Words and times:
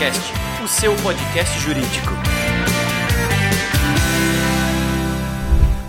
Juriscast, 0.00 0.32
o 0.64 0.66
seu 0.68 0.96
podcast 0.96 1.60
jurídico. 1.60 2.10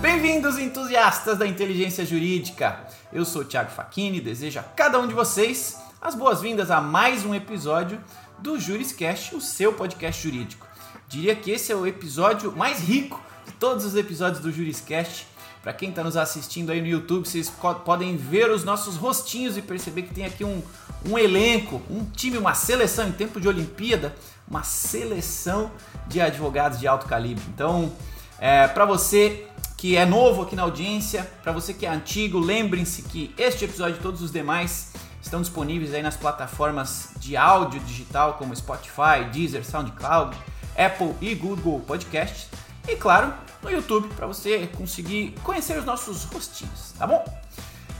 Bem-vindos, 0.01 0.59
entusiastas 0.59 1.37
da 1.37 1.47
inteligência 1.47 2.05
jurídica. 2.05 2.85
Eu 3.13 3.23
sou 3.23 3.45
Thiago 3.45 3.71
Facchini 3.71 4.17
e 4.17 4.21
desejo 4.21 4.59
a 4.59 4.63
cada 4.63 4.99
um 4.99 5.07
de 5.07 5.13
vocês 5.13 5.77
as 6.01 6.13
boas-vindas 6.13 6.69
a 6.69 6.81
mais 6.81 7.23
um 7.23 7.33
episódio 7.33 8.03
do 8.37 8.59
Juriscast, 8.59 9.33
o 9.33 9.39
seu 9.39 9.71
podcast 9.71 10.21
jurídico. 10.21 10.67
Diria 11.07 11.33
que 11.33 11.49
esse 11.49 11.71
é 11.71 11.75
o 11.75 11.87
episódio 11.87 12.51
mais 12.51 12.81
rico 12.81 13.21
de 13.45 13.53
todos 13.53 13.85
os 13.85 13.95
episódios 13.95 14.41
do 14.41 14.51
Juriscast. 14.51 15.25
Para 15.61 15.73
quem 15.73 15.89
está 15.89 16.03
nos 16.03 16.17
assistindo 16.17 16.71
aí 16.71 16.81
no 16.81 16.87
YouTube, 16.87 17.27
vocês 17.27 17.51
podem 17.85 18.17
ver 18.17 18.49
os 18.49 18.63
nossos 18.63 18.95
rostinhos 18.95 19.57
e 19.57 19.61
perceber 19.61 20.03
que 20.03 20.13
tem 20.13 20.25
aqui 20.25 20.43
um, 20.43 20.61
um 21.07 21.17
elenco, 21.17 21.81
um 21.89 22.03
time, 22.05 22.37
uma 22.37 22.55
seleção 22.55 23.07
em 23.07 23.11
tempo 23.11 23.39
de 23.39 23.47
Olimpíada, 23.47 24.15
uma 24.47 24.63
seleção 24.63 25.71
de 26.07 26.19
advogados 26.19 26.79
de 26.79 26.87
alto 26.87 27.05
calibre. 27.05 27.43
Então, 27.53 27.91
é, 28.39 28.67
para 28.67 28.85
você 28.85 29.45
que 29.77 29.95
é 29.95 30.05
novo 30.05 30.43
aqui 30.43 30.55
na 30.55 30.63
audiência, 30.63 31.29
para 31.43 31.51
você 31.51 31.73
que 31.73 31.85
é 31.85 31.89
antigo, 31.89 32.39
lembrem-se 32.39 33.03
que 33.03 33.33
este 33.37 33.65
episódio 33.65 33.97
e 33.97 34.01
todos 34.01 34.21
os 34.21 34.31
demais 34.31 34.93
estão 35.21 35.41
disponíveis 35.41 35.93
aí 35.93 36.01
nas 36.01 36.15
plataformas 36.15 37.09
de 37.17 37.37
áudio 37.37 37.79
digital 37.81 38.33
como 38.33 38.55
Spotify, 38.55 39.25
Deezer, 39.31 39.63
SoundCloud, 39.63 40.35
Apple 40.75 41.13
e 41.21 41.35
Google 41.35 41.79
Podcasts. 41.81 42.47
E 42.87 42.95
claro, 42.95 43.33
no 43.61 43.69
YouTube 43.69 44.07
para 44.15 44.27
você 44.27 44.67
conseguir 44.67 45.35
conhecer 45.43 45.77
os 45.77 45.85
nossos 45.85 46.23
rostinhos, 46.25 46.93
tá 46.97 47.05
bom? 47.05 47.23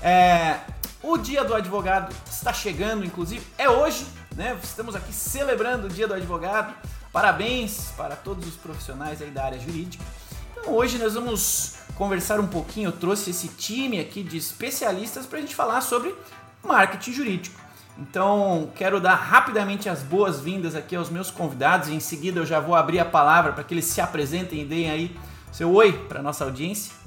É, 0.01 0.59
o 1.03 1.17
Dia 1.17 1.43
do 1.43 1.53
Advogado 1.53 2.13
está 2.29 2.51
chegando, 2.51 3.05
inclusive 3.05 3.45
é 3.57 3.69
hoje, 3.69 4.05
né? 4.35 4.57
Estamos 4.63 4.95
aqui 4.95 5.13
celebrando 5.13 5.87
o 5.87 5.89
Dia 5.89 6.07
do 6.07 6.13
Advogado. 6.13 6.73
Parabéns 7.11 7.91
para 7.97 8.15
todos 8.15 8.47
os 8.47 8.55
profissionais 8.55 9.21
aí 9.21 9.29
da 9.29 9.45
área 9.45 9.59
jurídica. 9.59 10.03
Então 10.51 10.73
hoje 10.73 10.97
nós 10.97 11.13
vamos 11.13 11.75
conversar 11.95 12.39
um 12.39 12.47
pouquinho. 12.47 12.87
Eu 12.87 12.93
trouxe 12.93 13.29
esse 13.29 13.49
time 13.49 13.99
aqui 13.99 14.23
de 14.23 14.37
especialistas 14.37 15.25
para 15.25 15.37
a 15.37 15.41
gente 15.41 15.55
falar 15.55 15.81
sobre 15.81 16.15
marketing 16.63 17.13
jurídico. 17.13 17.59
Então 18.01 18.69
quero 18.75 18.99
dar 18.99 19.15
rapidamente 19.15 19.87
as 19.87 20.01
boas-vindas 20.01 20.75
aqui 20.75 20.95
aos 20.95 21.09
meus 21.09 21.29
convidados 21.29 21.87
e 21.87 21.93
em 21.93 21.99
seguida 21.99 22.39
eu 22.39 22.45
já 22.45 22.59
vou 22.59 22.75
abrir 22.75 22.99
a 22.99 23.05
palavra 23.05 23.53
para 23.53 23.63
que 23.63 23.73
eles 23.73 23.85
se 23.85 24.01
apresentem 24.01 24.61
e 24.61 24.65
deem 24.65 24.89
aí 24.89 25.15
seu 25.51 25.71
oi 25.71 25.93
para 25.93 26.21
nossa 26.21 26.43
audiência 26.43 27.01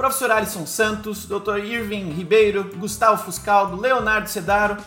professor 0.00 0.30
Alisson 0.30 0.64
Santos, 0.64 1.26
Dr. 1.26 1.58
Irving 1.58 2.10
Ribeiro, 2.12 2.70
Gustavo 2.76 3.22
Fuscaldo, 3.22 3.78
Leonardo 3.78 4.30
Sedaro. 4.30 4.78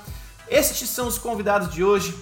Estes 0.50 0.90
são 0.90 1.08
os 1.08 1.20
convidados 1.20 1.72
de 1.72 1.84
hoje, 1.84 2.16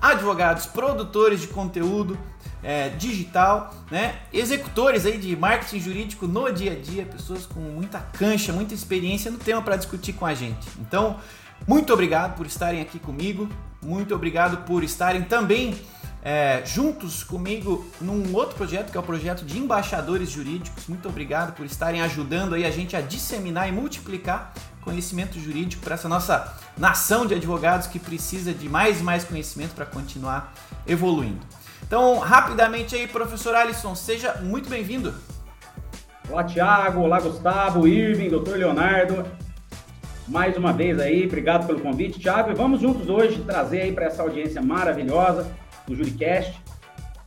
advogados, 0.00 0.64
produtores 0.64 1.40
de 1.40 1.48
conteúdo 1.48 2.16
é, 2.62 2.90
digital, 2.90 3.74
né? 3.90 4.20
executores 4.32 5.04
aí 5.04 5.18
de 5.18 5.34
marketing 5.34 5.80
jurídico 5.80 6.28
no 6.28 6.48
dia 6.52 6.70
a 6.70 6.76
dia, 6.76 7.04
pessoas 7.04 7.46
com 7.46 7.58
muita 7.58 7.98
cancha, 7.98 8.52
muita 8.52 8.74
experiência 8.74 9.28
no 9.28 9.38
tema 9.38 9.60
para 9.60 9.74
discutir 9.74 10.12
com 10.12 10.24
a 10.24 10.32
gente. 10.32 10.68
Então, 10.78 11.16
muito 11.66 11.92
obrigado 11.92 12.36
por 12.36 12.46
estarem 12.46 12.80
aqui 12.80 12.98
comigo, 12.98 13.48
muito 13.82 14.14
obrigado 14.14 14.64
por 14.64 14.82
estarem 14.82 15.22
também 15.22 15.76
é, 16.22 16.60
juntos 16.66 17.22
comigo 17.22 17.86
num 18.00 18.34
outro 18.34 18.56
projeto, 18.56 18.90
que 18.90 18.96
é 18.96 19.00
o 19.00 19.02
projeto 19.02 19.44
de 19.44 19.58
embaixadores 19.58 20.28
jurídicos. 20.28 20.88
Muito 20.88 21.08
obrigado 21.08 21.54
por 21.54 21.64
estarem 21.64 22.02
ajudando 22.02 22.56
aí 22.56 22.64
a 22.64 22.70
gente 22.70 22.96
a 22.96 23.00
disseminar 23.00 23.68
e 23.68 23.72
multiplicar 23.72 24.52
conhecimento 24.82 25.38
jurídico 25.38 25.82
para 25.84 25.94
essa 25.94 26.08
nossa 26.08 26.52
nação 26.76 27.26
de 27.26 27.34
advogados 27.34 27.86
que 27.86 27.98
precisa 27.98 28.52
de 28.52 28.68
mais 28.68 29.00
e 29.00 29.02
mais 29.04 29.22
conhecimento 29.22 29.74
para 29.74 29.86
continuar 29.86 30.52
evoluindo. 30.86 31.40
Então, 31.86 32.18
rapidamente 32.18 32.96
aí, 32.96 33.06
professor 33.06 33.54
Alisson, 33.54 33.94
seja 33.94 34.34
muito 34.42 34.68
bem-vindo. 34.68 35.14
Olá, 36.28 36.42
Tiago. 36.42 37.02
Olá, 37.02 37.20
Gustavo, 37.20 37.86
Irving, 37.86 38.28
doutor 38.28 38.58
Leonardo. 38.58 39.24
Mais 40.28 40.56
uma 40.56 40.72
vez 40.72 40.98
aí, 40.98 41.24
obrigado 41.24 41.66
pelo 41.66 41.80
convite, 41.80 42.18
Tiago. 42.18 42.50
E 42.50 42.54
vamos 42.54 42.80
juntos 42.80 43.08
hoje 43.08 43.42
trazer 43.42 43.82
aí 43.82 43.92
para 43.92 44.06
essa 44.06 44.22
audiência 44.22 44.60
maravilhosa 44.60 45.50
do 45.86 45.94
Juricast. 45.94 46.60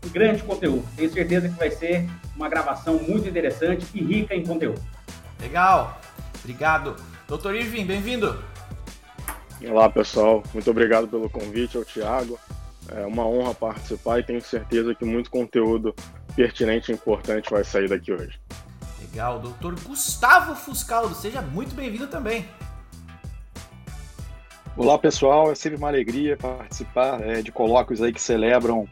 Um 0.05 0.09
grande 0.09 0.43
conteúdo. 0.43 0.85
Tenho 0.95 1.09
certeza 1.09 1.47
que 1.47 1.55
vai 1.55 1.71
ser 1.71 2.09
uma 2.35 2.49
gravação 2.49 2.95
muito 2.99 3.27
interessante 3.27 3.85
e 3.93 4.03
rica 4.03 4.35
em 4.35 4.45
conteúdo. 4.45 4.81
Legal. 5.41 5.99
Obrigado. 6.39 6.95
Doutor 7.27 7.55
Irving, 7.55 7.85
bem-vindo. 7.85 8.43
Olá, 9.69 9.89
pessoal. 9.89 10.43
Muito 10.53 10.69
obrigado 10.69 11.07
pelo 11.07 11.29
convite 11.29 11.77
ao 11.77 11.85
Tiago. 11.85 12.37
É 12.91 13.05
uma 13.05 13.25
honra 13.25 13.53
participar 13.53 14.19
e 14.19 14.23
tenho 14.23 14.41
certeza 14.41 14.93
que 14.93 15.05
muito 15.05 15.29
conteúdo 15.29 15.93
pertinente 16.35 16.91
e 16.91 16.95
importante 16.95 17.49
vai 17.49 17.63
sair 17.63 17.87
daqui 17.87 18.11
hoje. 18.11 18.39
Legal. 18.99 19.39
Doutor 19.39 19.79
Gustavo 19.81 20.55
Fuscaldo, 20.55 21.15
seja 21.15 21.41
muito 21.41 21.73
bem-vindo 21.75 22.07
também. 22.07 22.45
Olá 24.77 24.97
pessoal, 24.97 25.51
é 25.51 25.55
sempre 25.55 25.77
uma 25.77 25.87
alegria 25.87 26.37
participar 26.37 27.21
é, 27.21 27.41
de 27.41 27.51
colóquios 27.51 28.01
aí 28.01 28.13
que 28.13 28.21
celebram 28.21 28.87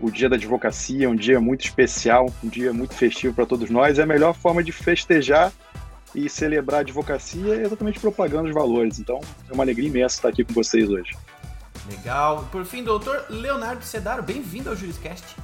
o 0.00 0.10
Dia 0.10 0.28
da 0.28 0.36
Advocacia, 0.36 1.08
um 1.08 1.14
dia 1.14 1.40
muito 1.40 1.64
especial, 1.64 2.32
um 2.42 2.48
dia 2.48 2.72
muito 2.72 2.94
festivo 2.94 3.34
para 3.34 3.46
todos 3.46 3.70
nós. 3.70 3.98
É 3.98 4.02
a 4.02 4.06
melhor 4.06 4.34
forma 4.34 4.62
de 4.64 4.72
festejar 4.72 5.52
e 6.14 6.28
celebrar 6.28 6.78
a 6.78 6.80
advocacia 6.80 7.54
é 7.54 7.62
exatamente 7.62 8.00
propagando 8.00 8.48
os 8.48 8.54
valores. 8.54 8.98
Então 8.98 9.20
é 9.48 9.52
uma 9.52 9.62
alegria 9.62 9.88
imensa 9.88 10.16
estar 10.16 10.28
aqui 10.28 10.44
com 10.44 10.52
vocês 10.52 10.88
hoje. 10.88 11.16
Legal. 11.88 12.48
Por 12.50 12.64
fim, 12.64 12.82
doutor 12.82 13.26
Leonardo 13.28 13.84
Sedaro, 13.84 14.22
bem-vindo 14.22 14.70
ao 14.70 14.76
Juriscast. 14.76 15.36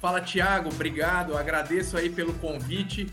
Fala, 0.00 0.20
Tiago, 0.20 0.70
obrigado. 0.70 1.36
Agradeço 1.36 1.96
aí 1.96 2.08
pelo 2.08 2.32
convite. 2.34 3.06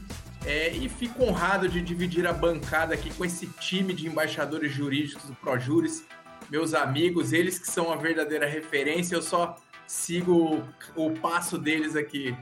É, 0.47 0.69
e 0.69 0.87
fico 0.87 1.25
honrado 1.25 1.67
de 1.67 1.81
dividir 1.81 2.25
a 2.25 2.31
bancada 2.31 2.93
aqui 2.93 3.13
com 3.13 3.25
esse 3.25 3.47
time 3.47 3.93
de 3.93 4.07
embaixadores 4.07 4.71
jurídicos 4.71 5.25
do 5.25 5.35
ProJuris, 5.35 6.05
meus 6.49 6.73
amigos, 6.73 7.33
eles 7.33 7.59
que 7.59 7.69
são 7.69 7.91
a 7.91 7.97
verdadeira 7.97 8.47
referência, 8.47 9.13
eu 9.13 9.21
só 9.21 9.57
sigo 9.85 10.63
o, 10.95 11.07
o 11.07 11.11
passo 11.19 11.57
deles 11.57 11.97
aqui. 11.97 12.33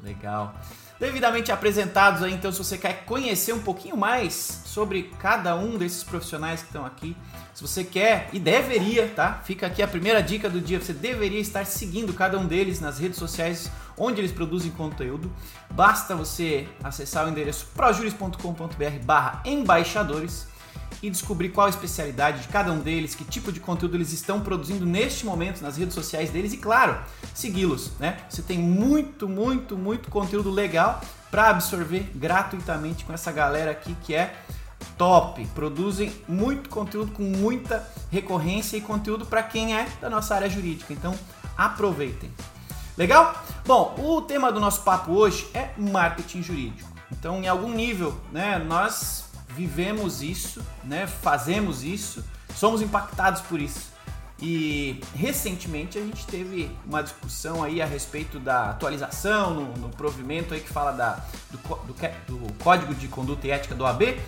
Legal. 0.00 0.54
Devidamente 0.98 1.52
apresentados 1.52 2.24
aí, 2.24 2.32
então, 2.32 2.50
se 2.50 2.58
você 2.58 2.76
quer 2.76 3.04
conhecer 3.04 3.52
um 3.52 3.60
pouquinho 3.60 3.96
mais 3.96 4.62
sobre 4.64 5.12
cada 5.20 5.54
um 5.54 5.78
desses 5.78 6.02
profissionais 6.02 6.60
que 6.60 6.66
estão 6.66 6.84
aqui, 6.84 7.16
se 7.54 7.62
você 7.62 7.84
quer 7.84 8.28
e 8.32 8.40
deveria, 8.40 9.08
tá? 9.08 9.40
Fica 9.44 9.68
aqui 9.68 9.80
a 9.80 9.86
primeira 9.86 10.20
dica 10.20 10.50
do 10.50 10.60
dia, 10.60 10.80
você 10.80 10.92
deveria 10.92 11.40
estar 11.40 11.64
seguindo 11.64 12.12
cada 12.12 12.36
um 12.36 12.46
deles 12.46 12.80
nas 12.80 12.98
redes 12.98 13.16
sociais 13.16 13.70
onde 13.96 14.20
eles 14.20 14.32
produzem 14.32 14.72
conteúdo. 14.72 15.30
Basta 15.70 16.16
você 16.16 16.66
acessar 16.82 17.26
o 17.26 17.28
endereço 17.28 17.66
projuris.com.br 17.74 19.04
barra 19.04 19.42
embaixadores 19.44 20.48
e 21.02 21.08
descobrir 21.08 21.50
qual 21.50 21.66
a 21.66 21.70
especialidade 21.70 22.42
de 22.42 22.48
cada 22.48 22.72
um 22.72 22.80
deles, 22.80 23.14
que 23.14 23.24
tipo 23.24 23.52
de 23.52 23.60
conteúdo 23.60 23.96
eles 23.96 24.12
estão 24.12 24.40
produzindo 24.40 24.84
neste 24.84 25.24
momento 25.24 25.60
nas 25.60 25.76
redes 25.76 25.94
sociais 25.94 26.30
deles 26.30 26.52
e, 26.52 26.56
claro, 26.56 26.98
segui-los, 27.34 27.92
né? 27.98 28.18
Você 28.28 28.42
tem 28.42 28.58
muito, 28.58 29.28
muito, 29.28 29.76
muito 29.76 30.10
conteúdo 30.10 30.50
legal 30.50 31.00
para 31.30 31.50
absorver 31.50 32.10
gratuitamente 32.14 33.04
com 33.04 33.12
essa 33.12 33.30
galera 33.30 33.70
aqui 33.70 33.94
que 34.02 34.14
é 34.14 34.34
top. 34.96 35.46
Produzem 35.54 36.12
muito 36.26 36.68
conteúdo 36.68 37.12
com 37.12 37.22
muita 37.22 37.88
recorrência 38.10 38.76
e 38.76 38.80
conteúdo 38.80 39.24
para 39.24 39.42
quem 39.42 39.76
é 39.76 39.86
da 40.00 40.10
nossa 40.10 40.34
área 40.34 40.50
jurídica. 40.50 40.92
Então, 40.92 41.14
aproveitem. 41.56 42.30
Legal? 42.96 43.44
Bom, 43.64 43.94
o 43.98 44.22
tema 44.22 44.50
do 44.50 44.58
nosso 44.58 44.82
papo 44.82 45.12
hoje 45.12 45.48
é 45.54 45.70
marketing 45.76 46.42
jurídico. 46.42 46.88
Então, 47.12 47.40
em 47.42 47.46
algum 47.46 47.72
nível, 47.72 48.18
né, 48.32 48.58
nós 48.58 49.27
vivemos 49.58 50.22
isso, 50.22 50.64
né, 50.84 51.08
fazemos 51.08 51.82
isso, 51.82 52.24
somos 52.54 52.80
impactados 52.80 53.40
por 53.40 53.60
isso. 53.60 53.90
E 54.40 55.00
recentemente 55.16 55.98
a 55.98 56.00
gente 56.00 56.24
teve 56.24 56.70
uma 56.86 57.02
discussão 57.02 57.64
aí 57.64 57.82
a 57.82 57.86
respeito 57.86 58.38
da 58.38 58.70
atualização 58.70 59.52
no, 59.52 59.72
no 59.78 59.88
provimento 59.88 60.54
aí 60.54 60.60
que 60.60 60.68
fala 60.68 60.92
da, 60.92 61.18
do, 61.50 61.58
do, 61.58 62.46
do 62.46 62.52
Código 62.62 62.94
de 62.94 63.08
Conduta 63.08 63.48
e 63.48 63.50
Ética 63.50 63.74
do 63.74 63.84
AB. 63.84 64.20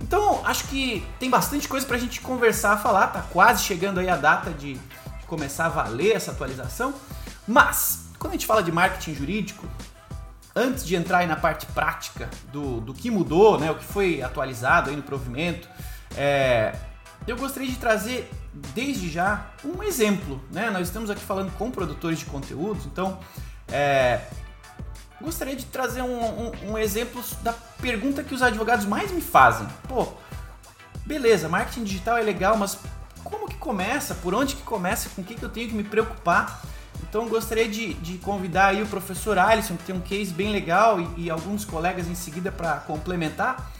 Então 0.00 0.46
acho 0.46 0.68
que 0.68 1.04
tem 1.18 1.28
bastante 1.28 1.66
coisa 1.66 1.84
para 1.84 1.96
a 1.96 1.98
gente 1.98 2.20
conversar, 2.20 2.76
falar. 2.76 3.08
Tá 3.08 3.22
quase 3.22 3.64
chegando 3.64 3.98
aí 3.98 4.08
a 4.08 4.16
data 4.16 4.50
de, 4.50 4.74
de 4.74 5.26
começar 5.26 5.66
a 5.66 5.70
valer 5.70 6.14
essa 6.14 6.30
atualização. 6.30 6.94
Mas 7.44 8.06
quando 8.16 8.34
a 8.34 8.36
gente 8.36 8.46
fala 8.46 8.62
de 8.62 8.70
marketing 8.70 9.14
jurídico, 9.16 9.66
antes 10.58 10.84
de 10.84 10.96
entrar 10.96 11.24
na 11.26 11.36
parte 11.36 11.66
prática 11.66 12.28
do, 12.52 12.80
do 12.80 12.92
que 12.92 13.10
mudou, 13.10 13.58
né, 13.60 13.70
o 13.70 13.76
que 13.76 13.84
foi 13.84 14.20
atualizado 14.20 14.90
aí 14.90 14.96
no 14.96 15.02
provimento, 15.02 15.68
é, 16.16 16.74
eu 17.26 17.36
gostaria 17.36 17.68
de 17.68 17.76
trazer 17.76 18.28
desde 18.74 19.08
já 19.08 19.46
um 19.64 19.82
exemplo. 19.82 20.42
Né? 20.50 20.68
Nós 20.70 20.88
estamos 20.88 21.10
aqui 21.10 21.22
falando 21.22 21.52
com 21.56 21.70
produtores 21.70 22.18
de 22.18 22.24
conteúdos, 22.24 22.86
então 22.86 23.20
é, 23.70 24.20
gostaria 25.20 25.54
de 25.54 25.66
trazer 25.66 26.02
um, 26.02 26.24
um, 26.24 26.52
um, 26.70 26.78
exemplo 26.78 27.22
da 27.42 27.52
pergunta 27.80 28.24
que 28.24 28.34
os 28.34 28.42
advogados 28.42 28.84
mais 28.84 29.12
me 29.12 29.20
fazem. 29.20 29.68
Pô, 29.86 30.08
beleza, 31.06 31.48
marketing 31.48 31.84
digital 31.84 32.18
é 32.18 32.22
legal, 32.22 32.56
mas 32.56 32.78
como 33.22 33.48
que 33.48 33.56
começa, 33.56 34.14
por 34.16 34.34
onde 34.34 34.56
que 34.56 34.62
começa, 34.62 35.08
com 35.10 35.22
o 35.22 35.24
que, 35.24 35.34
que 35.34 35.44
eu 35.44 35.50
tenho 35.50 35.68
que 35.68 35.74
me 35.74 35.84
preocupar. 35.84 36.62
Então 37.08 37.26
gostaria 37.28 37.68
de, 37.68 37.94
de 37.94 38.18
convidar 38.18 38.66
aí 38.66 38.82
o 38.82 38.86
professor 38.86 39.38
Alisson, 39.38 39.76
que 39.76 39.84
tem 39.84 39.94
um 39.94 40.00
case 40.00 40.32
bem 40.32 40.52
legal, 40.52 41.00
e, 41.00 41.24
e 41.24 41.30
alguns 41.30 41.64
colegas 41.64 42.06
em 42.06 42.14
seguida 42.14 42.52
para 42.52 42.76
complementar, 42.78 43.72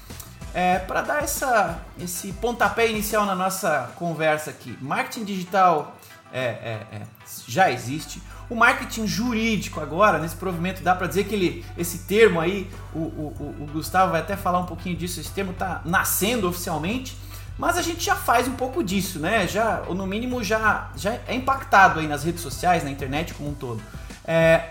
é, 0.55 0.79
para 0.79 1.03
dar 1.03 1.23
essa, 1.23 1.79
esse 2.01 2.33
pontapé 2.33 2.89
inicial 2.91 3.27
na 3.27 3.35
nossa 3.35 3.91
conversa 3.97 4.51
aqui. 4.51 4.77
Marketing 4.81 5.25
digital 5.25 5.97
é, 6.33 6.41
é, 6.41 6.87
é 6.93 7.03
já 7.47 7.71
existe. 7.71 8.23
O 8.49 8.55
marketing 8.55 9.07
jurídico 9.07 9.79
agora, 9.79 10.19
nesse 10.19 10.37
provimento, 10.37 10.83
dá 10.83 10.95
para 10.95 11.07
dizer 11.07 11.25
que 11.25 11.35
ele, 11.35 11.67
esse 11.77 11.99
termo 12.01 12.41
aí, 12.41 12.71
o, 12.95 12.99
o, 12.99 13.57
o, 13.61 13.69
Gustavo 13.73 14.13
vai 14.13 14.23
até 14.23 14.37
falar 14.39 14.61
um 14.61 14.67
pouquinho 14.67 14.97
disso, 14.97 15.21
esse 15.21 15.31
termo 15.31 15.53
está 15.53 15.83
nascendo 15.85 16.49
oficialmente, 16.49 17.15
mas 17.59 17.77
a 17.77 17.83
gente 17.83 18.05
já 18.05 18.15
faz 18.15 18.47
um 18.47 18.55
pouco 18.55 18.83
disso, 18.85 19.19
né? 19.19 19.47
Já, 19.49 19.83
ou 19.89 19.95
no 19.95 20.07
mínimo 20.07 20.43
já, 20.45 20.91
já 20.97 21.19
é 21.27 21.35
impactado 21.35 21.99
aí 21.99 22.07
nas 22.07 22.23
redes 22.23 22.41
sociais, 22.41 22.85
na 22.85 22.91
internet 22.91 23.35
como 23.35 23.51
um 23.51 23.55
todo. 23.55 23.83
É, 24.25 24.71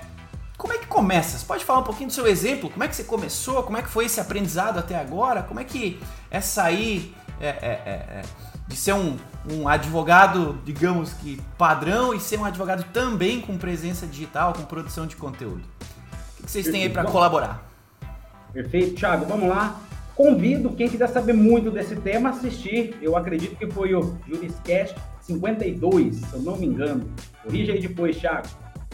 como 0.58 0.74
é 0.74 0.78
que 0.78 0.88
começa? 0.88 1.38
Você 1.38 1.46
pode 1.46 1.66
falar 1.66 1.80
um 1.80 1.84
pouquinho 1.84 2.10
do 2.10 2.14
seu 2.14 2.26
exemplo? 2.26 2.70
Como 2.70 2.84
é 2.84 2.88
que 2.88 2.96
você 2.96 3.04
começou? 3.04 3.62
Como 3.64 3.78
é 3.78 3.82
que 3.82 3.90
foi 3.90 4.06
esse 4.06 4.20
aprendizado 4.20 4.80
até 4.80 4.98
agora? 4.98 5.44
Como 5.44 5.60
é 5.60 5.66
que 5.66 6.00
é 6.32 6.40
sair 6.40 7.14
é, 7.40 7.48
é, 7.48 7.82
é, 7.86 7.92
é 8.20 8.22
de 8.68 8.76
ser 8.76 8.94
um, 8.94 9.18
um 9.50 9.68
advogado, 9.68 10.60
digamos 10.66 11.14
que 11.14 11.42
padrão, 11.58 12.14
e 12.14 12.20
ser 12.20 12.40
um 12.40 12.46
advogado 12.46 12.84
também 12.92 13.40
com 13.40 13.58
presença 13.58 14.06
digital, 14.06 14.54
com 14.54 14.64
produção 14.64 15.08
de 15.08 15.16
conteúdo. 15.16 15.64
O 16.40 16.44
que 16.44 16.52
vocês 16.52 16.68
têm 16.68 16.84
aí 16.84 16.90
para 16.90 17.06
colaborar? 17.06 17.64
Perfeito, 18.52 18.96
Thiago. 18.96 19.26
Vamos 19.26 19.50
lá. 19.50 19.76
Convido 20.18 20.72
quem 20.72 20.90
quiser 20.90 21.10
saber 21.10 21.34
muito 21.34 21.70
desse 21.70 21.96
tema 21.96 22.30
a 22.30 22.32
assistir. 22.32 22.98
Eu 23.04 23.16
acredito 23.16 23.56
que 23.56 23.70
foi 23.70 23.94
o 23.94 24.18
Juriscast 24.28 24.96
52, 25.22 26.16
se 26.16 26.34
eu 26.34 26.42
não 26.42 26.58
me 26.58 26.66
engano. 26.66 27.08
Corrija 27.44 27.72
aí 27.72 27.80
depois, 27.80 28.18
Thiago. 28.18 28.48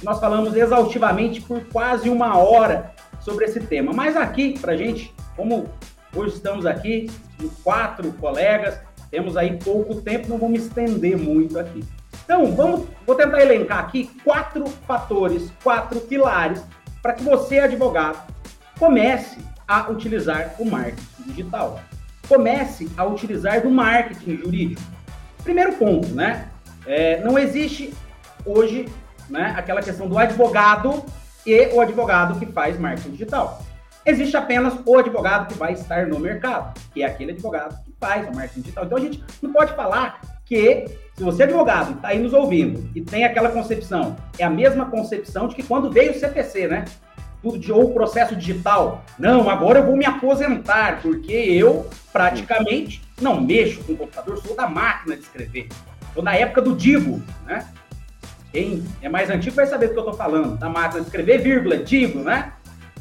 Nós 0.03 0.19
falamos 0.19 0.53
exaustivamente 0.53 1.39
por 1.39 1.63
quase 1.67 2.09
uma 2.09 2.37
hora 2.37 2.93
sobre 3.21 3.45
esse 3.45 3.61
tema. 3.61 3.93
Mas 3.93 4.17
aqui, 4.17 4.59
para 4.59 4.75
gente, 4.75 5.15
como 5.37 5.69
hoje 6.13 6.35
estamos 6.35 6.65
aqui, 6.65 7.09
quatro 7.63 8.11
colegas, 8.19 8.77
temos 9.09 9.37
aí 9.37 9.57
pouco 9.63 10.01
tempo, 10.01 10.27
não 10.27 10.37
vou 10.37 10.49
me 10.49 10.57
estender 10.57 11.17
muito 11.17 11.57
aqui. 11.57 11.85
Então, 12.25 12.53
vamos, 12.53 12.85
vou 13.07 13.15
tentar 13.15 13.39
elencar 13.41 13.79
aqui 13.79 14.11
quatro 14.25 14.65
fatores, 14.85 15.53
quatro 15.63 16.01
pilares 16.01 16.61
para 17.01 17.13
que 17.13 17.23
você, 17.23 17.59
advogado, 17.59 18.21
comece 18.77 19.37
a 19.67 19.89
utilizar 19.89 20.55
o 20.59 20.65
marketing 20.65 21.23
digital. 21.27 21.79
Comece 22.27 22.89
a 22.97 23.05
utilizar 23.05 23.61
do 23.61 23.69
marketing 23.69 24.37
jurídico. 24.37 24.81
Primeiro 25.43 25.73
ponto, 25.73 26.07
né? 26.09 26.49
É, 26.85 27.21
não 27.21 27.37
existe 27.37 27.93
hoje 28.45 28.87
né, 29.29 29.53
aquela 29.57 29.81
questão 29.81 30.07
do 30.07 30.17
advogado 30.17 31.03
e 31.45 31.67
o 31.67 31.81
advogado 31.81 32.39
que 32.39 32.45
faz 32.45 32.79
marketing 32.79 33.11
digital. 33.11 33.61
Existe 34.05 34.35
apenas 34.35 34.73
o 34.85 34.97
advogado 34.97 35.47
que 35.47 35.57
vai 35.57 35.73
estar 35.73 36.07
no 36.07 36.19
mercado, 36.19 36.77
que 36.93 37.03
é 37.03 37.05
aquele 37.05 37.31
advogado 37.31 37.81
que 37.85 37.93
faz 37.99 38.27
o 38.27 38.35
marketing 38.35 38.61
digital. 38.61 38.85
Então 38.85 38.97
a 38.97 39.01
gente 39.01 39.23
não 39.41 39.53
pode 39.53 39.73
falar 39.75 40.19
que 40.45 40.85
se 41.15 41.23
você 41.23 41.43
é 41.43 41.45
advogado 41.45 41.93
está 41.93 42.09
aí 42.09 42.19
nos 42.19 42.33
ouvindo 42.33 42.89
e 42.93 43.01
tem 43.01 43.23
aquela 43.23 43.49
concepção, 43.49 44.15
é 44.37 44.43
a 44.43 44.49
mesma 44.49 44.87
concepção 44.87 45.47
de 45.47 45.55
que 45.55 45.63
quando 45.63 45.89
veio 45.89 46.11
o 46.11 46.15
CPC, 46.15 46.67
né? 46.67 46.85
Tudo 47.43 47.59
de 47.59 47.71
ou 47.71 47.93
processo 47.93 48.35
digital. 48.35 49.03
Não, 49.19 49.49
agora 49.49 49.79
eu 49.79 49.85
vou 49.85 49.95
me 49.95 50.05
aposentar, 50.05 51.01
porque 51.01 51.33
eu 51.33 51.87
praticamente 52.11 53.01
não 53.21 53.39
mexo 53.41 53.83
com 53.83 53.93
o 53.93 53.97
computador, 53.97 54.37
sou 54.37 54.55
da 54.55 54.67
máquina 54.67 55.15
de 55.15 55.23
escrever. 55.23 55.67
Sou 56.13 56.23
da 56.23 56.33
época 56.33 56.61
do 56.61 56.75
Digo, 56.75 57.21
né? 57.45 57.67
Quem 58.51 58.83
é 59.01 59.09
mais 59.09 59.29
antigo 59.29 59.55
vai 59.55 59.67
saber 59.67 59.87
do 59.87 59.93
que 59.93 59.99
eu 59.99 60.03
estou 60.03 60.17
falando, 60.17 60.57
da 60.57 60.69
máquina 60.69 61.01
de 61.01 61.07
escrever, 61.07 61.39
vírgula, 61.39 61.77
Digo, 61.77 62.19
né? 62.19 62.53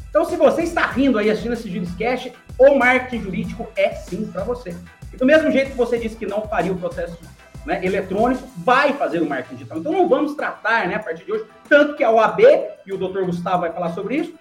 Então, 0.09 0.25
se 0.25 0.35
você 0.35 0.61
está 0.63 0.85
rindo 0.87 1.17
aí 1.17 1.29
assistindo 1.29 1.53
esse 1.53 1.71
Juriscast, 1.71 2.33
o 2.57 2.75
marketing 2.75 3.23
jurídico 3.23 3.67
é 3.75 3.89
sim 3.95 4.25
para 4.25 4.43
você. 4.43 4.75
E 5.11 5.17
do 5.17 5.25
mesmo 5.25 5.49
jeito 5.51 5.71
que 5.71 5.77
você 5.77 5.97
disse 5.97 6.15
que 6.15 6.25
não 6.25 6.41
faria 6.41 6.71
o 6.71 6.77
processo 6.77 7.17
né, 7.65 7.83
eletrônico, 7.83 8.47
vai 8.57 8.93
fazer 8.93 9.21
o 9.21 9.29
marketing 9.29 9.55
digital. 9.55 9.79
Então, 9.79 9.91
não 9.91 10.07
vamos 10.07 10.35
tratar, 10.35 10.87
né, 10.87 10.95
a 10.95 10.99
partir 10.99 11.25
de 11.25 11.31
hoje, 11.31 11.45
tanto 11.69 11.95
que 11.95 12.03
a 12.03 12.11
OAB, 12.11 12.41
e 12.85 12.93
o 12.93 12.97
doutor 12.97 13.25
Gustavo 13.25 13.61
vai 13.61 13.71
falar 13.71 13.89
sobre 13.89 14.17
isso, 14.17 14.33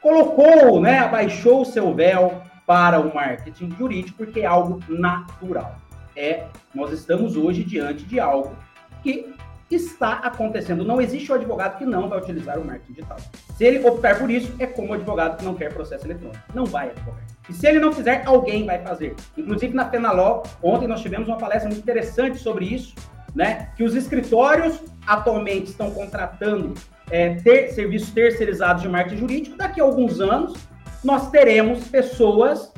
colocou, 0.00 0.80
né, 0.80 0.98
abaixou 0.98 1.62
o 1.62 1.64
seu 1.64 1.94
véu 1.94 2.42
para 2.66 3.00
o 3.00 3.14
marketing 3.14 3.70
jurídico, 3.76 4.18
porque 4.18 4.40
é 4.40 4.46
algo 4.46 4.80
natural. 4.88 5.76
É, 6.16 6.46
nós 6.74 6.92
estamos 6.92 7.36
hoje 7.36 7.64
diante 7.64 8.04
de 8.04 8.20
algo 8.20 8.54
que 9.02 9.32
está 9.70 10.14
acontecendo. 10.14 10.84
Não 10.84 11.00
existe 11.00 11.30
o 11.32 11.34
advogado 11.34 11.78
que 11.78 11.84
não 11.84 12.08
vai 12.08 12.18
utilizar 12.18 12.58
o 12.58 12.64
marketing 12.64 12.92
digital. 12.92 13.16
Se 13.56 13.64
ele 13.64 13.86
optar 13.86 14.18
por 14.18 14.30
isso, 14.30 14.54
é 14.58 14.66
como 14.66 14.90
o 14.90 14.94
advogado 14.94 15.38
que 15.38 15.44
não 15.44 15.54
quer 15.54 15.72
processo 15.72 16.06
eletrônico. 16.06 16.42
Não 16.54 16.66
vai 16.66 16.90
advogar. 16.90 17.22
E 17.48 17.52
se 17.52 17.66
ele 17.66 17.80
não 17.80 17.92
fizer, 17.92 18.22
alguém 18.24 18.66
vai 18.66 18.80
fazer. 18.80 19.14
Inclusive 19.36 19.74
na 19.74 19.84
Penaló, 19.84 20.42
ontem 20.62 20.86
nós 20.86 21.00
tivemos 21.00 21.28
uma 21.28 21.38
palestra 21.38 21.68
muito 21.68 21.82
interessante 21.82 22.38
sobre 22.38 22.66
isso, 22.66 22.94
né? 23.34 23.70
Que 23.76 23.82
os 23.82 23.94
escritórios 23.94 24.80
atualmente 25.06 25.70
estão 25.70 25.90
contratando 25.90 26.74
é, 27.10 27.34
ter, 27.34 27.70
serviços 27.72 28.10
terceirizados 28.10 28.82
de 28.82 28.88
marketing 28.88 29.18
jurídico. 29.18 29.56
Daqui 29.56 29.80
a 29.80 29.84
alguns 29.84 30.20
anos, 30.20 30.54
nós 31.02 31.30
teremos 31.30 31.88
pessoas 31.88 32.72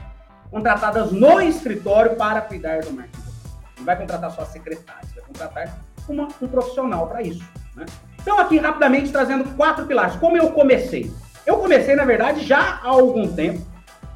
contratadas 0.50 1.12
no 1.12 1.40
escritório 1.40 2.16
para 2.16 2.40
cuidar 2.40 2.80
do 2.80 2.92
marketing. 2.92 3.24
Não 3.78 3.84
vai 3.84 3.96
contratar 3.96 4.30
só 4.30 4.44
secretários, 4.44 5.12
vai 5.12 5.24
contratar 5.24 5.78
uma, 6.08 6.28
um 6.40 6.48
profissional 6.48 7.06
para 7.08 7.22
isso. 7.22 7.44
Né? 7.76 7.84
Então, 8.20 8.38
aqui, 8.38 8.58
rapidamente, 8.58 9.12
trazendo 9.12 9.44
quatro 9.56 9.86
pilares. 9.86 10.16
Como 10.16 10.36
eu 10.36 10.50
comecei? 10.52 11.12
Eu 11.44 11.58
comecei, 11.58 11.94
na 11.94 12.04
verdade, 12.04 12.44
já 12.44 12.80
há 12.82 12.88
algum 12.88 13.28
tempo, 13.28 13.60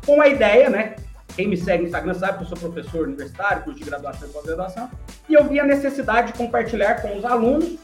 com 0.08 0.22
a 0.22 0.26
ideia, 0.26 0.70
né? 0.70 0.96
Quem 1.36 1.46
me 1.46 1.56
segue 1.58 1.82
no 1.82 1.88
Instagram 1.88 2.14
sabe 2.14 2.38
que 2.38 2.44
eu 2.44 2.48
sou 2.48 2.56
professor 2.56 3.06
universitário, 3.06 3.62
curso 3.62 3.78
de 3.78 3.84
graduação 3.84 4.26
e 4.26 4.32
pós-graduação, 4.32 4.90
e 5.28 5.34
eu 5.34 5.44
vi 5.44 5.60
a 5.60 5.66
necessidade 5.66 6.28
de 6.28 6.38
compartilhar 6.38 7.02
com 7.02 7.14
os 7.18 7.26
alunos 7.26 7.76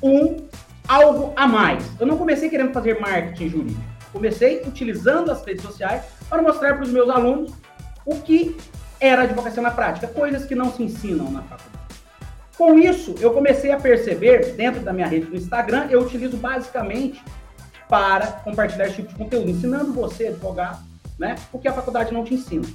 um 0.00 0.36
algo 0.86 1.32
a 1.34 1.48
mais. 1.48 1.84
Eu 1.98 2.06
não 2.06 2.16
comecei 2.16 2.48
querendo 2.48 2.72
fazer 2.72 3.00
marketing 3.00 3.48
jurídico. 3.48 3.80
Comecei 4.12 4.62
utilizando 4.64 5.32
as 5.32 5.44
redes 5.44 5.64
sociais 5.64 6.04
para 6.30 6.40
mostrar 6.40 6.74
para 6.74 6.84
os 6.84 6.90
meus 6.90 7.10
alunos 7.10 7.52
o 8.06 8.20
que 8.20 8.56
era 9.00 9.22
advocacia 9.22 9.60
na 9.60 9.72
prática, 9.72 10.06
coisas 10.06 10.46
que 10.46 10.54
não 10.54 10.72
se 10.72 10.80
ensinam 10.84 11.28
na 11.28 11.42
faculdade. 11.42 11.72
Com 12.56 12.78
isso, 12.78 13.16
eu 13.18 13.32
comecei 13.32 13.72
a 13.72 13.80
perceber, 13.80 14.52
dentro 14.52 14.80
da 14.80 14.92
minha 14.92 15.08
rede 15.08 15.26
do 15.26 15.34
Instagram, 15.34 15.88
eu 15.90 16.02
utilizo 16.02 16.36
basicamente 16.36 17.20
para 17.88 18.28
compartilhar 18.28 18.86
esse 18.86 18.96
tipo 18.96 19.08
de 19.08 19.16
conteúdo, 19.16 19.50
ensinando 19.50 19.92
você, 19.92 20.28
advogado, 20.28 20.93
né, 21.18 21.36
o 21.52 21.58
que 21.58 21.68
a 21.68 21.72
faculdade 21.72 22.12
não 22.12 22.24
te 22.24 22.34
ensina. 22.34 22.66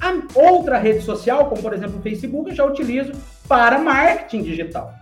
A 0.00 0.12
outra 0.34 0.78
rede 0.78 1.02
social, 1.02 1.46
como 1.46 1.62
por 1.62 1.72
exemplo 1.72 1.98
o 1.98 2.02
Facebook, 2.02 2.50
eu 2.50 2.56
já 2.56 2.64
utilizo 2.64 3.12
para 3.48 3.78
marketing 3.78 4.42
digital. 4.42 4.92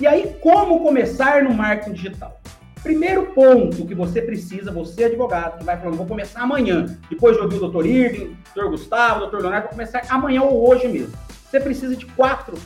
E 0.00 0.06
aí, 0.06 0.36
como 0.40 0.82
começar 0.82 1.42
no 1.42 1.54
marketing 1.54 1.92
digital? 1.92 2.40
Primeiro 2.82 3.26
ponto 3.26 3.86
que 3.86 3.94
você 3.94 4.20
precisa, 4.20 4.72
você 4.72 5.04
advogado, 5.04 5.58
que 5.58 5.64
vai 5.64 5.76
falando, 5.76 5.96
vou 5.96 6.06
começar 6.06 6.40
amanhã, 6.42 6.98
depois 7.08 7.36
de 7.36 7.42
ouvir 7.42 7.56
o 7.56 7.60
doutor 7.60 7.86
Irving, 7.86 8.36
doutor 8.54 8.72
Gustavo, 8.72 9.20
doutor 9.20 9.40
Leonardo, 9.40 9.68
vou 9.68 9.72
começar 9.72 10.02
amanhã 10.08 10.42
ou 10.42 10.68
hoje 10.68 10.88
mesmo. 10.88 11.14
Você 11.48 11.60
precisa 11.60 11.94
de 11.94 12.06
quatro 12.06 12.56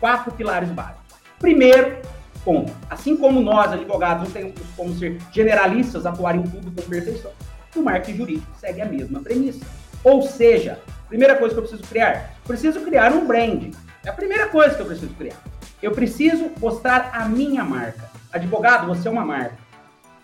quatro 0.00 0.32
pilares 0.32 0.70
básicos. 0.70 1.16
Primeiro 1.38 1.98
ponto, 2.44 2.72
assim 2.88 3.16
como 3.16 3.40
nós, 3.40 3.72
advogados, 3.72 4.24
não 4.24 4.30
temos 4.30 4.54
como 4.76 4.94
ser 4.94 5.18
generalistas, 5.32 6.06
atuar 6.06 6.36
em 6.36 6.42
tudo 6.42 6.70
com 6.70 6.88
perfeição, 6.88 7.32
o 7.78 7.84
marketing 7.84 8.16
jurídico 8.16 8.52
segue 8.58 8.80
a 8.80 8.86
mesma 8.86 9.20
premissa. 9.20 9.64
Ou 10.02 10.22
seja, 10.22 10.78
primeira 11.08 11.36
coisa 11.36 11.54
que 11.54 11.58
eu 11.58 11.64
preciso 11.64 11.88
criar, 11.88 12.34
preciso 12.46 12.80
criar 12.80 13.12
um 13.12 13.26
brand. 13.26 13.74
É 14.04 14.10
a 14.10 14.12
primeira 14.12 14.48
coisa 14.48 14.74
que 14.74 14.82
eu 14.82 14.86
preciso 14.86 15.12
criar. 15.14 15.36
Eu 15.82 15.92
preciso 15.92 16.50
mostrar 16.60 17.10
a 17.12 17.28
minha 17.28 17.64
marca. 17.64 18.08
Advogado, 18.32 18.86
você 18.86 19.08
é 19.08 19.10
uma 19.10 19.24
marca. 19.24 19.58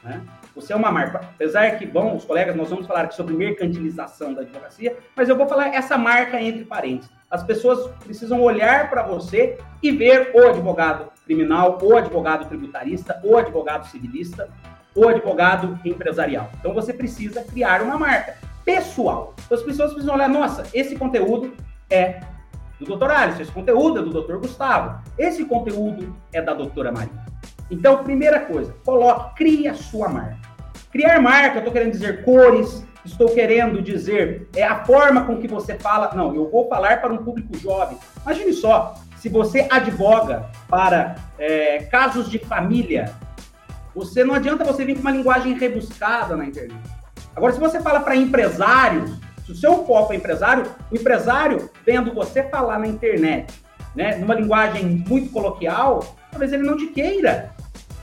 Né? 0.03 0.21
Você 0.55 0.73
é 0.73 0.77
uma 0.77 0.91
marca. 0.91 1.19
Apesar 1.19 1.79
que, 1.79 1.87
bom, 1.87 2.15
os 2.15 2.25
colegas, 2.25 2.55
nós 2.55 2.69
vamos 2.69 2.87
falar 2.87 3.11
sobre 3.13 3.35
mercantilização 3.35 4.35
da 4.35 4.43
advocacia, 4.43 4.97
mas 5.17 5.29
eu 5.29 5.37
vou 5.37 5.49
falar 5.49 5.75
essa 5.75 5.97
marca 5.97 6.41
entre 6.41 6.65
parênteses. 6.65 7.11
As 7.31 7.43
pessoas 7.43 7.91
precisam 8.05 8.41
olhar 8.43 8.91
para 8.91 9.03
você 9.03 9.59
e 9.83 9.91
ver 9.91 10.33
o 10.35 10.47
advogado 10.47 11.11
criminal, 11.25 11.79
o 11.83 11.97
advogado 11.97 12.47
tributarista, 12.47 13.21
o 13.25 13.37
advogado 13.39 13.87
civilista, 13.87 14.51
o 14.95 15.09
advogado 15.09 15.79
empresarial. 15.85 16.51
Então 16.59 16.73
você 16.75 16.93
precisa 16.93 17.43
criar 17.43 17.83
uma 17.83 17.99
marca 17.99 18.37
pessoal. 18.65 19.35
Então, 19.45 19.59
as 19.59 19.65
pessoas 19.65 19.91
precisam 19.93 20.15
olhar, 20.15 20.29
nossa, 20.29 20.65
esse 20.73 20.97
conteúdo 20.97 21.53
é 21.91 22.21
do 22.79 22.97
Dr. 22.97 23.11
Alisson, 23.11 23.43
esse 23.43 23.53
conteúdo 23.53 24.01
é 24.01 24.03
do 24.03 24.23
Dr. 24.23 24.37
Gustavo, 24.37 25.03
esse 25.19 25.45
conteúdo 25.45 26.15
é 26.33 26.41
da 26.41 26.55
doutora 26.55 26.91
Maria. 26.91 27.23
Então, 27.71 28.03
primeira 28.05 28.41
coisa, 28.41 28.75
coloque, 28.85 29.37
crie 29.37 29.69
a 29.69 29.75
sua 29.75 30.09
marca. 30.09 30.53
Criar 30.91 31.21
marca, 31.21 31.57
eu 31.57 31.59
estou 31.61 31.73
querendo 31.73 31.93
dizer 31.93 32.23
cores, 32.23 32.87
estou 33.05 33.29
querendo 33.31 33.81
dizer 33.81 34.49
é 34.55 34.63
a 34.63 34.85
forma 34.85 35.25
com 35.25 35.39
que 35.39 35.49
você 35.49 35.79
fala. 35.79 36.13
Não, 36.15 36.35
eu 36.35 36.51
vou 36.51 36.69
falar 36.69 37.01
para 37.01 37.13
um 37.13 37.19
público 37.19 37.57
jovem. 37.57 37.97
Imagine 38.23 38.53
só, 38.53 38.95
se 39.17 39.29
você 39.29 39.67
advoga 39.71 40.51
para 40.69 41.15
é, 41.39 41.85
casos 41.85 42.29
de 42.29 42.39
família, 42.39 43.13
você 43.95 44.25
não 44.25 44.35
adianta 44.35 44.65
você 44.65 44.85
vir 44.85 44.95
com 44.95 45.01
uma 45.01 45.11
linguagem 45.11 45.57
rebuscada 45.57 46.37
na 46.37 46.47
internet. 46.47 46.81
Agora, 47.35 47.53
se 47.53 47.61
você 47.61 47.81
fala 47.81 48.01
para 48.01 48.17
empresários, 48.17 49.19
se 49.45 49.53
o 49.53 49.57
seu 49.57 49.85
foco 49.85 50.13
é 50.13 50.17
empresário, 50.17 50.67
o 50.91 50.95
empresário 50.95 51.71
vendo 51.85 52.13
você 52.13 52.43
falar 52.45 52.79
na 52.79 52.87
internet, 52.87 53.53
né, 53.95 54.17
numa 54.17 54.35
linguagem 54.35 55.05
muito 55.07 55.31
coloquial, 55.31 56.17
talvez 56.31 56.53
ele 56.53 56.63
não 56.63 56.77
te 56.77 56.87
queira. 56.87 57.51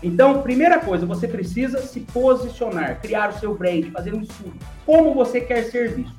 Então, 0.01 0.41
primeira 0.41 0.79
coisa, 0.79 1.05
você 1.05 1.27
precisa 1.27 1.81
se 1.81 1.99
posicionar, 1.99 3.01
criar 3.01 3.29
o 3.29 3.39
seu 3.39 3.53
brand, 3.55 3.91
fazer 3.91 4.13
um 4.13 4.21
estudo. 4.21 4.53
Como 4.85 5.13
você 5.13 5.41
quer 5.41 5.63
ser 5.63 5.93
visto. 5.93 6.15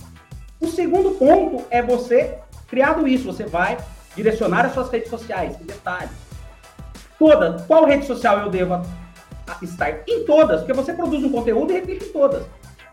O 0.61 0.67
segundo 0.67 1.12
ponto 1.12 1.65
é 1.71 1.83
você, 1.83 2.39
criado 2.69 3.09
isso, 3.09 3.25
você 3.25 3.45
vai 3.47 3.79
direcionar 4.15 4.67
as 4.67 4.75
suas 4.75 4.91
redes 4.91 5.09
sociais. 5.09 5.57
Detalhe. 5.57 6.11
Toda, 7.19 7.65
qual 7.67 7.87
rede 7.87 8.07
social 8.07 8.41
eu 8.41 8.50
devo 8.50 8.83
estar? 9.62 10.02
Em 10.07 10.25
todas, 10.25 10.61
porque 10.61 10.73
você 10.73 10.92
produz 10.92 11.25
um 11.25 11.30
conteúdo 11.30 11.73
e 11.73 11.75
replica 11.75 12.04
em 12.04 12.12
todas. 12.12 12.45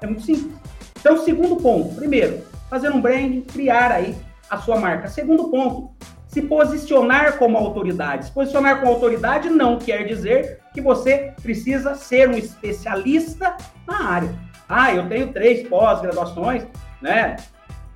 É 0.02 0.06
muito 0.06 0.24
simples. 0.24 0.56
Então, 1.00 1.24
segundo 1.24 1.56
ponto, 1.58 1.96
primeiro, 1.96 2.44
fazer 2.70 2.90
um 2.92 3.02
brand, 3.02 3.44
criar 3.52 3.92
aí 3.92 4.16
a 4.50 4.58
sua 4.58 4.80
marca. 4.80 5.08
Segundo 5.08 5.50
ponto, 5.50 5.92
se 6.28 6.42
posicionar 6.42 7.38
como 7.38 7.58
autoridade. 7.58 8.26
Se 8.26 8.32
posicionar 8.32 8.80
como 8.80 8.92
autoridade 8.92 9.50
não 9.50 9.78
quer 9.78 10.06
dizer 10.06 10.60
que 10.74 10.82
você 10.82 11.34
precisa 11.42 11.96
ser 11.96 12.30
um 12.30 12.38
especialista 12.38 13.56
na 13.88 14.12
área. 14.12 14.36
Ah, 14.70 14.94
eu 14.94 15.08
tenho 15.08 15.32
três 15.32 15.68
pós-graduações, 15.68 16.64
né? 17.02 17.38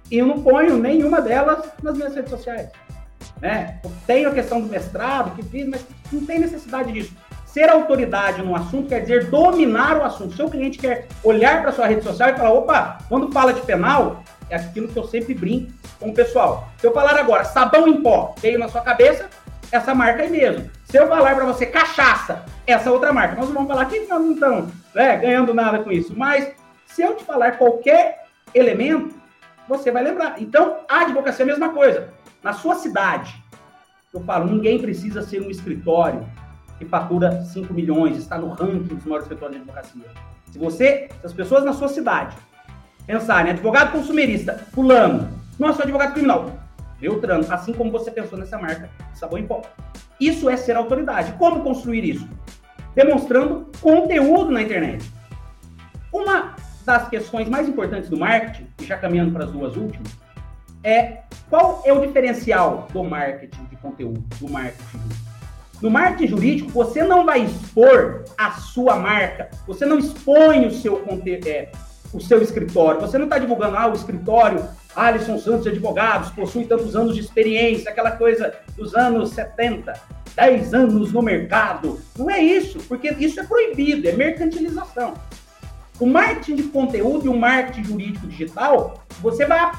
E 0.09 0.17
eu 0.17 0.25
não 0.25 0.41
ponho 0.41 0.77
nenhuma 0.77 1.21
delas 1.21 1.69
nas 1.81 1.95
minhas 1.95 2.15
redes 2.15 2.29
sociais. 2.29 2.69
Né? 3.39 3.79
Eu 3.83 3.91
tenho 4.05 4.29
a 4.29 4.33
questão 4.33 4.61
do 4.61 4.67
mestrado, 4.67 5.35
que 5.35 5.43
fiz, 5.43 5.67
mas 5.67 5.85
não 6.11 6.25
tem 6.25 6.39
necessidade 6.39 6.91
disso. 6.91 7.15
Ser 7.53 7.69
autoridade 7.69 8.41
no 8.41 8.55
assunto 8.55 8.87
quer 8.87 9.01
dizer 9.01 9.25
dominar 9.25 9.97
o 9.97 10.03
assunto. 10.05 10.35
Seu 10.35 10.49
cliente 10.49 10.77
quer 10.77 11.09
olhar 11.21 11.61
para 11.61 11.73
sua 11.73 11.85
rede 11.85 12.01
social 12.01 12.29
e 12.29 12.37
falar: 12.37 12.53
opa, 12.53 12.97
quando 13.09 13.29
fala 13.29 13.53
de 13.53 13.59
penal, 13.61 14.23
é 14.49 14.55
aquilo 14.55 14.87
que 14.87 14.97
eu 14.97 15.03
sempre 15.03 15.33
brinco 15.33 15.69
com 15.99 16.11
o 16.11 16.13
pessoal. 16.13 16.69
Se 16.77 16.87
eu 16.87 16.93
falar 16.93 17.19
agora 17.19 17.43
sabão 17.43 17.89
em 17.89 18.01
pó, 18.01 18.33
veio 18.37 18.57
na 18.57 18.69
sua 18.69 18.79
cabeça, 18.79 19.29
essa 19.69 19.93
marca 19.93 20.23
aí 20.23 20.29
mesmo. 20.29 20.69
Se 20.85 20.97
eu 20.97 21.07
falar 21.09 21.35
para 21.35 21.43
você 21.43 21.65
cachaça, 21.65 22.45
essa 22.65 22.89
outra 22.89 23.11
marca, 23.11 23.35
nós 23.35 23.49
vamos 23.49 23.67
falar 23.67 23.85
que 23.85 23.99
não 23.99 24.31
estamos 24.31 24.73
né, 24.95 25.17
ganhando 25.17 25.53
nada 25.53 25.79
com 25.79 25.91
isso. 25.91 26.13
Mas 26.15 26.53
se 26.85 27.01
eu 27.01 27.17
te 27.17 27.25
falar 27.25 27.57
qualquer 27.57 28.27
elemento, 28.55 29.13
você 29.67 29.91
vai 29.91 30.03
lembrar. 30.03 30.41
Então, 30.41 30.77
a 30.89 31.01
advocacia 31.01 31.43
é 31.43 31.47
a 31.47 31.51
mesma 31.51 31.69
coisa. 31.69 32.13
Na 32.41 32.53
sua 32.53 32.75
cidade, 32.75 33.35
eu 34.13 34.21
falo, 34.21 34.45
ninguém 34.45 34.79
precisa 34.79 35.21
ser 35.21 35.41
um 35.41 35.49
escritório 35.49 36.25
que 36.81 36.85
fatura 36.87 37.43
5 37.43 37.71
milhões, 37.73 38.17
está 38.17 38.39
no 38.39 38.49
ranking 38.49 38.95
dos 38.95 39.05
maiores 39.05 39.25
escritórios 39.25 39.57
de 39.57 39.61
advocacia. 39.61 40.05
Se 40.51 40.57
você, 40.57 41.09
se 41.19 41.25
as 41.27 41.31
pessoas 41.31 41.63
na 41.63 41.73
sua 41.73 41.87
cidade 41.87 42.35
pensarem, 43.05 43.51
advogado 43.51 43.91
consumerista, 43.91 44.53
fulano, 44.73 45.29
nosso 45.59 45.81
advogado 45.81 46.13
criminal, 46.13 46.51
Beltrano, 46.99 47.45
assim 47.51 47.71
como 47.71 47.91
você 47.91 48.09
pensou 48.09 48.37
nessa 48.37 48.57
marca, 48.57 48.89
sabão 49.13 49.37
em 49.37 49.45
pó. 49.45 49.61
Isso 50.19 50.49
é 50.49 50.57
ser 50.57 50.75
autoridade. 50.75 51.33
Como 51.33 51.63
construir 51.63 52.03
isso? 52.03 52.27
Demonstrando 52.95 53.67
conteúdo 53.79 54.51
na 54.51 54.61
internet. 54.61 55.11
Uma 56.11 56.55
das 56.83 57.07
questões 57.09 57.47
mais 57.47 57.69
importantes 57.69 58.09
do 58.09 58.17
marketing, 58.17 58.67
e 58.81 58.85
já 58.85 58.97
caminhando 58.97 59.31
para 59.31 59.45
as 59.45 59.51
duas 59.51 59.75
últimas, 59.75 60.11
é 60.83 61.21
qual 61.47 61.83
é 61.85 61.93
o 61.93 62.05
diferencial 62.05 62.87
do 62.91 63.03
marketing 63.03 63.65
de 63.65 63.75
conteúdo, 63.75 64.23
do 64.39 64.49
marketing 64.49 65.20
No 65.81 65.89
marketing 65.89 66.27
jurídico, 66.27 66.71
você 66.71 67.03
não 67.03 67.25
vai 67.25 67.43
expor 67.43 68.23
a 68.37 68.51
sua 68.51 68.97
marca, 68.97 69.49
você 69.65 69.85
não 69.85 69.97
expõe 69.97 70.67
o 70.67 70.71
seu 70.71 70.97
conteúdo, 70.97 71.47
é, 71.47 71.71
o 72.13 72.19
seu 72.19 72.41
escritório. 72.41 73.01
Você 73.01 73.17
não 73.17 73.25
está 73.25 73.39
divulgando, 73.39 73.77
ah, 73.77 73.87
o 73.87 73.93
escritório 73.93 74.63
Alisson 74.95 75.39
Santos 75.39 75.65
Advogados 75.65 76.29
possui 76.31 76.65
tantos 76.65 76.95
anos 76.95 77.15
de 77.15 77.21
experiência, 77.21 77.89
aquela 77.89 78.11
coisa 78.11 78.53
dos 78.77 78.93
anos 78.93 79.31
70, 79.31 79.93
10 80.35 80.73
anos 80.73 81.11
no 81.11 81.21
mercado. 81.21 81.99
Não 82.17 82.29
é 82.29 82.39
isso, 82.41 82.79
porque 82.87 83.09
isso 83.19 83.39
é 83.39 83.43
proibido, 83.43 84.07
é 84.07 84.11
mercantilização. 84.11 85.15
O 85.99 86.05
marketing 86.05 86.55
de 86.55 86.63
conteúdo 86.63 87.25
e 87.25 87.29
o 87.29 87.37
marketing 87.37 87.83
jurídico 87.83 88.27
digital, 88.27 89.03
você 89.21 89.45
vai, 89.45 89.71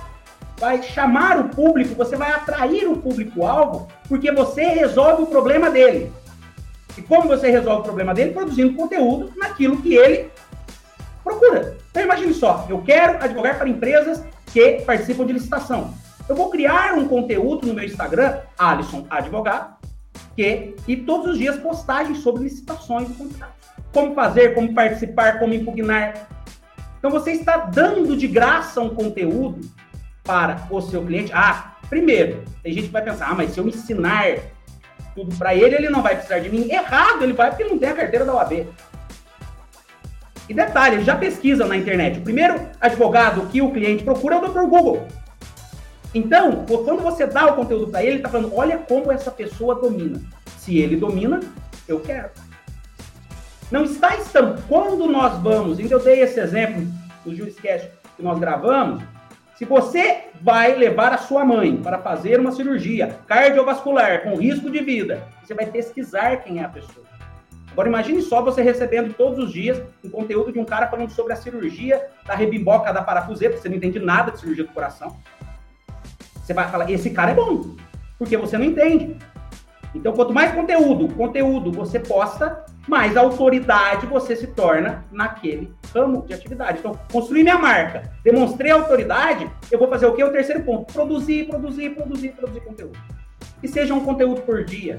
vai 0.62 0.80
chamar 0.80 1.40
o 1.40 1.48
público, 1.48 1.92
você 1.96 2.14
vai 2.14 2.30
atrair 2.30 2.86
o 2.88 2.96
público-alvo, 2.96 3.88
porque 4.08 4.30
você 4.30 4.62
resolve 4.66 5.24
o 5.24 5.26
problema 5.26 5.68
dele. 5.68 6.12
E 6.96 7.02
como 7.02 7.26
você 7.26 7.50
resolve 7.50 7.80
o 7.80 7.82
problema 7.82 8.14
dele? 8.14 8.30
Produzindo 8.30 8.74
conteúdo 8.74 9.32
naquilo 9.36 9.82
que 9.82 9.96
ele 9.96 10.30
procura. 11.24 11.76
Então 11.90 12.04
imagine 12.04 12.32
só, 12.32 12.64
eu 12.70 12.80
quero 12.80 13.20
advogar 13.24 13.58
para 13.58 13.68
empresas 13.68 14.22
que 14.52 14.82
participam 14.82 15.26
de 15.26 15.32
licitação. 15.32 15.94
Eu 16.28 16.36
vou 16.36 16.48
criar 16.48 16.94
um 16.94 17.08
conteúdo 17.08 17.66
no 17.66 17.74
meu 17.74 17.84
Instagram, 17.84 18.38
Alisson 18.56 19.04
Advogado, 19.10 19.74
que, 20.36 20.76
e 20.86 20.96
todos 20.96 21.32
os 21.32 21.38
dias 21.38 21.56
postagens 21.56 22.18
sobre 22.18 22.44
licitações 22.44 23.10
e 23.10 23.14
contratos. 23.14 23.56
Como 23.92 24.14
fazer, 24.14 24.54
como 24.54 24.72
participar, 24.72 25.40
como 25.40 25.54
impugnar. 25.54 26.28
Então 27.00 27.10
você 27.10 27.32
está 27.32 27.56
dando 27.56 28.16
de 28.16 28.28
graça 28.28 28.80
um 28.80 28.94
conteúdo 28.94 29.60
para 30.24 30.66
o 30.70 30.80
seu 30.80 31.04
cliente. 31.04 31.32
Ah, 31.34 31.74
primeiro, 31.88 32.44
tem 32.62 32.72
gente 32.72 32.86
que 32.86 32.92
vai 32.92 33.02
pensar, 33.02 33.28
ah, 33.30 33.34
mas 33.34 33.52
se 33.52 33.58
eu 33.58 33.68
ensinar 33.68 34.38
tudo 35.14 35.34
para 35.36 35.54
ele, 35.54 35.74
ele 35.74 35.90
não 35.90 36.02
vai 36.02 36.14
precisar 36.14 36.38
de 36.38 36.48
mim. 36.48 36.68
Errado, 36.70 37.22
ele 37.22 37.32
vai 37.32 37.50
porque 37.50 37.64
não 37.64 37.78
tem 37.78 37.90
a 37.90 37.94
carteira 37.94 38.24
da 38.24 38.34
OAB. 38.34 38.66
E 40.48 40.54
detalhe, 40.54 41.04
já 41.04 41.16
pesquisa 41.16 41.66
na 41.66 41.76
internet. 41.76 42.18
O 42.18 42.22
primeiro 42.22 42.60
advogado 42.80 43.46
que 43.46 43.62
o 43.62 43.70
cliente 43.70 44.04
procura 44.04 44.36
é 44.36 44.38
o 44.38 44.48
Dr. 44.48 44.66
Google. 44.66 45.06
Então, 46.14 46.66
quando 46.66 47.02
você 47.02 47.26
dá 47.26 47.46
o 47.46 47.54
conteúdo 47.54 47.90
para 47.90 48.02
ele, 48.02 48.10
ele 48.10 48.16
está 48.18 48.28
falando: 48.28 48.54
olha 48.54 48.78
como 48.78 49.10
essa 49.10 49.30
pessoa 49.30 49.74
domina. 49.74 50.20
Se 50.58 50.78
ele 50.78 50.96
domina, 50.96 51.40
eu 51.88 52.00
quero. 52.00 52.30
Não 53.70 53.84
está 53.84 54.16
estampado. 54.16 54.62
Quando 54.68 55.06
nós 55.06 55.40
vamos, 55.40 55.78
ainda 55.78 55.94
eu 55.94 56.02
dei 56.02 56.20
esse 56.20 56.38
exemplo 56.38 56.86
no 57.24 57.34
Juriscast 57.34 57.88
que 58.16 58.22
nós 58.22 58.38
gravamos. 58.38 59.02
Se 59.54 59.64
você 59.64 60.24
vai 60.40 60.74
levar 60.74 61.12
a 61.12 61.18
sua 61.18 61.44
mãe 61.44 61.76
para 61.76 61.98
fazer 61.98 62.40
uma 62.40 62.52
cirurgia 62.52 63.18
cardiovascular 63.26 64.22
com 64.22 64.34
risco 64.34 64.70
de 64.70 64.80
vida, 64.80 65.28
você 65.42 65.54
vai 65.54 65.66
pesquisar 65.66 66.38
quem 66.38 66.60
é 66.60 66.64
a 66.64 66.68
pessoa. 66.68 67.06
Agora 67.70 67.88
imagine 67.88 68.20
só 68.20 68.42
você 68.42 68.62
recebendo 68.62 69.14
todos 69.14 69.38
os 69.38 69.52
dias 69.52 69.82
um 70.04 70.10
conteúdo 70.10 70.52
de 70.52 70.58
um 70.58 70.64
cara 70.64 70.88
falando 70.88 71.10
sobre 71.10 71.32
a 71.32 71.36
cirurgia 71.36 72.06
da 72.26 72.34
rebimboca 72.34 72.92
da 72.92 73.02
parafuseta, 73.02 73.56
você 73.56 73.68
não 73.68 73.76
entende 73.76 73.98
nada 73.98 74.30
de 74.30 74.40
cirurgia 74.40 74.64
do 74.64 74.72
coração. 74.72 75.16
Você 76.36 76.52
vai 76.52 76.68
falar, 76.68 76.90
esse 76.90 77.10
cara 77.10 77.30
é 77.30 77.34
bom, 77.34 77.76
porque 78.18 78.36
você 78.36 78.58
não 78.58 78.64
entende. 78.64 79.16
Então, 79.94 80.12
quanto 80.12 80.34
mais 80.34 80.52
conteúdo, 80.52 81.14
conteúdo 81.14 81.70
você 81.70 81.98
posta, 82.00 82.64
mais 82.88 83.16
autoridade 83.16 84.06
você 84.06 84.34
se 84.34 84.48
torna 84.48 85.04
naquele 85.10 85.72
ramo 85.94 86.22
de 86.26 86.34
atividade. 86.34 86.78
Então, 86.78 86.98
construir 87.10 87.42
minha 87.42 87.58
marca, 87.58 88.10
demonstrei 88.24 88.70
autoridade, 88.70 89.48
eu 89.70 89.78
vou 89.78 89.88
fazer 89.88 90.06
o 90.06 90.14
quê? 90.14 90.24
O 90.24 90.32
terceiro 90.32 90.62
ponto, 90.62 90.92
produzir, 90.92 91.46
produzir, 91.46 91.90
produzir, 91.90 92.30
produzir 92.30 92.60
conteúdo. 92.60 92.98
E 93.62 93.68
seja 93.68 93.94
um 93.94 94.04
conteúdo 94.04 94.42
por 94.42 94.64
dia. 94.64 94.98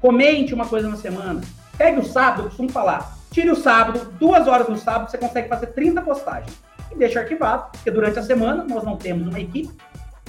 Comente 0.00 0.54
uma 0.54 0.66
coisa 0.66 0.88
na 0.88 0.96
semana. 0.96 1.40
Pegue 1.76 2.00
o 2.00 2.04
sábado, 2.04 2.42
eu 2.42 2.44
costumo 2.46 2.70
falar, 2.70 3.16
tire 3.30 3.50
o 3.50 3.56
sábado, 3.56 4.12
duas 4.18 4.46
horas 4.46 4.68
no 4.68 4.76
sábado, 4.76 5.10
você 5.10 5.18
consegue 5.18 5.48
fazer 5.48 5.68
30 5.68 6.00
postagens. 6.02 6.56
E 6.90 6.94
deixa 6.94 7.20
arquivado, 7.20 7.70
porque 7.72 7.90
durante 7.90 8.18
a 8.18 8.22
semana 8.22 8.64
nós 8.64 8.84
não 8.84 8.96
temos 8.96 9.26
uma 9.26 9.40
equipe. 9.40 9.70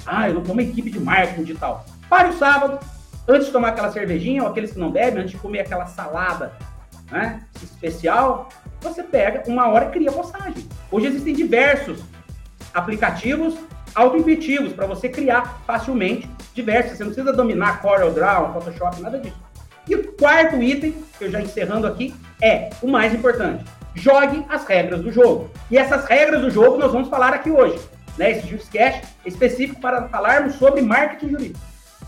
Ah, 0.05 0.27
eu 0.27 0.35
não 0.35 0.41
tenho 0.41 0.53
uma 0.53 0.63
equipe 0.63 0.89
de 0.89 0.99
marketing 0.99 1.43
digital. 1.43 1.85
Pare 2.09 2.29
o 2.29 2.33
sábado, 2.37 2.79
antes 3.27 3.47
de 3.47 3.51
tomar 3.51 3.69
aquela 3.69 3.91
cervejinha, 3.91 4.43
ou 4.43 4.49
aqueles 4.49 4.71
que 4.71 4.79
não 4.79 4.91
bebem, 4.91 5.21
antes 5.21 5.31
de 5.31 5.37
comer 5.37 5.61
aquela 5.61 5.85
salada 5.85 6.53
né, 7.11 7.41
especial, 7.61 8.49
você 8.81 9.03
pega 9.03 9.43
uma 9.47 9.67
hora 9.67 9.85
e 9.85 9.91
cria 9.91 10.11
postagem. 10.11 10.67
Hoje 10.91 11.07
existem 11.07 11.33
diversos 11.33 12.03
aplicativos 12.73 13.55
auto-intuitivos 13.95 14.73
para 14.73 14.85
você 14.85 15.07
criar 15.07 15.61
facilmente 15.65 16.29
diversos. 16.53 16.97
Você 16.97 17.03
não 17.03 17.11
precisa 17.11 17.33
dominar 17.33 17.81
Corel 17.81 18.11
Draw, 18.11 18.53
Photoshop, 18.53 19.01
nada 19.01 19.17
disso. 19.17 19.37
E 19.87 19.95
o 19.95 20.11
quarto 20.13 20.61
item, 20.61 20.95
que 21.17 21.25
eu 21.25 21.31
já 21.31 21.39
encerrando 21.41 21.87
aqui, 21.87 22.13
é 22.41 22.69
o 22.81 22.87
mais 22.87 23.13
importante. 23.13 23.63
Jogue 23.93 24.45
as 24.49 24.65
regras 24.65 25.01
do 25.01 25.11
jogo. 25.11 25.49
E 25.71 25.77
essas 25.77 26.05
regras 26.05 26.41
do 26.41 26.49
jogo 26.49 26.77
nós 26.77 26.91
vamos 26.91 27.07
falar 27.07 27.33
aqui 27.33 27.49
hoje. 27.49 27.79
Né? 28.17 28.31
Esse 28.31 28.47
Juscast 28.47 29.05
é 29.23 29.29
específico 29.29 29.79
para 29.79 30.09
falarmos 30.09 30.55
sobre 30.55 30.81
marketing 30.81 31.29
jurídico. 31.29 31.59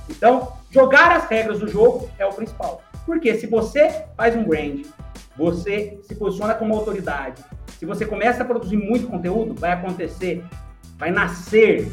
Então, 0.09 0.56
jogar 0.69 1.11
as 1.11 1.25
regras 1.25 1.59
do 1.59 1.67
jogo 1.67 2.09
é 2.17 2.25
o 2.25 2.33
principal. 2.33 2.81
Porque 3.05 3.35
se 3.35 3.47
você 3.47 4.05
faz 4.15 4.35
um 4.35 4.43
brand, 4.43 4.85
você 5.35 5.99
se 6.03 6.15
posiciona 6.15 6.53
como 6.53 6.75
autoridade, 6.75 7.43
se 7.79 7.85
você 7.85 8.05
começa 8.05 8.43
a 8.43 8.45
produzir 8.45 8.77
muito 8.77 9.07
conteúdo, 9.07 9.53
vai 9.53 9.71
acontecer, 9.71 10.43
vai 10.97 11.11
nascer 11.11 11.87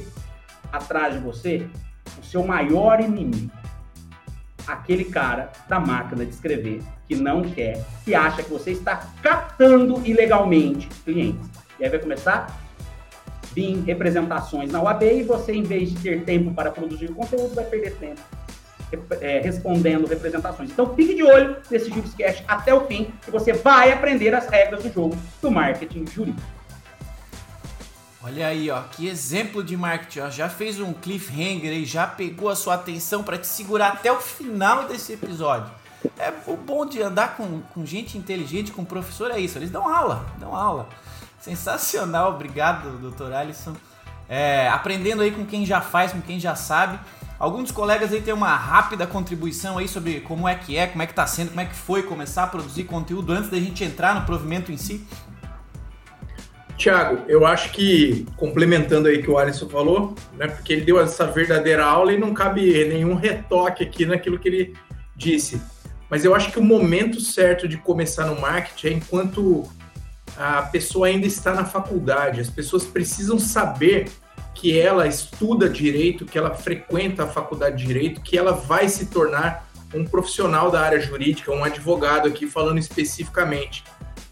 atrás 0.72 1.14
de 1.14 1.20
você 1.20 1.66
o 2.18 2.24
seu 2.24 2.44
maior 2.44 3.00
inimigo 3.00 3.50
aquele 4.66 5.04
cara 5.04 5.52
da 5.68 5.78
máquina 5.78 6.24
de 6.24 6.32
escrever 6.32 6.82
que 7.06 7.14
não 7.14 7.42
quer, 7.42 7.84
que 8.02 8.14
acha 8.14 8.42
que 8.42 8.50
você 8.50 8.70
está 8.70 8.96
captando 9.22 10.00
ilegalmente 10.06 10.88
clientes. 11.04 11.48
E 11.78 11.84
aí 11.84 11.90
vai 11.90 11.98
começar 11.98 12.60
vir 13.54 13.80
representações 13.84 14.72
na 14.72 14.82
UAB 14.82 15.02
e 15.04 15.22
você, 15.22 15.52
em 15.52 15.62
vez 15.62 15.90
de 15.90 16.00
ter 16.00 16.24
tempo 16.24 16.52
para 16.54 16.70
produzir 16.70 17.08
conteúdo, 17.12 17.54
vai 17.54 17.64
perder 17.64 17.94
tempo 17.96 18.20
é, 19.20 19.40
respondendo 19.40 20.06
representações. 20.06 20.70
Então 20.70 20.94
fique 20.94 21.14
de 21.14 21.22
olho 21.22 21.56
nesse 21.70 21.90
Juriscast 21.90 22.44
até 22.46 22.74
o 22.74 22.86
fim, 22.86 23.12
que 23.22 23.30
você 23.30 23.52
vai 23.52 23.92
aprender 23.92 24.34
as 24.34 24.46
regras 24.48 24.82
do 24.82 24.92
jogo 24.92 25.16
do 25.40 25.50
marketing 25.50 26.06
jurídico. 26.06 26.54
Olha 28.22 28.46
aí, 28.46 28.70
ó, 28.70 28.80
que 28.80 29.06
exemplo 29.06 29.62
de 29.62 29.76
marketing, 29.76 30.20
ó. 30.20 30.30
Já 30.30 30.48
fez 30.48 30.80
um 30.80 30.94
cliffhanger 30.94 31.70
aí, 31.70 31.84
já 31.84 32.06
pegou 32.06 32.48
a 32.48 32.56
sua 32.56 32.74
atenção 32.74 33.22
para 33.22 33.36
te 33.36 33.46
segurar 33.46 33.88
até 33.88 34.10
o 34.10 34.18
final 34.18 34.88
desse 34.88 35.12
episódio. 35.12 35.70
É 36.18 36.32
o 36.46 36.56
bom 36.56 36.86
de 36.86 37.02
andar 37.02 37.36
com, 37.36 37.60
com 37.60 37.84
gente 37.84 38.16
inteligente, 38.16 38.72
com 38.72 38.84
professor 38.84 39.30
é 39.30 39.38
isso, 39.38 39.58
eles 39.58 39.70
dão 39.70 39.86
aula, 39.86 40.24
dão 40.38 40.56
aula. 40.56 40.88
Sensacional, 41.38 42.32
obrigado, 42.32 42.98
doutor 42.98 43.32
Alisson. 43.32 43.74
É, 44.26 44.68
aprendendo 44.68 45.20
aí 45.20 45.30
com 45.30 45.44
quem 45.44 45.66
já 45.66 45.82
faz, 45.82 46.12
com 46.12 46.22
quem 46.22 46.40
já 46.40 46.54
sabe. 46.54 46.98
Alguns 47.38 47.70
colegas 47.70 48.12
aí 48.12 48.20
têm 48.20 48.32
uma 48.32 48.54
rápida 48.54 49.06
contribuição 49.06 49.78
aí 49.78 49.88
sobre 49.88 50.20
como 50.20 50.48
é 50.48 50.54
que 50.54 50.76
é, 50.76 50.86
como 50.86 51.02
é 51.02 51.06
que 51.06 51.14
tá 51.14 51.26
sendo, 51.26 51.48
como 51.48 51.60
é 51.60 51.64
que 51.64 51.74
foi 51.74 52.02
começar 52.04 52.44
a 52.44 52.46
produzir 52.46 52.84
conteúdo 52.84 53.32
antes 53.32 53.50
da 53.50 53.58
gente 53.58 53.82
entrar 53.82 54.14
no 54.14 54.24
provimento 54.24 54.70
em 54.70 54.76
si. 54.76 55.04
Tiago, 56.76 57.22
eu 57.28 57.46
acho 57.46 57.70
que, 57.70 58.26
complementando 58.36 59.08
aí 59.08 59.18
o 59.18 59.22
que 59.22 59.30
o 59.30 59.38
Alisson 59.38 59.68
falou, 59.68 60.14
né, 60.34 60.48
porque 60.48 60.72
ele 60.72 60.84
deu 60.84 61.00
essa 61.00 61.26
verdadeira 61.26 61.84
aula 61.84 62.12
e 62.12 62.18
não 62.18 62.34
cabe 62.34 62.84
nenhum 62.84 63.14
retoque 63.14 63.82
aqui 63.82 64.04
naquilo 64.04 64.38
que 64.38 64.48
ele 64.48 64.74
disse. 65.16 65.60
Mas 66.10 66.24
eu 66.24 66.34
acho 66.34 66.50
que 66.50 66.58
o 66.58 66.62
momento 66.62 67.20
certo 67.20 67.66
de 67.66 67.76
começar 67.76 68.26
no 68.26 68.40
marketing 68.40 68.86
é 68.86 68.92
enquanto 68.92 69.68
a 70.36 70.62
pessoa 70.62 71.06
ainda 71.06 71.26
está 71.26 71.54
na 71.54 71.64
faculdade. 71.64 72.40
As 72.40 72.50
pessoas 72.50 72.84
precisam 72.84 73.38
saber 73.38 74.10
que 74.54 74.78
ela 74.78 75.06
estuda 75.06 75.68
direito, 75.68 76.24
que 76.24 76.38
ela 76.38 76.54
frequenta 76.54 77.24
a 77.24 77.26
faculdade 77.26 77.76
de 77.76 77.86
direito, 77.86 78.20
que 78.20 78.38
ela 78.38 78.52
vai 78.52 78.88
se 78.88 79.06
tornar 79.06 79.68
um 79.92 80.04
profissional 80.04 80.70
da 80.70 80.80
área 80.80 81.00
jurídica, 81.00 81.52
um 81.52 81.64
advogado 81.64 82.28
aqui 82.28 82.46
falando 82.46 82.78
especificamente. 82.78 83.84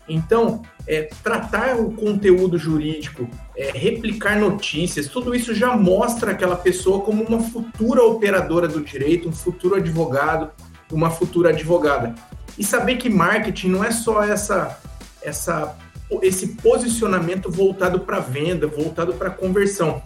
Então, 0.08 0.62
é, 0.86 1.08
tratar 1.22 1.76
o 1.76 1.92
conteúdo 1.92 2.58
jurídico, 2.58 3.28
é, 3.56 3.70
replicar 3.70 4.38
notícias, 4.38 5.06
tudo 5.06 5.34
isso 5.34 5.54
já 5.54 5.76
mostra 5.76 6.32
aquela 6.32 6.56
pessoa 6.56 7.00
como 7.00 7.22
uma 7.22 7.40
futura 7.40 8.02
operadora 8.02 8.66
do 8.66 8.80
direito, 8.80 9.28
um 9.28 9.32
futuro 9.32 9.76
advogado, 9.76 10.50
uma 10.90 11.10
futura 11.10 11.50
advogada. 11.50 12.14
E 12.58 12.64
saber 12.64 12.96
que 12.96 13.08
marketing 13.08 13.68
não 13.68 13.84
é 13.84 13.90
só 13.90 14.22
essa, 14.24 14.78
essa 15.22 15.76
esse 16.22 16.48
posicionamento 16.48 17.50
voltado 17.50 18.00
para 18.00 18.18
venda, 18.18 18.66
voltado 18.66 19.14
para 19.14 19.30
conversão. 19.30 20.02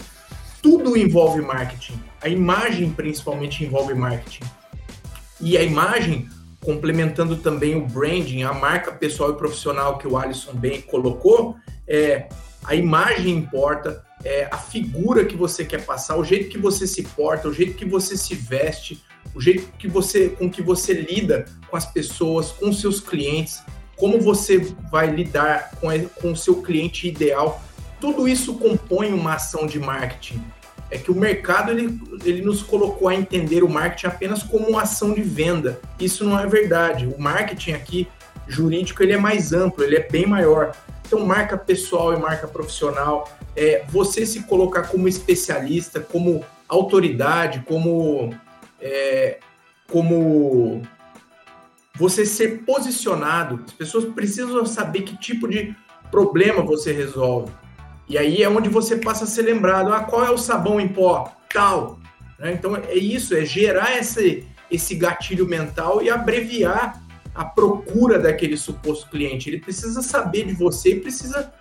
Tudo 0.63 0.97
envolve 0.97 1.41
marketing. 1.41 2.01
A 2.21 2.29
imagem 2.29 2.91
principalmente 2.91 3.65
envolve 3.65 3.95
marketing. 3.95 4.45
E 5.41 5.57
a 5.57 5.63
imagem 5.63 6.29
complementando 6.67 7.37
também 7.37 7.77
o 7.77 7.87
branding, 7.87 8.43
a 8.43 8.53
marca 8.53 8.91
pessoal 8.91 9.31
e 9.31 9.37
profissional 9.37 9.99
que 9.99 10.09
o 10.09 10.17
Alisson 10.17 10.53
bem 10.53 10.81
colocou, 10.81 11.57
é, 11.87 12.29
a 12.65 12.75
imagem 12.75 13.37
importa, 13.37 14.05
é, 14.25 14.49
a 14.51 14.59
figura 14.59 15.25
que 15.25 15.37
você 15.37 15.65
quer 15.65 15.87
passar, 15.87 16.17
o 16.17 16.25
jeito 16.25 16.49
que 16.49 16.59
você 16.59 16.85
se 16.85 17.05
porta, 17.05 17.49
o 17.49 17.53
jeito 17.53 17.75
que 17.75 17.85
você 17.85 18.17
se 18.17 18.35
veste, 18.35 19.01
o 19.33 19.41
jeito 19.41 19.71
que 19.79 19.87
você, 19.87 20.31
com 20.31 20.51
que 20.51 20.61
você 20.61 20.93
lida 20.93 21.45
com 21.69 21.77
as 21.77 21.87
pessoas, 21.87 22.51
com 22.51 22.73
seus 22.73 22.99
clientes, 22.99 23.63
como 23.97 24.21
você 24.21 24.59
vai 24.91 25.07
lidar 25.07 25.73
com, 25.81 25.89
com 26.21 26.33
o 26.33 26.37
seu 26.37 26.63
cliente 26.63 27.09
ideal. 27.09 27.63
Tudo 28.01 28.29
isso 28.29 28.55
compõe 28.55 29.13
uma 29.13 29.35
ação 29.35 29.67
de 29.67 29.79
marketing 29.79 30.43
é 30.91 30.99
que 30.99 31.11
o 31.11 31.15
mercado 31.15 31.73
ele, 31.73 32.01
ele 32.25 32.43
nos 32.43 32.63
colocou 32.63 33.09
a 33.09 33.15
entender 33.15 33.65
o 33.65 33.69
marketing 33.69 34.07
apenas 34.07 34.43
como 34.43 34.69
uma 34.69 34.83
ação 34.83 35.13
de 35.13 35.23
venda. 35.23 35.81
Isso 35.99 36.25
não 36.25 36.39
é 36.39 36.47
verdade. 36.47 37.07
O 37.07 37.21
marketing 37.21 37.73
aqui 37.73 38.09
jurídico 38.47 39.03
ele 39.03 39.13
é 39.13 39.19
mais 39.19 39.53
amplo, 39.53 39.83
ele 39.83 39.97
é 39.97 40.09
bem 40.09 40.27
maior. 40.27 40.77
Então, 41.05 41.25
marca 41.25 41.57
pessoal 41.57 42.13
e 42.15 42.19
marca 42.19 42.47
profissional, 42.47 43.31
é 43.57 43.85
você 43.89 44.27
se 44.27 44.43
colocar 44.43 44.85
como 44.85 45.09
especialista, 45.09 46.01
como 46.01 46.45
autoridade, 46.69 47.63
como 47.67 48.35
é, 48.81 49.39
como 49.89 50.83
você 51.97 52.25
ser 52.27 52.65
posicionado. 52.65 53.65
As 53.67 53.73
pessoas 53.73 54.05
precisam 54.07 54.65
saber 54.67 55.03
que 55.03 55.17
tipo 55.17 55.49
de 55.49 55.75
problema 56.11 56.63
você 56.63 56.93
resolve. 56.93 57.53
E 58.09 58.17
aí 58.17 58.43
é 58.43 58.49
onde 58.49 58.69
você 58.69 58.97
passa 58.97 59.25
a 59.25 59.27
ser 59.27 59.43
lembrado, 59.43 59.93
ah, 59.93 60.01
qual 60.01 60.25
é 60.25 60.31
o 60.31 60.39
sabão 60.39 60.81
em 60.81 60.89
pó? 60.89 61.33
Tal. 61.53 61.99
Né? 62.39 62.53
Então 62.53 62.77
é 62.77 62.95
isso, 62.95 63.35
é 63.35 63.45
gerar 63.45 63.99
esse, 63.99 64.47
esse 64.71 64.95
gatilho 64.95 65.47
mental 65.47 66.03
e 66.03 66.11
abreviar 66.11 67.03
a 67.35 67.45
procura 67.45 68.19
daquele 68.19 68.57
suposto 68.57 69.11
cliente. 69.11 69.51
Ele 69.51 69.61
precisa 69.61 70.01
saber 70.03 70.47
de 70.47 70.55
você 70.55 70.93
e 70.93 71.01
precisa 71.01 71.53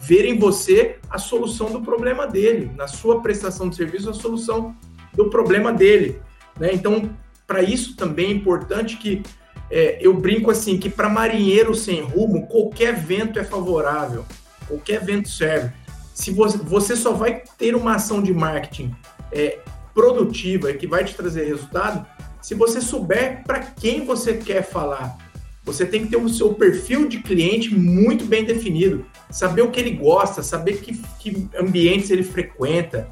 ver 0.00 0.26
em 0.26 0.38
você 0.38 0.98
a 1.08 1.18
solução 1.18 1.70
do 1.70 1.80
problema 1.80 2.26
dele, 2.26 2.70
na 2.76 2.86
sua 2.86 3.20
prestação 3.22 3.68
de 3.68 3.76
serviço, 3.76 4.10
a 4.10 4.14
solução 4.14 4.74
do 5.14 5.30
problema 5.30 5.72
dele. 5.72 6.20
Né? 6.58 6.70
Então, 6.72 7.10
para 7.46 7.62
isso 7.62 7.96
também 7.96 8.26
é 8.26 8.32
importante 8.32 8.96
que 8.96 9.22
é, 9.70 9.98
eu 10.00 10.14
brinco 10.14 10.50
assim 10.50 10.78
que 10.78 10.88
para 10.88 11.08
marinheiro 11.08 11.74
sem 11.74 12.02
rumo, 12.02 12.46
qualquer 12.46 12.94
vento 12.94 13.38
é 13.38 13.44
favorável 13.44 14.24
qualquer 14.66 15.02
evento 15.02 15.28
serve. 15.28 15.70
Se 16.14 16.30
você, 16.30 16.58
você 16.58 16.96
só 16.96 17.12
vai 17.12 17.42
ter 17.58 17.74
uma 17.74 17.96
ação 17.96 18.22
de 18.22 18.32
marketing 18.32 18.94
é, 19.32 19.58
produtiva 19.92 20.70
e 20.70 20.74
que 20.74 20.86
vai 20.86 21.04
te 21.04 21.14
trazer 21.14 21.44
resultado 21.44 22.06
se 22.40 22.54
você 22.54 22.80
souber 22.80 23.42
para 23.44 23.60
quem 23.60 24.04
você 24.04 24.34
quer 24.34 24.62
falar. 24.62 25.16
Você 25.64 25.86
tem 25.86 26.04
que 26.04 26.10
ter 26.10 26.18
o 26.18 26.28
seu 26.28 26.52
perfil 26.52 27.08
de 27.08 27.20
cliente 27.20 27.74
muito 27.74 28.26
bem 28.26 28.44
definido, 28.44 29.06
saber 29.30 29.62
o 29.62 29.70
que 29.70 29.80
ele 29.80 29.92
gosta, 29.92 30.42
saber 30.42 30.76
que, 30.82 30.94
que 31.18 31.48
ambientes 31.58 32.10
ele 32.10 32.22
frequenta, 32.22 33.08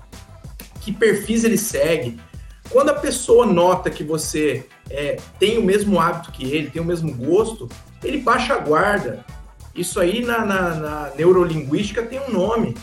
que 0.83 0.93
perfis 0.93 1.45
ele 1.45 1.57
segue. 1.57 2.21
Quando 2.69 2.91
a 2.91 2.95
pessoa 2.95 3.47
nota 3.47 3.91
que 3.91 4.05
você 4.05 4.67
é, 4.93 5.17
tem 5.39 5.59
o 5.59 5.65
mesmo 5.65 5.99
hábito 5.99 6.31
que 6.31 6.45
ele, 6.45 6.71
tem 6.71 6.81
o 6.81 6.85
mesmo 6.85 7.13
gosto, 7.15 7.69
ele 8.05 8.19
baixa 8.19 8.55
a 8.55 8.59
guarda, 8.59 9.25
isso 9.75 9.99
aí 9.99 10.25
na, 10.25 10.45
na, 10.45 10.75
na 10.75 11.13
neurolinguística 11.17 12.03
tem 12.03 12.21
um 12.21 12.31
nome. 12.31 12.77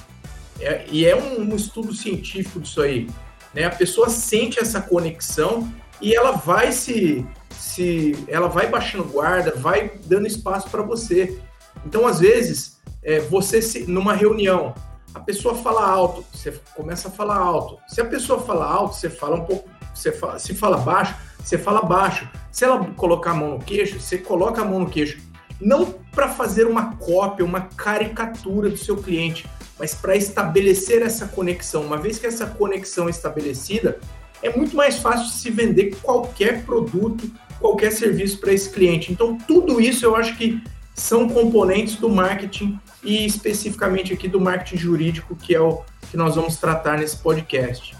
É, 0.59 0.85
e 0.91 1.05
é 1.05 1.15
um, 1.15 1.41
um, 1.41 1.55
estudo 1.55 1.93
científico 1.93 2.59
disso 2.59 2.81
aí. 2.81 3.07
Né? 3.53 3.63
A 3.65 3.69
pessoa 3.69 4.09
sente 4.09 4.59
essa 4.59 4.81
conexão 4.81 5.71
e 6.01 6.15
ela 6.15 6.31
vai 6.31 6.71
se, 6.71 7.25
se 7.51 8.25
ela 8.27 8.47
vai 8.47 8.67
baixando 8.67 9.03
guarda, 9.05 9.53
vai 9.55 9.91
dando 10.05 10.27
espaço 10.27 10.69
para 10.69 10.81
você. 10.81 11.39
Então, 11.85 12.05
às 12.07 12.19
vezes, 12.19 12.79
é, 13.03 13.19
você 13.19 13.61
se, 13.61 13.89
numa 13.89 14.13
reunião, 14.13 14.73
a 15.13 15.19
pessoa 15.19 15.55
fala 15.55 15.87
alto, 15.87 16.25
você 16.33 16.51
começa 16.75 17.07
a 17.07 17.11
falar 17.11 17.37
alto. 17.37 17.77
Se 17.87 18.01
a 18.01 18.05
pessoa 18.05 18.41
fala 18.41 18.65
alto, 18.65 18.95
você 18.95 19.09
fala 19.09 19.37
um 19.37 19.45
pouco, 19.45 19.69
você 19.93 20.11
fala, 20.11 20.39
se 20.39 20.53
fala 20.53 20.77
baixo, 20.77 21.15
você 21.43 21.57
fala 21.57 21.81
baixo. 21.81 22.27
Se 22.51 22.63
ela 22.63 22.85
colocar 22.95 23.31
a 23.31 23.35
mão 23.35 23.51
no 23.51 23.59
queixo, 23.59 23.99
você 23.99 24.17
coloca 24.17 24.61
a 24.61 24.65
mão 24.65 24.79
no 24.79 24.89
queixo 24.89 25.19
não 25.59 25.93
para 26.11 26.29
fazer 26.29 26.65
uma 26.67 26.95
cópia, 26.95 27.45
uma 27.45 27.61
caricatura 27.61 28.69
do 28.69 28.77
seu 28.77 28.97
cliente, 28.97 29.47
mas 29.77 29.93
para 29.93 30.15
estabelecer 30.15 31.01
essa 31.01 31.27
conexão. 31.27 31.83
Uma 31.83 31.97
vez 31.97 32.17
que 32.17 32.27
essa 32.27 32.45
conexão 32.45 33.07
é 33.07 33.09
estabelecida, 33.11 33.99
é 34.41 34.55
muito 34.55 34.75
mais 34.75 34.99
fácil 34.99 35.27
se 35.27 35.49
vender 35.49 35.95
qualquer 36.01 36.63
produto, 36.63 37.29
qualquer 37.59 37.91
serviço 37.91 38.39
para 38.39 38.53
esse 38.53 38.69
cliente. 38.69 39.11
Então, 39.11 39.37
tudo 39.37 39.81
isso 39.81 40.05
eu 40.05 40.15
acho 40.15 40.37
que 40.37 40.61
são 40.95 41.29
componentes 41.29 41.95
do 41.95 42.09
marketing 42.09 42.79
e 43.03 43.25
especificamente 43.25 44.13
aqui 44.13 44.27
do 44.27 44.39
marketing 44.39 44.77
jurídico, 44.77 45.35
que 45.35 45.55
é 45.55 45.59
o 45.59 45.81
que 46.09 46.17
nós 46.17 46.35
vamos 46.35 46.57
tratar 46.57 46.97
nesse 46.97 47.17
podcast. 47.17 47.95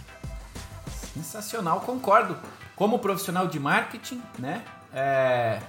Sensacional, 1.14 1.82
concordo. 1.82 2.38
Como 2.80 2.98
profissional 2.98 3.46
de 3.46 3.60
marketing, 3.60 4.20
né? 4.40 4.64
É, 4.92 5.60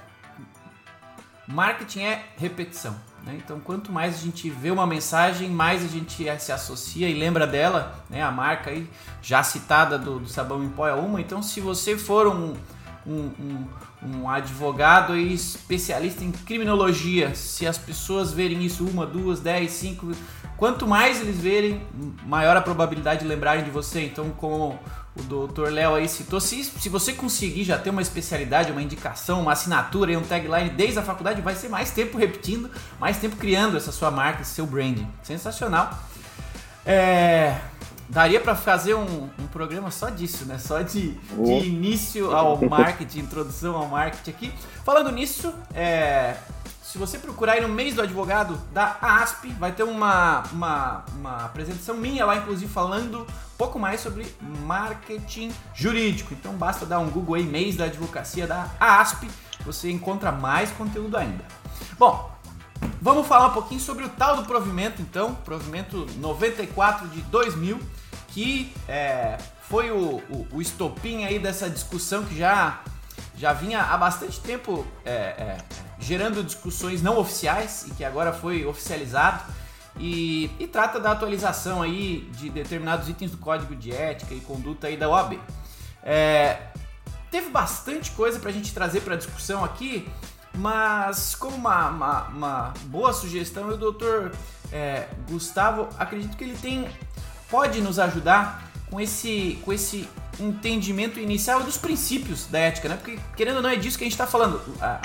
Marketing 1.51 2.03
é 2.03 2.25
repetição. 2.37 2.95
Né? 3.25 3.39
Então, 3.45 3.59
quanto 3.61 3.93
mais 3.93 4.15
a 4.15 4.19
gente 4.19 4.49
vê 4.49 4.71
uma 4.71 4.87
mensagem, 4.87 5.51
mais 5.51 5.85
a 5.85 5.89
gente 5.89 6.25
se 6.39 6.53
associa 6.53 7.09
e 7.09 7.15
lembra 7.15 7.47
dela. 7.47 8.05
Né? 8.09 8.23
A 8.23 8.31
marca 8.31 8.71
aí, 8.71 8.89
já 9.21 9.43
citada 9.43 9.99
do, 9.99 10.21
do 10.21 10.29
sabão 10.29 10.63
em 10.63 10.69
pó 10.69 10.87
é 10.87 10.95
uma. 10.95 11.21
Então, 11.21 11.43
se 11.43 11.61
você 11.61 11.99
for 11.99 12.29
um, 12.29 12.55
um, 13.05 13.31
um, 13.41 13.67
um 14.05 14.31
advogado 14.31 15.13
aí, 15.13 15.35
especialista 15.35 16.23
em 16.23 16.31
criminologia, 16.31 17.35
se 17.35 17.67
as 17.67 17.77
pessoas 17.77 18.33
verem 18.33 18.65
isso 18.65 18.87
uma, 18.87 19.05
duas, 19.05 19.41
dez, 19.41 19.73
cinco, 19.73 20.13
quanto 20.57 20.87
mais 20.87 21.21
eles 21.21 21.39
verem, 21.39 21.83
maior 22.25 22.57
a 22.57 22.61
probabilidade 22.61 23.23
de 23.23 23.27
lembrarem 23.27 23.65
de 23.65 23.71
você. 23.71 24.05
Então, 24.05 24.31
como 24.31 24.79
o 25.21 25.23
doutor 25.25 25.71
Léo 25.71 25.95
aí 25.95 26.09
citou, 26.09 26.41
se, 26.41 26.65
se 26.65 26.89
você 26.89 27.13
conseguir 27.13 27.65
já 27.65 27.79
ter 27.79 27.91
uma 27.91 28.03
especialidade, 28.03 28.73
uma 28.73 28.83
indicação, 28.83 29.43
uma 29.43 29.53
assinatura 29.53 30.13
e 30.13 30.17
um 30.17 30.23
tagline 30.23 30.71
desde 30.71 30.99
a 30.99 31.03
faculdade, 31.03 31.41
vai 31.41 31.55
ser 31.55 31.69
mais 31.69 31.91
tempo 31.91 32.19
repetindo, 32.19 32.71
mais 32.99 33.19
tempo 33.19 33.37
criando 33.37 33.77
essa 33.77 33.93
sua 33.93 34.11
marca, 34.11 34.43
esse 34.43 34.53
seu 34.53 34.67
branding. 34.67 35.07
Sensacional. 35.23 35.99
É, 36.85 37.59
daria 38.09 38.41
para 38.41 38.57
fazer 38.57 38.95
um, 38.95 39.29
um, 39.39 39.47
programa 39.53 39.91
só 39.91 40.09
disso, 40.09 40.45
né? 40.45 40.59
Só 40.59 40.83
de, 40.83 41.13
de 41.13 41.53
início 41.69 42.35
ao 42.35 42.57
marketing, 42.69 43.21
introdução 43.21 43.77
ao 43.77 43.87
marketing 43.87 44.31
aqui. 44.31 44.53
Falando 44.85 45.13
nisso, 45.13 45.53
é, 45.75 46.35
se 46.91 46.99
você 46.99 47.19
procurar 47.19 47.53
aí 47.53 47.61
no 47.61 47.69
mês 47.69 47.95
do 47.95 48.03
advogado 48.03 48.61
da 48.73 48.97
ASP, 49.01 49.51
vai 49.61 49.71
ter 49.71 49.85
uma, 49.85 50.43
uma, 50.53 51.05
uma 51.15 51.45
apresentação 51.45 51.97
minha 51.97 52.27
lá, 52.27 52.35
inclusive, 52.35 52.73
falando 52.73 53.21
um 53.21 53.57
pouco 53.57 53.79
mais 53.79 54.01
sobre 54.01 54.27
marketing 54.67 55.53
jurídico. 55.73 56.35
Então 56.35 56.55
basta 56.55 56.85
dar 56.85 56.99
um 56.99 57.09
Google 57.09 57.37
aí, 57.37 57.45
mês 57.45 57.77
da 57.77 57.85
advocacia 57.85 58.45
da 58.45 58.69
ASP, 58.81 59.31
você 59.65 59.89
encontra 59.89 60.33
mais 60.33 60.73
conteúdo 60.73 61.17
ainda. 61.17 61.45
Bom, 61.97 62.29
vamos 63.01 63.25
falar 63.25 63.47
um 63.47 63.53
pouquinho 63.53 63.81
sobre 63.81 64.05
o 64.05 64.09
tal 64.09 64.39
do 64.39 64.43
provimento, 64.43 65.01
então, 65.01 65.37
provimento 65.37 66.09
94 66.17 67.07
de 67.07 67.21
2000, 67.23 67.81
que 68.29 68.75
é, 68.89 69.39
foi 69.69 69.93
o, 69.93 70.17
o, 70.29 70.49
o 70.55 70.61
estopim 70.61 71.23
aí 71.23 71.39
dessa 71.39 71.71
discussão 71.71 72.25
que 72.25 72.37
já, 72.37 72.81
já 73.37 73.53
vinha 73.53 73.81
há 73.81 73.97
bastante 73.97 74.41
tempo 74.41 74.85
é, 75.05 75.13
é, 75.13 75.59
gerando 76.01 76.43
discussões 76.43 77.03
não 77.03 77.19
oficiais 77.19 77.87
e 77.87 77.91
que 77.91 78.05
agora 78.05 78.33
foi 78.33 78.65
oficializado. 78.65 79.45
E, 79.99 80.51
e, 80.59 80.67
trata 80.67 80.99
da 80.99 81.11
atualização 81.11 81.83
aí 81.83 82.29
de 82.37 82.49
determinados 82.49 83.09
itens 83.09 83.31
do 83.31 83.37
código 83.37 83.75
de 83.75 83.93
ética 83.93 84.33
e 84.33 84.41
conduta 84.41 84.87
aí 84.87 84.97
da 84.97 85.09
OAB. 85.09 85.39
É, 86.03 86.69
teve 87.31 87.51
bastante 87.51 88.11
coisa 88.13 88.39
para 88.39 88.51
a 88.51 88.53
gente 88.53 88.73
trazer 88.73 89.01
para 89.01 89.17
discussão 89.17 89.63
aqui, 89.65 90.09
mas 90.57 91.35
como 91.35 91.57
uma, 91.57 91.89
uma, 91.91 92.23
uma 92.29 92.75
boa 92.87 93.13
sugestão, 93.13 93.69
o 93.69 93.77
doutor 93.77 94.33
é, 94.73 95.09
Gustavo, 95.29 95.89
acredito 95.99 96.37
que 96.37 96.45
ele 96.45 96.57
tem 96.57 96.89
pode 97.51 97.81
nos 97.81 97.99
ajudar 97.99 98.71
com 98.89 99.01
esse, 99.01 99.59
com 99.65 99.73
esse 99.73 100.09
entendimento 100.39 101.19
inicial 101.19 101.63
dos 101.63 101.77
princípios 101.77 102.47
da 102.47 102.59
ética, 102.59 102.89
né? 102.89 102.97
Porque 102.97 103.19
querendo 103.37 103.57
ou 103.57 103.63
não 103.63 103.71
é 103.71 103.77
disso 103.77 103.99
que 103.99 104.05
a 104.05 104.07
gente 104.07 104.15
está 104.15 104.27
falando. 104.27 104.61
A, 104.81 105.01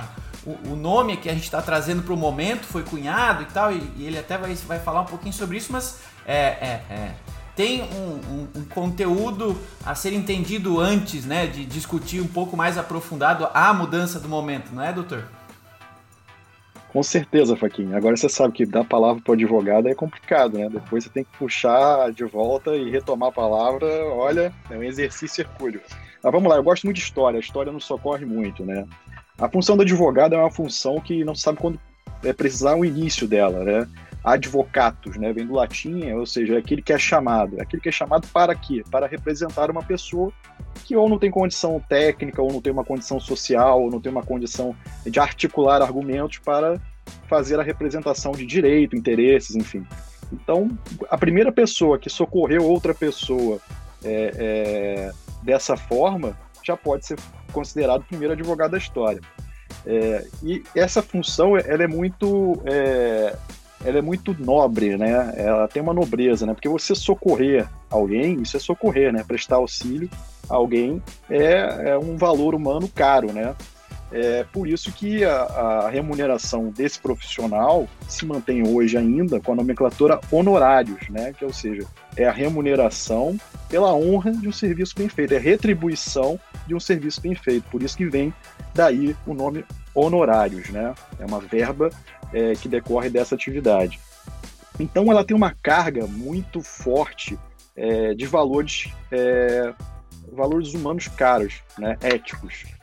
o, 0.45 0.75
nome 0.75 1.17
que 1.17 1.29
a 1.29 1.33
gente 1.33 1.43
está 1.43 1.61
trazendo 1.61 2.03
para 2.03 2.13
o 2.13 2.17
momento 2.17 2.65
foi 2.65 2.83
cunhado 2.83 3.43
e 3.43 3.45
tal, 3.47 3.71
e, 3.71 3.81
e, 3.97 4.05
ele 4.05 4.17
até 4.17 4.37
vai, 4.37 4.53
vai 4.53 4.79
falar 4.79 5.01
um 5.01 5.05
pouquinho 5.05 5.33
sobre 5.33 5.57
isso, 5.57 5.71
mas 5.71 5.99
é, 6.25 6.35
é, 6.35 6.81
é 6.89 7.11
tem 7.55 7.83
um, 7.83 8.19
um, 8.29 8.47
um, 8.59 8.65
conteúdo 8.65 9.57
a 9.85 9.95
ser 9.95 10.11
entendido 10.13 10.79
antes, 10.79 11.25
né, 11.25 11.47
de 11.47 11.65
discutir 11.65 12.21
um 12.21 12.27
pouco 12.27 12.57
mais 12.57 12.77
aprofundado 12.77 13.47
a 13.53 13.73
mudança 13.73 14.19
do 14.19 14.27
momento, 14.27 14.73
não 14.73 14.83
é, 14.83 14.91
doutor? 14.91 15.23
Com 16.89 17.03
certeza, 17.03 17.57
Faquinha. 17.57 17.97
Agora 17.97 18.15
você 18.15 18.29
sabe 18.29 18.53
que 18.53 18.65
dar 18.65 18.85
palavra 18.85 19.21
para 19.21 19.31
o 19.31 19.33
advogado 19.33 19.87
é 19.89 19.93
complicado, 19.93 20.57
né? 20.57 20.69
Depois 20.69 21.03
você 21.03 21.09
tem 21.09 21.25
que 21.25 21.37
puxar 21.37 22.09
de 22.13 22.23
volta 22.23 22.73
e 22.73 22.89
retomar 22.89 23.29
a 23.29 23.33
palavra. 23.33 23.85
Olha, 24.13 24.53
é 24.69 24.77
um 24.77 24.83
exercício 24.83 25.41
hercúleo. 25.41 25.81
Mas 26.23 26.31
vamos 26.31 26.49
lá, 26.49 26.55
eu 26.55 26.63
gosto 26.63 26.85
muito 26.85 26.95
de 26.95 27.03
história. 27.03 27.35
A 27.35 27.41
história 27.41 27.69
nos 27.69 27.83
socorre 27.83 28.25
muito, 28.25 28.65
né? 28.65 28.85
A 29.37 29.49
função 29.49 29.75
do 29.75 29.83
advogado 29.83 30.33
é 30.33 30.37
uma 30.37 30.51
função 30.51 30.99
que 30.99 31.23
não 31.23 31.35
se 31.35 31.41
sabe 31.41 31.59
quando 31.59 31.79
é 32.23 32.31
precisar 32.31 32.75
o 32.75 32.85
início 32.85 33.27
dela, 33.27 33.63
né? 33.63 33.87
Advocatus, 34.23 35.17
né? 35.17 35.31
Vem 35.33 35.45
do 35.45 35.53
latim, 35.53 36.11
ou 36.11 36.25
seja, 36.25 36.55
é 36.55 36.57
aquele 36.57 36.81
que 36.81 36.93
é 36.93 36.97
chamado. 36.97 37.59
É 37.59 37.61
aquele 37.61 37.81
que 37.81 37.89
é 37.89 37.91
chamado 37.91 38.27
para 38.33 38.55
quê? 38.55 38.83
Para 38.89 39.07
representar 39.07 39.69
uma 39.69 39.83
pessoa 39.83 40.31
que 40.83 40.95
ou 40.95 41.09
não 41.09 41.19
tem 41.19 41.29
condição 41.29 41.81
técnica, 41.87 42.41
ou 42.41 42.51
não 42.51 42.61
tem 42.61 42.71
uma 42.71 42.83
condição 42.83 43.19
social, 43.19 43.83
ou 43.83 43.91
não 43.91 43.99
tem 43.99 44.11
uma 44.11 44.23
condição 44.23 44.75
de 45.05 45.19
articular 45.19 45.81
argumentos 45.81 46.39
para 46.39 46.79
fazer 47.27 47.59
a 47.59 47.63
representação 47.63 48.31
de 48.31 48.45
direito, 48.45 48.95
interesses, 48.95 49.55
enfim. 49.55 49.85
Então, 50.31 50.69
a 51.09 51.17
primeira 51.17 51.51
pessoa 51.51 51.99
que 51.99 52.09
socorreu 52.09 52.63
outra 52.63 52.93
pessoa 52.93 53.59
é, 54.03 54.31
é, 54.35 55.11
dessa 55.43 55.77
forma 55.77 56.37
já 56.65 56.77
pode 56.77 57.05
ser 57.05 57.17
considerado 57.51 58.01
o 58.01 58.05
primeiro 58.05 58.33
advogado 58.33 58.71
da 58.71 58.77
história. 58.77 59.21
É, 59.85 60.25
e 60.43 60.63
essa 60.75 61.01
função 61.01 61.57
ela 61.57 61.83
é 61.83 61.87
muito 61.87 62.59
é, 62.65 63.35
ela 63.83 63.99
é 63.99 64.01
muito 64.01 64.35
nobre, 64.39 64.97
né? 64.97 65.33
Ela 65.37 65.67
tem 65.67 65.81
uma 65.81 65.93
nobreza, 65.93 66.45
né? 66.45 66.53
Porque 66.53 66.67
você 66.67 66.95
socorrer 66.95 67.67
alguém, 67.89 68.41
isso 68.41 68.57
é 68.57 68.59
socorrer, 68.59 69.13
né? 69.13 69.23
Prestar 69.23 69.57
auxílio 69.57 70.09
a 70.49 70.55
alguém 70.55 71.01
é, 71.29 71.91
é 71.91 71.97
um 71.97 72.17
valor 72.17 72.55
humano 72.55 72.87
caro, 72.87 73.31
né? 73.31 73.55
É 74.11 74.43
por 74.43 74.67
isso 74.67 74.91
que 74.91 75.23
a, 75.23 75.35
a, 75.35 75.89
remuneração 75.89 76.69
desse 76.69 76.99
profissional 76.99 77.87
se 78.07 78.25
mantém 78.25 78.67
hoje 78.67 78.97
ainda 78.97 79.39
com 79.41 79.53
a 79.53 79.55
nomenclatura 79.55 80.19
honorários, 80.31 81.09
né? 81.09 81.33
Que, 81.33 81.43
ou 81.43 81.51
seja, 81.51 81.85
é 82.15 82.25
a 82.25 82.31
remuneração 82.31 83.37
pela 83.67 83.93
honra 83.93 84.31
de 84.31 84.47
um 84.47 84.51
serviço 84.51 84.93
bem 84.95 85.09
feito, 85.09 85.33
é 85.33 85.37
retribuição 85.37 86.39
de 86.67 86.75
um 86.75 86.79
serviço 86.79 87.19
bem 87.19 87.35
feito. 87.35 87.67
Por 87.69 87.81
isso 87.81 87.97
que 87.97 88.05
vem 88.05 88.33
daí 88.73 89.15
o 89.25 89.33
nome 89.33 89.65
honorários, 89.93 90.69
né? 90.69 90.93
É 91.19 91.25
uma 91.25 91.39
verba 91.39 91.89
é, 92.31 92.53
que 92.53 92.69
decorre 92.69 93.09
dessa 93.09 93.33
atividade. 93.33 93.99
Então, 94.79 95.11
ela 95.11 95.25
tem 95.25 95.35
uma 95.35 95.51
carga 95.63 96.05
muito 96.05 96.61
forte 96.61 97.39
é, 97.75 98.13
de 98.13 98.25
valores, 98.27 98.93
é, 99.11 99.73
valores 100.31 100.73
humanos 100.73 101.07
caros, 101.07 101.63
né? 101.77 101.97
Éticos 102.01 102.74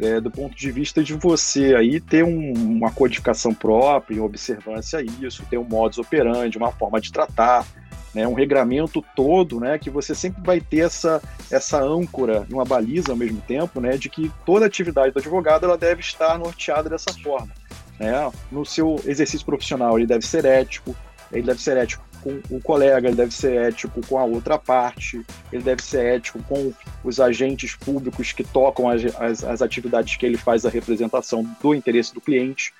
é, 0.00 0.20
do 0.20 0.30
ponto 0.30 0.56
de 0.56 0.70
vista 0.70 1.02
de 1.02 1.14
você 1.14 1.74
aí 1.74 2.00
ter 2.00 2.24
um, 2.24 2.52
uma 2.52 2.90
codificação 2.90 3.52
própria, 3.52 4.16
em 4.16 4.20
observância 4.20 4.98
a 4.98 5.02
isso, 5.02 5.44
ter 5.48 5.58
um 5.58 5.64
modus 5.64 5.98
operandi, 5.98 6.56
uma 6.56 6.72
forma 6.72 7.00
de 7.00 7.12
tratar, 7.12 7.66
né, 8.14 8.26
um 8.26 8.32
regramento 8.32 9.04
todo, 9.14 9.60
né, 9.60 9.78
que 9.78 9.90
você 9.90 10.14
sempre 10.14 10.42
vai 10.42 10.60
ter 10.60 10.80
essa, 10.80 11.22
essa 11.50 11.80
âncora 11.82 12.46
e 12.48 12.52
uma 12.52 12.64
baliza 12.64 13.12
ao 13.12 13.16
mesmo 13.16 13.40
tempo, 13.42 13.80
né, 13.80 13.96
de 13.96 14.08
que 14.08 14.30
toda 14.44 14.66
atividade 14.66 15.12
do 15.12 15.18
advogado 15.18 15.64
ela 15.64 15.76
deve 15.76 16.00
estar 16.00 16.38
norteada 16.38 16.88
dessa 16.88 17.12
forma. 17.12 17.50
Né? 17.98 18.12
No 18.50 18.64
seu 18.64 19.00
exercício 19.04 19.44
profissional, 19.44 19.98
ele 19.98 20.06
deve 20.06 20.26
ser 20.26 20.44
ético, 20.44 20.96
ele 21.30 21.42
deve 21.42 21.60
ser 21.60 21.76
ético 21.76 22.09
com 22.22 22.40
o 22.50 22.60
colega, 22.60 23.08
ele 23.08 23.16
deve 23.16 23.32
ser 23.32 23.56
ético 23.56 24.00
com 24.06 24.18
a 24.18 24.24
outra 24.24 24.58
parte, 24.58 25.24
ele 25.52 25.62
deve 25.62 25.82
ser 25.82 26.16
ético 26.16 26.42
com 26.42 26.72
os 27.02 27.20
agentes 27.20 27.74
públicos 27.74 28.32
que 28.32 28.44
tocam 28.44 28.88
as, 28.88 29.04
as, 29.16 29.44
as 29.44 29.62
atividades 29.62 30.16
que 30.16 30.26
ele 30.26 30.36
faz 30.36 30.64
a 30.64 30.70
representação 30.70 31.44
do 31.62 31.74
interesse 31.74 32.14
do 32.14 32.20
cliente, 32.20 32.72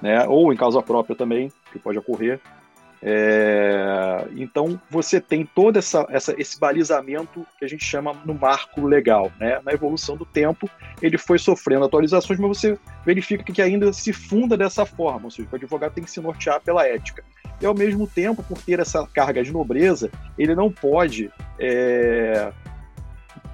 né? 0.00 0.26
ou 0.26 0.52
em 0.52 0.56
causa 0.56 0.82
própria 0.82 1.16
também, 1.16 1.52
que 1.72 1.78
pode 1.78 1.98
ocorrer. 1.98 2.40
É, 3.06 4.26
então 4.34 4.80
você 4.88 5.20
tem 5.20 5.44
todo 5.44 5.78
essa, 5.78 6.06
essa, 6.08 6.34
esse 6.38 6.58
balizamento 6.58 7.46
que 7.58 7.64
a 7.64 7.68
gente 7.68 7.84
chama 7.84 8.14
no 8.24 8.32
marco 8.32 8.86
legal. 8.86 9.30
Né? 9.38 9.60
Na 9.62 9.72
evolução 9.72 10.16
do 10.16 10.24
tempo, 10.24 10.68
ele 11.02 11.18
foi 11.18 11.38
sofrendo 11.38 11.84
atualizações, 11.84 12.40
mas 12.40 12.48
você 12.48 12.78
verifica 13.04 13.44
que 13.44 13.60
ainda 13.60 13.92
se 13.92 14.10
funda 14.10 14.56
dessa 14.56 14.86
forma, 14.86 15.26
ou 15.26 15.30
seja, 15.30 15.46
o 15.52 15.54
advogado 15.54 15.92
tem 15.92 16.02
que 16.02 16.10
se 16.10 16.20
nortear 16.20 16.60
pela 16.62 16.88
ética. 16.88 17.22
E 17.60 17.66
ao 17.66 17.74
mesmo 17.74 18.06
tempo, 18.06 18.42
por 18.42 18.58
ter 18.62 18.80
essa 18.80 19.06
carga 19.06 19.42
de 19.42 19.52
nobreza, 19.52 20.10
ele 20.38 20.54
não 20.54 20.72
pode 20.72 21.30
é, 21.58 22.50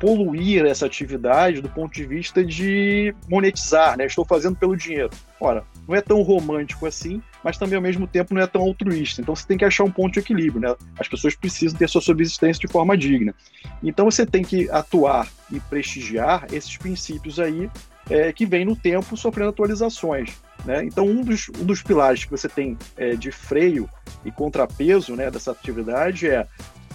poluir 0.01 0.65
essa 0.65 0.87
atividade 0.87 1.61
do 1.61 1.69
ponto 1.69 1.93
de 1.93 2.07
vista 2.07 2.43
de 2.43 3.15
monetizar, 3.29 3.99
né? 3.99 4.07
Estou 4.07 4.25
fazendo 4.25 4.57
pelo 4.57 4.75
dinheiro. 4.75 5.11
Ora, 5.39 5.63
não 5.87 5.95
é 5.95 6.01
tão 6.01 6.23
romântico 6.23 6.87
assim, 6.87 7.23
mas 7.45 7.59
também 7.59 7.77
ao 7.77 7.83
mesmo 7.83 8.07
tempo 8.07 8.35
não 8.35 8.41
é 8.41 8.47
tão 8.47 8.63
altruísta. 8.63 9.21
Então 9.21 9.37
você 9.37 9.47
tem 9.47 9.59
que 9.59 9.65
achar 9.65 9.85
um 9.85 9.91
ponto 9.91 10.15
de 10.15 10.21
equilíbrio, 10.21 10.63
né? 10.63 10.75
As 10.99 11.07
pessoas 11.07 11.35
precisam 11.35 11.79
ter 11.79 11.89
sua 11.89 12.01
subsistência 12.01 12.67
de 12.67 12.73
forma 12.73 12.97
digna. 12.97 13.35
Então 13.83 14.11
você 14.11 14.25
tem 14.25 14.43
que 14.43 14.71
atuar 14.71 15.29
e 15.53 15.61
prestigiar 15.61 16.47
esses 16.51 16.77
princípios 16.79 17.39
aí 17.39 17.71
é, 18.09 18.33
que 18.33 18.47
vem 18.47 18.65
no 18.65 18.75
tempo 18.75 19.17
sofrendo 19.19 19.51
atualizações. 19.51 20.41
Né? 20.65 20.85
Então 20.85 21.07
um 21.07 21.23
dos, 21.23 21.51
um 21.61 21.65
dos 21.65 21.83
pilares 21.83 22.25
que 22.25 22.31
você 22.31 22.49
tem 22.49 22.77
é, 22.97 23.15
de 23.15 23.31
freio 23.31 23.89
e 24.25 24.31
contrapeso 24.31 25.15
né, 25.15 25.31
dessa 25.31 25.53
atividade 25.53 26.27
é 26.27 26.47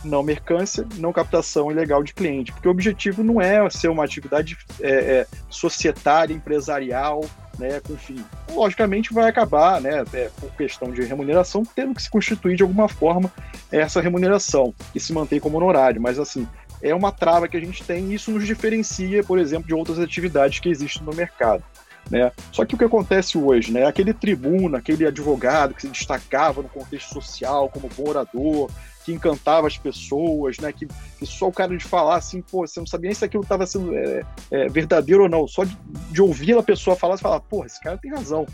não 0.06 0.24
mercância, 0.24 0.86
não 0.98 1.12
captação 1.12 1.72
ilegal 1.72 2.04
de 2.04 2.13
cliente, 2.13 2.52
porque 2.52 2.68
o 2.68 2.72
objetivo 2.72 3.24
não 3.24 3.41
é 3.41 3.70
ser 3.70 3.89
uma 3.89 4.04
atividade 4.04 4.58
é, 4.82 4.89
é, 4.89 5.28
societária, 5.50 6.34
empresarial, 6.34 7.26
né, 7.58 7.80
com 7.80 7.98
fim. 7.98 8.24
Logicamente 8.52 9.13
vai 9.13 9.30
acabar, 9.30 9.82
né, 9.82 10.04
é, 10.13 10.30
por 10.39 10.52
questão 10.52 10.91
de 10.91 11.02
remuneração, 11.04 11.63
tendo 11.76 11.94
que 11.94 12.02
se 12.02 12.10
constituir 12.10 12.56
de 12.56 12.63
alguma 12.63 12.88
forma 12.88 13.32
essa 13.72 14.02
remuneração 14.02 14.74
e 14.94 15.00
se 15.00 15.13
manter 15.13 15.39
como 15.39 15.58
honorário, 15.58 16.02
mas 16.02 16.20
assim, 16.20 16.48
é 16.82 16.94
uma 16.94 17.12
trava 17.12 17.48
que 17.48 17.58
a 17.58 17.60
gente 17.60 17.84
tem 17.84 18.12
e 18.12 18.15
isso 18.15 18.32
nos 18.32 18.46
diferencia, 18.46 19.24
por 19.24 19.39
exemplo, 19.39 19.68
de 19.68 19.74
outras 19.74 20.00
atividades 20.00 20.60
que 20.60 20.70
existem 20.70 21.04
no 21.04 21.13
mercado. 21.13 21.63
Né? 22.10 22.32
Só 22.52 22.63
que 22.65 22.76
o 22.76 22.78
que 22.78 22.84
acontece 22.84 23.36
hoje, 23.36 23.72
né? 23.72 23.86
Aquele 23.86 24.13
tribuno, 24.13 24.78
aquele 24.78 25.08
advogado 25.08 25.74
que 25.74 25.82
se 25.82 25.88
destacava 25.88 26.62
no 26.62 26.70
contexto 26.70 27.13
social 27.13 27.68
como 27.70 27.89
bom 27.98 28.10
orador, 28.10 28.70
que 29.06 29.13
encantava 29.13 29.68
as 29.68 29.78
pessoas, 29.78 30.58
né? 30.58 30.74
Que, 30.74 30.88
que 31.20 31.26
só 31.28 31.48
o 31.48 31.54
cara 31.54 31.78
de 31.78 31.84
falar 31.84 32.15
assim, 32.15 32.41
pô, 32.41 32.65
você 32.65 32.80
não 32.80 32.88
sabia 32.88 33.10
nem 33.10 33.15
se 33.15 33.24
aquilo 33.24 33.44
estava 33.44 33.68
sendo 33.68 33.96
é, 33.96 34.24
é, 34.50 34.68
verdadeiro 34.68 35.24
ou 35.24 35.30
não. 35.30 35.48
Só 35.48 35.63
de, 35.63 35.78
de 36.10 36.22
ouvir 36.22 36.58
a 36.58 36.63
pessoa 36.63 36.96
falar, 36.96 37.15
você 37.15 37.22
fala, 37.22 37.39
pô, 37.39 37.63
esse 37.63 37.80
cara 37.80 38.00
tem 38.00 38.12
razão. 38.12 38.48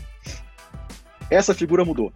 Essa 1.30 1.54
figura 1.54 1.84
mudou. 1.86 2.12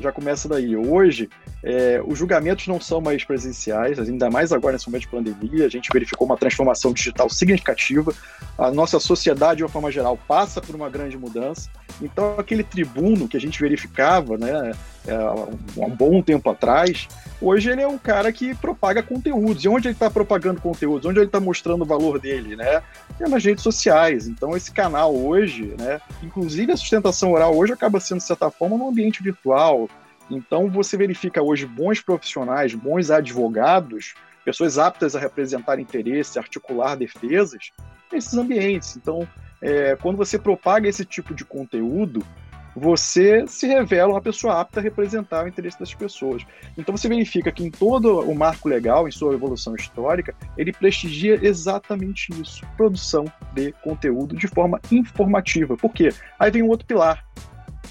Já 0.00 0.10
começa 0.10 0.48
daí. 0.48 0.74
Hoje, 0.74 1.30
é, 1.62 2.02
os 2.04 2.18
julgamentos 2.18 2.66
não 2.66 2.80
são 2.80 3.00
mais 3.00 3.24
presenciais, 3.24 3.96
ainda 4.00 4.28
mais 4.28 4.52
agora 4.52 4.72
nesse 4.72 4.88
momento 4.88 5.02
de 5.02 5.08
pandemia. 5.08 5.64
A 5.64 5.68
gente 5.68 5.88
verificou 5.92 6.26
uma 6.26 6.36
transformação 6.36 6.92
digital 6.92 7.30
significativa. 7.30 8.12
A 8.58 8.72
nossa 8.72 8.98
sociedade, 8.98 9.58
de 9.58 9.62
uma 9.62 9.68
forma 9.68 9.92
geral, 9.92 10.18
passa 10.26 10.60
por 10.60 10.74
uma 10.74 10.90
grande 10.90 11.16
mudança. 11.16 11.70
Então, 12.00 12.34
aquele 12.36 12.64
tribuno 12.64 13.28
que 13.28 13.36
a 13.36 13.40
gente 13.40 13.60
verificava 13.60 14.36
né, 14.36 14.72
é, 15.06 15.80
um 15.80 15.90
bom 15.90 16.22
tempo 16.22 16.50
atrás, 16.50 17.08
hoje 17.40 17.70
ele 17.70 17.82
é 17.82 17.88
um 17.88 17.98
cara 17.98 18.32
que 18.32 18.54
propaga 18.54 19.02
conteúdos. 19.02 19.64
E 19.64 19.68
onde 19.68 19.88
ele 19.88 19.94
está 19.94 20.10
propagando 20.10 20.60
conteúdos? 20.60 21.06
Onde 21.06 21.18
ele 21.18 21.26
está 21.26 21.40
mostrando 21.40 21.82
o 21.82 21.86
valor 21.86 22.18
dele? 22.18 22.56
Né? 22.56 22.82
É 23.20 23.28
nas 23.28 23.44
redes 23.44 23.62
sociais. 23.62 24.26
Então, 24.26 24.56
esse 24.56 24.70
canal 24.70 25.14
hoje, 25.14 25.74
né, 25.78 26.00
inclusive 26.22 26.72
a 26.72 26.76
sustentação 26.76 27.32
oral 27.32 27.56
hoje 27.56 27.72
acaba 27.72 28.00
sendo, 28.00 28.18
de 28.18 28.24
certa 28.24 28.50
forma, 28.50 28.76
num 28.76 28.88
ambiente 28.88 29.22
virtual 29.22 29.88
então, 30.30 30.70
você 30.70 30.96
verifica 30.96 31.42
hoje 31.42 31.66
bons 31.66 32.00
profissionais, 32.00 32.74
bons 32.74 33.10
advogados, 33.10 34.14
pessoas 34.44 34.78
aptas 34.78 35.14
a 35.14 35.20
representar 35.20 35.78
interesses, 35.78 36.36
articular 36.36 36.96
defesas, 36.96 37.70
nesses 38.10 38.34
ambientes. 38.34 38.96
Então, 38.96 39.28
é, 39.60 39.96
quando 39.96 40.16
você 40.16 40.38
propaga 40.38 40.88
esse 40.88 41.04
tipo 41.04 41.34
de 41.34 41.44
conteúdo, 41.44 42.24
você 42.74 43.46
se 43.46 43.66
revela 43.66 44.12
uma 44.12 44.20
pessoa 44.20 44.60
apta 44.60 44.80
a 44.80 44.82
representar 44.82 45.44
o 45.44 45.48
interesse 45.48 45.78
das 45.78 45.94
pessoas. 45.94 46.42
Então 46.76 46.96
você 46.96 47.08
verifica 47.08 47.52
que 47.52 47.64
em 47.64 47.70
todo 47.70 48.20
o 48.20 48.34
marco 48.34 48.68
legal, 48.68 49.06
em 49.06 49.10
sua 49.10 49.34
evolução 49.34 49.74
histórica, 49.74 50.34
ele 50.56 50.72
prestigia 50.72 51.38
exatamente 51.42 52.32
isso: 52.40 52.66
produção 52.76 53.24
de 53.52 53.72
conteúdo 53.82 54.36
de 54.36 54.48
forma 54.48 54.80
informativa. 54.90 55.76
Por 55.76 55.92
quê? 55.92 56.10
Aí 56.38 56.50
vem 56.50 56.62
um 56.62 56.68
outro 56.68 56.86
pilar, 56.86 57.24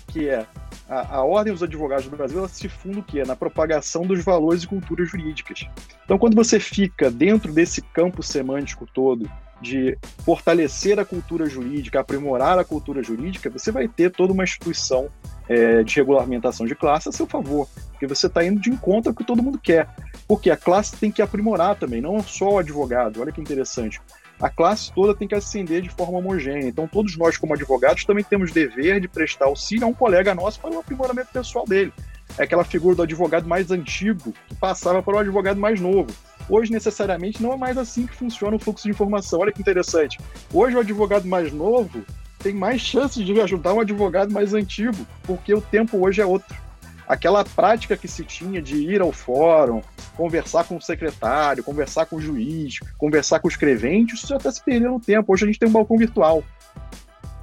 que 0.08 0.30
é 0.30 0.46
a, 0.92 1.18
a 1.18 1.24
Ordem 1.24 1.54
dos 1.54 1.64
Advogados 1.64 2.06
do 2.06 2.18
Brasil 2.18 2.40
ela 2.40 2.50
se 2.50 2.68
funda 2.68 3.00
o 3.00 3.04
quê? 3.04 3.24
Na 3.24 3.36
propagação 3.36 4.04
dos 4.04 4.24
valores 4.24 4.64
e 4.64 4.68
culturas 4.68 5.10
jurídicas. 5.10 5.66
Então, 6.04 6.18
quando 6.18 6.36
você 6.36 6.60
fica 6.60 7.10
dentro 7.10 7.54
desse 7.54 7.82
campo 7.82 8.22
semântico 8.22 8.86
todo 8.86 9.30
de 9.62 9.98
fortalecer 10.26 11.00
a 11.00 11.06
cultura 11.06 11.48
jurídica, 11.48 12.00
aprimorar 12.00 12.58
a 12.58 12.64
cultura 12.64 13.04
jurídica, 13.04 13.50
você 13.50 13.72
vai 13.72 13.88
ter 13.88 14.12
toda 14.12 14.34
uma 14.34 14.44
instituição 14.44 15.08
é, 15.48 15.84
de 15.84 15.96
regulamentação 15.96 16.66
de 16.66 16.76
classe 16.76 17.10
a 17.10 17.12
seu 17.12 17.28
favor, 17.28 17.68
porque 17.92 18.08
você 18.08 18.28
está 18.28 18.44
indo 18.44 18.60
de 18.60 18.70
encontro 18.70 19.12
ao 19.12 19.16
que 19.16 19.24
todo 19.24 19.44
mundo 19.44 19.60
quer. 19.60 19.88
Porque 20.28 20.50
a 20.50 20.58
classe 20.58 20.96
tem 20.96 21.12
que 21.12 21.22
aprimorar 21.22 21.76
também, 21.76 22.02
não 22.02 22.22
só 22.24 22.54
o 22.54 22.58
advogado. 22.60 23.22
Olha 23.22 23.32
que 23.32 23.42
interessante 23.42 24.02
a 24.42 24.50
classe 24.50 24.92
toda 24.92 25.14
tem 25.14 25.28
que 25.28 25.36
ascender 25.36 25.82
de 25.82 25.90
forma 25.90 26.18
homogênea. 26.18 26.68
Então, 26.68 26.88
todos 26.88 27.16
nós, 27.16 27.38
como 27.38 27.54
advogados, 27.54 28.06
também 28.06 28.24
temos 28.24 28.52
dever 28.52 29.00
de 29.00 29.08
prestar 29.08 29.46
auxílio 29.46 29.86
a 29.86 29.88
um 29.88 29.94
colega 29.94 30.34
nosso 30.34 30.60
para 30.60 30.72
o 30.72 30.80
aprimoramento 30.80 31.30
pessoal 31.32 31.66
dele. 31.66 31.94
É 32.38 32.44
aquela 32.44 32.64
figura 32.64 32.96
do 32.96 33.04
advogado 33.04 33.48
mais 33.48 33.72
antigo 33.72 34.34
que 34.48 34.56
passava 34.56 35.02
para 35.02 35.16
o 35.16 35.20
advogado 35.20 35.60
mais 35.60 35.80
novo. 35.80 36.12
Hoje, 36.50 36.72
necessariamente, 36.72 37.42
não 37.42 37.54
é 37.54 37.58
mais 37.58 37.78
assim 37.78 38.08
que 38.08 38.16
funciona 38.16 38.56
o 38.56 38.60
fluxo 38.60 38.84
de 38.84 38.90
informação. 38.92 39.40
Olha 39.40 39.52
que 39.52 39.62
interessante. 39.62 40.20
Hoje, 40.54 40.76
o 40.76 40.80
advogado 40.80 41.28
mais 41.28 41.52
novo 41.52 42.04
tem 42.40 42.54
mais 42.54 42.82
chances 42.82 43.26
de 43.26 43.40
ajudar 43.40 43.74
um 43.74 43.80
advogado 43.80 44.34
mais 44.34 44.54
antigo, 44.54 45.06
porque 45.24 45.54
o 45.54 45.62
tempo 45.62 46.04
hoje 46.04 46.22
é 46.22 46.26
outro 46.26 46.56
aquela 47.12 47.44
prática 47.44 47.98
que 47.98 48.08
se 48.08 48.24
tinha 48.24 48.62
de 48.62 48.76
ir 48.78 49.02
ao 49.02 49.12
fórum, 49.12 49.82
conversar 50.16 50.64
com 50.64 50.78
o 50.78 50.82
secretário, 50.82 51.62
conversar 51.62 52.06
com 52.06 52.16
o 52.16 52.22
juiz, 52.22 52.80
conversar 52.98 53.42
com 53.42 53.50
o 53.50 53.52
escrevente, 53.52 54.16
isso 54.16 54.28
já 54.28 54.38
está 54.38 54.50
se 54.50 54.64
perdendo 54.64 54.94
no 54.94 55.00
tempo. 55.00 55.34
Hoje 55.34 55.44
a 55.44 55.48
gente 55.48 55.60
tem 55.60 55.68
um 55.68 55.74
balcão 55.74 55.98
virtual. 55.98 56.42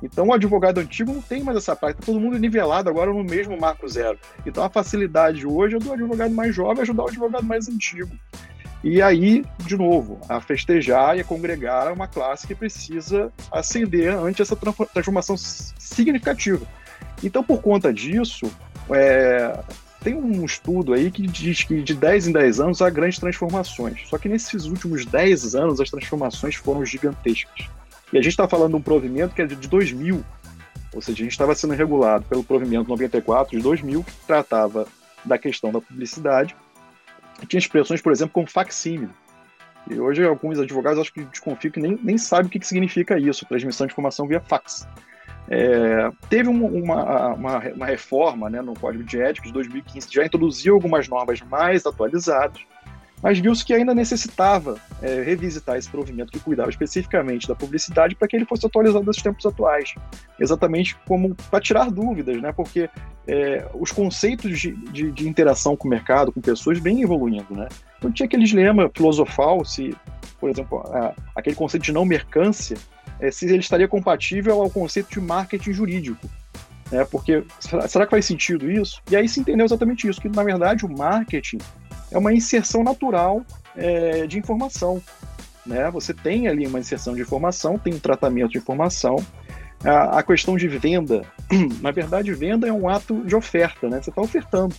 Então 0.03 0.29
o 0.29 0.33
advogado 0.33 0.79
antigo 0.79 1.13
não 1.13 1.23
tem 1.23 1.43
mais 1.43 1.57
essa 1.57 1.75
prática, 1.75 2.01
tá 2.01 2.07
todo 2.07 2.21
mundo 2.21 2.39
nivelado 2.39 2.89
agora 2.89 3.13
no 3.13 3.25
mesmo 3.25 3.59
marco 3.59 3.89
zero. 3.89 4.19
Então 4.47 4.63
a 4.63 4.71
facilidade 4.71 5.47
hoje 5.47 5.77
é 5.77 5.79
do 5.79 5.93
advogado 5.93 6.33
mais 6.33 6.55
jovem 6.55 6.83
ajudar 6.83 7.05
o 7.05 7.09
advogado 7.09 7.45
mais 7.45 7.69
antigo. 7.69 8.11
E 8.83 9.03
aí, 9.03 9.45
de 9.59 9.77
novo, 9.77 10.21
a 10.29 10.41
festejar 10.41 11.17
e 11.17 11.21
a 11.21 11.25
congregar 11.25 11.93
uma 11.93 12.07
classe 12.07 12.47
que 12.47 12.55
precisa 12.55 13.33
ascender 13.51 14.15
ante 14.15 14.41
essa 14.41 14.55
transformação 14.55 15.37
significativa. 15.37 16.65
Então, 17.23 17.43
por 17.43 17.61
conta 17.61 17.93
disso, 17.93 18.49
é, 18.89 19.59
tem 20.01 20.15
um 20.15 20.45
estudo 20.45 20.95
aí 20.95 21.11
que 21.11 21.27
diz 21.27 21.65
que 21.65 21.83
de 21.83 21.95
10 21.95 22.29
em 22.29 22.33
10 22.33 22.61
anos 22.61 22.83
há 22.83 22.89
grandes 22.89 23.19
transformações. 23.19 24.09
Só 24.09 24.17
que 24.17 24.29
nesses 24.29 24.65
últimos 24.65 25.05
10 25.05 25.57
anos 25.57 25.81
as 25.81 25.91
transformações 25.91 26.55
foram 26.55 26.85
gigantescas. 26.85 27.69
E 28.13 28.19
a 28.19 28.23
gente 28.23 28.33
está 28.33 28.49
falando 28.49 28.71
de 28.71 28.77
um 28.77 28.83
provimento 28.83 29.35
que 29.35 29.43
é 29.43 29.47
de 29.47 29.69
2000, 29.69 30.25
ou 30.95 31.01
seja, 31.03 31.19
a 31.19 31.25
gente 31.25 31.33
estava 31.33 31.55
sendo 31.55 31.75
regulado 31.75 32.25
pelo 32.25 32.43
provimento 32.43 32.89
94 32.89 33.57
de 33.57 33.63
2000, 33.63 34.03
que 34.03 34.13
tratava 34.27 34.87
da 35.25 35.37
questão 35.37 35.71
da 35.71 35.81
publicidade. 35.81 36.57
E 37.43 37.47
tinha 37.47 37.59
expressões, 37.59 38.01
por 38.01 38.13
exemplo, 38.13 38.33
como 38.33 38.49
facsímile. 38.49 39.13
E 39.91 39.99
hoje 39.99 40.25
alguns 40.25 40.59
advogados 40.59 40.99
acho 40.99 41.13
que 41.13 41.25
desconfiam 41.25 41.73
que 41.73 41.81
nem, 41.81 41.99
nem 42.03 42.19
sabem 42.19 42.47
o 42.47 42.51
que, 42.51 42.59
que 42.59 42.67
significa 42.67 43.19
isso, 43.19 43.47
transmissão 43.47 43.87
de 43.87 43.93
informação 43.93 44.27
via 44.27 44.41
fax. 44.41 44.87
É, 45.51 46.11
teve 46.29 46.49
uma, 46.49 47.33
uma, 47.33 47.59
uma, 47.75 47.87
reforma 47.87 48.51
né, 48.51 48.61
no 48.61 48.75
Código 48.75 49.03
de 49.03 49.19
Ética 49.19 49.47
de 49.47 49.53
2015 49.55 50.07
que 50.07 50.15
já 50.15 50.27
introduziu 50.27 50.75
algumas 50.75 51.09
normas 51.09 51.41
mais 51.41 51.87
atualizadas, 51.87 52.61
mas 53.23 53.39
viu-se 53.39 53.65
que 53.65 53.75
ainda 53.75 53.95
necessitava 53.95 54.79
é, 55.03 55.23
revisitar 55.23 55.77
esse 55.77 55.89
provimento 55.89 56.33
que 56.33 56.39
cuidava 56.39 56.71
especificamente 56.71 57.49
da 57.49 57.55
publicidade 57.55 58.15
para 58.15 58.29
que 58.29 58.37
ele 58.37 58.45
fosse 58.45 58.67
atualizado 58.67 59.05
nos 59.05 59.17
tempos 59.17 59.45
atuais, 59.45 59.95
exatamente 60.39 60.97
como 61.07 61.35
para 61.51 61.61
tirar 61.61 61.91
dúvidas, 61.91 62.41
né? 62.41 62.53
Porque 62.53 62.89
é, 63.27 63.67
os 63.75 63.93
conceitos 63.93 64.59
de, 64.59 64.73
de, 64.73 65.11
de, 65.11 65.29
interação 65.29 65.77
com 65.77 65.87
o 65.87 65.91
mercado, 65.91 66.33
com 66.33 66.41
pessoas, 66.41 66.79
vêm 66.79 67.03
evoluindo, 67.03 67.55
né? 67.55 67.69
Então 67.99 68.11
tinha 68.11 68.27
aquele 68.27 68.45
dilema 68.45 68.91
filosofal, 68.95 69.65
se, 69.65 69.95
por 70.41 70.49
exemplo, 70.49 70.79
a, 70.79 71.15
aquele 71.35 71.57
conceito 71.57 71.85
de 71.85 71.93
não 71.93 72.05
mercância 72.05 72.77
é, 73.21 73.31
se 73.31 73.47
ele 73.47 73.59
estaria 73.59 73.89
compatível 73.89 74.63
ao 74.63 74.71
conceito 74.71 75.11
de 75.11 75.21
marketing 75.21 75.73
jurídico. 75.73 76.29
Né? 76.91 77.05
Porque 77.05 77.45
será 77.87 78.07
que 78.07 78.11
faz 78.11 78.25
sentido 78.25 78.71
isso? 78.71 79.03
E 79.11 79.17
aí 79.17 79.29
se 79.29 79.41
entendeu 79.41 79.67
exatamente 79.67 80.09
isso, 80.09 80.21
que 80.21 80.29
na 80.29 80.43
verdade 80.43 80.87
o 80.87 80.89
marketing 80.89 81.59
é 82.11 82.19
uma 82.19 82.33
inserção 82.33 82.83
natural 82.83 83.43
é, 83.77 84.27
de 84.27 84.39
informação. 84.39 85.03
Né? 85.65 85.91
Você 85.91 86.15
tem 86.15 86.49
ali 86.49 86.67
uma 86.67 86.79
inserção 86.79 87.15
de 87.15 87.21
informação, 87.21 87.79
tem 87.79 87.95
um 87.95 87.99
tratamento 87.99 88.53
de 88.53 88.59
informação. 88.59 89.17
A, 89.85 90.19
a 90.19 90.23
questão 90.23 90.57
de 90.57 90.67
venda, 90.67 91.23
na 91.81 91.91
verdade, 91.91 92.33
venda 92.33 92.67
é 92.67 92.73
um 92.73 92.89
ato 92.89 93.23
de 93.25 93.37
oferta, 93.37 93.89
né? 93.89 94.01
Você 94.03 94.11
está 94.11 94.23
ofertando. 94.23 94.75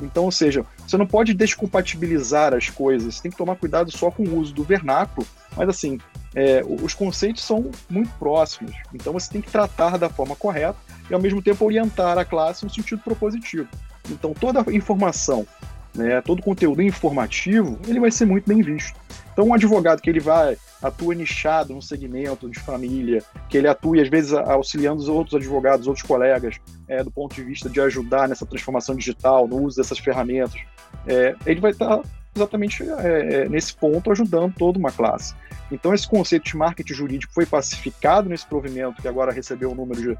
Então, 0.00 0.24
ou 0.24 0.32
seja, 0.32 0.64
você 0.86 0.96
não 0.96 1.06
pode 1.06 1.32
descompatibilizar 1.34 2.52
as 2.52 2.68
coisas, 2.68 3.14
você 3.14 3.22
tem 3.22 3.30
que 3.30 3.36
tomar 3.36 3.56
cuidado 3.56 3.90
só 3.90 4.10
com 4.10 4.24
o 4.24 4.38
uso 4.38 4.52
do 4.52 4.64
vernáculo, 4.64 5.26
mas 5.56 5.68
assim, 5.68 5.98
é, 6.34 6.62
os 6.66 6.94
conceitos 6.94 7.44
são 7.44 7.70
muito 7.88 8.10
próximos, 8.18 8.74
então 8.92 9.12
você 9.12 9.30
tem 9.30 9.40
que 9.40 9.50
tratar 9.50 9.96
da 9.96 10.08
forma 10.08 10.34
correta 10.34 10.76
e 11.08 11.14
ao 11.14 11.20
mesmo 11.20 11.40
tempo 11.40 11.64
orientar 11.64 12.18
a 12.18 12.24
classe 12.24 12.64
no 12.64 12.70
sentido 12.70 13.02
propositivo. 13.02 13.68
Então 14.10 14.34
toda 14.34 14.64
informação, 14.74 15.46
né, 15.94 16.20
todo 16.20 16.42
conteúdo 16.42 16.82
informativo, 16.82 17.78
ele 17.86 18.00
vai 18.00 18.10
ser 18.10 18.24
muito 18.24 18.46
bem 18.46 18.62
visto. 18.62 18.98
Então 19.32 19.46
um 19.46 19.54
advogado 19.54 20.00
que 20.00 20.10
ele 20.10 20.20
vai 20.20 20.56
atua 20.82 21.14
nichado 21.14 21.72
no 21.72 21.80
segmento 21.80 22.48
de 22.48 22.58
família, 22.58 23.22
que 23.48 23.56
ele 23.56 23.68
atue 23.68 24.00
às 24.00 24.08
vezes 24.08 24.32
auxiliando 24.32 25.00
os 25.00 25.08
outros 25.08 25.34
advogados, 25.34 25.86
outros 25.86 26.06
colegas, 26.06 26.56
é, 26.86 27.02
do 27.02 27.10
ponto 27.10 27.34
de 27.34 27.42
vista 27.42 27.70
de 27.70 27.80
ajudar 27.80 28.28
nessa 28.28 28.44
transformação 28.44 28.94
digital, 28.94 29.48
no 29.48 29.62
uso 29.62 29.76
dessas 29.76 29.98
ferramentas, 29.98 30.60
é, 31.06 31.34
ele 31.46 31.60
vai 31.60 31.70
estar 31.70 32.02
exatamente 32.34 32.82
é, 32.82 33.44
é, 33.44 33.48
nesse 33.48 33.74
ponto 33.74 34.10
ajudando 34.10 34.52
toda 34.54 34.78
uma 34.78 34.90
classe. 34.90 35.34
Então, 35.72 35.94
esse 35.94 36.06
conceito 36.06 36.44
de 36.44 36.56
marketing 36.56 36.92
jurídico 36.92 37.32
foi 37.32 37.46
pacificado 37.46 38.28
nesse 38.28 38.46
provimento 38.46 39.00
que 39.00 39.08
agora 39.08 39.32
recebeu 39.32 39.72
o 39.72 39.74
número 39.74 40.00
de 40.00 40.18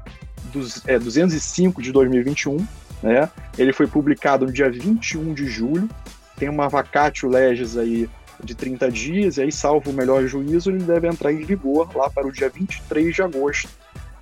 dos, 0.51 0.85
é, 0.87 0.97
205 0.97 1.81
de 1.81 1.91
2021. 1.91 2.65
Né? 3.05 3.29
Ele 3.55 3.71
foi 3.71 3.85
publicado 3.85 4.47
no 4.47 4.51
dia 4.51 4.69
21 4.69 5.35
de 5.35 5.45
julho. 5.45 5.87
Tem 6.35 6.49
uma 6.49 6.67
vacatio 6.67 7.29
legis 7.29 7.77
aí 7.77 8.09
de 8.43 8.55
30 8.55 8.91
dias, 8.91 9.37
e 9.37 9.43
aí, 9.43 9.51
salvo 9.51 9.91
o 9.91 9.93
melhor 9.93 10.25
juízo, 10.27 10.69
ele 10.69 10.83
deve 10.83 11.07
entrar 11.07 11.31
em 11.31 11.45
vigor 11.45 11.95
lá 11.95 12.09
para 12.09 12.27
o 12.27 12.31
dia 12.31 12.49
23 12.49 13.15
de 13.15 13.21
agosto. 13.21 13.69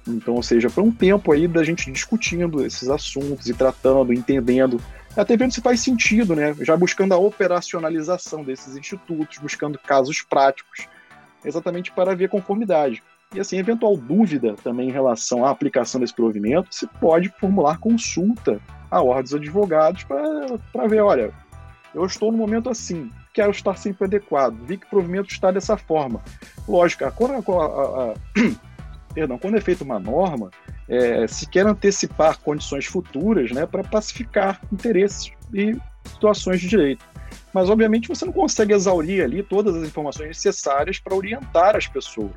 Então, 0.08 0.36
ou 0.36 0.44
seja, 0.44 0.70
foi 0.70 0.84
um 0.84 0.92
tempo 0.92 1.32
aí 1.32 1.48
da 1.48 1.64
gente 1.64 1.90
discutindo 1.92 2.64
esses 2.64 2.90
assuntos 2.90 3.48
e 3.50 3.54
tratando, 3.54 4.14
entendendo 4.14 4.80
até 5.16 5.38
vendo 5.38 5.54
se 5.54 5.62
faz 5.62 5.80
sentido, 5.80 6.36
né? 6.36 6.56
Já 6.62 6.76
buscando 6.76 7.14
a 7.14 7.18
operacionalização 7.18 8.44
desses 8.44 8.76
institutos, 8.76 9.38
buscando 9.38 9.78
casos 9.78 10.22
práticos, 10.22 10.88
exatamente 11.46 11.92
para 11.92 12.16
ver 12.16 12.30
conformidade. 12.30 13.02
E 13.34 13.40
assim, 13.40 13.58
eventual 13.58 13.98
dúvida 13.98 14.56
também 14.64 14.90
em 14.90 14.92
relação 14.92 15.44
à 15.44 15.50
aplicação 15.50 16.00
desse 16.00 16.14
provimento, 16.14 16.68
você 16.70 16.88
pode 17.00 17.30
formular 17.40 17.80
consulta 17.80 18.62
a 18.92 19.02
ordens 19.02 19.32
de 19.32 19.38
advogados 19.38 20.04
para 20.04 20.88
ver, 20.88 21.02
olha, 21.02 21.32
eu 21.96 22.06
estou 22.06 22.32
no 22.32 22.38
momento 22.38 22.70
assim, 22.70 23.10
quero 23.34 23.52
estar 23.52 23.76
sempre 23.76 24.06
adequado, 24.06 24.56
vi 24.66 24.78
que 24.78 24.86
o 24.86 24.90
provimento 24.90 25.32
está 25.32 25.52
dessa 25.52 25.76
forma. 25.76 26.22
Lógico, 26.68 27.12
quando, 27.14 27.34
a, 27.34 27.66
a, 27.66 28.12
a, 28.12 28.14
perdão, 29.14 29.40
quando 29.40 29.58
é 29.58 29.62
feita 29.62 29.84
uma 29.84 30.00
norma, 30.00 30.52
é, 30.88 31.26
se 31.28 31.48
quer 31.48 31.66
antecipar 31.66 32.40
condições 32.40 32.86
futuras 32.86 33.52
né, 33.52 33.66
para 33.66 33.84
pacificar 33.84 34.62
interesses 34.72 35.32
e 35.52 35.76
situações 36.06 36.62
de 36.62 36.68
direito. 36.68 37.06
Mas, 37.52 37.70
obviamente, 37.70 38.08
você 38.08 38.26
não 38.26 38.34
consegue 38.34 38.74
exaurir 38.74 39.24
ali 39.24 39.42
todas 39.42 39.76
as 39.76 39.88
informações 39.88 40.28
necessárias 40.28 41.00
para 41.00 41.16
orientar 41.16 41.76
as 41.76 41.88
pessoas. 41.88 42.32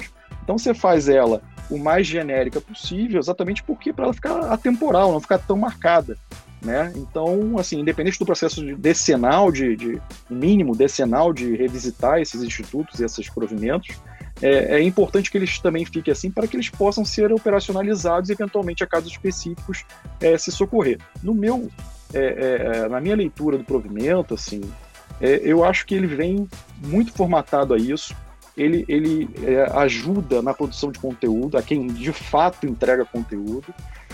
Então, 0.46 0.56
você 0.56 0.72
faz 0.72 1.08
ela 1.08 1.42
o 1.68 1.76
mais 1.76 2.06
genérica 2.06 2.60
possível, 2.60 3.18
exatamente 3.18 3.64
porque 3.64 3.92
para 3.92 4.04
ela 4.04 4.14
ficar 4.14 4.52
atemporal, 4.52 5.10
não 5.10 5.20
ficar 5.20 5.38
tão 5.38 5.56
marcada. 5.56 6.16
Né? 6.62 6.92
Então, 6.94 7.58
assim, 7.58 7.80
independente 7.80 8.18
do 8.18 8.24
processo 8.24 8.62
decenal, 8.76 9.50
de, 9.50 9.74
de 9.74 10.00
mínimo 10.30 10.76
decenal 10.76 11.32
de 11.32 11.56
revisitar 11.56 12.20
esses 12.20 12.42
institutos 12.42 13.00
e 13.00 13.04
esses 13.04 13.28
provimentos, 13.28 13.96
é, 14.40 14.76
é, 14.76 14.82
importante 14.82 15.30
que 15.30 15.38
eles 15.38 15.58
também 15.58 15.84
fiquem 15.84 16.12
assim 16.12 16.30
para 16.30 16.46
que 16.46 16.56
eles 16.56 16.68
possam 16.68 17.04
ser 17.04 17.32
operacionalizados 17.32 18.28
eventualmente 18.28 18.84
a 18.84 18.86
casos 18.86 19.10
específicos 19.10 19.84
é, 20.20 20.36
se 20.36 20.52
socorrer. 20.52 20.98
No 21.22 21.34
meu, 21.34 21.70
é, 22.12 22.20
é, 22.20 22.78
é 22.84 22.88
na 22.88 23.00
minha 23.00 23.16
leitura 23.16 23.56
do 23.58 23.64
provimento, 23.64 24.34
assim, 24.34 24.60
eu 25.20 25.64
acho 25.64 25.86
que 25.86 25.94
ele 25.94 26.06
vem 26.06 26.46
muito 26.84 27.10
formatado 27.10 27.72
a 27.72 27.78
isso. 27.78 28.14
Ele, 28.56 28.84
ele 28.88 29.28
ajuda 29.74 30.40
na 30.40 30.54
produção 30.54 30.90
de 30.90 30.98
conteúdo, 30.98 31.58
a 31.58 31.62
quem 31.62 31.86
de 31.88 32.12
fato 32.12 32.66
entrega 32.66 33.04
conteúdo. 33.04 33.66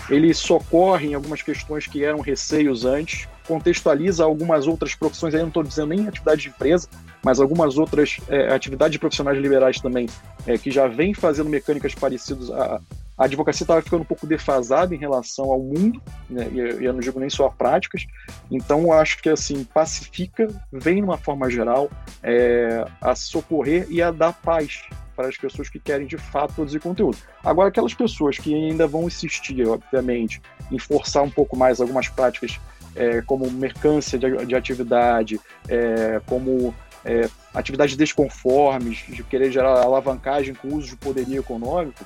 Ele 0.09 0.33
socorre 0.33 1.07
em 1.07 1.13
algumas 1.13 1.41
questões 1.41 1.87
que 1.87 2.03
eram 2.03 2.19
receios 2.19 2.83
antes, 2.83 3.27
contextualiza 3.47 4.23
algumas 4.23 4.67
outras 4.67 4.93
profissões, 4.93 5.33
aí 5.33 5.41
não 5.41 5.47
estou 5.47 5.63
dizendo 5.63 5.89
nem 5.89 6.07
atividade 6.07 6.41
de 6.41 6.49
empresa, 6.49 6.89
mas 7.23 7.39
algumas 7.39 7.77
outras 7.77 8.17
é, 8.27 8.53
atividades 8.53 8.93
de 8.93 8.99
profissionais 8.99 9.39
liberais 9.39 9.79
também, 9.79 10.07
é, 10.45 10.57
que 10.57 10.69
já 10.69 10.87
vêm 10.87 11.13
fazendo 11.13 11.49
mecânicas 11.49 11.95
parecidas. 11.95 12.51
A, 12.51 12.79
a 13.17 13.25
advocacia 13.25 13.63
estava 13.63 13.81
ficando 13.81 14.01
um 14.01 14.05
pouco 14.05 14.25
defasada 14.25 14.93
em 14.93 14.97
relação 14.97 15.45
ao 15.51 15.59
mundo, 15.59 16.01
né, 16.29 16.47
e 16.51 16.83
eu 16.83 16.91
não 16.91 16.99
digo 16.99 17.19
nem 17.19 17.29
só 17.29 17.45
a 17.45 17.51
práticas, 17.51 18.05
então 18.49 18.91
acho 18.91 19.21
que 19.21 19.29
assim, 19.29 19.63
pacifica, 19.63 20.47
vem 20.71 20.95
de 20.95 21.03
uma 21.03 21.17
forma 21.17 21.49
geral 21.49 21.89
é, 22.21 22.85
a 22.99 23.15
socorrer 23.15 23.87
e 23.89 24.01
a 24.01 24.11
dar 24.11 24.33
paz 24.33 24.83
para 25.15 25.27
as 25.27 25.37
pessoas 25.37 25.69
que 25.69 25.79
querem 25.79 26.07
de 26.07 26.17
fato 26.17 26.55
produzir 26.55 26.79
conteúdo. 26.79 27.17
Agora, 27.43 27.69
aquelas 27.69 27.93
pessoas 27.93 28.37
que 28.37 28.53
ainda 28.53 28.87
vão 28.87 29.05
insistir, 29.05 29.67
obviamente, 29.67 30.41
em 30.71 30.79
forçar 30.79 31.23
um 31.23 31.29
pouco 31.29 31.55
mais 31.55 31.79
algumas 31.79 32.07
práticas 32.07 32.59
é, 32.95 33.21
como 33.21 33.49
mercância 33.51 34.17
de, 34.17 34.45
de 34.45 34.55
atividade, 34.55 35.39
é, 35.67 36.19
como 36.25 36.73
é, 37.05 37.29
atividades 37.53 37.95
desconformes, 37.95 39.03
de 39.07 39.23
querer 39.23 39.51
gerar 39.51 39.81
alavancagem 39.81 40.53
com 40.53 40.69
uso 40.69 40.89
de 40.89 40.95
poderio 40.95 41.39
econômico, 41.39 42.05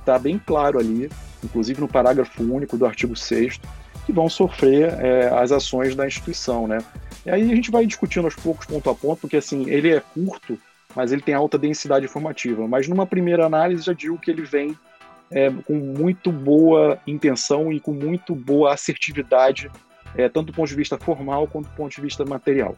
está 0.00 0.18
bem 0.18 0.38
claro 0.38 0.78
ali, 0.78 1.10
inclusive 1.42 1.80
no 1.80 1.88
parágrafo 1.88 2.42
único 2.42 2.76
do 2.76 2.86
artigo 2.86 3.14
6 3.16 3.60
que 4.08 4.12
vão 4.12 4.26
sofrer 4.26 4.94
é, 5.00 5.28
as 5.28 5.52
ações 5.52 5.94
da 5.94 6.06
instituição, 6.06 6.66
né? 6.66 6.78
E 7.26 7.30
aí 7.30 7.42
a 7.42 7.54
gente 7.54 7.70
vai 7.70 7.84
discutindo 7.84 8.24
aos 8.24 8.34
poucos, 8.34 8.64
ponto 8.64 8.88
a 8.88 8.94
ponto, 8.94 9.20
porque 9.20 9.36
assim, 9.36 9.68
ele 9.68 9.92
é 9.92 10.00
curto, 10.00 10.58
mas 10.96 11.12
ele 11.12 11.20
tem 11.20 11.34
alta 11.34 11.58
densidade 11.58 12.06
informativa. 12.06 12.66
Mas 12.66 12.88
numa 12.88 13.04
primeira 13.06 13.44
análise 13.44 13.82
já 13.82 13.92
digo 13.92 14.18
que 14.18 14.30
ele 14.30 14.40
vem 14.40 14.74
é, 15.30 15.50
com 15.50 15.74
muito 15.74 16.32
boa 16.32 16.98
intenção 17.06 17.70
e 17.70 17.78
com 17.78 17.92
muito 17.92 18.34
boa 18.34 18.72
assertividade, 18.72 19.70
é, 20.16 20.26
tanto 20.26 20.46
do 20.46 20.52
ponto 20.54 20.70
de 20.70 20.74
vista 20.74 20.96
formal 20.96 21.46
quanto 21.46 21.68
do 21.68 21.76
ponto 21.76 21.94
de 21.94 22.00
vista 22.00 22.24
material. 22.24 22.76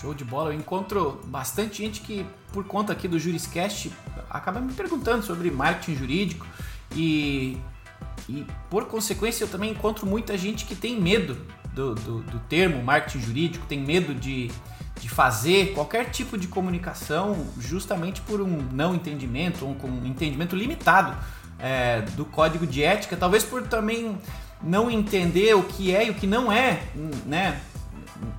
Show 0.00 0.14
de 0.14 0.24
bola. 0.24 0.50
Eu 0.50 0.58
encontro 0.58 1.20
bastante 1.24 1.78
gente 1.78 2.00
que, 2.00 2.24
por 2.52 2.64
conta 2.64 2.92
aqui 2.92 3.08
do 3.08 3.18
Juriscast, 3.18 3.92
acaba 4.30 4.60
me 4.60 4.72
perguntando 4.72 5.24
sobre 5.24 5.50
marketing 5.50 5.96
jurídico 5.96 6.46
e, 6.94 7.58
e 8.28 8.46
por 8.70 8.86
consequência, 8.86 9.44
eu 9.44 9.48
também 9.48 9.70
encontro 9.70 10.06
muita 10.06 10.38
gente 10.38 10.64
que 10.64 10.74
tem 10.74 11.00
medo 11.00 11.36
do, 11.74 11.94
do, 11.94 12.20
do 12.22 12.38
termo 12.40 12.82
marketing 12.82 13.20
jurídico, 13.20 13.66
tem 13.66 13.80
medo 13.80 14.14
de, 14.14 14.50
de 15.00 15.08
fazer 15.08 15.72
qualquer 15.74 16.10
tipo 16.10 16.38
de 16.38 16.48
comunicação 16.48 17.46
justamente 17.58 18.20
por 18.20 18.40
um 18.40 18.68
não 18.72 18.94
entendimento, 18.94 19.64
ou 19.64 19.76
um 19.84 20.06
entendimento 20.06 20.54
limitado 20.54 21.16
é, 21.58 22.02
do 22.16 22.24
código 22.24 22.66
de 22.66 22.82
ética, 22.82 23.16
talvez 23.16 23.42
por 23.42 23.62
também 23.62 24.18
não 24.62 24.90
entender 24.90 25.54
o 25.54 25.62
que 25.62 25.94
é 25.94 26.06
e 26.06 26.10
o 26.10 26.14
que 26.14 26.26
não 26.26 26.50
é, 26.50 26.82
né? 27.26 27.60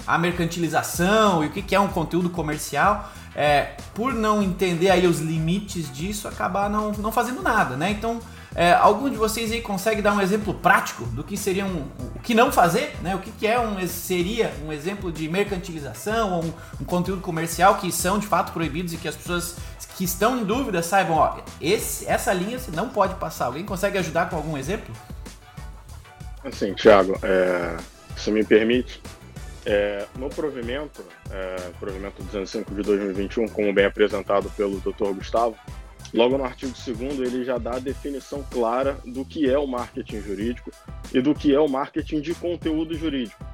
A 0.06 0.18
mercantilização 0.18 1.44
e 1.44 1.48
o 1.48 1.50
que 1.50 1.76
é 1.76 1.80
um 1.80 1.88
conteúdo 1.88 2.30
comercial, 2.30 3.12
é, 3.36 3.76
por 3.94 4.13
não 4.13 4.42
entender 4.42 4.89
aí 4.89 5.06
os 5.08 5.20
limites 5.20 5.94
disso, 5.94 6.28
acabar 6.28 6.70
não, 6.70 6.92
não 6.94 7.12
fazendo 7.12 7.42
nada, 7.42 7.76
né? 7.76 7.92
Então, 7.92 8.20
é, 8.56 8.74
algum 8.74 9.10
de 9.10 9.15
vocês 9.15 9.52
aí 9.52 9.62
consegue 9.62 10.02
dar 10.02 10.13
um 10.13 10.22
exemplo 10.22 10.54
prático 10.54 11.06
do 11.06 11.24
que 11.24 11.38
seria 11.38 11.65
um, 11.65 11.88
o 12.15 12.20
que 12.20 12.34
não 12.34 12.52
fazer, 12.52 12.96
né? 13.02 13.15
O 13.15 13.20
que, 13.20 13.32
que 13.32 13.46
é 13.46 13.60
um 13.60 13.88
seria 13.88 14.52
um 14.65 14.74
exemplo 14.74 15.12
de 15.12 15.30
mercantilização 15.30 16.34
ou 16.34 16.44
um, 16.44 16.54
um, 16.82 16.84
conteúdo 16.84 17.22
comercial 17.22 17.76
que 17.76 17.92
são 17.92 18.18
de 18.18 18.26
fato 18.26 18.52
proibidos 18.52 18.92
e 18.94 18.98
que 18.98 19.08
as 19.08 19.15
pessoas 19.15 19.56
que 19.96 20.04
estão 20.04 20.39
em 20.39 20.44
dúvida 20.44 20.82
saibam, 20.82 21.18
ó, 21.18 21.38
esse, 21.62 22.08
essa 22.08 22.34
linha 22.34 22.58
você 22.58 22.72
não 22.72 22.89
pode 22.89 23.15
passar. 23.15 23.46
Alguém 23.46 23.63
consegue 23.63 23.98
ajudar 24.00 24.30
com 24.30 24.36
algum 24.36 24.58
exemplo? 24.58 24.94
Assim, 26.44 26.74
Thiago, 26.74 27.20
é, 27.22 27.78
se 28.18 28.32
me 28.32 28.44
permite, 28.44 29.02
é, 29.70 30.06
no 30.18 30.30
provimento, 30.30 31.06
é, 31.32 31.56
provimento 31.80 32.24
205 32.24 32.74
de 32.74 32.82
2021, 32.82 33.48
como 33.50 33.72
bem 33.72 33.86
apresentado 33.86 34.50
pelo 34.58 34.80
Dr. 34.80 35.14
Gustavo, 35.14 35.56
Logo 36.14 36.38
no 36.38 36.44
artigo 36.44 36.74
2 36.74 37.20
ele 37.20 37.44
já 37.44 37.58
dá 37.58 37.76
a 37.76 37.80
definição 37.80 38.44
clara 38.50 38.98
do 39.06 39.24
que 39.24 39.48
é 39.50 39.58
o 39.60 39.68
marketing 39.68 40.22
jurídico 40.22 40.72
e 41.14 41.22
do 41.22 41.36
que 41.36 41.54
é 41.54 41.60
o 41.60 41.68
marketing 41.68 42.22
de 42.22 42.34
conteúdo 42.34 42.96
jurídico. 42.96 43.46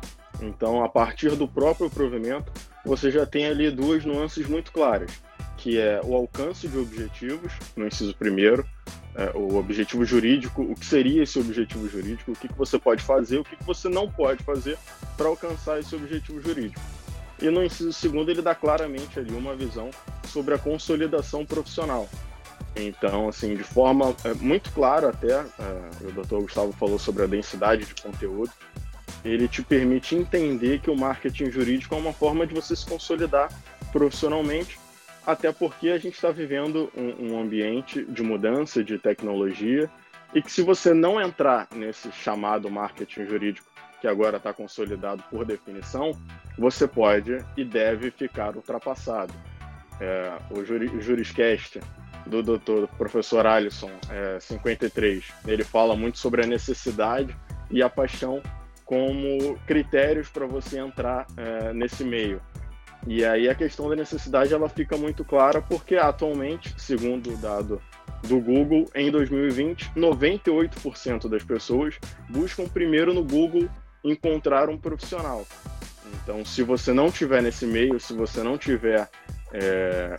Então, 0.41 0.83
a 0.83 0.89
partir 0.89 1.35
do 1.35 1.47
próprio 1.47 1.89
provimento, 1.89 2.51
você 2.85 3.11
já 3.11 3.25
tem 3.25 3.45
ali 3.45 3.69
duas 3.71 4.05
nuances 4.05 4.47
muito 4.47 4.71
claras, 4.71 5.11
que 5.57 5.79
é 5.79 5.99
o 6.03 6.13
alcance 6.13 6.67
de 6.67 6.77
objetivos, 6.77 7.51
no 7.75 7.87
inciso 7.87 8.15
primeiro, 8.15 8.65
é, 9.15 9.31
o 9.33 9.55
objetivo 9.55 10.05
jurídico, 10.05 10.61
o 10.61 10.75
que 10.75 10.85
seria 10.85 11.23
esse 11.23 11.39
objetivo 11.39 11.87
jurídico, 11.87 12.31
o 12.31 12.35
que, 12.35 12.47
que 12.47 12.57
você 12.57 12.77
pode 12.77 13.01
fazer, 13.01 13.39
o 13.39 13.43
que, 13.43 13.55
que 13.55 13.63
você 13.63 13.89
não 13.89 14.09
pode 14.11 14.43
fazer 14.43 14.77
para 15.17 15.27
alcançar 15.27 15.79
esse 15.79 15.95
objetivo 15.95 16.41
jurídico. 16.41 16.81
E 17.41 17.49
no 17.49 17.63
inciso 17.63 17.91
segundo, 17.91 18.29
ele 18.29 18.41
dá 18.41 18.55
claramente 18.55 19.19
ali 19.19 19.33
uma 19.33 19.55
visão 19.55 19.89
sobre 20.27 20.53
a 20.53 20.57
consolidação 20.57 21.45
profissional, 21.45 22.09
então, 22.75 23.29
assim, 23.29 23.55
de 23.55 23.63
forma 23.63 24.13
é, 24.25 24.33
muito 24.33 24.71
clara 24.71 25.09
até, 25.09 25.33
é, 25.33 25.45
o 26.01 26.11
Dr. 26.11 26.41
Gustavo 26.41 26.73
falou 26.73 26.99
sobre 26.99 27.23
a 27.23 27.27
densidade 27.27 27.85
de 27.85 27.95
conteúdo, 28.01 28.51
ele 29.23 29.47
te 29.47 29.63
permite 29.63 30.13
entender 30.13 30.79
que 30.79 30.91
o 30.91 30.95
marketing 30.95 31.49
jurídico 31.49 31.95
é 31.95 31.97
uma 31.97 32.13
forma 32.13 32.45
de 32.45 32.53
você 32.53 32.75
se 32.75 32.85
consolidar 32.85 33.49
profissionalmente, 33.91 34.77
até 35.25 35.51
porque 35.51 35.89
a 35.89 35.97
gente 35.97 36.15
está 36.15 36.31
vivendo 36.31 36.91
um, 36.95 37.31
um 37.31 37.39
ambiente 37.39 38.03
de 38.05 38.23
mudança 38.23 38.83
de 38.83 38.97
tecnologia 38.97 39.89
e 40.33 40.41
que 40.41 40.51
se 40.51 40.61
você 40.61 40.93
não 40.93 41.19
entrar 41.19 41.67
nesse 41.73 42.11
chamado 42.11 42.69
marketing 42.69 43.25
jurídico, 43.25 43.67
que 44.01 44.07
agora 44.07 44.37
está 44.37 44.53
consolidado 44.53 45.23
por 45.29 45.45
definição, 45.45 46.11
você 46.57 46.87
pode 46.87 47.37
e 47.55 47.63
deve 47.63 48.11
ficar 48.11 48.55
ultrapassado. 48.55 49.33
É, 49.99 50.33
o 50.51 50.63
Juriscast 51.01 51.79
do 52.25 52.43
doutor 52.43 52.87
professor 52.97 53.45
Alisson, 53.45 53.91
é, 54.09 54.39
53. 54.39 55.31
Ele 55.47 55.63
fala 55.63 55.95
muito 55.95 56.17
sobre 56.17 56.43
a 56.43 56.47
necessidade 56.47 57.35
e 57.69 57.81
a 57.81 57.89
paixão 57.89 58.41
como 58.83 59.57
critérios 59.65 60.29
para 60.29 60.45
você 60.45 60.79
entrar 60.79 61.25
é, 61.37 61.73
nesse 61.73 62.03
meio. 62.03 62.41
E 63.07 63.23
aí 63.23 63.47
a 63.47 63.55
questão 63.55 63.87
da 63.87 63.95
necessidade 63.95 64.53
ela 64.53 64.67
fica 64.67 64.97
muito 64.97 65.23
clara 65.23 65.61
porque 65.61 65.95
atualmente, 65.95 66.73
segundo 66.77 67.33
o 67.33 67.37
dado 67.37 67.81
do 68.23 68.39
Google, 68.39 68.89
em 68.95 69.11
2020, 69.11 69.91
98% 69.95 71.29
das 71.29 71.43
pessoas 71.43 71.99
buscam 72.29 72.67
primeiro 72.67 73.13
no 73.13 73.23
Google 73.23 73.69
encontrar 74.03 74.69
um 74.69 74.77
profissional. 74.77 75.45
Então, 76.23 76.43
se 76.43 76.63
você 76.63 76.93
não 76.93 77.11
tiver 77.11 77.41
nesse 77.41 77.65
meio, 77.65 77.99
se 77.99 78.13
você 78.13 78.41
não 78.41 78.57
tiver 78.57 79.07
é, 79.53 80.17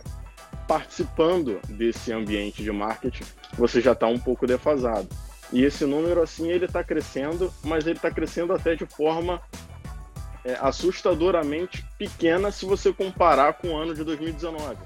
participando 0.67 1.59
desse 1.67 2.11
ambiente 2.13 2.63
de 2.63 2.71
marketing, 2.71 3.23
você 3.57 3.81
já 3.81 3.93
está 3.93 4.07
um 4.07 4.19
pouco 4.19 4.47
defasado. 4.47 5.07
E 5.51 5.63
esse 5.63 5.85
número, 5.85 6.21
assim, 6.21 6.49
ele 6.49 6.65
está 6.65 6.83
crescendo, 6.83 7.53
mas 7.63 7.85
ele 7.85 7.95
está 7.95 8.11
crescendo 8.11 8.53
até 8.53 8.75
de 8.75 8.85
forma 8.85 9.41
é, 10.47 10.57
assustadoramente 10.61 11.85
pequena 11.97 12.51
se 12.51 12.65
você 12.65 12.93
comparar 12.93 13.53
com 13.53 13.67
o 13.67 13.77
ano 13.77 13.93
de 13.93 14.01
2019. 14.05 14.77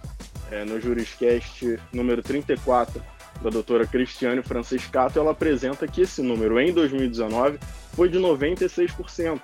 é, 0.51 0.65
no 0.65 0.81
Juriscast 0.81 1.79
número 1.93 2.23
34 2.23 3.01
da 3.41 3.49
doutora 3.49 3.85
Cristiane 3.85 4.41
Franciscato, 4.41 5.19
ela 5.19 5.31
apresenta 5.31 5.87
que 5.87 6.01
esse 6.01 6.21
número 6.21 6.59
em 6.59 6.73
2019 6.73 7.59
foi 7.93 8.09
de 8.09 8.19
96%. 8.19 9.39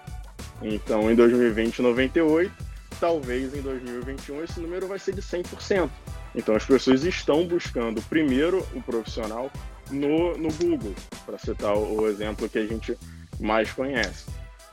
Então, 0.62 1.10
em 1.10 1.16
2020, 1.16 1.82
98%, 1.82 2.52
talvez 3.00 3.56
em 3.56 3.62
2021 3.62 4.44
esse 4.44 4.60
número 4.60 4.88
vai 4.88 4.98
ser 4.98 5.14
de 5.14 5.22
100%. 5.22 5.90
Então, 6.36 6.56
as 6.56 6.66
pessoas 6.66 7.04
estão 7.04 7.46
buscando 7.46 8.02
primeiro 8.04 8.66
o 8.74 8.82
profissional 8.82 9.52
no, 9.90 10.36
no 10.38 10.52
Google, 10.54 10.94
para 11.26 11.38
citar 11.38 11.76
o, 11.76 12.02
o 12.02 12.08
exemplo 12.08 12.50
que 12.50 12.60
a 12.60 12.66
gente 12.66 12.98
mais 13.40 13.72
conhece. 13.72 14.26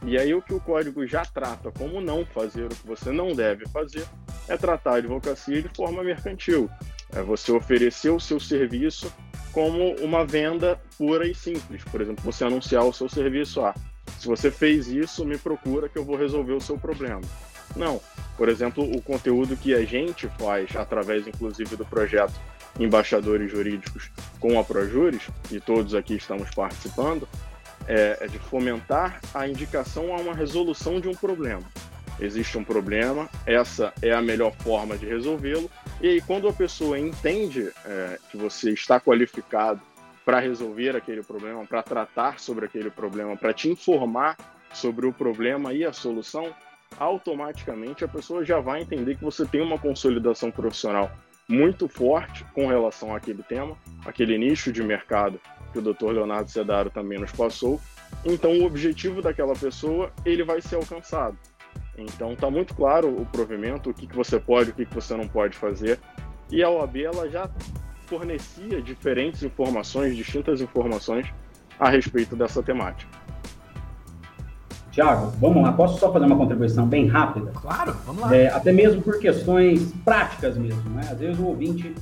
E 0.03 0.19
aí 0.19 0.35
o 0.35 0.43
que 0.43 0.53
o 0.53 0.61
código 0.61 1.07
já 1.07 1.25
trata 1.25 1.71
como 1.71 2.01
não 2.01 2.25
fazer, 2.27 2.67
o 2.67 2.69
que 2.69 2.87
você 2.87 3.11
não 3.11 3.35
deve 3.35 3.67
fazer, 3.69 4.07
é 4.49 4.57
tratar 4.57 4.93
a 4.93 4.97
advocacia 4.97 5.63
de 5.63 5.69
forma 5.69 6.03
mercantil. 6.03 6.69
É 7.15 7.23
você 7.23 7.53
oferecer 7.53 8.11
o 8.11 8.21
seu 8.21 8.39
serviço 8.41 9.13
como 9.53 9.95
uma 9.97 10.25
venda 10.25 10.81
pura 10.99 11.27
e 11.27 11.35
simples. 11.35 11.85
Por 11.85 12.01
exemplo, 12.01 12.25
você 12.25 12.45
anunciar 12.45 12.85
o 12.85 12.93
seu 12.93 13.09
serviço, 13.09 13.61
ah, 13.61 13.75
se 14.19 14.27
você 14.27 14.51
fez 14.51 14.89
isso, 14.89 15.25
me 15.25 15.39
procura 15.39 15.89
que 15.89 15.99
eu 15.99 16.05
vou 16.05 16.17
resolver 16.17 16.53
o 16.53 16.61
seu 16.61 16.77
problema. 16.77 17.21
Não. 17.77 18.01
Por 18.37 18.49
exemplo, 18.49 18.85
o 18.85 19.01
conteúdo 19.01 19.57
que 19.57 19.75
a 19.75 19.85
gente 19.85 20.29
faz, 20.39 20.75
através 20.77 21.27
inclusive 21.27 21.77
do 21.77 21.85
projeto 21.85 22.35
Embaixadores 22.79 23.51
Jurídicos 23.51 24.11
com 24.41 24.59
a 24.59 24.65
Projuris, 24.65 25.23
e 25.51 25.61
todos 25.61 25.95
aqui 25.95 26.17
estamos 26.17 26.51
participando, 26.51 27.29
é, 27.89 28.19
é 28.21 28.27
de 28.27 28.39
fomentar 28.39 29.21
a 29.33 29.47
indicação 29.47 30.15
a 30.15 30.21
uma 30.21 30.35
resolução 30.35 31.01
de 31.01 31.09
um 31.09 31.15
problema. 31.15 31.63
Existe 32.21 32.57
um 32.57 32.65
problema, 32.65 33.29
essa 33.45 33.93
é 34.01 34.13
a 34.13 34.23
melhor 34.23 34.53
forma 34.53 34.97
de 34.97 35.07
resolvê-lo, 35.07 35.69
e 36.01 36.09
aí 36.09 36.21
quando 36.21 36.49
a 36.49 36.53
pessoa 36.53 36.99
entende 36.99 37.73
é, 37.85 38.19
que 38.31 38.37
você 38.37 38.71
está 38.71 39.01
qualificado 39.01 39.81
para 40.25 40.39
resolver 40.39 40.97
aquele 40.97 41.23
problema, 41.23 41.67
para 41.67 41.83
tratar 41.83 42.39
sobre 42.39 42.67
aquele 42.67 42.89
problema, 42.89 43.37
para 43.37 43.53
te 43.53 43.69
informar 43.69 44.37
sobre 44.73 45.07
o 45.07 45.13
problema 45.13 45.73
e 45.73 45.85
a 45.85 45.93
solução, 45.93 46.55
automaticamente 46.99 48.05
a 48.05 48.09
pessoa 48.09 48.45
já 48.45 48.61
vai 48.61 48.83
entender 48.83 49.17
que 49.17 49.25
você 49.25 49.45
tem 49.45 49.61
uma 49.61 49.79
consolidação 49.79 50.51
profissional 50.51 51.11
muito 51.49 51.89
forte 51.89 52.45
com 52.55 52.67
relação 52.67 53.15
àquele 53.15 53.43
tema, 53.43 53.77
aquele 54.07 54.39
nicho 54.39 54.73
de 54.73 54.83
mercado 54.83 55.39
que 55.75 55.79
o 55.81 55.83
Dr. 55.83 56.13
Leonardo 56.13 56.51
Sedaro 56.51 56.89
também 56.89 57.19
nos 57.19 57.33
passou. 57.33 57.81
Então, 58.25 58.53
o 58.53 58.65
objetivo 58.65 59.21
daquela 59.21 59.55
pessoa 59.55 60.13
ele 60.25 60.45
vai 60.45 60.61
ser 60.61 60.77
alcançado. 60.77 61.37
Então, 61.99 62.33
está 62.33 62.49
muito 62.49 62.75
claro 62.75 63.09
o 63.09 63.27
provimento, 63.27 63.91
o 63.91 63.95
que, 63.95 64.07
que 64.07 64.17
você 64.17 64.39
pode, 64.39 64.71
o 64.71 64.75
que, 64.75 64.87
que 64.87 64.95
você 64.95 65.17
não 65.17 65.27
pode 65.27 65.57
fazer. 65.57 65.99
E 66.51 66.63
a 66.63 66.71
OAB 66.71 66.97
ela 66.99 67.29
já 67.29 67.51
fornecia 68.07 68.81
diferentes 68.81 69.43
informações, 69.43 70.17
distintas 70.17 70.61
informações 70.61 71.27
a 71.79 71.89
respeito 71.89 72.37
dessa 72.37 72.63
temática. 72.63 73.11
Tiago, 74.93 75.33
vamos 75.41 75.61
lá. 75.61 75.73
Posso 75.73 75.99
só 75.99 76.13
fazer 76.13 76.27
uma 76.27 76.37
contribuição 76.37 76.87
bem 76.87 77.09
rápida? 77.09 77.51
Claro, 77.51 77.97
vamos 78.07 78.23
lá. 78.23 78.37
É, 78.37 78.47
até 78.47 78.73
mesmo 78.73 79.03
por 79.03 79.19
questões 79.19 79.93
práticas 80.05 80.57
mesmo, 80.57 80.89
né? 80.91 81.03
Às 81.11 81.19
vezes 81.19 81.37
o 81.37 81.47
ouvinte 81.47 81.93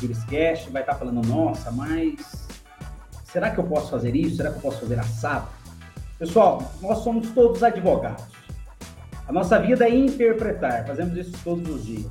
Juriscast 0.00 0.70
vai 0.70 0.82
estar 0.82 0.94
falando, 0.94 1.26
nossa, 1.26 1.70
mas 1.70 2.46
será 3.24 3.50
que 3.50 3.58
eu 3.58 3.64
posso 3.64 3.90
fazer 3.90 4.14
isso? 4.14 4.36
Será 4.36 4.50
que 4.50 4.56
eu 4.56 4.62
posso 4.62 4.80
fazer 4.80 4.98
assado? 4.98 5.48
Pessoal, 6.18 6.72
nós 6.80 6.98
somos 6.98 7.30
todos 7.30 7.62
advogados. 7.62 8.24
A 9.28 9.32
nossa 9.32 9.58
vida 9.58 9.84
é 9.84 9.94
interpretar, 9.94 10.86
fazemos 10.86 11.16
isso 11.16 11.32
todos 11.42 11.68
os 11.68 11.84
dias. 11.84 12.06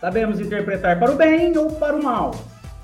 Sabemos 0.00 0.40
interpretar 0.40 0.98
para 0.98 1.10
o 1.10 1.16
bem 1.16 1.56
ou 1.58 1.72
para 1.72 1.96
o 1.96 2.02
mal. 2.02 2.34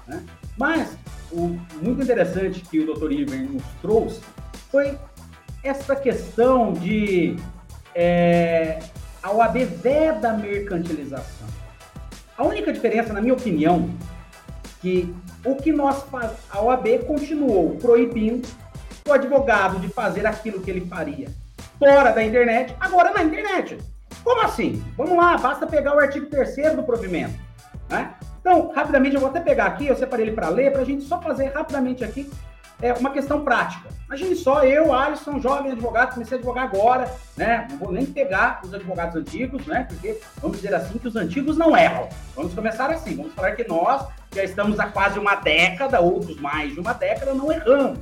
Né? 0.07 0.23
Mas 0.57 0.97
o 1.31 1.59
muito 1.81 2.03
interessante 2.03 2.61
que 2.61 2.81
o 2.81 2.95
Dr. 2.95 3.13
Iver 3.13 3.51
nos 3.51 3.63
trouxe 3.81 4.21
foi 4.71 4.99
essa 5.63 5.95
questão 5.95 6.73
de 6.73 7.37
é, 7.95 8.79
a 9.23 9.31
OAB 9.31 9.65
veda 9.65 10.33
mercantilização. 10.33 11.47
A 12.37 12.45
única 12.45 12.73
diferença, 12.73 13.13
na 13.13 13.21
minha 13.21 13.35
opinião, 13.35 13.89
que 14.83 15.15
o 15.45 15.55
que 15.55 15.73
nós 15.73 16.03
faz, 16.11 16.33
a 16.51 16.61
OAB 16.61 17.05
continuou 17.07 17.77
proibindo 17.77 18.47
o 19.09 19.13
advogado 19.13 19.79
de 19.79 19.89
fazer 19.89 20.27
aquilo 20.27 20.61
que 20.61 20.71
ele 20.71 20.85
faria 20.87 21.29
fora 21.79 22.11
da 22.11 22.23
internet, 22.23 22.77
agora 22.79 23.13
na 23.13 23.23
internet. 23.23 23.79
Como 24.23 24.43
assim? 24.43 24.85
Vamos 24.97 25.17
lá, 25.17 25.39
basta 25.39 25.67
pegar 25.67 25.97
o 25.97 26.01
artigo 26.01 26.27
3 26.27 26.75
do 26.75 26.83
provimento. 26.83 27.35
Né? 27.89 28.13
Então, 28.41 28.73
rapidamente, 28.73 29.15
eu 29.15 29.21
vou 29.21 29.31
até 29.31 29.41
pegar 29.41 29.67
aqui, 29.67 29.87
eu 29.87 29.97
separei 29.97 30.27
ele 30.27 30.35
para 30.35 30.49
ler, 30.49 30.73
para 30.73 30.83
a 30.83 30.85
gente 30.85 31.05
só 31.05 31.21
fazer 31.21 31.47
rapidamente 31.47 32.05
aqui 32.05 32.29
é 32.83 32.93
uma 32.95 33.11
questão 33.11 33.45
prática. 33.45 33.89
Imagine 34.09 34.35
só, 34.35 34.65
eu, 34.65 34.93
Alisson, 34.93 35.39
jovem 35.39 35.71
advogado, 35.71 36.15
comecei 36.15 36.37
a 36.37 36.39
advogar 36.39 36.65
agora, 36.65 37.11
né? 37.37 37.69
Não 37.71 37.79
vou 37.79 37.93
nem 37.93 38.05
pegar 38.05 38.61
os 38.65 38.75
advogados 38.75 39.15
antigos, 39.15 39.65
né? 39.67 39.87
Porque 39.89 40.19
vamos 40.41 40.57
dizer 40.57 40.75
assim 40.75 40.99
que 40.99 41.07
os 41.07 41.15
antigos 41.15 41.57
não 41.57 41.77
erram. 41.77 42.09
Vamos 42.35 42.53
começar 42.53 42.91
assim, 42.91 43.15
vamos 43.15 43.33
falar 43.35 43.53
que 43.53 43.67
nós 43.69 44.05
já 44.35 44.45
estamos 44.45 44.79
há 44.81 44.87
quase 44.87 45.19
uma 45.19 45.35
década, 45.35 46.01
outros 46.01 46.41
mais 46.41 46.73
de 46.73 46.81
uma 46.81 46.93
década, 46.93 47.35
não 47.35 47.53
erramos. 47.53 47.99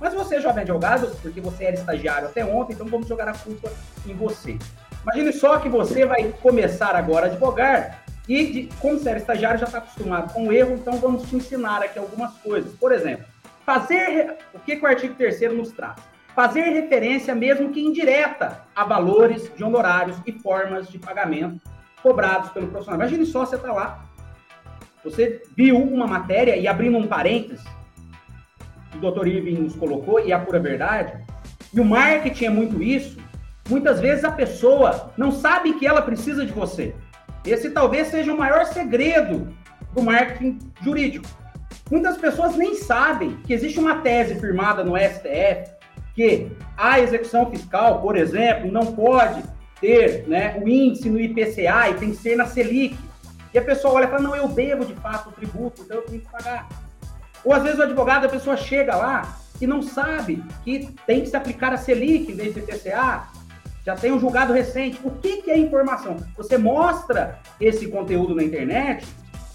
Mas 0.00 0.12
você, 0.12 0.40
jovem 0.40 0.62
advogado, 0.62 1.10
porque 1.22 1.40
você 1.40 1.64
era 1.64 1.76
estagiário 1.76 2.28
até 2.28 2.44
ontem, 2.44 2.74
então 2.74 2.86
vamos 2.86 3.08
jogar 3.08 3.28
a 3.28 3.34
culpa 3.34 3.70
em 4.06 4.14
você. 4.14 4.58
Imagine 5.02 5.32
só 5.32 5.58
que 5.58 5.68
você 5.68 6.04
vai 6.04 6.32
começar 6.42 6.94
agora 6.94 7.26
a 7.26 7.30
advogar 7.30 8.02
e, 8.28 8.46
de, 8.46 8.68
como 8.80 8.98
você 8.98 9.10
era 9.10 9.18
estagiário, 9.18 9.60
já 9.60 9.66
está 9.66 9.78
acostumado 9.78 10.32
com 10.32 10.48
o 10.48 10.52
erro, 10.52 10.74
então 10.74 10.98
vamos 10.98 11.28
te 11.28 11.36
ensinar 11.36 11.82
aqui 11.82 11.98
algumas 11.98 12.32
coisas. 12.38 12.72
Por 12.72 12.92
exemplo, 12.92 13.24
fazer 13.64 14.36
o 14.52 14.58
que, 14.58 14.76
que 14.76 14.84
o 14.84 14.86
artigo 14.86 15.14
3 15.14 15.54
nos 15.54 15.70
traz? 15.70 15.96
Fazer 16.34 16.62
referência, 16.62 17.34
mesmo 17.34 17.70
que 17.70 17.80
indireta, 17.80 18.62
a 18.74 18.84
valores 18.84 19.50
de 19.56 19.64
honorários 19.64 20.18
e 20.26 20.32
formas 20.32 20.88
de 20.88 20.98
pagamento 20.98 21.60
cobrados 22.02 22.50
pelo 22.50 22.68
profissional. 22.68 23.00
Imagine 23.00 23.26
só 23.26 23.46
você 23.46 23.56
está 23.56 23.72
lá, 23.72 24.05
você 25.04 25.42
viu 25.56 25.78
uma 25.78 26.06
matéria 26.06 26.56
e 26.56 26.66
abrindo 26.66 26.98
um 26.98 27.06
parênteses, 27.06 27.64
o 28.94 28.98
doutor 28.98 29.26
Irving 29.26 29.62
nos 29.62 29.76
colocou, 29.76 30.20
e 30.20 30.32
é 30.32 30.34
a 30.34 30.38
pura 30.38 30.58
verdade, 30.58 31.12
e 31.72 31.80
o 31.80 31.84
marketing 31.84 32.44
é 32.44 32.50
muito 32.50 32.82
isso, 32.82 33.18
muitas 33.68 34.00
vezes 34.00 34.24
a 34.24 34.32
pessoa 34.32 35.12
não 35.16 35.30
sabe 35.30 35.74
que 35.74 35.86
ela 35.86 36.02
precisa 36.02 36.44
de 36.44 36.52
você. 36.52 36.94
Esse 37.44 37.70
talvez 37.70 38.08
seja 38.08 38.32
o 38.32 38.38
maior 38.38 38.64
segredo 38.66 39.48
do 39.94 40.02
marketing 40.02 40.58
jurídico. 40.82 41.26
Muitas 41.90 42.16
pessoas 42.16 42.56
nem 42.56 42.74
sabem 42.74 43.36
que 43.46 43.52
existe 43.52 43.78
uma 43.78 43.96
tese 43.96 44.34
firmada 44.40 44.82
no 44.82 44.96
STF 44.96 45.76
que 46.14 46.50
a 46.76 46.98
execução 46.98 47.50
fiscal, 47.50 48.00
por 48.00 48.16
exemplo, 48.16 48.72
não 48.72 48.86
pode 48.86 49.42
ter 49.80 50.26
né, 50.26 50.58
o 50.60 50.66
índice 50.66 51.10
no 51.10 51.20
IPCA 51.20 51.90
e 51.90 51.94
tem 51.94 52.10
que 52.10 52.16
ser 52.16 52.36
na 52.36 52.46
Selic. 52.46 52.96
E 53.56 53.58
a 53.58 53.62
pessoa 53.62 53.94
olha 53.94 54.04
e 54.04 54.08
fala, 54.08 54.20
não, 54.20 54.36
eu 54.36 54.48
devo 54.48 54.84
de 54.84 54.92
fato 54.96 55.30
o 55.30 55.32
tributo, 55.32 55.80
então 55.80 55.96
eu 55.96 56.02
tenho 56.02 56.20
que 56.20 56.28
pagar. 56.28 56.68
Ou 57.42 57.54
às 57.54 57.62
vezes 57.62 57.78
o 57.78 57.84
advogado, 57.84 58.26
a 58.26 58.28
pessoa 58.28 58.54
chega 58.54 58.94
lá 58.94 59.34
e 59.58 59.66
não 59.66 59.80
sabe 59.80 60.44
que 60.62 60.94
tem 61.06 61.22
que 61.22 61.30
se 61.30 61.36
aplicar 61.38 61.72
a 61.72 61.78
Selic 61.78 62.30
em 62.30 62.34
vez 62.34 62.52
do 62.52 62.60
IPCA, 62.60 63.28
já 63.82 63.96
tem 63.96 64.12
um 64.12 64.20
julgado 64.20 64.52
recente. 64.52 65.00
O 65.02 65.10
que, 65.10 65.40
que 65.40 65.50
é 65.50 65.56
informação? 65.56 66.18
Você 66.36 66.58
mostra 66.58 67.38
esse 67.58 67.88
conteúdo 67.88 68.34
na 68.34 68.42
internet 68.42 69.06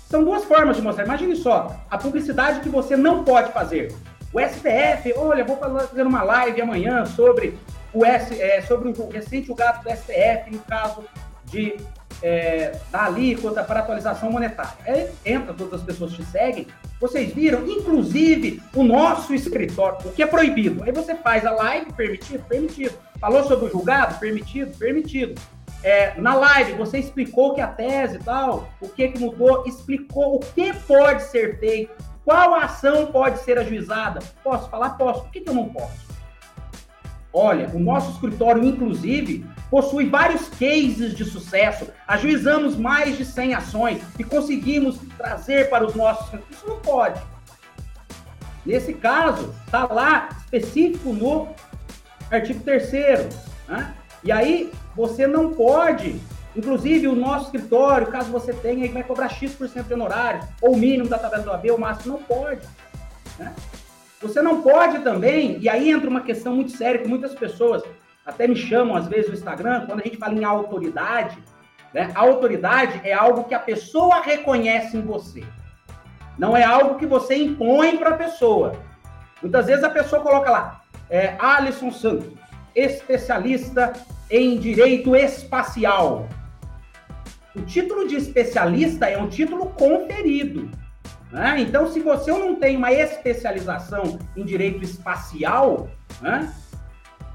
são 0.10 0.24
duas 0.24 0.46
formas 0.46 0.78
de 0.78 0.82
mostrar. 0.82 1.06
Imagine 1.06 1.36
só, 1.36 1.80
a 1.88 1.96
publicidade 1.96 2.62
que 2.62 2.70
você 2.70 2.98
não 2.98 3.24
pode 3.24 3.54
fazer. 3.54 3.94
O 4.34 4.40
STF, 4.40 5.14
olha, 5.16 5.46
vou 5.46 5.58
fazer 5.58 6.08
uma 6.08 6.24
live 6.24 6.60
amanhã 6.60 7.06
sobre 7.06 7.56
o, 7.94 8.04
S, 8.04 8.42
é, 8.42 8.64
sobre 8.64 8.90
o 8.90 9.10
recente 9.10 9.46
julgado 9.46 9.84
do 9.84 9.96
STF 9.96 10.50
no 10.50 10.60
caso 10.62 11.04
de 11.46 11.78
é, 12.22 12.78
da 12.92 13.06
alíquota 13.06 13.64
para 13.64 13.80
atualização 13.80 14.32
monetária. 14.32 14.74
Aí 14.86 15.10
entra, 15.26 15.54
todas 15.54 15.80
as 15.80 15.86
pessoas 15.86 16.14
te 16.14 16.24
seguem. 16.26 16.68
Vocês 17.00 17.34
viram, 17.34 17.68
inclusive, 17.68 18.62
o 18.76 18.84
nosso 18.84 19.34
escritório, 19.34 19.98
o 20.06 20.12
que 20.12 20.22
é 20.22 20.28
proibido. 20.28 20.84
Aí 20.84 20.92
você 20.92 21.16
faz 21.16 21.46
a 21.46 21.52
live, 21.52 21.92
permitido? 21.94 22.44
Permitido. 22.44 22.94
Falou 23.20 23.44
sobre 23.44 23.66
o 23.66 23.70
julgado? 23.70 24.20
Permitido? 24.20 24.78
Permitido. 24.78 25.42
É, 25.84 26.14
na 26.20 26.36
live, 26.36 26.74
você 26.74 27.00
explicou 27.00 27.56
que 27.56 27.62
a 27.62 27.68
tese 27.68 28.18
e 28.18 28.20
tal, 28.20 28.70
o 28.80 28.88
que, 28.88 29.08
que 29.08 29.20
mudou, 29.20 29.64
explicou 29.66 30.36
o 30.36 30.40
que 30.40 30.74
pode 30.74 31.24
ser 31.24 31.60
feito, 31.60 31.92
qual 32.24 32.54
ação 32.54 33.08
pode 33.08 33.40
ser 33.40 33.58
ajuizada. 33.58 34.20
Posso 34.44 34.70
falar? 34.70 34.92
Posso. 34.92 35.24
Por 35.24 35.32
que, 35.32 35.42
que 35.42 35.50
eu 35.50 35.56
não 35.56 35.70
posso? 35.70 36.11
Olha, 37.34 37.70
o 37.74 37.80
nosso 37.80 38.12
escritório, 38.12 38.64
inclusive, 38.64 39.46
possui 39.70 40.10
vários 40.10 40.50
cases 40.50 41.16
de 41.16 41.24
sucesso. 41.24 41.88
Ajuizamos 42.08 42.76
mais 42.76 43.18
de 43.18 43.24
100 43.24 43.54
ações 43.54 44.02
e 44.20 44.24
conseguimos 44.24 45.00
trazer 45.18 45.70
para 45.70 45.86
os 45.86 45.96
nossos. 45.96 46.28
Isso 46.50 46.68
não 46.68 46.80
pode. 46.80 47.22
Nesse 48.66 48.94
caso, 48.94 49.54
está 49.66 49.86
lá 49.86 50.30
específico 50.44 51.14
no 51.14 51.48
artigo 52.30 52.62
3. 52.64 52.92
Né? 53.68 53.94
E 54.24 54.32
aí, 54.32 54.72
você 54.96 55.26
não 55.26 55.54
pode 55.54 56.20
Inclusive, 56.56 57.08
o 57.08 57.16
nosso 57.16 57.46
escritório, 57.46 58.08
caso 58.08 58.30
você 58.30 58.54
tenha, 58.54 58.92
vai 58.92 59.04
cobrar 59.04 59.30
X% 59.30 59.84
de 59.84 59.94
honorário, 59.94 60.42
ou 60.62 60.74
o 60.74 60.78
mínimo 60.78 61.08
da 61.08 61.18
tabela 61.18 61.44
do 61.44 61.52
AB, 61.52 61.72
o 61.72 61.78
máximo, 61.78 62.18
não 62.18 62.24
pode. 62.24 62.62
Né? 63.40 63.54
Você 64.22 64.42
não 64.42 64.62
pode 64.62 65.00
também, 65.00 65.58
e 65.60 65.68
aí 65.68 65.90
entra 65.90 66.10
uma 66.10 66.22
questão 66.22 66.56
muito 66.56 66.72
séria 66.72 67.02
que 67.02 67.08
muitas 67.08 67.34
pessoas 67.34 67.84
até 68.26 68.48
me 68.48 68.56
chamam 68.56 68.96
às 68.96 69.08
vezes 69.08 69.30
no 69.30 69.34
Instagram, 69.34 69.86
quando 69.86 70.02
a 70.02 70.04
gente 70.04 70.18
fala 70.18 70.34
em 70.34 70.44
autoridade, 70.44 71.38
né? 71.94 72.12
A 72.16 72.22
autoridade 72.22 73.02
é 73.04 73.14
algo 73.14 73.46
que 73.46 73.54
a 73.54 73.60
pessoa 73.60 74.22
reconhece 74.22 74.96
em 74.96 75.02
você. 75.02 75.44
Não 76.38 76.56
é 76.56 76.64
algo 76.64 76.96
que 76.96 77.06
você 77.06 77.36
impõe 77.36 77.98
para 77.98 78.12
a 78.12 78.18
pessoa. 78.18 78.74
Muitas 79.42 79.66
vezes 79.66 79.84
a 79.84 79.90
pessoa 79.90 80.22
coloca 80.22 80.50
lá, 80.50 80.82
é, 81.10 81.36
Alisson 81.40 81.92
Santos, 81.92 82.32
especialista 82.76 83.94
em 84.30 84.58
direito 84.58 85.16
espacial. 85.16 86.30
O 87.56 87.62
título 87.64 88.08
de 88.08 88.16
especialista 88.16 89.08
é 89.08 89.18
um 89.18 89.28
título 89.28 89.68
conferido. 89.72 90.72
Né? 91.32 91.62
Então, 91.62 91.92
se 91.92 92.00
você 92.00 92.32
não 92.32 92.56
tem 92.56 92.76
uma 92.76 92.92
especialização 92.92 94.20
em 94.36 94.44
direito 94.44 94.84
espacial, 94.84 95.90
né? 96.22 96.54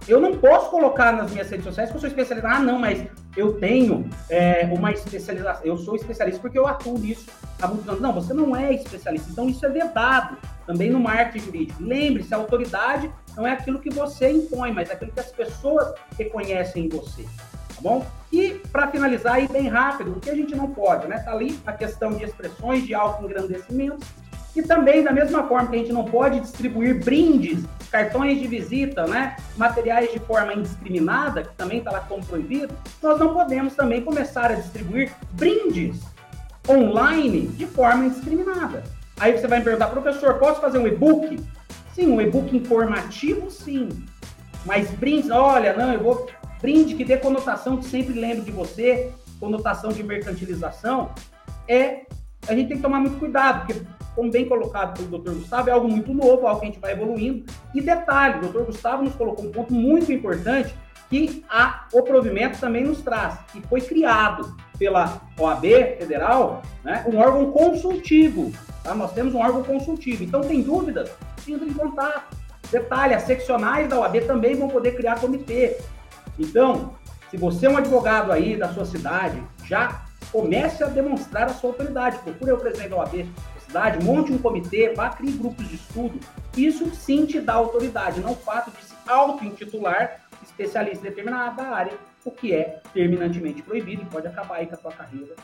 eu 0.07 0.21
não 0.21 0.37
posso 0.37 0.71
colocar 0.71 1.13
nas 1.13 1.31
minhas 1.31 1.51
redes 1.51 1.65
sociais 1.65 1.91
que 1.91 1.97
eu 1.97 2.01
sou 2.01 2.09
especialista. 2.09 2.49
Ah, 2.49 2.61
não, 2.61 2.79
mas 2.79 3.07
eu 3.37 3.55
tenho 3.55 4.09
é, 4.29 4.69
uma 4.73 4.93
especialização. 4.93 5.65
Eu 5.65 5.77
sou 5.79 5.97
especialista 5.97 6.41
porque 6.41 6.59
eu 6.59 6.67
atuo 6.67 6.99
nisso 6.99 7.27
há 7.61 7.67
muitos 7.67 7.89
anos. 7.89 8.01
Não, 8.01 8.13
você 8.13 8.33
não 8.33 8.55
é 8.55 8.75
especialista. 8.75 9.29
Então, 9.31 9.49
isso 9.49 9.65
é 9.65 9.69
vedado 9.69 10.37
também 10.67 10.91
no 10.91 11.01
marketing 11.01 11.47
jurídico. 11.47 11.83
Lembre-se, 11.83 12.33
a 12.35 12.37
autoridade 12.37 13.11
não 13.37 13.47
é 13.47 13.53
aquilo 13.53 13.81
que 13.81 13.91
você 13.91 14.31
impõe, 14.31 14.73
mas 14.73 14.91
é 14.91 14.93
aquilo 14.93 15.11
que 15.11 15.21
as 15.21 15.33
pessoas 15.33 15.95
reconhecem 16.19 16.85
em 16.85 16.89
você. 16.89 17.25
Tá 17.77 17.83
bom? 17.83 18.07
E, 18.33 18.61
para 18.73 18.89
finalizar 18.89 19.35
aí 19.35 19.49
bem 19.49 19.69
rápido, 19.69 20.13
o 20.13 20.21
que 20.21 20.31
a 20.31 20.35
gente 20.35 20.55
não 20.55 20.69
pode, 20.69 21.07
né? 21.07 21.19
Tá 21.19 21.33
ali 21.33 21.59
a 21.67 21.73
questão 21.73 22.13
de 22.13 22.25
expressões 22.25 22.85
de 22.85 22.95
alto 22.95 23.25
engrandecimento 23.25 24.05
e 24.57 24.63
também, 24.63 25.05
da 25.05 25.13
mesma 25.13 25.47
forma 25.47 25.69
que 25.69 25.77
a 25.77 25.79
gente 25.79 25.93
não 25.93 26.05
pode 26.05 26.41
distribuir 26.41 27.05
brindes, 27.05 27.63
cartões 27.91 28.41
de 28.41 28.47
visita, 28.47 29.07
né, 29.07 29.37
materiais 29.57 30.11
de 30.11 30.19
forma 30.19 30.55
indiscriminada, 30.55 31.43
que 31.43 31.55
também 31.55 31.79
está 31.79 31.91
lá 31.93 32.01
como 32.01 32.25
proibido, 32.25 32.75
nós 33.03 33.19
não 33.21 33.35
podemos 33.35 33.75
também 33.75 34.01
começar 34.01 34.51
a 34.51 34.55
distribuir 34.55 35.13
brindes 35.33 36.01
online 36.67 37.49
de 37.49 37.67
forma 37.67 38.07
indiscriminada. 38.07 38.83
Aí 39.21 39.33
você 39.33 39.47
vai 39.47 39.59
me 39.59 39.65
perguntar, 39.65 39.89
professor, 39.89 40.35
posso 40.35 40.61
fazer 40.61 40.79
um 40.79 40.87
e-book? 40.87 41.39
Sim, 41.95 42.09
um 42.09 42.21
e-book 42.21 42.55
informativo, 42.57 43.51
sim. 43.51 43.89
Mas 44.65 44.91
brindes, 44.91 45.31
olha, 45.31 45.75
não, 45.75 45.93
eu 45.93 46.03
vou. 46.03 46.29
Brinde 46.61 46.95
que 46.95 47.05
dê 47.05 47.17
conotação 47.17 47.77
que 47.77 47.85
sempre 47.85 48.19
lembre 48.19 48.43
de 48.43 48.51
você, 48.51 49.13
conotação 49.39 49.91
de 49.91 50.03
mercantilização, 50.03 51.11
é. 51.69 52.07
A 52.49 52.55
gente 52.55 52.69
tem 52.69 52.77
que 52.77 52.83
tomar 52.83 53.01
muito 53.01 53.19
cuidado, 53.19 53.67
porque 53.67 53.85
como 54.15 54.31
bem 54.31 54.49
colocado 54.49 54.97
pelo 54.97 55.19
Dr. 55.19 55.33
Gustavo, 55.33 55.69
é 55.69 55.73
algo 55.73 55.89
muito 55.89 56.15
novo, 56.15 56.47
algo 56.47 56.61
que 56.61 56.67
a 56.67 56.71
gente 56.71 56.81
vai 56.81 56.93
evoluindo. 56.93 57.45
E 57.75 57.81
detalhe, 57.81 58.39
o 58.39 58.49
Dr. 58.49 58.63
Gustavo 58.63 59.03
nos 59.03 59.15
colocou 59.15 59.45
um 59.45 59.51
ponto 59.51 59.75
muito 59.75 60.13
importante 60.13 60.75
que 61.11 61.45
a, 61.49 61.87
o 61.93 62.03
provimento 62.03 62.59
também 62.59 62.85
nos 62.85 63.03
traz, 63.03 63.39
que 63.53 63.61
foi 63.63 63.81
criado 63.81 64.57
pela 64.79 65.21
OAB 65.39 65.65
Federal, 65.99 66.63
né, 66.83 67.05
um 67.07 67.19
órgão 67.19 67.53
consultivo. 67.53 68.53
Tá? 68.83 68.95
Nós 68.95 69.13
temos 69.13 69.35
um 69.35 69.39
órgão 69.39 69.63
consultivo. 69.63 70.25
Então, 70.25 70.41
tem 70.41 70.63
dúvidas? 70.63 71.11
Entre 71.47 71.69
em 71.69 71.75
contato. 71.75 72.37
Detalhe, 72.71 73.15
as 73.15 73.23
seccionais 73.23 73.89
da 73.89 74.01
OAB 74.01 74.21
também 74.27 74.57
vão 74.57 74.69
poder 74.69 74.97
criar 74.97 75.21
comitê. 75.21 75.79
Então, 76.39 76.95
se 77.31 77.37
você 77.37 77.67
é 77.67 77.71
um 77.71 77.77
advogado 77.77 78.33
aí 78.33 78.57
da 78.57 78.73
sua 78.73 78.85
cidade, 78.85 79.43
já 79.65 80.05
comece 80.31 80.83
a 80.83 80.87
demonstrar 80.87 81.47
a 81.47 81.55
sua 81.55 81.71
autoridade. 81.71 82.19
Procure 82.19 82.53
o 82.53 82.59
presidente 82.59 82.91
da 82.91 82.97
OAB, 82.97 83.27
cidade, 83.67 84.05
monte 84.05 84.33
um 84.33 84.39
comitê, 84.39 84.95
vá 84.95 85.11
criar 85.11 85.37
grupos 85.37 85.69
de 85.69 85.75
estudo. 85.77 86.19
Isso 86.57 86.95
sim 86.95 87.27
te 87.27 87.41
dá 87.41 87.55
autoridade, 87.55 88.21
não 88.21 88.33
o 88.33 88.37
fato 88.37 88.71
de 88.71 88.83
se 88.83 88.95
auto-intitular 89.07 90.21
especialista 90.43 91.07
em 91.07 91.11
determinada 91.11 91.63
área, 91.63 91.93
o 92.25 92.31
que 92.31 92.55
é 92.55 92.81
terminantemente 92.93 93.63
proibido 93.63 94.03
e 94.03 94.07
pode 94.07 94.27
acabar 94.27 94.57
aí 94.57 94.67
com 94.67 94.75
a 94.75 94.79
tua 94.79 94.93
carreira. 94.93 95.35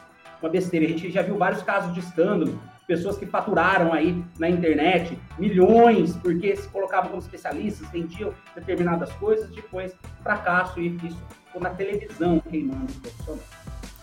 Uma 0.40 0.51
besteira. 0.51 0.86
A 0.86 0.88
gente 0.88 1.11
já 1.11 1.22
viu 1.22 1.36
vários 1.36 1.62
casos 1.62 1.93
de 1.95 2.01
escândalo, 2.01 2.61
pessoas 2.87 3.16
que 3.16 3.26
faturaram 3.26 3.93
aí 3.93 4.24
na 4.39 4.49
internet 4.49 5.18
milhões 5.39 6.16
porque 6.16 6.55
se 6.57 6.68
colocavam 6.68 7.11
como 7.11 7.22
especialistas, 7.22 7.89
vendiam 7.91 8.33
determinadas 8.55 9.12
coisas, 9.12 9.51
depois 9.51 9.95
fracasso 10.22 10.80
e 10.80 10.97
isso 10.97 11.18
ficou 11.47 11.62
na 11.62 11.70
televisão 11.70 12.41
queimando 12.41 12.93
o 12.93 13.01
profissional. 13.01 13.45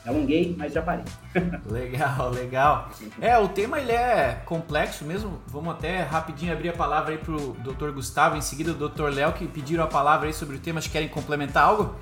Alonguei, 0.08 0.56
mas 0.58 0.74
já 0.74 0.82
parei. 0.82 1.04
legal, 1.70 2.30
legal. 2.32 2.90
É, 3.20 3.38
o 3.38 3.50
tema 3.50 3.80
ele 3.80 3.92
é 3.92 4.42
complexo 4.46 5.04
mesmo. 5.04 5.42
Vamos 5.48 5.74
até 5.74 6.02
rapidinho 6.02 6.54
abrir 6.54 6.70
a 6.70 6.74
palavra 6.74 7.12
aí 7.12 7.18
pro 7.18 7.52
Dr. 7.60 7.92
Gustavo, 7.92 8.38
em 8.38 8.42
seguida 8.42 8.72
o 8.72 8.90
Dr. 8.90 9.10
Léo, 9.14 9.34
que 9.34 9.46
pediram 9.48 9.84
a 9.84 9.88
palavra 9.88 10.28
aí 10.28 10.34
sobre 10.34 10.56
o 10.56 10.60
tema. 10.60 10.80
Acho 10.80 10.88
que 10.88 10.94
querem 10.94 11.10
complementar 11.10 11.66
algo? 11.66 11.96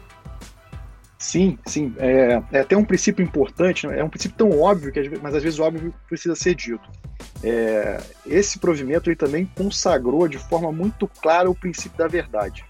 Sim, 1.18 1.58
sim. 1.66 1.94
É, 1.98 2.42
é 2.52 2.60
até 2.60 2.78
um 2.78 2.86
princípio 2.86 3.24
importante, 3.24 3.88
né? 3.88 4.00
é 4.00 4.04
um 4.04 4.10
princípio 4.10 4.38
tão 4.38 4.60
óbvio, 4.60 4.92
que, 4.92 5.18
mas 5.22 5.34
às 5.34 5.42
vezes 5.42 5.58
o 5.58 5.64
óbvio 5.64 5.94
precisa 6.08 6.36
ser 6.36 6.54
dito. 6.54 6.88
É, 7.44 8.00
esse 8.26 8.60
provimento 8.60 9.10
ele 9.10 9.16
também 9.16 9.50
consagrou 9.56 10.28
de 10.28 10.38
forma 10.38 10.72
muito 10.72 11.08
clara 11.08 11.50
o 11.50 11.56
princípio 11.56 11.98
da 11.98 12.08
verdade. 12.08 12.64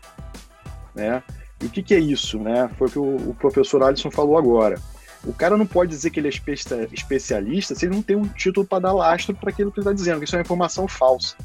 Né? 0.95 1.21
E 1.61 1.65
o 1.65 1.69
que, 1.69 1.83
que 1.83 1.93
é 1.93 1.99
isso? 1.99 2.39
Né? 2.39 2.69
Foi 2.77 2.87
o 2.87 2.91
que 2.91 2.99
o, 2.99 3.29
o 3.29 3.35
professor 3.35 3.83
Alisson 3.83 4.11
falou 4.11 4.37
agora. 4.37 4.79
O 5.25 5.33
cara 5.33 5.57
não 5.57 5.65
pode 5.65 5.89
dizer 5.89 6.09
que 6.09 6.19
ele 6.19 6.29
é 6.29 6.87
especialista 6.93 7.75
se 7.75 7.85
ele 7.85 7.95
não 7.95 8.01
tem 8.01 8.15
um 8.15 8.27
título 8.27 8.65
para 8.65 8.83
dar 8.83 8.93
lastro 8.93 9.35
para 9.35 9.49
aquilo 9.49 9.71
que 9.71 9.79
ele 9.79 9.83
está 9.83 9.93
dizendo, 9.93 10.19
que 10.19 10.25
isso 10.25 10.35
é 10.35 10.39
uma 10.39 10.43
informação 10.43 10.87
falsa. 10.87 11.35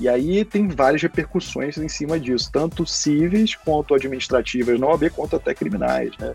E 0.00 0.08
aí 0.08 0.44
tem 0.44 0.68
várias 0.68 1.02
repercussões 1.02 1.76
em 1.78 1.88
cima 1.88 2.18
disso, 2.18 2.50
tanto 2.52 2.84
cíveis 2.86 3.54
quanto 3.54 3.94
administrativas 3.94 4.78
na 4.78 4.86
OAB, 4.86 5.10
quanto 5.10 5.36
até 5.36 5.54
criminais. 5.54 6.16
Né? 6.18 6.34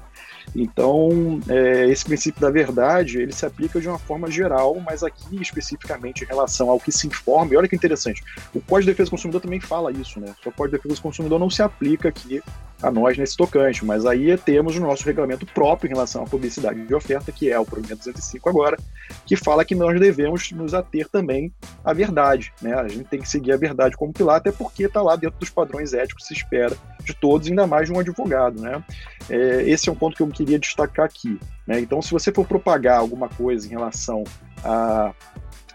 Então, 0.55 1.39
é, 1.47 1.87
esse 1.89 2.05
princípio 2.05 2.41
da 2.41 2.49
verdade, 2.49 3.19
ele 3.21 3.33
se 3.33 3.45
aplica 3.45 3.79
de 3.79 3.87
uma 3.87 3.99
forma 3.99 4.29
geral, 4.29 4.79
mas 4.79 5.03
aqui 5.03 5.41
especificamente 5.41 6.23
em 6.23 6.27
relação 6.27 6.69
ao 6.69 6.79
que 6.79 6.91
se 6.91 7.07
informa, 7.07 7.53
e 7.53 7.57
olha 7.57 7.67
que 7.67 7.75
interessante, 7.75 8.23
o 8.53 8.61
Código 8.61 8.81
de 8.81 8.91
Defesa 8.91 9.07
do 9.07 9.11
Consumidor 9.11 9.41
também 9.41 9.59
fala 9.59 9.91
isso, 9.91 10.19
né? 10.19 10.33
Só 10.43 10.49
o 10.49 10.53
Código 10.53 10.77
de 10.77 10.83
Defesa 10.83 10.95
do 10.95 11.01
Consumidor 11.01 11.39
não 11.39 11.49
se 11.49 11.61
aplica 11.61 12.09
aqui 12.09 12.41
a 12.81 12.91
nós 12.91 13.17
nesse 13.17 13.35
tocante, 13.35 13.83
mas 13.83 14.05
aí 14.05 14.37
temos 14.37 14.75
o 14.75 14.79
nosso 14.79 15.03
regulamento 15.03 15.45
próprio 15.47 15.89
em 15.89 15.93
relação 15.93 16.23
à 16.23 16.25
publicidade 16.25 16.85
de 16.85 16.93
oferta, 16.93 17.31
que 17.31 17.49
é 17.49 17.59
o 17.59 17.65
provimento 17.65 17.97
205 17.97 18.47
agora, 18.47 18.77
que 19.25 19.35
fala 19.35 19.65
que 19.65 19.73
nós 19.73 19.99
devemos 19.99 20.51
nos 20.51 20.73
ater 20.73 21.07
também 21.09 21.51
à 21.83 21.91
verdade, 21.93 22.53
né? 22.61 22.73
A 22.73 22.87
gente 22.87 23.05
tem 23.05 23.19
que 23.19 23.27
seguir 23.27 23.51
a 23.51 23.57
verdade 23.57 23.97
como 23.97 24.13
pilar, 24.13 24.37
até 24.37 24.51
porque 24.51 24.83
está 24.83 25.01
lá 25.01 25.15
dentro 25.15 25.39
dos 25.39 25.49
padrões 25.49 25.93
éticos 25.93 26.23
que 26.23 26.27
se 26.27 26.39
espera 26.39 26.75
de 27.03 27.13
todos, 27.15 27.47
ainda 27.47 27.65
mais 27.65 27.87
de 27.87 27.93
um 27.93 27.99
advogado, 27.99 28.61
né? 28.61 28.83
É, 29.29 29.63
esse 29.67 29.89
é 29.89 29.91
um 29.91 29.95
ponto 29.95 30.15
que 30.15 30.21
eu 30.21 30.27
queria 30.37 30.59
destacar 30.59 31.05
aqui, 31.05 31.39
né? 31.65 31.79
Então, 31.79 32.01
se 32.01 32.11
você 32.11 32.31
for 32.31 32.45
propagar 32.45 32.99
alguma 32.99 33.27
coisa 33.27 33.65
em 33.65 33.71
relação 33.71 34.23
a 34.63 35.13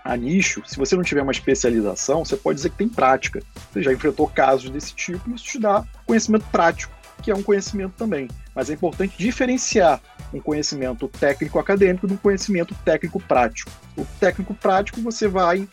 a 0.04 0.16
nicho, 0.16 0.62
se 0.66 0.76
você 0.76 0.96
não 0.96 1.04
tiver 1.04 1.22
uma 1.22 1.30
especialização, 1.30 2.24
você 2.24 2.36
pode 2.36 2.56
dizer 2.56 2.70
que 2.70 2.76
tem 2.76 2.88
prática. 2.88 3.40
Você 3.70 3.82
já 3.82 3.92
enfrentou 3.92 4.26
casos 4.26 4.68
desse 4.68 4.92
tipo 4.94 5.30
e 5.30 5.34
isso 5.34 5.44
te 5.44 5.60
dá 5.60 5.84
conhecimento 6.04 6.44
prático, 6.50 6.92
que 7.22 7.30
é 7.30 7.34
um 7.34 7.42
conhecimento 7.42 7.94
também. 7.96 8.28
Mas 8.52 8.68
é 8.68 8.72
importante 8.72 9.16
diferenciar 9.16 10.00
um 10.34 10.40
conhecimento 10.40 11.06
técnico 11.06 11.58
acadêmico 11.58 12.08
de 12.08 12.14
um 12.14 12.16
conhecimento 12.16 12.74
técnico 12.84 13.20
prático. 13.20 13.70
O 13.96 14.04
técnico 14.18 14.54
prático 14.54 15.00
você 15.00 15.28
vai, 15.28 15.68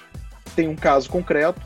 tem 0.56 0.68
um 0.68 0.76
caso 0.76 1.10
concreto, 1.10 1.60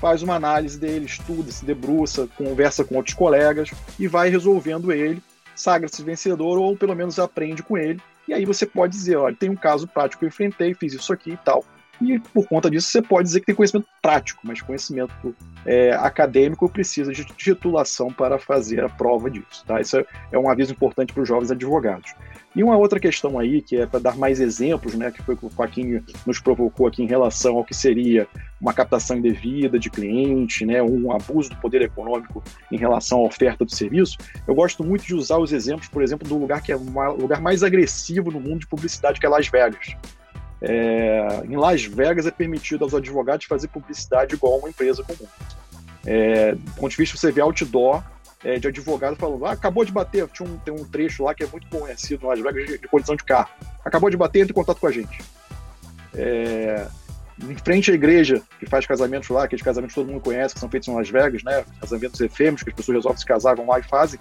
faz 0.00 0.22
uma 0.22 0.34
análise 0.34 0.78
dele, 0.78 1.06
estuda, 1.06 1.52
se 1.52 1.64
debruça, 1.64 2.28
conversa 2.36 2.84
com 2.84 2.96
outros 2.96 3.14
colegas 3.14 3.70
e 3.98 4.08
vai 4.08 4.28
resolvendo 4.28 4.92
ele, 4.92 5.22
sagra-se 5.58 6.02
vencedor 6.04 6.56
ou 6.56 6.76
pelo 6.76 6.94
menos 6.94 7.18
aprende 7.18 7.62
com 7.62 7.76
ele. 7.76 8.00
E 8.28 8.32
aí 8.32 8.44
você 8.44 8.64
pode 8.64 8.92
dizer, 8.92 9.16
olha, 9.16 9.34
tem 9.34 9.50
um 9.50 9.56
caso 9.56 9.88
prático 9.88 10.20
que 10.20 10.24
eu 10.26 10.28
enfrentei, 10.28 10.72
fiz 10.72 10.92
isso 10.92 11.12
aqui 11.12 11.32
e 11.32 11.36
tal. 11.38 11.64
E 12.00 12.18
por 12.18 12.46
conta 12.46 12.70
disso 12.70 12.88
você 12.88 13.02
pode 13.02 13.24
dizer 13.24 13.40
que 13.40 13.46
tem 13.46 13.54
conhecimento 13.54 13.88
prático, 14.00 14.40
mas 14.44 14.62
conhecimento 14.62 15.34
é, 15.66 15.92
acadêmico 15.92 16.68
precisa 16.68 17.12
de 17.12 17.24
titulação 17.24 18.12
para 18.12 18.38
fazer 18.38 18.84
a 18.84 18.88
prova 18.88 19.30
disso. 19.30 19.64
Tá? 19.66 19.80
Isso 19.80 19.98
é, 19.98 20.06
é 20.32 20.38
um 20.38 20.48
aviso 20.48 20.72
importante 20.72 21.12
para 21.12 21.22
os 21.22 21.28
jovens 21.28 21.50
advogados. 21.50 22.14
E 22.56 22.62
uma 22.64 22.76
outra 22.76 22.98
questão 22.98 23.38
aí, 23.38 23.60
que 23.60 23.76
é 23.76 23.86
para 23.86 24.00
dar 24.00 24.16
mais 24.16 24.40
exemplos, 24.40 24.94
né, 24.94 25.10
que 25.10 25.22
foi 25.22 25.34
o 25.34 25.38
que 25.38 25.46
o 25.46 25.50
Joaquim 25.50 26.02
nos 26.26 26.40
provocou 26.40 26.86
aqui 26.86 27.02
em 27.02 27.06
relação 27.06 27.56
ao 27.56 27.64
que 27.64 27.74
seria 27.74 28.26
uma 28.60 28.72
captação 28.72 29.18
indevida 29.18 29.78
de 29.78 29.90
cliente, 29.90 30.64
né, 30.64 30.82
um 30.82 31.12
abuso 31.12 31.50
do 31.50 31.56
poder 31.56 31.82
econômico 31.82 32.42
em 32.72 32.76
relação 32.76 33.18
à 33.18 33.22
oferta 33.22 33.64
do 33.64 33.72
serviço, 33.72 34.16
eu 34.46 34.54
gosto 34.54 34.82
muito 34.82 35.04
de 35.04 35.14
usar 35.14 35.38
os 35.38 35.52
exemplos, 35.52 35.88
por 35.88 36.02
exemplo, 36.02 36.26
do 36.26 36.36
lugar 36.36 36.62
que 36.62 36.72
é 36.72 36.76
o 36.76 37.16
lugar 37.16 37.40
mais 37.40 37.62
agressivo 37.62 38.30
no 38.30 38.40
mundo 38.40 38.60
de 38.60 38.66
publicidade, 38.66 39.20
que 39.20 39.26
é 39.26 39.28
Las 39.28 39.48
Vegas. 39.48 39.94
É, 40.60 41.42
em 41.44 41.56
Las 41.56 41.84
Vegas 41.84 42.26
é 42.26 42.30
permitido 42.30 42.84
aos 42.84 42.94
advogados 42.94 43.46
fazer 43.46 43.68
publicidade 43.68 44.34
igual 44.34 44.54
a 44.54 44.56
uma 44.58 44.68
empresa 44.68 45.02
comum. 45.02 45.28
É, 46.04 46.54
do 46.54 46.72
ponto 46.72 46.90
de 46.90 46.96
vista 46.96 47.16
você 47.16 47.30
vê 47.30 47.40
outdoor, 47.40 48.02
é, 48.44 48.58
de 48.58 48.68
advogado 48.68 49.16
falando, 49.16 49.44
ah, 49.46 49.52
acabou 49.52 49.84
de 49.84 49.92
bater, 49.92 50.26
tinha 50.28 50.48
um, 50.48 50.56
tem 50.58 50.72
um 50.72 50.84
trecho 50.84 51.24
lá 51.24 51.34
que 51.34 51.42
é 51.42 51.46
muito 51.46 51.66
conhecido 51.68 52.22
no 52.22 52.28
Las 52.28 52.40
Vegas 52.40 52.66
de, 52.66 52.78
de 52.78 52.88
condição 52.88 53.16
de 53.16 53.24
carro. 53.24 53.50
Acabou 53.84 54.10
de 54.10 54.16
bater, 54.16 54.40
entre 54.40 54.52
em 54.52 54.54
contato 54.54 54.80
com 54.80 54.86
a 54.86 54.92
gente. 54.92 55.20
É, 56.14 56.86
em 57.40 57.56
frente 57.56 57.90
à 57.90 57.94
igreja 57.94 58.42
que 58.58 58.66
faz 58.66 58.86
casamentos 58.86 59.28
lá, 59.28 59.44
aqueles 59.44 59.64
casamentos 59.64 59.94
que 59.94 60.00
todo 60.00 60.10
mundo 60.10 60.22
conhece, 60.22 60.54
que 60.54 60.60
são 60.60 60.68
feitos 60.68 60.88
em 60.88 60.94
Las 60.94 61.08
Vegas, 61.08 61.42
né? 61.42 61.64
Casamentos 61.80 62.20
efêmeros, 62.20 62.62
que 62.62 62.70
as 62.70 62.76
pessoas 62.76 62.96
resolvem 62.96 63.18
se 63.18 63.26
casar, 63.26 63.56
vão 63.56 63.66
lá 63.66 63.78
e 63.78 63.82
fazem. 63.82 64.18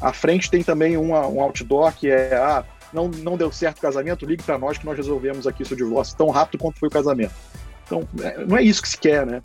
À 0.00 0.12
frente 0.12 0.50
tem 0.50 0.62
também 0.62 0.96
uma, 0.96 1.26
um 1.26 1.40
outdoor 1.40 1.92
que 1.92 2.10
é, 2.10 2.34
ah, 2.36 2.64
não, 2.92 3.08
não 3.08 3.36
deu 3.36 3.52
certo 3.52 3.78
o 3.78 3.82
casamento, 3.82 4.26
ligue 4.26 4.42
para 4.42 4.58
nós 4.58 4.78
que 4.78 4.86
nós 4.86 4.96
resolvemos 4.96 5.46
aqui 5.46 5.64
seu 5.64 5.76
divórcio 5.76 6.16
tão 6.16 6.28
rápido 6.30 6.60
quanto 6.60 6.78
foi 6.78 6.88
o 6.88 6.92
casamento. 6.92 7.34
Então, 7.86 8.06
é, 8.22 8.44
não 8.44 8.56
é 8.56 8.62
isso 8.62 8.82
que 8.82 8.88
se 8.88 8.98
quer, 8.98 9.26
né? 9.26 9.40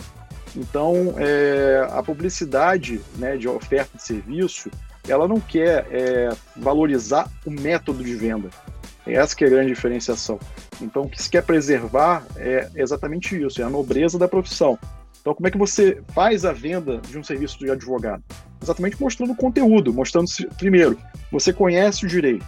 Então, 0.56 1.16
é, 1.18 1.88
a 1.92 2.04
publicidade 2.04 3.02
né, 3.16 3.38
de 3.38 3.48
oferta 3.48 3.98
de 3.98 4.04
serviço, 4.04 4.70
ela 5.08 5.28
não 5.28 5.40
quer 5.40 5.88
é, 5.90 6.30
valorizar 6.56 7.30
o 7.46 7.52
método 7.52 8.04
de 8.04 8.16
venda. 8.16 8.50
Essa 9.06 9.36
que 9.36 9.44
é 9.44 9.48
a 9.48 9.50
grande 9.50 9.70
diferenciação. 9.70 10.40
Então, 10.82 11.04
o 11.04 11.10
que 11.10 11.22
se 11.22 11.30
quer 11.30 11.44
preservar 11.44 12.26
é 12.38 12.70
exatamente 12.76 13.42
isso, 13.42 13.62
é 13.62 13.66
a 13.66 13.70
nobreza 13.70 14.18
da 14.18 14.28
profissão. 14.28 14.78
Então, 15.20 15.34
como 15.34 15.48
é 15.48 15.52
que 15.52 15.58
você 15.58 16.02
faz 16.14 16.46
a 16.46 16.52
venda 16.52 17.00
de 17.00 17.18
um 17.18 17.24
serviço 17.24 17.58
de 17.60 17.72
advogado? 17.72 18.24
Exatamente 18.62 19.02
mostrando 19.02 19.32
o 19.34 19.36
conteúdo, 19.36 19.94
mostrando, 19.94 20.28
primeiro, 20.58 20.98
você 21.32 21.52
conhece 21.52 22.06
o 22.06 22.08
direito. 22.08 22.46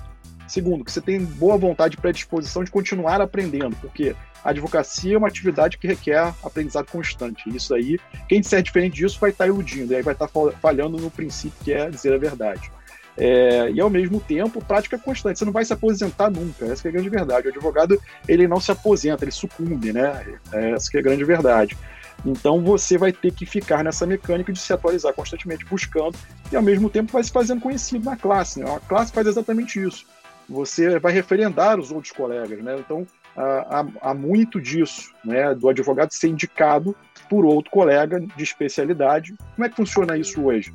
Segundo, 0.47 0.83
que 0.83 0.91
você 0.91 1.01
tem 1.01 1.23
boa 1.23 1.57
vontade 1.57 1.95
e 1.95 2.01
predisposição 2.01 2.63
de 2.63 2.71
continuar 2.71 3.19
aprendendo, 3.21 3.75
porque 3.77 4.15
a 4.43 4.51
advocacia 4.51 5.15
é 5.15 5.17
uma 5.17 5.27
atividade 5.27 5.77
que 5.77 5.87
requer 5.87 6.33
aprendizado 6.43 6.85
constante. 6.91 7.49
Isso 7.49 7.73
aí, 7.73 7.99
quem 8.29 8.41
disser 8.41 8.61
diferente 8.61 8.95
disso 8.95 9.19
vai 9.19 9.31
estar 9.31 9.47
iludindo, 9.47 9.91
e 9.91 9.95
aí 9.95 10.03
vai 10.03 10.13
estar 10.13 10.29
falhando 10.61 10.97
no 10.97 11.09
princípio 11.09 11.57
que 11.63 11.73
é 11.73 11.89
dizer 11.89 12.13
a 12.13 12.17
verdade. 12.17 12.71
É, 13.17 13.71
e 13.71 13.79
ao 13.79 13.89
mesmo 13.89 14.19
tempo, 14.19 14.63
prática 14.63 14.99
constante. 14.99 15.39
Você 15.39 15.45
não 15.45 15.53
vai 15.53 15.63
se 15.63 15.73
aposentar 15.73 16.29
nunca. 16.29 16.65
Essa 16.65 16.87
é 16.87 16.89
a 16.89 16.91
grande 16.91 17.09
verdade. 17.09 17.47
O 17.47 17.49
advogado 17.49 17.99
ele 18.27 18.47
não 18.47 18.59
se 18.59 18.71
aposenta, 18.71 19.23
ele 19.23 19.31
sucumbe, 19.31 19.93
né? 19.93 20.37
Essa 20.51 20.89
é 20.93 20.99
a 20.99 21.01
grande 21.01 21.23
verdade. 21.23 21.77
Então 22.25 22.61
você 22.61 22.97
vai 22.97 23.11
ter 23.11 23.31
que 23.31 23.45
ficar 23.45 23.83
nessa 23.83 24.05
mecânica 24.05 24.51
de 24.51 24.59
se 24.59 24.71
atualizar 24.73 25.13
constantemente 25.13 25.65
buscando 25.65 26.17
e 26.51 26.55
ao 26.55 26.61
mesmo 26.61 26.89
tempo 26.89 27.11
vai 27.11 27.23
se 27.23 27.31
fazendo 27.31 27.61
conhecido 27.61 28.05
na 28.05 28.15
classe. 28.15 28.59
Né? 28.59 28.69
A 28.69 28.79
classe 28.79 29.11
faz 29.11 29.27
exatamente 29.27 29.81
isso. 29.81 30.05
Você 30.47 30.99
vai 30.99 31.11
referendar 31.11 31.79
os 31.79 31.91
outros 31.91 32.11
colegas, 32.11 32.63
né? 32.63 32.77
Então 32.79 33.05
há, 33.35 33.85
há 34.01 34.13
muito 34.13 34.61
disso, 34.61 35.13
né? 35.23 35.53
Do 35.55 35.69
advogado 35.69 36.11
ser 36.11 36.29
indicado 36.29 36.95
por 37.29 37.45
outro 37.45 37.71
colega 37.71 38.19
de 38.19 38.43
especialidade. 38.43 39.35
Como 39.55 39.65
é 39.65 39.69
que 39.69 39.75
funciona 39.75 40.17
isso 40.17 40.43
hoje? 40.43 40.73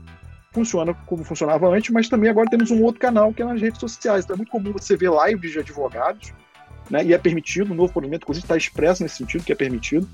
funciona 0.52 0.92
como 1.06 1.24
funcionava 1.24 1.68
antes, 1.68 1.90
mas 1.90 2.08
também 2.08 2.28
agora 2.28 2.50
temos 2.50 2.70
um 2.70 2.82
outro 2.82 3.00
canal 3.00 3.32
que 3.32 3.42
é 3.42 3.44
nas 3.44 3.60
redes 3.60 3.78
sociais. 3.78 4.24
Então 4.24 4.34
é 4.34 4.36
muito 4.38 4.50
comum 4.50 4.72
você 4.72 4.96
ver 4.96 5.10
lives 5.26 5.52
de 5.52 5.58
advogados, 5.60 6.32
né? 6.90 7.04
E 7.04 7.14
é 7.14 7.18
permitido, 7.18 7.72
o 7.72 7.74
novo 7.74 7.92
provimento, 7.92 8.24
inclusive, 8.24 8.44
está 8.44 8.56
expresso 8.56 9.02
nesse 9.02 9.16
sentido, 9.16 9.44
que 9.44 9.52
é 9.52 9.54
permitido. 9.54 10.08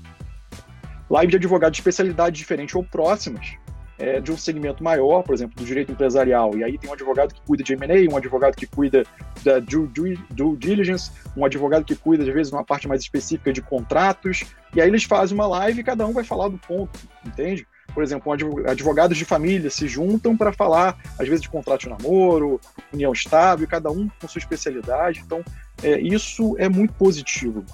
Live 1.09 1.31
de 1.31 1.37
advogados 1.37 1.75
de 1.75 1.81
especialidade 1.81 2.35
diferente 2.35 2.77
ou 2.77 2.83
próximas, 2.83 3.55
é, 3.97 4.19
de 4.19 4.31
um 4.31 4.37
segmento 4.37 4.83
maior, 4.83 5.23
por 5.23 5.33
exemplo, 5.33 5.55
do 5.55 5.65
direito 5.65 5.91
empresarial. 5.91 6.55
E 6.57 6.63
aí 6.63 6.77
tem 6.77 6.89
um 6.89 6.93
advogado 6.93 7.33
que 7.33 7.41
cuida 7.41 7.63
de 7.63 7.73
M&A, 7.73 8.11
um 8.11 8.17
advogado 8.17 8.55
que 8.55 8.65
cuida 8.65 9.03
da 9.43 9.59
due, 9.59 9.87
due, 9.87 10.19
due 10.29 10.57
diligence, 10.57 11.11
um 11.35 11.45
advogado 11.45 11.85
que 11.85 11.95
cuida, 11.95 12.23
às 12.23 12.29
vezes, 12.29 12.49
de 12.49 12.55
uma 12.55 12.63
parte 12.63 12.87
mais 12.87 13.01
específica 13.01 13.51
de 13.51 13.61
contratos. 13.61 14.43
E 14.75 14.81
aí 14.81 14.87
eles 14.87 15.03
fazem 15.03 15.35
uma 15.35 15.47
live 15.47 15.79
e 15.79 15.83
cada 15.83 16.05
um 16.05 16.13
vai 16.13 16.23
falar 16.23 16.49
do 16.49 16.57
ponto, 16.57 16.99
entende? 17.25 17.65
por 17.97 18.03
exemplo, 18.03 18.31
advogados 18.69 19.17
de 19.17 19.25
família 19.25 19.71
se 19.71 19.87
juntam 19.87 20.37
para 20.37 20.53
falar, 20.53 20.95
às 21.17 21.27
vezes, 21.27 21.41
de 21.41 21.49
contrato 21.49 21.81
de 21.81 21.89
namoro, 21.89 22.61
união 22.93 23.11
estável, 23.11 23.67
cada 23.67 23.89
um 23.89 24.07
com 24.21 24.27
sua 24.27 24.37
especialidade. 24.37 25.23
Então, 25.25 25.43
é, 25.81 25.99
isso 25.99 26.55
é 26.59 26.69
muito 26.69 26.93
positivo. 26.93 27.65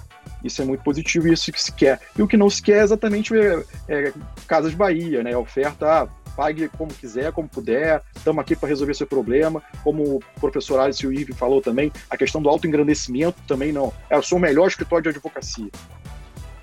Isso 0.44 0.60
é 0.60 0.64
muito 0.64 0.84
positivo 0.84 1.26
e 1.26 1.32
isso 1.32 1.50
que 1.50 1.60
se 1.60 1.72
quer. 1.72 1.98
E 2.16 2.22
o 2.22 2.28
que 2.28 2.36
não 2.36 2.50
se 2.50 2.62
quer 2.62 2.78
é 2.78 2.82
exatamente 2.84 3.34
é, 3.34 3.64
é 3.88 4.12
Casas 4.46 4.74
Bahia, 4.74 5.22
né? 5.22 5.34
Oferta, 5.34 6.02
ah, 6.02 6.08
pague 6.36 6.68
como 6.68 6.92
quiser, 6.92 7.32
como 7.32 7.48
puder, 7.48 8.02
estamos 8.14 8.40
aqui 8.40 8.54
para 8.54 8.68
resolver 8.68 8.94
seu 8.94 9.06
problema. 9.06 9.62
Como 9.82 10.16
o 10.16 10.20
professor 10.40 10.78
Alice 10.78 11.04
Ive 11.04 11.32
falou 11.32 11.62
também, 11.62 11.90
a 12.10 12.16
questão 12.16 12.42
do 12.42 12.48
autoengrandecimento 12.48 13.40
também 13.48 13.72
não. 13.72 13.92
É, 14.10 14.16
eu 14.16 14.22
sou 14.22 14.38
o 14.38 14.40
melhor 14.40 14.68
escritório 14.68 15.02
de 15.02 15.08
advocacia. 15.08 15.70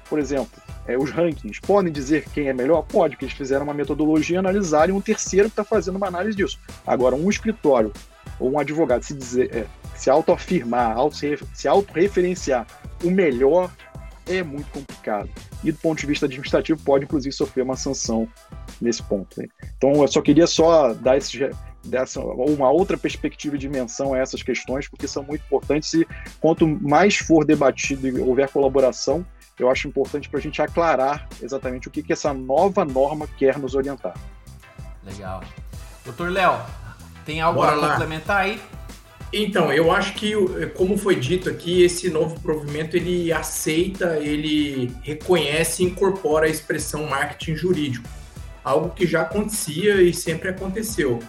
Por 0.07 0.19
exemplo, 0.19 0.61
é, 0.87 0.97
os 0.97 1.09
rankings. 1.09 1.59
Podem 1.61 1.91
dizer 1.91 2.25
quem 2.33 2.49
é 2.49 2.53
melhor? 2.53 2.83
Pode, 2.83 3.15
porque 3.15 3.25
eles 3.25 3.35
fizeram 3.35 3.63
uma 3.63 3.73
metodologia, 3.73 4.39
analisarem 4.39 4.93
um 4.93 5.01
terceiro 5.01 5.47
que 5.47 5.53
está 5.53 5.63
fazendo 5.63 5.95
uma 5.95 6.07
análise 6.07 6.35
disso. 6.35 6.59
Agora, 6.85 7.15
um 7.15 7.29
escritório 7.29 7.91
ou 8.39 8.51
um 8.51 8.59
advogado 8.59 9.03
se 9.03 9.13
dizer, 9.13 9.55
é, 9.55 9.65
se 9.95 10.09
autoafirmar, 10.09 10.97
auto, 10.97 11.17
se 11.53 11.67
autorreferenciar 11.67 12.65
o 13.03 13.09
melhor 13.09 13.71
é 14.27 14.43
muito 14.43 14.69
complicado. 14.71 15.29
E 15.63 15.71
do 15.71 15.77
ponto 15.79 15.99
de 15.99 16.07
vista 16.07 16.25
administrativo, 16.25 16.79
pode 16.83 17.05
inclusive 17.05 17.33
sofrer 17.33 17.63
uma 17.63 17.75
sanção 17.75 18.27
nesse 18.79 19.01
ponto. 19.03 19.39
Né? 19.39 19.47
Então, 19.77 20.01
eu 20.01 20.07
só 20.07 20.21
queria 20.21 20.47
só 20.47 20.93
dar 20.93 21.17
esse, 21.17 21.49
dessa 21.83 22.19
uma 22.19 22.69
outra 22.69 22.97
perspectiva 22.97 23.55
e 23.55 23.59
dimensão 23.59 24.13
a 24.13 24.19
essas 24.19 24.41
questões, 24.43 24.87
porque 24.87 25.07
são 25.07 25.23
muito 25.23 25.43
importantes 25.43 25.93
e 25.93 26.07
quanto 26.39 26.67
mais 26.67 27.17
for 27.17 27.45
debatido 27.45 28.07
e 28.07 28.19
houver 28.19 28.49
colaboração, 28.49 29.25
eu 29.59 29.69
acho 29.69 29.87
importante 29.87 30.27
para 30.27 30.39
a 30.39 30.41
gente 30.41 30.61
aclarar 30.61 31.27
exatamente 31.41 31.87
o 31.87 31.91
que, 31.91 32.01
que 32.01 32.11
essa 32.11 32.33
nova 32.33 32.83
norma 32.83 33.27
quer 33.37 33.59
nos 33.59 33.75
orientar. 33.75 34.15
Legal. 35.03 35.43
Doutor 36.03 36.31
Léo, 36.31 36.59
tem 37.25 37.41
algo 37.41 37.59
Bora 37.59 37.73
a 37.73 37.75
lá. 37.75 37.89
complementar 37.91 38.37
aí? 38.41 38.61
Então, 39.33 39.71
eu 39.71 39.91
acho 39.91 40.13
que, 40.13 40.33
como 40.75 40.97
foi 40.97 41.15
dito 41.15 41.49
aqui, 41.49 41.83
esse 41.83 42.09
novo 42.09 42.37
provimento 42.41 42.97
ele 42.97 43.31
aceita, 43.31 44.17
ele 44.17 44.93
reconhece 45.01 45.83
e 45.83 45.85
incorpora 45.85 46.47
a 46.47 46.49
expressão 46.49 47.07
marketing 47.07 47.55
jurídico, 47.55 48.09
algo 48.61 48.89
que 48.89 49.07
já 49.07 49.21
acontecia 49.21 50.01
e 50.01 50.13
sempre 50.13 50.49
aconteceu. 50.49 51.19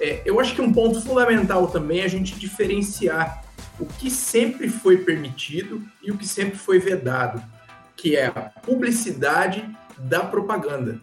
É, 0.00 0.22
eu 0.24 0.38
acho 0.38 0.54
que 0.54 0.62
um 0.62 0.72
ponto 0.72 1.00
fundamental 1.00 1.66
também 1.66 2.00
é 2.00 2.04
a 2.04 2.08
gente 2.08 2.38
diferenciar 2.38 3.42
o 3.80 3.86
que 3.86 4.08
sempre 4.08 4.68
foi 4.68 4.98
permitido 4.98 5.82
e 6.00 6.12
o 6.12 6.16
que 6.16 6.28
sempre 6.28 6.56
foi 6.56 6.78
vedado 6.78 7.42
que 7.98 8.16
é 8.16 8.26
a 8.26 8.40
publicidade 8.62 9.68
da 9.98 10.20
propaganda. 10.20 11.00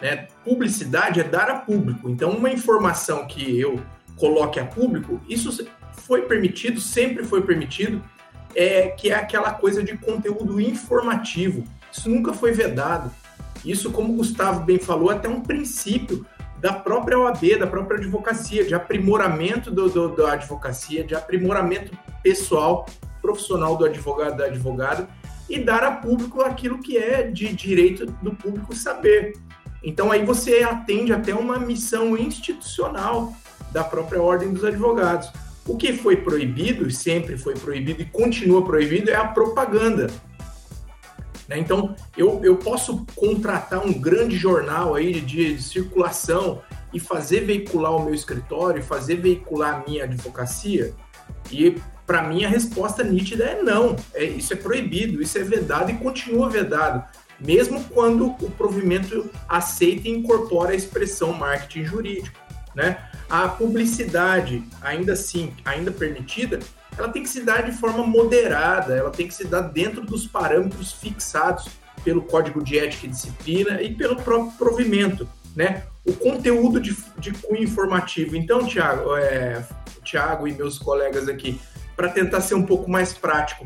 Né? 0.00 0.28
Publicidade 0.44 1.20
é 1.20 1.24
dar 1.24 1.50
a 1.50 1.56
público. 1.56 2.08
Então, 2.08 2.30
uma 2.30 2.50
informação 2.50 3.26
que 3.26 3.58
eu 3.60 3.80
coloque 4.16 4.58
a 4.58 4.64
público, 4.64 5.20
isso 5.28 5.66
foi 5.92 6.22
permitido, 6.22 6.80
sempre 6.80 7.24
foi 7.24 7.42
permitido, 7.42 8.02
é 8.54 8.88
que 8.88 9.10
é 9.10 9.14
aquela 9.14 9.52
coisa 9.52 9.82
de 9.82 9.96
conteúdo 9.96 10.60
informativo. 10.60 11.64
Isso 11.92 12.08
nunca 12.08 12.32
foi 12.32 12.52
vedado. 12.52 13.10
Isso, 13.64 13.90
como 13.90 14.12
o 14.12 14.16
Gustavo 14.16 14.64
bem 14.64 14.78
falou, 14.78 15.10
até 15.10 15.28
um 15.28 15.40
princípio 15.40 16.24
da 16.60 16.72
própria 16.72 17.18
OAB, 17.18 17.58
da 17.58 17.66
própria 17.66 17.98
advocacia, 17.98 18.64
de 18.64 18.74
aprimoramento 18.74 19.70
do, 19.70 19.88
do, 19.88 20.16
da 20.16 20.32
advocacia, 20.32 21.04
de 21.04 21.14
aprimoramento 21.14 21.96
pessoal, 22.22 22.86
profissional 23.20 23.76
do 23.76 23.84
advogado, 23.84 24.38
da 24.38 24.46
advogada, 24.46 25.08
e 25.48 25.58
dar 25.58 25.82
a 25.82 25.92
público 25.92 26.42
aquilo 26.42 26.80
que 26.80 26.98
é 26.98 27.22
de 27.22 27.52
direito 27.52 28.06
do 28.06 28.34
público 28.34 28.74
saber. 28.74 29.32
Então 29.82 30.10
aí 30.10 30.24
você 30.24 30.62
atende 30.62 31.12
até 31.12 31.34
uma 31.34 31.58
missão 31.58 32.16
institucional 32.16 33.32
da 33.72 33.84
própria 33.84 34.20
Ordem 34.20 34.52
dos 34.52 34.64
Advogados. 34.64 35.30
O 35.66 35.76
que 35.76 35.92
foi 35.92 36.16
proibido, 36.16 36.90
sempre 36.90 37.36
foi 37.36 37.54
proibido 37.54 38.00
e 38.00 38.06
continua 38.06 38.64
proibido, 38.64 39.10
é 39.10 39.16
a 39.16 39.26
propaganda. 39.26 40.08
Né? 41.46 41.58
Então, 41.58 41.94
eu, 42.16 42.40
eu 42.42 42.56
posso 42.56 43.06
contratar 43.14 43.84
um 43.84 43.92
grande 43.92 44.36
jornal 44.36 44.94
aí 44.94 45.20
de, 45.20 45.54
de 45.54 45.62
circulação 45.62 46.62
e 46.92 46.98
fazer 46.98 47.40
veicular 47.40 47.94
o 47.94 48.04
meu 48.04 48.14
escritório, 48.14 48.82
fazer 48.82 49.16
veicular 49.16 49.74
a 49.74 49.88
minha 49.88 50.04
advocacia, 50.04 50.94
e 51.50 51.76
para 52.06 52.22
mim, 52.22 52.42
a 52.42 52.48
resposta 52.48 53.04
nítida 53.04 53.44
é 53.44 53.62
não. 53.62 53.94
É, 54.14 54.24
isso 54.24 54.54
é 54.54 54.56
proibido, 54.56 55.20
isso 55.20 55.36
é 55.36 55.42
vedado 55.42 55.90
e 55.90 55.94
continua 55.94 56.48
vedado, 56.48 57.04
mesmo 57.40 57.82
quando 57.84 58.26
o 58.26 58.50
provimento 58.50 59.30
aceita 59.48 60.08
e 60.08 60.12
incorpora 60.12 60.72
a 60.72 60.76
expressão 60.76 61.32
marketing 61.32 61.84
jurídico. 61.84 62.38
Né? 62.74 62.98
A 63.28 63.48
publicidade, 63.48 64.62
ainda 64.80 65.12
assim, 65.12 65.52
ainda 65.64 65.90
permitida, 65.90 66.60
ela 66.96 67.08
tem 67.08 67.22
que 67.22 67.28
se 67.28 67.42
dar 67.42 67.62
de 67.62 67.72
forma 67.72 68.04
moderada, 68.06 68.94
ela 68.94 69.10
tem 69.10 69.28
que 69.28 69.34
se 69.34 69.46
dar 69.46 69.62
dentro 69.62 70.02
dos 70.02 70.26
parâmetros 70.26 70.92
fixados 70.92 71.68
pelo 72.04 72.22
Código 72.22 72.62
de 72.62 72.78
Ética 72.78 73.06
e 73.06 73.10
Disciplina 73.10 73.82
e 73.82 73.94
pelo 73.94 74.16
próprio 74.16 74.52
provimento. 74.52 75.28
Né? 75.54 75.84
O 76.04 76.12
conteúdo 76.12 76.80
de, 76.80 76.96
de 77.18 77.32
cunho 77.32 77.62
informativo. 77.62 78.36
Então, 78.36 78.64
Tiago, 78.66 79.16
é, 79.16 79.64
Tiago 80.04 80.46
e 80.46 80.52
meus 80.52 80.78
colegas 80.78 81.28
aqui, 81.28 81.60
para 81.96 82.08
tentar 82.08 82.40
ser 82.40 82.54
um 82.54 82.64
pouco 82.64 82.90
mais 82.90 83.12
prático. 83.12 83.64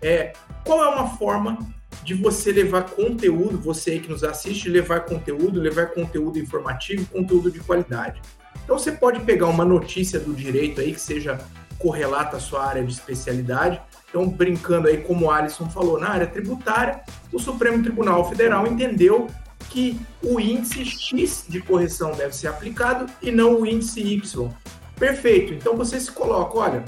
É, 0.00 0.32
qual 0.64 0.84
é 0.84 0.88
uma 0.88 1.16
forma 1.16 1.58
de 2.02 2.14
você 2.14 2.50
levar 2.52 2.90
conteúdo, 2.90 3.58
você 3.58 3.92
aí 3.92 4.00
que 4.00 4.10
nos 4.10 4.24
assiste, 4.24 4.68
levar 4.68 5.00
conteúdo, 5.00 5.60
levar 5.60 5.86
conteúdo 5.86 6.38
informativo, 6.38 7.06
conteúdo 7.06 7.50
de 7.50 7.60
qualidade? 7.60 8.20
Então 8.64 8.78
você 8.78 8.92
pode 8.92 9.20
pegar 9.20 9.46
uma 9.46 9.64
notícia 9.64 10.18
do 10.18 10.34
direito 10.34 10.80
aí 10.80 10.92
que 10.92 11.00
seja 11.00 11.38
correlata 11.78 12.36
à 12.36 12.40
sua 12.40 12.64
área 12.64 12.84
de 12.84 12.92
especialidade. 12.92 13.80
Então, 14.08 14.28
brincando 14.28 14.88
aí, 14.88 14.98
como 14.98 15.26
o 15.26 15.30
Alisson 15.30 15.68
falou, 15.68 15.98
na 15.98 16.10
área 16.10 16.26
tributária, 16.26 17.00
o 17.32 17.38
Supremo 17.38 17.82
Tribunal 17.82 18.28
Federal 18.28 18.66
entendeu 18.66 19.28
que 19.70 19.98
o 20.22 20.38
índice 20.38 20.84
X 20.84 21.46
de 21.48 21.60
correção 21.60 22.12
deve 22.12 22.36
ser 22.36 22.48
aplicado 22.48 23.06
e 23.22 23.30
não 23.30 23.60
o 23.60 23.66
índice 23.66 24.00
Y. 24.00 24.50
Perfeito. 24.96 25.54
Então 25.54 25.76
você 25.76 25.98
se 25.98 26.12
coloca, 26.12 26.58
olha, 26.58 26.84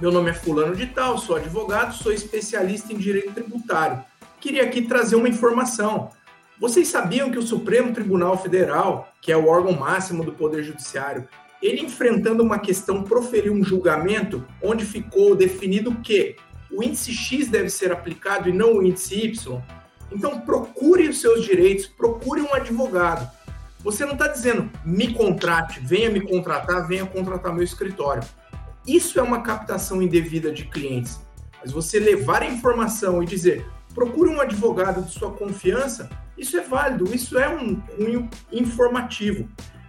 meu 0.00 0.10
nome 0.10 0.30
é 0.30 0.34
fulano 0.34 0.74
de 0.74 0.86
tal, 0.86 1.18
sou 1.18 1.36
advogado, 1.36 1.94
sou 1.94 2.10
especialista 2.10 2.90
em 2.90 2.96
direito 2.96 3.34
tributário. 3.34 4.02
Queria 4.40 4.62
aqui 4.64 4.80
trazer 4.80 5.14
uma 5.14 5.28
informação. 5.28 6.10
Vocês 6.58 6.88
sabiam 6.88 7.30
que 7.30 7.38
o 7.38 7.42
Supremo 7.42 7.92
Tribunal 7.92 8.38
Federal, 8.38 9.12
que 9.20 9.30
é 9.30 9.36
o 9.36 9.46
órgão 9.46 9.74
máximo 9.74 10.24
do 10.24 10.32
Poder 10.32 10.62
Judiciário, 10.62 11.28
ele 11.62 11.82
enfrentando 11.82 12.42
uma 12.42 12.58
questão 12.58 13.02
proferiu 13.02 13.52
um 13.52 13.62
julgamento 13.62 14.46
onde 14.62 14.86
ficou 14.86 15.36
definido 15.36 15.94
que 15.96 16.34
o 16.72 16.82
índice 16.82 17.12
X 17.12 17.48
deve 17.48 17.68
ser 17.68 17.92
aplicado 17.92 18.48
e 18.48 18.52
não 18.52 18.78
o 18.78 18.82
índice 18.82 19.26
Y? 19.26 19.60
Então 20.10 20.40
procure 20.40 21.10
os 21.10 21.20
seus 21.20 21.44
direitos, 21.44 21.86
procure 21.86 22.40
um 22.40 22.54
advogado. 22.54 23.30
Você 23.80 24.06
não 24.06 24.14
está 24.14 24.28
dizendo 24.28 24.70
me 24.82 25.12
contrate, 25.12 25.78
venha 25.80 26.08
me 26.08 26.22
contratar, 26.22 26.88
venha 26.88 27.04
contratar 27.04 27.52
meu 27.52 27.64
escritório. 27.64 28.22
Isso 28.86 29.18
é 29.18 29.22
uma 29.22 29.42
captação 29.42 30.02
indevida 30.02 30.52
de 30.52 30.64
clientes. 30.64 31.20
Mas 31.60 31.72
você 31.72 31.98
levar 31.98 32.42
a 32.42 32.46
informação 32.46 33.22
e 33.22 33.26
dizer 33.26 33.66
procure 33.94 34.30
um 34.30 34.40
advogado 34.40 35.02
de 35.02 35.12
sua 35.12 35.32
confiança, 35.32 36.08
isso 36.38 36.56
é 36.56 36.62
válido, 36.62 37.14
isso 37.14 37.38
é 37.38 37.48
um 37.48 37.76
cunho 37.76 38.28
informativo. 38.50 39.48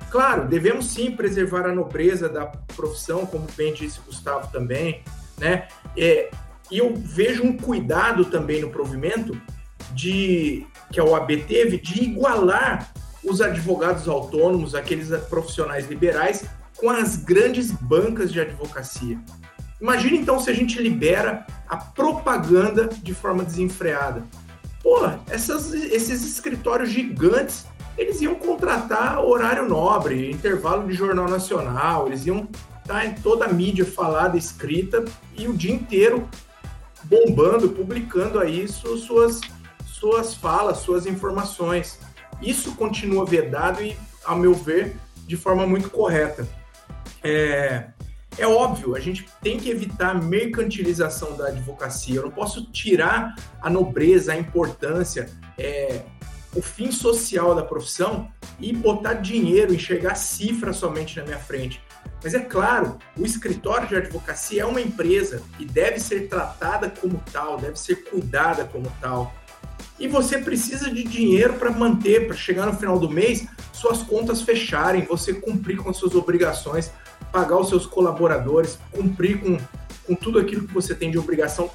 Claro, 0.10 0.48
devemos 0.48 0.92
sim 0.92 1.12
preservar 1.12 1.66
a 1.66 1.74
nobreza 1.74 2.28
da 2.28 2.46
profissão, 2.76 3.26
como 3.26 3.48
bem 3.56 3.74
disse 3.74 4.02
Gustavo 4.02 4.52
também, 4.52 5.04
né? 5.38 5.68
É, 5.96 6.30
e 6.70 6.80
eu 6.80 6.94
vejo 6.96 7.44
um 7.44 7.56
cuidado 7.56 8.26
também 8.26 8.62
no 8.62 8.70
provimento 8.70 9.40
de 9.94 10.66
que 10.92 11.00
a 11.00 11.06
OAB 11.06 11.46
teve 11.48 11.78
de 11.78 12.04
igualar 12.04 12.92
os 13.24 13.40
advogados 13.40 14.08
autônomos, 14.08 14.76
aqueles 14.76 15.10
profissionais 15.26 15.88
liberais, 15.88 16.46
com 16.82 16.90
as 16.90 17.16
grandes 17.16 17.70
bancas 17.70 18.34
de 18.34 18.42
advocacia. 18.42 19.20
Imagina 19.80 20.18
então 20.18 20.40
se 20.40 20.50
a 20.50 20.54
gente 20.54 20.82
libera 20.82 21.46
a 21.70 21.78
propaganda 21.78 22.88
de 22.88 23.14
forma 23.14 23.44
desenfreada. 23.44 24.24
Pô, 24.82 25.00
essas, 25.30 25.72
esses 25.74 26.26
escritórios 26.26 26.90
gigantes, 26.90 27.68
eles 27.96 28.20
iam 28.20 28.34
contratar 28.34 29.24
horário 29.24 29.70
nobre, 29.70 30.32
intervalo 30.32 30.88
de 30.88 30.94
jornal 30.94 31.30
nacional, 31.30 32.08
eles 32.08 32.26
iam 32.26 32.48
estar 32.80 33.06
em 33.06 33.14
toda 33.14 33.46
a 33.46 33.54
mídia 33.54 33.86
falada, 33.86 34.36
escrita, 34.36 35.06
e 35.38 35.48
o 35.48 35.54
dia 35.54 35.74
inteiro 35.74 36.28
bombando, 37.04 37.70
publicando 37.70 38.40
aí 38.40 38.68
suas, 38.68 39.40
suas 39.86 40.34
falas, 40.34 40.80
suas 40.80 41.06
informações. 41.06 42.00
Isso 42.42 42.76
continua 42.76 43.24
vedado 43.24 43.84
e, 43.84 43.96
a 44.26 44.36
meu 44.36 44.56
ver, 44.56 44.96
de 45.28 45.38
forma 45.38 45.68
muito 45.68 45.92
correta. 45.92 46.48
É, 47.24 47.86
é 48.38 48.48
óbvio, 48.48 48.96
a 48.96 49.00
gente 49.00 49.26
tem 49.42 49.60
que 49.60 49.70
evitar 49.70 50.12
a 50.12 50.14
mercantilização 50.14 51.36
da 51.36 51.48
advocacia. 51.48 52.16
Eu 52.16 52.24
não 52.24 52.32
posso 52.32 52.66
tirar 52.72 53.36
a 53.62 53.70
nobreza, 53.70 54.34
a 54.34 54.38
importância, 54.38 55.30
é, 55.58 56.02
o 56.56 56.62
fim 56.62 56.92
social 56.92 57.54
da 57.54 57.64
profissão 57.64 58.32
e 58.60 58.74
botar 58.74 59.16
dinheiro, 59.16 59.74
enxergar 59.74 60.16
cifra 60.16 60.74
somente 60.74 61.18
na 61.18 61.26
minha 61.26 61.40
frente. 61.40 61.82
Mas 62.24 62.34
é 62.34 62.40
claro, 62.40 62.98
o 63.18 63.26
escritório 63.26 63.88
de 63.88 63.96
advocacia 63.96 64.62
é 64.62 64.66
uma 64.66 64.82
empresa 64.82 65.42
e 65.60 65.66
deve 65.66 66.00
ser 66.00 66.28
tratada 66.28 66.90
como 66.90 67.22
tal, 67.32 67.58
deve 67.58 67.80
ser 67.80 68.04
cuidada 68.04 68.64
como 68.66 68.92
tal 69.02 69.34
e 70.02 70.08
você 70.08 70.40
precisa 70.40 70.90
de 70.90 71.04
dinheiro 71.04 71.54
para 71.54 71.70
manter, 71.70 72.26
para 72.26 72.36
chegar 72.36 72.66
no 72.66 72.74
final 72.74 72.98
do 72.98 73.08
mês, 73.08 73.48
suas 73.72 74.02
contas 74.02 74.42
fecharem, 74.42 75.06
você 75.06 75.32
cumprir 75.32 75.78
com 75.78 75.94
suas 75.94 76.16
obrigações, 76.16 76.92
pagar 77.32 77.58
os 77.58 77.70
seus 77.70 77.86
colaboradores, 77.86 78.80
cumprir 78.92 79.40
com, 79.40 79.58
com 80.06 80.16
tudo 80.16 80.40
aquilo 80.40 80.68
que 80.68 80.74
você 80.74 80.96
tem 80.96 81.12
de 81.12 81.18
obrigação 81.18 81.70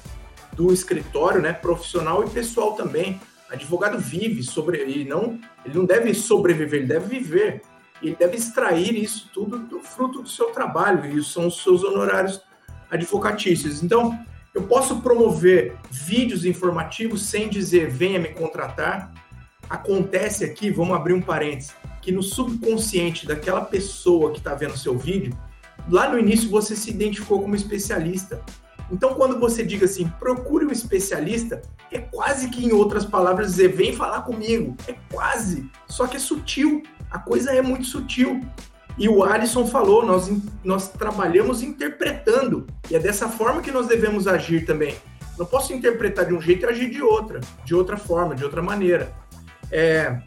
do 0.53 0.73
escritório, 0.73 1.41
né, 1.41 1.53
profissional 1.53 2.23
e 2.23 2.29
pessoal 2.29 2.73
também. 2.73 3.19
Advogado 3.49 3.97
vive 3.97 4.43
sobre 4.43 4.83
e 4.85 5.05
não, 5.05 5.39
ele 5.63 5.77
não 5.77 5.85
deve 5.85 6.13
sobreviver, 6.13 6.79
ele 6.79 6.87
deve 6.87 7.19
viver. 7.19 7.61
Ele 8.01 8.15
deve 8.15 8.37
extrair 8.37 8.95
isso 8.95 9.29
tudo 9.33 9.57
do 9.57 9.79
fruto 9.79 10.21
do 10.21 10.29
seu 10.29 10.47
trabalho, 10.47 11.05
e 11.17 11.23
são 11.23 11.47
os 11.47 11.63
seus 11.63 11.83
honorários 11.83 12.41
advocatícios. 12.91 13.81
Então, 13.81 14.17
eu 14.53 14.63
posso 14.63 15.01
promover 15.01 15.75
vídeos 15.91 16.45
informativos 16.45 17.23
sem 17.23 17.49
dizer 17.49 17.89
venha 17.89 18.19
me 18.19 18.29
contratar. 18.29 19.11
Acontece 19.69 20.45
aqui, 20.45 20.69
vamos 20.69 20.95
abrir 20.95 21.13
um 21.13 21.21
parênteses, 21.21 21.75
que 22.01 22.11
no 22.11 22.23
subconsciente 22.23 23.27
daquela 23.27 23.61
pessoa 23.61 24.31
que 24.31 24.37
está 24.37 24.55
vendo 24.55 24.77
seu 24.77 24.97
vídeo, 24.97 25.37
lá 25.89 26.09
no 26.09 26.17
início 26.17 26.49
você 26.49 26.75
se 26.75 26.89
identificou 26.89 27.41
como 27.41 27.55
especialista. 27.55 28.41
Então, 28.89 29.15
quando 29.15 29.37
você 29.39 29.65
diga 29.65 29.85
assim, 29.85 30.07
procure 30.17 30.65
um 30.65 30.71
especialista, 30.71 31.61
é 31.91 31.99
quase 31.99 32.49
que, 32.49 32.65
em 32.65 32.71
outras 32.71 33.05
palavras, 33.05 33.51
dizer 33.51 33.69
vem 33.69 33.93
falar 33.93 34.21
comigo. 34.21 34.75
É 34.87 34.95
quase. 35.11 35.69
Só 35.87 36.07
que 36.07 36.15
é 36.15 36.19
sutil. 36.19 36.83
A 37.11 37.19
coisa 37.19 37.51
é 37.51 37.61
muito 37.61 37.85
sutil. 37.85 38.41
E 38.97 39.07
o 39.07 39.23
Alisson 39.23 39.67
falou, 39.67 40.05
nós, 40.05 40.31
nós 40.63 40.89
trabalhamos 40.89 41.61
interpretando. 41.61 42.65
E 42.89 42.95
é 42.95 42.99
dessa 42.99 43.27
forma 43.27 43.61
que 43.61 43.71
nós 43.71 43.87
devemos 43.87 44.25
agir 44.27 44.65
também. 44.65 44.95
Não 45.37 45.45
posso 45.45 45.71
interpretar 45.73 46.25
de 46.25 46.33
um 46.33 46.41
jeito 46.41 46.65
e 46.65 46.69
agir 46.69 46.89
de 46.89 47.01
outra, 47.01 47.41
de 47.63 47.75
outra 47.75 47.95
forma, 47.95 48.33
de 48.33 48.43
outra 48.43 48.61
maneira. 48.61 49.13
É, 49.71 50.19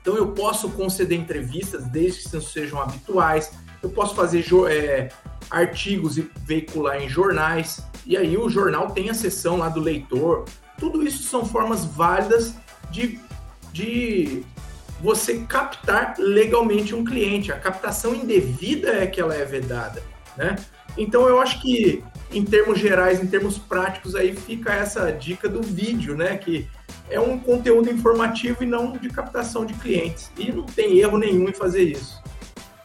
então 0.00 0.16
eu 0.16 0.32
posso 0.32 0.68
conceder 0.70 1.18
entrevistas 1.18 1.84
desde 1.84 2.28
que 2.28 2.40
sejam 2.40 2.80
habituais. 2.80 3.52
Eu 3.82 3.90
posso 3.90 4.14
fazer 4.14 4.44
é, 4.68 5.08
artigos 5.50 6.18
e 6.18 6.30
veicular 6.44 7.00
em 7.00 7.08
jornais. 7.08 7.84
E 8.04 8.16
aí 8.16 8.36
o 8.36 8.48
jornal 8.48 8.90
tem 8.90 9.10
a 9.10 9.14
seção 9.14 9.58
lá 9.58 9.68
do 9.68 9.80
leitor. 9.80 10.44
Tudo 10.78 11.06
isso 11.06 11.22
são 11.22 11.44
formas 11.44 11.84
válidas 11.84 12.54
de, 12.90 13.20
de 13.72 14.44
você 15.00 15.38
captar 15.48 16.14
legalmente 16.18 16.94
um 16.94 17.04
cliente. 17.04 17.52
A 17.52 17.58
captação 17.58 18.14
indevida 18.14 18.90
é 18.90 19.06
que 19.06 19.20
ela 19.20 19.34
é 19.34 19.44
vedada, 19.44 20.02
né? 20.36 20.56
Então 20.96 21.28
eu 21.28 21.40
acho 21.40 21.60
que 21.60 22.02
em 22.32 22.44
termos 22.44 22.78
gerais, 22.78 23.22
em 23.22 23.26
termos 23.26 23.58
práticos, 23.58 24.14
aí 24.14 24.34
fica 24.34 24.72
essa 24.72 25.10
dica 25.12 25.48
do 25.48 25.62
vídeo, 25.62 26.16
né? 26.16 26.36
Que 26.36 26.68
é 27.12 27.20
um 27.20 27.38
conteúdo 27.38 27.90
informativo 27.90 28.62
e 28.62 28.66
não 28.66 28.92
de 28.92 29.08
captação 29.08 29.64
de 29.64 29.74
clientes. 29.74 30.30
E 30.36 30.50
não 30.50 30.64
tem 30.64 30.98
erro 30.98 31.18
nenhum 31.18 31.48
em 31.48 31.52
fazer 31.52 31.82
isso. 31.82 32.22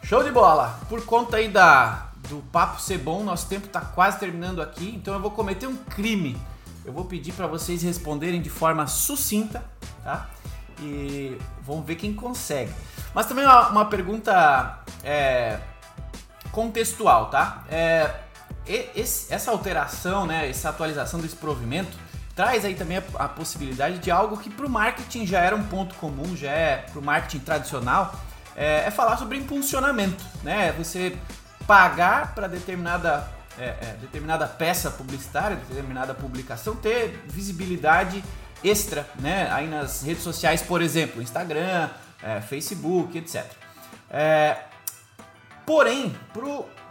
Show 0.03 0.23
de 0.23 0.31
bola! 0.31 0.79
Por 0.89 1.05
conta 1.05 1.37
aí 1.37 1.47
da, 1.47 2.09
do 2.29 2.37
papo 2.51 2.81
ser 2.81 2.97
bom, 2.97 3.23
nosso 3.23 3.47
tempo 3.47 3.67
está 3.67 3.81
quase 3.81 4.19
terminando 4.19 4.61
aqui, 4.61 4.93
então 4.95 5.13
eu 5.13 5.19
vou 5.19 5.31
cometer 5.31 5.67
um 5.67 5.75
crime. 5.75 6.37
Eu 6.85 6.93
vou 6.93 7.05
pedir 7.05 7.33
para 7.33 7.47
vocês 7.47 7.83
responderem 7.83 8.41
de 8.41 8.49
forma 8.49 8.87
sucinta, 8.87 9.63
tá? 10.03 10.29
e 10.81 11.37
vamos 11.61 11.85
ver 11.85 11.95
quem 11.95 12.13
consegue. 12.13 12.71
Mas 13.13 13.25
também 13.25 13.45
uma, 13.45 13.69
uma 13.69 13.85
pergunta 13.85 14.79
é, 15.03 15.59
contextual, 16.51 17.29
tá? 17.29 17.63
É, 17.69 18.11
esse, 18.95 19.33
essa 19.33 19.51
alteração, 19.51 20.25
né, 20.25 20.49
essa 20.49 20.69
atualização 20.69 21.19
desse 21.19 21.35
provimento 21.35 21.97
traz 22.37 22.63
aí 22.63 22.75
também 22.75 22.97
a, 22.97 23.03
a 23.15 23.27
possibilidade 23.27 23.97
de 23.97 24.11
algo 24.11 24.37
que 24.37 24.49
para 24.49 24.65
o 24.65 24.69
marketing 24.69 25.25
já 25.25 25.41
era 25.41 25.55
um 25.55 25.63
ponto 25.63 25.95
comum, 25.95 26.37
já 26.37 26.51
é 26.51 26.77
para 26.77 26.99
o 26.99 27.03
marketing 27.03 27.39
tradicional, 27.39 28.15
é, 28.55 28.85
é, 28.85 28.91
falar 28.91 29.17
sobre 29.17 29.39
impulsionamento, 29.39 30.23
né? 30.43 30.71
Você 30.73 31.17
pagar 31.65 32.35
para 32.35 32.47
determinada 32.47 33.27
é, 33.57 33.65
é, 33.65 33.97
determinada 33.99 34.45
peça 34.45 34.91
publicitária, 34.91 35.57
determinada 35.67 36.13
publicação 36.13 36.75
ter 36.75 37.23
visibilidade 37.25 38.23
extra, 38.63 39.07
né? 39.19 39.49
Aí 39.51 39.67
nas 39.67 40.03
redes 40.03 40.21
sociais, 40.23 40.61
por 40.61 40.81
exemplo, 40.81 41.21
Instagram, 41.21 41.89
é, 42.21 42.39
Facebook, 42.39 43.17
etc. 43.17 43.45
É, 44.11 44.57
porém, 45.65 46.15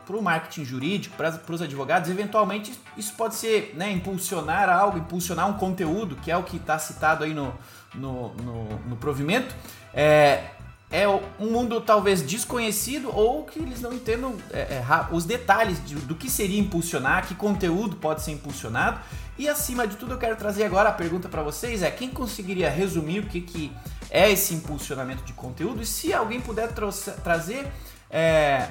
para 0.06 0.16
o 0.16 0.22
marketing 0.22 0.64
jurídico, 0.64 1.16
para 1.16 1.54
os 1.54 1.60
advogados, 1.60 2.08
eventualmente 2.08 2.72
isso 2.96 3.12
pode 3.14 3.34
ser 3.34 3.74
né, 3.74 3.90
impulsionar 3.90 4.68
algo, 4.68 4.98
impulsionar 4.98 5.48
um 5.48 5.54
conteúdo, 5.54 6.14
que 6.16 6.30
é 6.30 6.36
o 6.36 6.44
que 6.44 6.56
está 6.56 6.78
citado 6.78 7.24
aí 7.24 7.34
no, 7.34 7.52
no, 7.92 8.32
no, 8.34 8.64
no 8.88 8.96
provimento. 8.96 9.52
É, 9.92 10.44
é 10.90 11.08
um 11.08 11.50
mundo 11.50 11.80
talvez 11.80 12.22
desconhecido 12.22 13.10
ou 13.12 13.44
que 13.44 13.58
eles 13.58 13.80
não 13.80 13.92
entendam 13.92 14.36
é, 14.52 14.60
é, 14.60 14.84
os 15.10 15.24
detalhes 15.24 15.84
de, 15.84 15.96
do 15.96 16.14
que 16.14 16.30
seria 16.30 16.60
impulsionar, 16.60 17.26
que 17.26 17.34
conteúdo 17.34 17.96
pode 17.96 18.22
ser 18.22 18.30
impulsionado. 18.30 19.00
E 19.36 19.48
acima 19.48 19.86
de 19.86 19.96
tudo, 19.96 20.14
eu 20.14 20.18
quero 20.18 20.36
trazer 20.36 20.64
agora 20.64 20.88
a 20.88 20.92
pergunta 20.92 21.28
para 21.28 21.42
vocês: 21.42 21.82
é 21.82 21.90
quem 21.90 22.08
conseguiria 22.08 22.70
resumir 22.70 23.18
o 23.20 23.26
que, 23.26 23.40
que 23.40 23.72
é 24.08 24.30
esse 24.30 24.54
impulsionamento 24.54 25.24
de 25.24 25.32
conteúdo? 25.32 25.82
E 25.82 25.86
se 25.86 26.14
alguém 26.14 26.40
puder 26.40 26.72
trazer 26.72 27.66
é, 28.08 28.70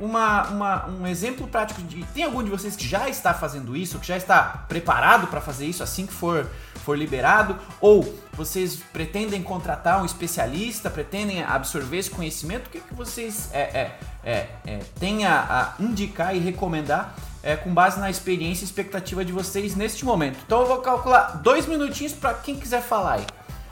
uma, 0.00 0.48
uma, 0.48 0.86
um 0.88 1.06
exemplo 1.06 1.46
prático 1.46 1.80
de. 1.82 2.04
Tem 2.06 2.24
algum 2.24 2.42
de 2.42 2.50
vocês 2.50 2.74
que 2.74 2.86
já 2.86 3.08
está 3.08 3.32
fazendo 3.32 3.76
isso, 3.76 3.98
que 3.98 4.06
já 4.06 4.16
está 4.16 4.64
preparado 4.68 5.28
para 5.28 5.40
fazer 5.40 5.66
isso 5.66 5.82
assim 5.82 6.06
que 6.06 6.12
for, 6.12 6.46
for 6.84 6.98
liberado? 6.98 7.56
Ou 7.80 8.02
vocês 8.32 8.76
pretendem 8.92 9.42
contratar 9.42 10.02
um 10.02 10.04
especialista, 10.04 10.90
pretendem 10.90 11.42
absorver 11.42 11.98
esse 11.98 12.10
conhecimento? 12.10 12.66
O 12.66 12.70
que, 12.70 12.80
que 12.80 12.94
vocês 12.94 13.48
é, 13.52 13.60
é, 13.60 13.98
é, 14.24 14.48
é 14.66 14.80
têm 14.98 15.24
a, 15.26 15.74
a, 15.78 15.82
indicar 15.82 16.34
e 16.34 16.38
recomendar 16.38 17.14
é, 17.42 17.56
com 17.56 17.72
base 17.72 18.00
na 18.00 18.10
experiência 18.10 18.64
e 18.64 18.66
expectativa 18.66 19.24
de 19.24 19.32
vocês 19.32 19.76
neste 19.76 20.04
momento? 20.04 20.38
Então 20.44 20.60
eu 20.60 20.66
vou 20.66 20.78
calcular 20.78 21.38
dois 21.42 21.66
minutinhos 21.66 22.12
para 22.12 22.34
quem 22.34 22.56
quiser 22.56 22.82
falar 22.82 23.14
aí. 23.14 23.26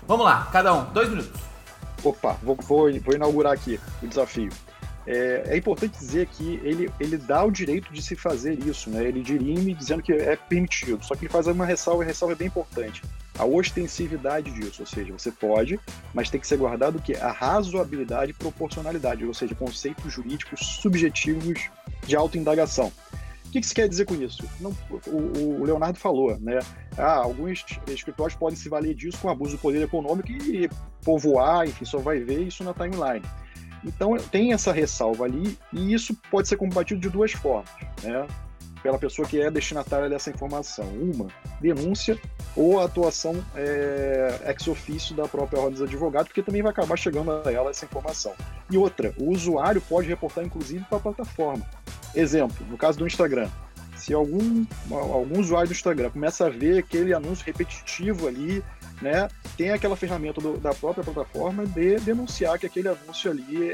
Vamos 0.07 0.25
lá, 0.25 0.49
cada 0.53 0.73
um, 0.75 0.85
dois 0.93 1.09
minutos. 1.09 1.41
Opa, 2.05 2.37
vou, 2.43 2.57
vou, 2.57 2.91
vou 3.01 3.15
inaugurar 3.15 3.53
aqui 3.53 3.79
o 4.03 4.07
desafio. 4.07 4.51
É, 5.07 5.43
é, 5.49 5.57
importante 5.57 5.99
dizer 5.99 6.27
que 6.27 6.61
ele, 6.63 6.89
ele 7.01 7.17
dá 7.17 7.45
o 7.45 7.51
direito 7.51 7.93
de 7.93 8.01
se 8.01 8.15
fazer 8.15 8.59
isso, 8.61 8.89
né? 8.89 9.05
Ele 9.05 9.21
dirime 9.21 9.75
dizendo 9.75 10.03
que 10.03 10.13
é 10.13 10.37
permitido, 10.37 11.05
só 11.05 11.17
que 11.17 11.25
ele 11.25 11.33
faz 11.33 11.47
uma 11.49 11.67
ressalva, 11.67 12.03
e 12.03 12.05
a 12.05 12.09
ressalva 12.09 12.35
é 12.35 12.37
bem 12.37 12.47
importante. 12.47 13.03
A 13.37 13.45
ostensividade 13.45 14.51
disso, 14.53 14.83
ou 14.83 14.87
seja, 14.87 15.13
você 15.13 15.33
pode, 15.33 15.81
mas 16.15 16.31
tem 16.31 16.41
que 16.41 16.47
ser 16.47 16.57
guardado 16.57 16.99
o 16.99 17.03
que 17.03 17.17
a 17.17 17.33
razoabilidade 17.33 18.31
e 18.31 18.35
proporcionalidade, 18.35 19.25
ou 19.25 19.35
seja, 19.35 19.55
conceitos 19.55 20.13
jurídicos 20.13 20.61
subjetivos 20.61 21.69
de 22.07 22.15
autoindagação. 22.15 22.93
O 23.47 23.51
que, 23.53 23.61
que 23.61 23.67
se 23.67 23.75
quer 23.75 23.89
dizer 23.89 24.07
com 24.07 24.15
isso? 24.15 24.49
Não, 24.61 24.75
o, 25.07 25.61
o, 25.61 25.65
Leonardo 25.65 25.99
falou, 25.99 26.39
né? 26.39 26.61
Ah, 26.97 27.17
alguns 27.17 27.65
escritórios 27.89 28.35
podem 28.39 28.57
se 28.57 28.69
valer 28.69 28.95
disso 28.95 29.19
com 29.21 29.29
abuso 29.29 29.57
do 29.57 29.61
poder 29.61 29.83
econômico 29.83 30.31
e 30.31 30.71
povoar, 31.05 31.67
enfim, 31.67 31.85
só 31.85 31.99
vai 31.99 32.21
ver 32.21 32.41
isso 32.41 32.65
na 32.65 32.73
timeline. 32.73 33.23
Então 33.85 34.17
tem 34.17 34.53
essa 34.53 34.73
ressalva 34.73 35.25
ali 35.25 35.59
e 35.73 35.93
isso 35.93 36.15
pode 36.31 36.49
ser 36.49 36.57
combatido 36.57 37.01
de 37.01 37.09
duas 37.09 37.33
formas, 37.33 37.71
né? 38.03 38.27
Pela 38.83 38.99
pessoa 38.99 39.27
que 39.29 39.41
é 39.41 39.51
destinatária 39.51 40.09
dessa 40.09 40.31
informação. 40.31 40.85
Uma, 40.87 41.29
denúncia 41.61 42.19
ou 42.57 42.81
atuação 42.81 43.43
é, 43.55 44.41
ex 44.47 44.67
ofício 44.67 45.15
da 45.15 45.29
própria 45.29 45.61
ordem 45.61 45.75
dos 45.75 45.83
advogados, 45.83 46.29
porque 46.29 46.43
também 46.43 46.63
vai 46.63 46.73
acabar 46.73 46.97
chegando 46.97 47.31
a 47.31 47.53
ela 47.53 47.71
essa 47.71 47.85
informação. 47.85 48.35
E 48.71 48.77
outra, 48.77 49.15
o 49.19 49.31
usuário 49.31 49.81
pode 49.81 50.09
reportar 50.09 50.45
inclusive 50.45 50.85
para 50.85 50.99
a 50.99 51.01
plataforma. 51.01 51.65
Exemplo, 52.15 52.67
no 52.69 52.77
caso 52.77 52.99
do 52.99 53.07
Instagram, 53.07 53.49
se 53.97 54.13
algum, 54.13 54.67
algum 54.91 55.39
usuário 55.39 55.69
do 55.69 55.73
Instagram 55.73 56.11
começa 56.11 56.47
a 56.47 56.51
ver 56.51 56.79
aquele 56.79 57.15
anúncio 57.15 57.47
repetitivo 57.47 58.27
ali 58.27 58.63
né, 59.01 59.29
tem 59.57 59.71
aquela 59.71 59.97
ferramenta 59.97 60.41
do, 60.41 60.59
da 60.59 60.75
própria 60.75 61.05
plataforma 61.05 61.67
de 61.67 61.97
denunciar 62.01 62.59
que 62.59 62.67
aquele 62.67 62.89
anúncio 62.89 63.31
ali 63.31 63.69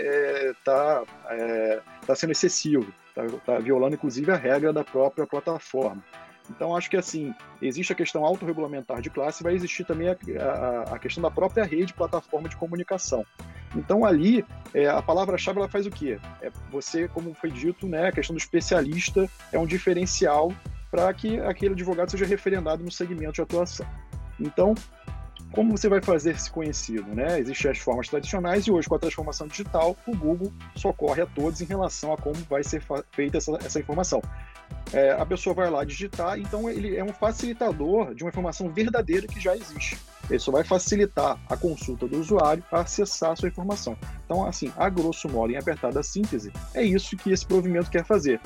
está 0.50 1.02
é, 1.28 1.34
é, 1.34 1.80
tá 2.06 2.14
sendo 2.14 2.32
excessivo, 2.32 2.92
está 3.08 3.38
tá 3.44 3.58
violando 3.58 3.94
inclusive 3.94 4.30
a 4.30 4.36
regra 4.36 4.72
da 4.72 4.84
própria 4.84 5.26
plataforma. 5.26 6.02
Então, 6.50 6.74
acho 6.74 6.88
que 6.88 6.96
assim, 6.96 7.34
existe 7.60 7.92
a 7.92 7.96
questão 7.96 8.24
autorregulamentar 8.24 9.00
de 9.02 9.10
classe, 9.10 9.42
vai 9.42 9.54
existir 9.54 9.84
também 9.84 10.08
a, 10.08 10.16
a, 10.42 10.82
a 10.94 10.98
questão 10.98 11.22
da 11.22 11.30
própria 11.30 11.64
rede 11.64 11.92
plataforma 11.92 12.48
de 12.48 12.56
comunicação. 12.56 13.24
Então, 13.76 14.04
ali, 14.04 14.44
é, 14.72 14.88
a 14.88 15.02
palavra-chave 15.02 15.58
ela 15.58 15.68
faz 15.68 15.86
o 15.86 15.90
quê? 15.90 16.18
É 16.40 16.50
você, 16.70 17.06
como 17.08 17.34
foi 17.34 17.50
dito, 17.50 17.86
né, 17.86 18.08
a 18.08 18.12
questão 18.12 18.34
do 18.34 18.38
especialista 18.38 19.28
é 19.52 19.58
um 19.58 19.66
diferencial 19.66 20.52
para 20.90 21.12
que 21.12 21.38
aquele 21.40 21.74
advogado 21.74 22.10
seja 22.10 22.24
referendado 22.24 22.82
no 22.82 22.90
segmento 22.90 23.32
de 23.32 23.42
atuação. 23.42 23.86
Então, 24.40 24.74
como 25.52 25.76
você 25.76 25.88
vai 25.88 26.00
fazer 26.00 26.32
esse 26.32 26.50
conhecido? 26.50 27.14
Né? 27.14 27.40
Existem 27.40 27.70
as 27.70 27.78
formas 27.78 28.08
tradicionais 28.08 28.66
e 28.66 28.70
hoje, 28.70 28.88
com 28.88 28.94
a 28.94 28.98
transformação 28.98 29.46
digital, 29.46 29.96
o 30.06 30.16
Google 30.16 30.52
socorre 30.74 31.22
a 31.22 31.26
todos 31.26 31.60
em 31.60 31.64
relação 31.64 32.12
a 32.12 32.16
como 32.16 32.36
vai 32.48 32.62
ser 32.62 32.82
feita 33.12 33.38
essa, 33.38 33.58
essa 33.64 33.80
informação. 33.80 34.22
É, 34.92 35.12
a 35.12 35.26
pessoa 35.26 35.54
vai 35.54 35.70
lá 35.70 35.84
digitar, 35.84 36.38
então 36.38 36.68
ele 36.70 36.96
é 36.96 37.04
um 37.04 37.12
facilitador 37.12 38.14
de 38.14 38.24
uma 38.24 38.30
informação 38.30 38.70
verdadeira 38.70 39.26
que 39.26 39.38
já 39.38 39.54
existe. 39.54 39.98
Ele 40.30 40.38
só 40.38 40.50
vai 40.50 40.64
facilitar 40.64 41.38
a 41.48 41.56
consulta 41.56 42.06
do 42.06 42.18
usuário 42.18 42.62
para 42.70 42.80
acessar 42.80 43.32
a 43.32 43.36
sua 43.36 43.48
informação. 43.48 43.96
Então, 44.24 44.46
assim, 44.46 44.72
a 44.76 44.88
grosso 44.88 45.28
modo, 45.28 45.52
em 45.52 45.56
apertada 45.56 46.02
síntese, 46.02 46.52
é 46.74 46.82
isso 46.82 47.16
que 47.16 47.30
esse 47.30 47.44
provimento 47.44 47.90
quer 47.90 48.04
fazer 48.04 48.40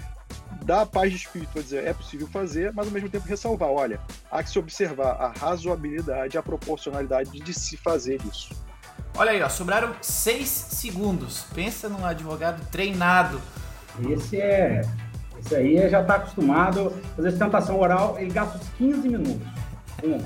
dá 0.64 0.86
paz 0.86 1.10
de 1.10 1.16
espírito 1.16 1.58
a 1.58 1.62
dizer 1.62 1.84
é 1.84 1.92
possível 1.92 2.26
fazer, 2.28 2.72
mas 2.72 2.86
ao 2.86 2.92
mesmo 2.92 3.08
tempo 3.08 3.26
ressalvar, 3.26 3.68
olha, 3.68 4.00
há 4.30 4.42
que 4.42 4.50
se 4.50 4.58
observar 4.58 5.12
a 5.20 5.28
razoabilidade, 5.28 6.38
a 6.38 6.42
proporcionalidade 6.42 7.30
de 7.30 7.54
se 7.54 7.76
fazer 7.76 8.20
isso. 8.30 8.54
Olha 9.14 9.32
aí, 9.32 9.42
ó, 9.42 9.48
sobraram 9.48 9.94
seis 10.00 10.48
segundos. 10.48 11.44
Pensa 11.54 11.88
num 11.88 12.04
advogado 12.04 12.64
treinado. 12.70 13.40
Esse 14.08 14.40
é. 14.40 14.82
Esse 15.44 15.56
aí 15.56 15.88
já 15.88 16.00
está 16.00 16.16
acostumado 16.16 16.92
fazer 17.16 17.30
sustentação 17.30 17.78
oral, 17.78 18.16
ele 18.18 18.30
gasta 18.30 18.58
uns 18.58 18.68
15 18.78 19.08
minutos. 19.08 19.46
Um. 20.04 20.18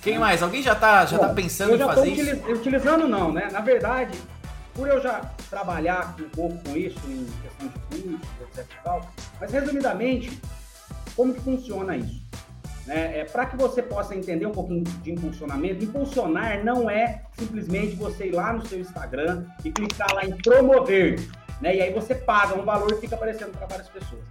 Quem 0.00 0.18
mais? 0.18 0.42
Alguém 0.42 0.62
já 0.62 0.72
está 0.72 1.04
já 1.04 1.18
tá 1.18 1.28
pensando 1.30 1.74
em 1.74 1.78
fazer 1.78 2.08
isso? 2.10 2.22
Utiliz, 2.22 2.58
utilizando 2.58 3.08
não, 3.08 3.32
né? 3.32 3.48
Na 3.50 3.60
verdade, 3.60 4.16
por 4.74 4.88
eu 4.88 5.02
já 5.02 5.20
trabalhar 5.50 6.14
um 6.20 6.28
pouco 6.28 6.56
com 6.58 6.76
isso 6.76 6.98
em 7.08 7.26
questão 7.42 7.66
de 7.66 8.12
custos, 8.14 8.28
etc 8.40 8.66
e 8.70 8.84
tal, 8.84 9.10
mas 9.40 9.50
resumidamente, 9.50 10.40
como 11.16 11.34
que 11.34 11.40
funciona 11.40 11.96
isso? 11.96 12.22
Né? 12.86 13.18
É, 13.18 13.24
Para 13.24 13.46
que 13.46 13.56
você 13.56 13.82
possa 13.82 14.14
entender 14.14 14.46
um 14.46 14.52
pouquinho 14.52 14.82
de 14.84 15.12
impulsionamento, 15.12 15.84
impulsionar 15.84 16.64
não 16.64 16.88
é 16.88 17.22
simplesmente 17.36 17.96
você 17.96 18.28
ir 18.28 18.32
lá 18.32 18.52
no 18.52 18.66
seu 18.66 18.78
Instagram 18.80 19.44
e 19.64 19.70
clicar 19.70 20.14
lá 20.14 20.24
em 20.24 20.36
promover, 20.38 21.20
né? 21.60 21.76
E 21.76 21.82
aí 21.82 21.92
você 21.92 22.14
paga 22.14 22.54
um 22.54 22.64
valor 22.64 22.92
e 22.92 23.00
fica 23.00 23.14
aparecendo 23.14 23.56
para 23.56 23.66
várias 23.66 23.88
pessoas. 23.88 24.22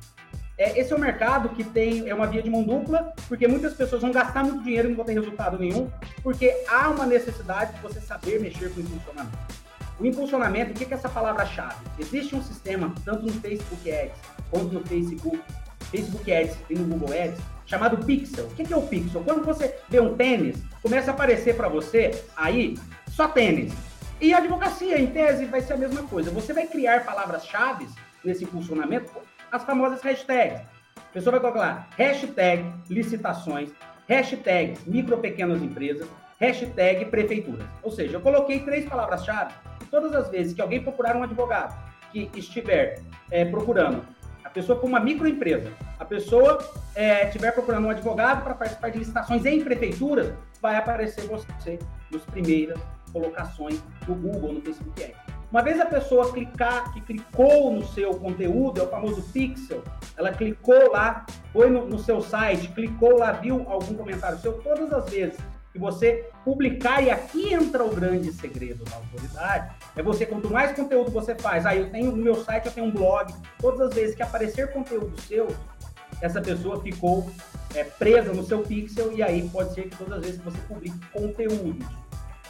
É, 0.58 0.80
esse 0.80 0.92
é 0.92 0.96
um 0.96 1.00
mercado 1.00 1.50
que 1.50 1.64
tem 1.64 2.10
é 2.10 2.16
uma 2.16 2.26
via 2.26 2.42
de 2.42 2.50
mão 2.50 2.64
dupla, 2.64 3.14
porque 3.28 3.48
muitas 3.48 3.74
pessoas 3.74 4.02
vão 4.02 4.12
gastar 4.12 4.44
muito 4.44 4.64
dinheiro 4.64 4.88
e 4.88 4.90
não 4.90 4.98
vão 4.98 5.06
ter 5.06 5.14
resultado 5.14 5.60
nenhum, 5.60 5.90
porque 6.24 6.64
há 6.68 6.90
uma 6.90 7.06
necessidade 7.06 7.74
de 7.74 7.82
você 7.82 8.00
saber 8.00 8.42
mexer 8.42 8.74
com 8.74 8.82
impulsionamento. 8.82 9.38
O 10.00 10.06
impulsionamento, 10.06 10.72
o 10.72 10.74
que 10.74 10.92
é 10.92 10.98
essa 10.98 11.10
palavra-chave? 11.10 11.76
Existe 12.00 12.36
um 12.36 12.42
sistema, 12.42 12.94
tanto 13.06 13.26
no 13.26 13.34
Facebook 13.34 13.92
Ads 13.92 14.18
quanto 14.50 14.74
no 14.74 14.86
Facebook, 14.86 15.40
Facebook 15.92 16.32
Ads 16.32 16.58
e 16.70 16.76
no 16.76 16.86
Google 16.86 17.16
Ads, 17.16 17.40
chamado 17.66 18.04
Pixel. 18.04 18.46
O 18.46 18.50
que 18.50 18.72
é 18.72 18.78
o 18.78 18.82
Pixel? 18.82 19.24
Quando 19.24 19.44
você 19.44 19.76
vê 19.90 20.00
um 20.00 20.16
tênis, 20.16 20.58
começa 20.82 21.12
a 21.12 21.14
aparecer 21.14 21.56
para 21.56 21.68
você 21.68 22.24
aí 22.36 22.78
só 23.10 23.28
tênis. 23.28 23.74
E 24.20 24.34
a 24.34 24.38
advocacia, 24.40 25.00
em 25.00 25.08
tese, 25.08 25.46
vai 25.46 25.62
ser 25.62 25.74
a 25.74 25.78
mesma 25.78 26.02
coisa. 26.04 26.32
Você 26.32 26.52
vai 26.52 26.66
criar 26.66 27.06
palavras-chave 27.06 27.88
nesse 28.26 28.46
impulsionamento, 28.46 29.12
as 29.52 29.64
famosas 29.64 30.02
hashtags. 30.02 30.62
A 30.98 31.14
pessoa 31.14 31.34
vai 31.34 31.40
colocar 31.40 31.60
lá, 31.60 31.88
hashtag 31.96 32.66
licitações, 32.90 33.70
hashtag 34.08 34.76
micro 34.88 35.20
pequenas 35.20 35.62
empresas, 35.62 36.08
hashtag 36.40 37.06
prefeituras. 37.06 37.68
Ou 37.84 37.92
seja, 37.92 38.18
eu 38.18 38.22
coloquei 38.22 38.62
três 38.62 38.86
palavras-chave 38.86 39.54
todas 39.92 40.14
as 40.16 40.30
vezes 40.30 40.54
que 40.54 40.62
alguém 40.62 40.82
procurar 40.82 41.16
um 41.16 41.22
advogado 41.22 41.78
que 42.12 42.30
estiver 42.36 43.00
é, 43.30 43.46
procurando, 43.46 44.04
a 44.44 44.50
pessoa 44.50 44.80
for 44.80 44.88
uma 44.88 45.00
microempresa, 45.00 45.72
a 46.00 46.06
pessoa 46.06 46.58
é, 46.96 47.28
estiver 47.28 47.52
procurando 47.52 47.86
um 47.86 47.90
advogado 47.92 48.44
para 48.44 48.56
participar 48.56 48.90
de 48.90 48.98
licitações 48.98 49.46
em 49.46 49.64
prefeituras, 49.64 50.34
vai 50.60 50.76
aparecer 50.76 51.26
você 51.28 51.78
nos 52.12 52.24
primeiras 52.26 52.80
colocações 53.12 53.82
no 54.08 54.16
Google, 54.16 54.54
no 54.54 54.62
Facebook 54.62 55.04
Ads. 55.04 55.38
Uma 55.50 55.62
vez 55.62 55.80
a 55.80 55.86
pessoa 55.86 56.32
clicar, 56.34 56.94
que 56.94 57.00
clicou 57.00 57.72
no 57.72 57.86
seu 57.88 58.14
conteúdo, 58.16 58.82
é 58.82 58.84
o 58.84 58.90
famoso 58.90 59.22
pixel, 59.32 59.82
ela 60.18 60.32
clicou 60.32 60.92
lá, 60.92 61.26
foi 61.54 61.70
no, 61.70 61.88
no 61.88 61.98
seu 61.98 62.22
site, 62.22 62.68
clicou 62.70 63.18
lá, 63.18 63.32
viu 63.32 63.66
algum 63.70 63.94
comentário 63.96 64.38
seu, 64.40 64.54
todas 64.62 64.92
as 64.92 65.10
vezes 65.10 65.38
que 65.72 65.80
você 65.80 66.30
publicar, 66.44 67.02
e 67.02 67.10
aqui 67.10 67.54
entra 67.54 67.82
o 67.86 67.96
grande 67.96 68.34
segredo 68.34 68.84
da 68.84 68.98
autoridade, 68.98 69.74
é 69.96 70.04
você, 70.04 70.26
quanto 70.26 70.50
mais 70.50 70.76
conteúdo 70.76 71.12
você 71.12 71.34
faz, 71.34 71.66
aí 71.66 71.78
ah, 71.78 71.82
eu 71.82 71.92
tenho 71.92 72.12
no 72.12 72.22
meu 72.22 72.36
site, 72.44 72.66
eu 72.66 72.72
tenho 72.74 72.88
um 72.88 72.92
blog, 72.92 73.34
todas 73.58 73.80
as 73.88 73.94
vezes 73.94 74.16
que 74.16 74.24
aparecer 74.24 74.74
conteúdo 74.74 75.20
seu, 75.22 75.48
essa 76.22 76.42
pessoa 76.42 76.82
ficou 76.82 77.30
é, 77.74 77.86
presa 77.86 78.34
no 78.34 78.44
seu 78.44 78.64
pixel, 78.64 79.14
e 79.14 79.24
aí 79.24 79.48
pode 79.48 79.74
ser 79.74 79.84
que 79.84 79.96
todas 79.96 80.18
as 80.18 80.26
vezes 80.26 80.40
que 80.40 80.46
você 80.46 80.60
publique 80.68 81.00
conteúdos 81.14 81.88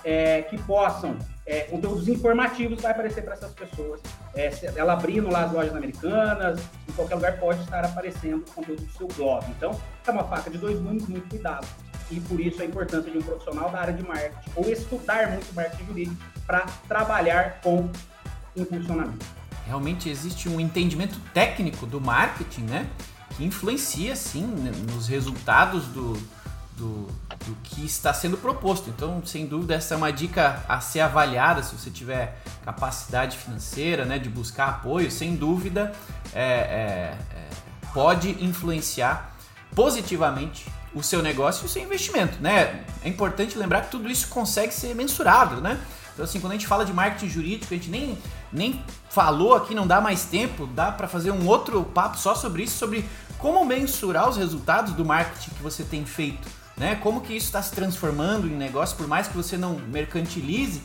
é, 0.07 0.41
que 0.43 0.57
possam, 0.61 1.17
é, 1.45 1.63
conteúdos 1.63 2.07
informativos, 2.07 2.81
vai 2.81 2.93
aparecer 2.93 3.25
para 3.25 3.33
essas 3.33 3.51
pessoas. 3.51 3.99
É, 4.33 4.49
ela 4.77 4.93
abrindo 4.93 5.29
lá 5.29 5.43
as 5.43 5.51
lojas 5.51 5.75
americanas, 5.75 6.61
em 6.87 6.93
qualquer 6.93 7.15
lugar 7.15 7.37
pode 7.37 7.61
estar 7.61 7.83
aparecendo 7.83 8.45
conteúdo 8.55 8.81
do 8.83 8.91
seu 8.93 9.07
blog. 9.09 9.45
Então, 9.49 9.77
é 10.07 10.11
uma 10.11 10.23
faca 10.23 10.49
de 10.49 10.57
dois 10.57 10.79
gumes, 10.79 11.05
muito 11.09 11.27
cuidado 11.27 11.67
e 12.09 12.21
por 12.21 12.39
isso 12.39 12.61
a 12.61 12.65
importância 12.65 13.11
de 13.11 13.17
um 13.17 13.21
profissional 13.21 13.69
da 13.69 13.81
área 13.81 13.93
de 13.93 14.01
marketing 14.01 14.49
ou 14.55 14.69
estudar 14.69 15.29
muito 15.31 15.53
marketing 15.53 15.85
jurídico 15.87 16.15
para 16.45 16.65
trabalhar 16.87 17.59
com 17.61 17.89
impulsionamento. 18.55 19.25
Realmente 19.65 20.09
existe 20.09 20.47
um 20.47 20.57
entendimento 20.57 21.19
técnico 21.33 21.85
do 21.85 21.99
marketing, 21.99 22.61
né? 22.61 22.89
Que 23.35 23.43
influencia, 23.43 24.15
sim, 24.15 24.47
nos 24.89 25.09
resultados 25.09 25.85
do, 25.87 26.13
do, 26.77 27.07
do 27.45 27.55
que 27.63 27.83
está 27.83 28.13
sendo 28.13 28.37
proposto. 28.37 28.89
Então, 28.89 29.21
sem 29.25 29.47
dúvida, 29.47 29.73
essa 29.73 29.95
é 29.95 29.97
uma 29.97 30.13
dica 30.13 30.63
a 30.69 30.79
ser 30.79 30.99
avaliada 31.01 31.63
se 31.63 31.75
você 31.75 31.89
tiver 31.89 32.39
capacidade 32.63 33.35
financeira, 33.35 34.05
né, 34.05 34.19
de 34.19 34.29
buscar 34.29 34.69
apoio. 34.69 35.09
Sem 35.09 35.35
dúvida, 35.35 35.91
é, 36.33 36.43
é, 36.43 37.17
é, 37.35 37.49
pode 37.93 38.43
influenciar 38.43 39.35
positivamente 39.75 40.65
o 40.93 41.03
seu 41.03 41.21
negócio 41.21 41.63
e 41.63 41.65
o 41.65 41.69
seu 41.69 41.83
investimento, 41.83 42.41
né? 42.41 42.85
É 43.03 43.09
importante 43.09 43.57
lembrar 43.57 43.81
que 43.81 43.91
tudo 43.91 44.09
isso 44.09 44.29
consegue 44.29 44.73
ser 44.73 44.95
mensurado, 44.95 45.59
né? 45.61 45.79
Então, 46.13 46.25
assim, 46.25 46.39
quando 46.39 46.53
a 46.53 46.55
gente 46.55 46.65
fala 46.65 46.83
de 46.83 46.93
marketing 46.93 47.29
jurídico, 47.29 47.73
a 47.73 47.77
gente 47.77 47.89
nem, 47.89 48.17
nem 48.51 48.83
falou 49.09 49.53
aqui, 49.53 49.75
não 49.75 49.85
dá 49.85 50.01
mais 50.01 50.25
tempo, 50.25 50.65
dá 50.65 50.91
para 50.91 51.07
fazer 51.07 51.29
um 51.29 51.45
outro 51.45 51.83
papo 51.83 52.17
só 52.17 52.33
sobre 52.33 52.63
isso, 52.63 52.77
sobre 52.77 53.07
como 53.37 53.63
mensurar 53.63 54.27
os 54.27 54.35
resultados 54.35 54.93
do 54.93 55.05
marketing 55.05 55.51
que 55.51 55.61
você 55.61 55.83
tem 55.83 56.05
feito, 56.05 56.47
né? 56.77 56.95
Como 56.95 57.21
que 57.21 57.35
isso 57.35 57.47
está 57.47 57.61
se 57.61 57.71
transformando 57.71 58.47
em 58.47 58.51
negócio, 58.51 58.95
por 58.95 59.07
mais 59.07 59.27
que 59.27 59.35
você 59.35 59.57
não 59.57 59.73
mercantilize, 59.73 60.81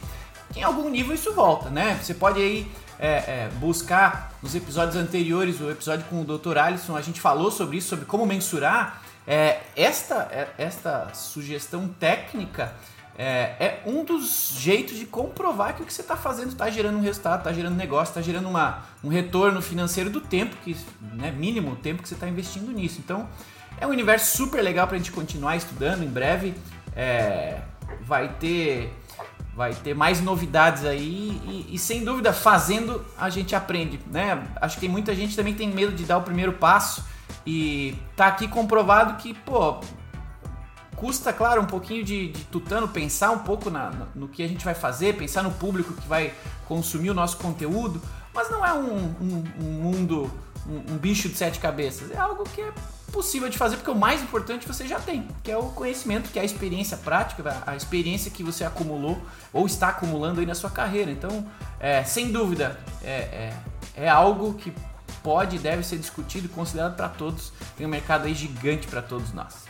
em 0.56 0.62
algum 0.62 0.88
nível 0.88 1.14
isso 1.14 1.32
volta, 1.32 1.70
né? 1.70 1.98
Você 2.02 2.14
pode 2.14 2.40
aí 2.40 2.70
é, 2.98 3.08
é, 3.08 3.50
buscar 3.58 4.32
nos 4.42 4.54
episódios 4.54 4.96
anteriores, 4.96 5.60
o 5.60 5.70
episódio 5.70 6.04
com 6.06 6.20
o 6.20 6.24
Dr. 6.24 6.58
Alisson, 6.58 6.96
a 6.96 7.02
gente 7.02 7.20
falou 7.20 7.50
sobre 7.50 7.76
isso, 7.76 7.88
sobre 7.88 8.04
como 8.04 8.26
mensurar. 8.26 9.02
É, 9.26 9.60
esta, 9.76 10.28
é, 10.32 10.48
esta 10.58 11.14
sugestão 11.14 11.88
técnica 11.88 12.74
é, 13.16 13.24
é, 13.60 13.82
um 13.86 14.04
dos 14.04 14.54
jeitos 14.58 14.96
de 14.96 15.04
comprovar 15.04 15.76
que 15.76 15.82
o 15.82 15.86
que 15.86 15.92
você 15.92 16.00
está 16.00 16.16
fazendo 16.16 16.48
está 16.48 16.70
gerando 16.70 16.96
um 16.98 17.02
resultado, 17.02 17.40
está 17.40 17.52
gerando 17.52 17.76
negócio, 17.76 18.10
está 18.10 18.22
gerando 18.22 18.48
uma, 18.48 18.84
um 19.04 19.08
retorno 19.08 19.60
financeiro 19.60 20.08
do 20.08 20.20
tempo, 20.20 20.56
que 20.64 20.76
né, 21.00 21.30
mínimo 21.30 21.72
o 21.72 21.76
tempo 21.76 22.02
que 22.02 22.08
você 22.08 22.14
está 22.14 22.26
investindo 22.26 22.72
nisso. 22.72 23.00
Então 23.04 23.28
é 23.82 23.86
um 23.86 23.90
universo 23.90 24.36
super 24.36 24.62
legal 24.62 24.86
para 24.86 24.94
a 24.94 24.98
gente 24.98 25.10
continuar 25.10 25.56
estudando. 25.56 26.04
Em 26.04 26.08
breve 26.08 26.54
é, 26.94 27.60
vai 28.02 28.28
ter 28.28 28.96
vai 29.54 29.74
ter 29.74 29.92
mais 29.92 30.20
novidades 30.22 30.84
aí 30.86 31.42
e, 31.44 31.74
e, 31.74 31.78
sem 31.78 32.02
dúvida 32.02 32.32
fazendo 32.32 33.04
a 33.18 33.28
gente 33.28 33.54
aprende, 33.54 34.00
né? 34.06 34.46
Acho 34.56 34.78
que 34.78 34.88
muita 34.88 35.14
gente 35.14 35.36
também 35.36 35.52
tem 35.52 35.68
medo 35.68 35.92
de 35.92 36.04
dar 36.04 36.16
o 36.16 36.22
primeiro 36.22 36.54
passo 36.54 37.04
e 37.44 37.94
tá 38.16 38.28
aqui 38.28 38.48
comprovado 38.48 39.16
que 39.20 39.34
pô 39.34 39.80
custa, 40.96 41.32
claro, 41.32 41.60
um 41.60 41.66
pouquinho 41.66 42.04
de, 42.04 42.28
de 42.28 42.44
tutano 42.44 42.86
pensar 42.86 43.32
um 43.32 43.40
pouco 43.40 43.68
na, 43.68 43.90
no, 43.90 44.08
no 44.14 44.28
que 44.28 44.42
a 44.42 44.48
gente 44.48 44.64
vai 44.64 44.74
fazer, 44.74 45.16
pensar 45.16 45.42
no 45.42 45.50
público 45.50 45.92
que 45.92 46.06
vai 46.06 46.32
consumir 46.66 47.10
o 47.10 47.14
nosso 47.14 47.36
conteúdo, 47.36 48.00
mas 48.32 48.48
não 48.48 48.64
é 48.64 48.72
um, 48.72 49.14
um, 49.20 49.44
um 49.60 49.72
mundo, 49.82 50.30
um, 50.66 50.94
um, 50.94 50.98
bicho 50.98 51.28
de 51.28 51.36
sete 51.36 51.58
cabeças. 51.58 52.10
É 52.10 52.16
algo 52.16 52.44
que 52.44 52.60
é 52.60 52.72
possível 53.12 53.48
de 53.48 53.58
fazer, 53.58 53.76
porque 53.76 53.90
o 53.90 53.94
mais 53.94 54.22
importante 54.22 54.66
você 54.66 54.86
já 54.86 54.98
tem, 54.98 55.28
que 55.42 55.50
é 55.50 55.56
o 55.56 55.64
conhecimento, 55.70 56.30
que 56.30 56.38
é 56.38 56.42
a 56.42 56.44
experiência 56.44 56.96
prática, 56.96 57.62
a 57.66 57.76
experiência 57.76 58.30
que 58.30 58.42
você 58.42 58.64
acumulou 58.64 59.20
ou 59.52 59.66
está 59.66 59.88
acumulando 59.88 60.40
aí 60.40 60.46
na 60.46 60.54
sua 60.54 60.70
carreira. 60.70 61.10
Então, 61.10 61.46
é, 61.78 62.02
sem 62.04 62.32
dúvida, 62.32 62.78
é, 63.02 63.10
é, 63.10 63.56
é 63.96 64.08
algo 64.08 64.54
que 64.54 64.72
pode 65.22 65.56
e 65.56 65.58
deve 65.58 65.82
ser 65.82 65.98
discutido 65.98 66.46
e 66.46 66.48
considerado 66.48 66.96
para 66.96 67.08
todos. 67.08 67.52
Tem 67.76 67.86
um 67.86 67.90
mercado 67.90 68.26
aí 68.26 68.34
gigante 68.34 68.86
para 68.86 69.02
todos 69.02 69.32
nós. 69.32 69.64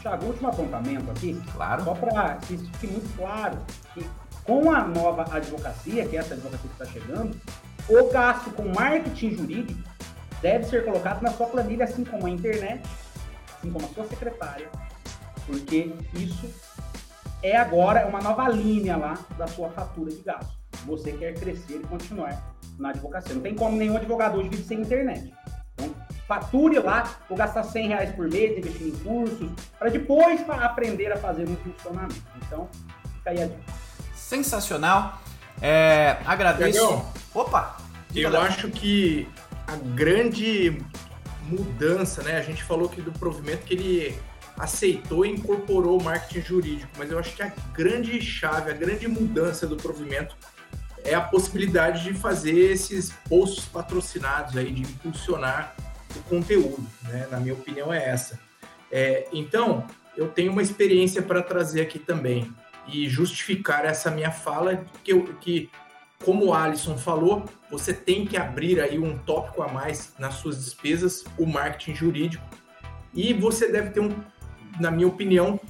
Tiago, 0.00 0.26
último 0.26 0.48
apontamento 0.48 1.10
aqui. 1.10 1.40
Claro. 1.54 1.84
Só 1.84 1.94
para 1.94 2.34
que 2.36 2.54
isso 2.54 2.64
fique 2.78 2.92
muito 2.92 3.16
claro 3.16 3.58
que 3.94 4.06
com 4.44 4.70
a 4.70 4.86
nova 4.86 5.24
advocacia, 5.30 6.06
que 6.06 6.16
é 6.16 6.20
essa 6.20 6.34
advocacia 6.34 6.70
que 6.70 6.82
está 6.82 6.86
chegando, 6.86 7.36
o 7.88 8.10
gasto 8.10 8.50
com 8.50 8.68
marketing 8.72 9.36
jurídico 9.36 9.87
deve 10.40 10.64
ser 10.64 10.84
colocado 10.84 11.22
na 11.22 11.30
sua 11.30 11.46
planilha, 11.46 11.84
assim 11.84 12.04
como 12.04 12.26
a 12.26 12.30
internet, 12.30 12.82
assim 13.56 13.70
como 13.70 13.84
a 13.84 13.88
sua 13.88 14.04
secretária, 14.06 14.68
porque 15.46 15.92
isso 16.14 16.48
é 17.42 17.56
agora 17.56 18.06
uma 18.06 18.20
nova 18.20 18.48
linha 18.48 18.96
lá 18.96 19.18
da 19.36 19.46
sua 19.46 19.68
fatura 19.70 20.10
de 20.10 20.22
gasto. 20.22 20.56
Você 20.86 21.12
quer 21.12 21.34
crescer 21.34 21.76
e 21.76 21.86
continuar 21.86 22.54
na 22.78 22.90
advocacia. 22.90 23.34
Não 23.34 23.42
tem 23.42 23.54
como 23.54 23.76
nenhum 23.76 23.96
advogado 23.96 24.38
hoje 24.38 24.48
viver 24.48 24.64
sem 24.64 24.80
internet. 24.80 25.32
Então, 25.74 25.94
fature 26.26 26.78
lá, 26.78 27.18
vou 27.28 27.36
gastar 27.36 27.62
100 27.62 27.88
reais 27.88 28.14
por 28.14 28.28
mês 28.28 28.58
investindo 28.58 28.88
em 28.88 28.98
cursos, 29.04 29.50
para 29.78 29.90
depois 29.90 30.48
aprender 30.48 31.12
a 31.12 31.16
fazer 31.16 31.48
um 31.48 31.56
funcionamento. 31.56 32.22
Então, 32.46 32.68
fica 33.16 33.30
aí 33.30 33.42
a 33.42 33.46
dica. 33.46 33.72
Sensacional. 34.14 35.20
É, 35.60 36.16
agradeço. 36.24 37.04
Opa! 37.34 37.76
Eu 38.14 38.40
acho 38.40 38.70
que 38.70 39.28
a 39.68 39.76
grande 39.76 40.78
mudança, 41.42 42.22
né? 42.22 42.38
A 42.38 42.42
gente 42.42 42.64
falou 42.64 42.88
aqui 42.88 43.02
do 43.02 43.12
provimento 43.12 43.66
que 43.66 43.74
ele 43.74 44.18
aceitou 44.58 45.26
e 45.26 45.30
incorporou 45.30 46.00
o 46.00 46.02
marketing 46.02 46.40
jurídico, 46.40 46.90
mas 46.96 47.10
eu 47.10 47.18
acho 47.18 47.36
que 47.36 47.42
a 47.42 47.52
grande 47.74 48.20
chave, 48.20 48.70
a 48.70 48.74
grande 48.74 49.06
mudança 49.06 49.66
do 49.66 49.76
provimento 49.76 50.34
é 51.04 51.14
a 51.14 51.20
possibilidade 51.20 52.02
de 52.02 52.14
fazer 52.14 52.72
esses 52.72 53.12
posts 53.28 53.66
patrocinados 53.66 54.56
aí, 54.56 54.72
de 54.72 54.82
impulsionar 54.82 55.76
o 56.16 56.20
conteúdo, 56.22 56.84
né? 57.04 57.28
Na 57.30 57.38
minha 57.38 57.54
opinião 57.54 57.92
é 57.92 58.08
essa. 58.08 58.40
É, 58.90 59.28
então, 59.32 59.86
eu 60.16 60.28
tenho 60.28 60.50
uma 60.50 60.62
experiência 60.62 61.20
para 61.20 61.42
trazer 61.42 61.82
aqui 61.82 61.98
também 61.98 62.50
e 62.88 63.06
justificar 63.06 63.84
essa 63.84 64.10
minha 64.10 64.30
fala 64.30 64.82
que, 65.04 65.12
eu, 65.12 65.24
que 65.34 65.70
como 66.24 66.46
o 66.46 66.54
Alisson 66.54 66.96
falou, 66.96 67.44
você 67.70 67.92
tem 67.92 68.26
que 68.26 68.36
abrir 68.36 68.80
aí 68.80 68.98
um 68.98 69.16
tópico 69.18 69.62
a 69.62 69.68
mais 69.68 70.12
nas 70.18 70.34
suas 70.34 70.64
despesas, 70.64 71.24
o 71.38 71.46
marketing 71.46 71.94
jurídico, 71.94 72.44
e 73.14 73.32
você 73.32 73.70
deve 73.70 73.90
ter 73.90 74.00
um, 74.00 74.14
na 74.80 74.90
minha 74.90 75.06
opinião, 75.06 75.60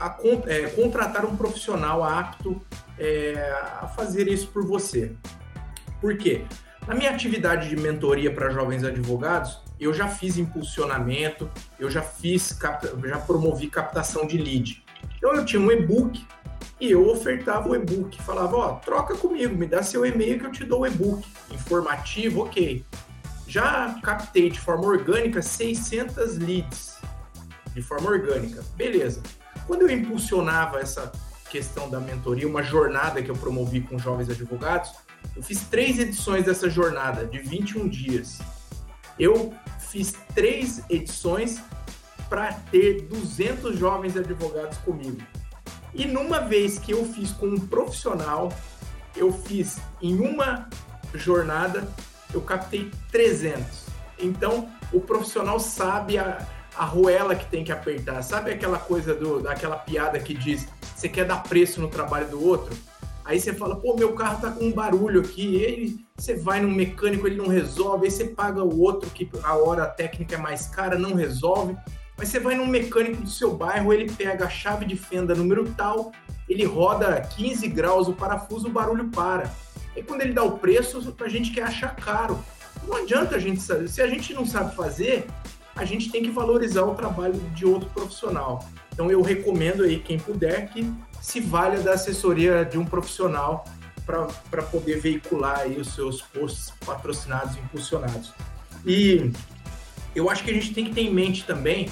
a, 0.00 0.16
é, 0.46 0.68
contratar 0.70 1.24
um 1.24 1.36
profissional 1.36 2.04
apto 2.04 2.60
é, 2.98 3.52
a 3.80 3.88
fazer 3.88 4.28
isso 4.28 4.48
por 4.48 4.64
você. 4.64 5.12
Por 6.00 6.16
quê? 6.16 6.44
Na 6.86 6.94
minha 6.94 7.10
atividade 7.10 7.68
de 7.68 7.76
mentoria 7.76 8.32
para 8.32 8.50
jovens 8.50 8.84
advogados, 8.84 9.60
eu 9.78 9.92
já 9.92 10.08
fiz 10.08 10.38
impulsionamento, 10.38 11.50
eu 11.78 11.90
já 11.90 12.00
fiz, 12.00 12.56
já 13.04 13.18
promovi 13.18 13.66
captação 13.68 14.26
de 14.26 14.38
lead. 14.38 14.84
Então 15.16 15.34
eu 15.34 15.44
tinha 15.44 15.60
um 15.60 15.70
e-book 15.70 16.24
e 16.80 16.90
eu 16.90 17.08
ofertava 17.08 17.68
o 17.68 17.74
e-book, 17.74 18.20
falava, 18.22 18.56
ó, 18.56 18.72
troca 18.74 19.16
comigo, 19.16 19.56
me 19.56 19.66
dá 19.66 19.82
seu 19.82 20.04
e-mail 20.04 20.38
que 20.38 20.46
eu 20.46 20.52
te 20.52 20.64
dou 20.64 20.80
o 20.80 20.86
e-book. 20.86 21.26
Informativo, 21.50 22.42
ok. 22.42 22.84
Já 23.48 23.98
captei 24.02 24.50
de 24.50 24.60
forma 24.60 24.86
orgânica 24.86 25.40
600 25.40 26.36
leads 26.38 26.96
de 27.74 27.82
forma 27.82 28.10
orgânica. 28.10 28.62
Beleza. 28.74 29.22
Quando 29.66 29.82
eu 29.82 29.90
impulsionava 29.90 30.80
essa 30.80 31.12
questão 31.50 31.88
da 31.88 32.00
mentoria, 32.00 32.46
uma 32.46 32.62
jornada 32.62 33.22
que 33.22 33.30
eu 33.30 33.36
promovi 33.36 33.80
com 33.80 33.98
jovens 33.98 34.28
advogados, 34.28 34.92
eu 35.34 35.42
fiz 35.42 35.62
três 35.62 35.98
edições 35.98 36.44
dessa 36.44 36.68
jornada 36.68 37.26
de 37.26 37.38
21 37.38 37.88
dias. 37.88 38.38
Eu 39.18 39.54
fiz 39.78 40.14
três 40.34 40.82
edições 40.90 41.60
para 42.28 42.52
ter 42.70 43.02
200 43.02 43.78
jovens 43.78 44.16
advogados 44.16 44.78
comigo. 44.78 45.22
E 45.96 46.04
numa 46.04 46.40
vez 46.40 46.78
que 46.78 46.92
eu 46.92 47.04
fiz 47.06 47.32
com 47.32 47.46
um 47.46 47.58
profissional, 47.58 48.52
eu 49.16 49.32
fiz 49.32 49.78
em 50.02 50.18
uma 50.18 50.68
jornada, 51.14 51.88
eu 52.34 52.42
captei 52.42 52.90
300. 53.10 53.86
Então, 54.18 54.68
o 54.92 55.00
profissional 55.00 55.58
sabe 55.58 56.18
a, 56.18 56.46
a 56.76 56.84
roela 56.84 57.34
que 57.34 57.46
tem 57.46 57.64
que 57.64 57.72
apertar. 57.72 58.22
Sabe 58.22 58.50
aquela 58.50 58.78
coisa 58.78 59.14
do, 59.14 59.40
daquela 59.40 59.76
piada 59.76 60.18
que 60.18 60.34
diz: 60.34 60.68
você 60.94 61.08
quer 61.08 61.24
dar 61.24 61.42
preço 61.42 61.80
no 61.80 61.88
trabalho 61.88 62.28
do 62.28 62.44
outro? 62.44 62.76
Aí 63.24 63.40
você 63.40 63.52
fala, 63.52 63.74
pô, 63.74 63.96
meu 63.96 64.12
carro 64.12 64.40
tá 64.40 64.52
com 64.52 64.66
um 64.66 64.72
barulho 64.72 65.20
aqui, 65.20 65.56
e 65.56 65.64
aí 65.64 66.06
você 66.16 66.36
vai 66.36 66.60
num 66.60 66.70
mecânico, 66.70 67.26
ele 67.26 67.36
não 67.36 67.48
resolve, 67.48 68.04
aí 68.04 68.10
você 68.10 68.26
paga 68.26 68.62
o 68.62 68.80
outro 68.80 69.10
que 69.10 69.28
a 69.42 69.56
hora 69.56 69.84
técnica 69.84 70.36
é 70.36 70.38
mais 70.38 70.66
cara, 70.68 70.96
não 70.96 71.14
resolve. 71.14 71.76
Mas 72.16 72.28
você 72.28 72.40
vai 72.40 72.54
num 72.54 72.66
mecânico 72.66 73.22
do 73.22 73.28
seu 73.28 73.54
bairro, 73.54 73.92
ele 73.92 74.10
pega 74.10 74.46
a 74.46 74.50
chave 74.50 74.86
de 74.86 74.96
fenda 74.96 75.34
número 75.34 75.68
tal, 75.76 76.12
ele 76.48 76.64
roda 76.64 77.20
15 77.20 77.68
graus 77.68 78.08
o 78.08 78.12
parafuso, 78.12 78.68
o 78.68 78.70
barulho 78.70 79.08
para. 79.08 79.52
E 79.94 80.02
quando 80.02 80.22
ele 80.22 80.32
dá 80.32 80.42
o 80.42 80.58
preço, 80.58 81.14
a 81.20 81.28
gente 81.28 81.50
quer 81.50 81.64
achar 81.64 81.94
caro. 81.96 82.42
Não 82.86 82.96
adianta 82.96 83.36
a 83.36 83.38
gente 83.38 83.60
saber. 83.60 83.88
Se 83.88 84.00
a 84.00 84.06
gente 84.06 84.32
não 84.32 84.46
sabe 84.46 84.74
fazer, 84.74 85.26
a 85.74 85.84
gente 85.84 86.10
tem 86.10 86.22
que 86.22 86.30
valorizar 86.30 86.82
o 86.82 86.94
trabalho 86.94 87.34
de 87.54 87.66
outro 87.66 87.88
profissional. 87.90 88.66
Então 88.92 89.10
eu 89.10 89.20
recomendo 89.20 89.82
aí 89.82 89.98
quem 89.98 90.18
puder 90.18 90.70
que 90.70 90.90
se 91.20 91.40
valha 91.40 91.80
da 91.80 91.92
assessoria 91.92 92.64
de 92.64 92.78
um 92.78 92.84
profissional 92.84 93.64
para 94.06 94.62
poder 94.62 95.00
veicular 95.00 95.60
aí 95.60 95.78
os 95.78 95.88
seus 95.94 96.22
posts 96.22 96.72
patrocinados 96.84 97.56
e 97.56 97.60
impulsionados. 97.60 98.32
E 98.86 99.32
eu 100.14 100.30
acho 100.30 100.44
que 100.44 100.50
a 100.50 100.54
gente 100.54 100.72
tem 100.72 100.84
que 100.84 100.94
ter 100.94 101.02
em 101.02 101.12
mente 101.12 101.44
também 101.44 101.90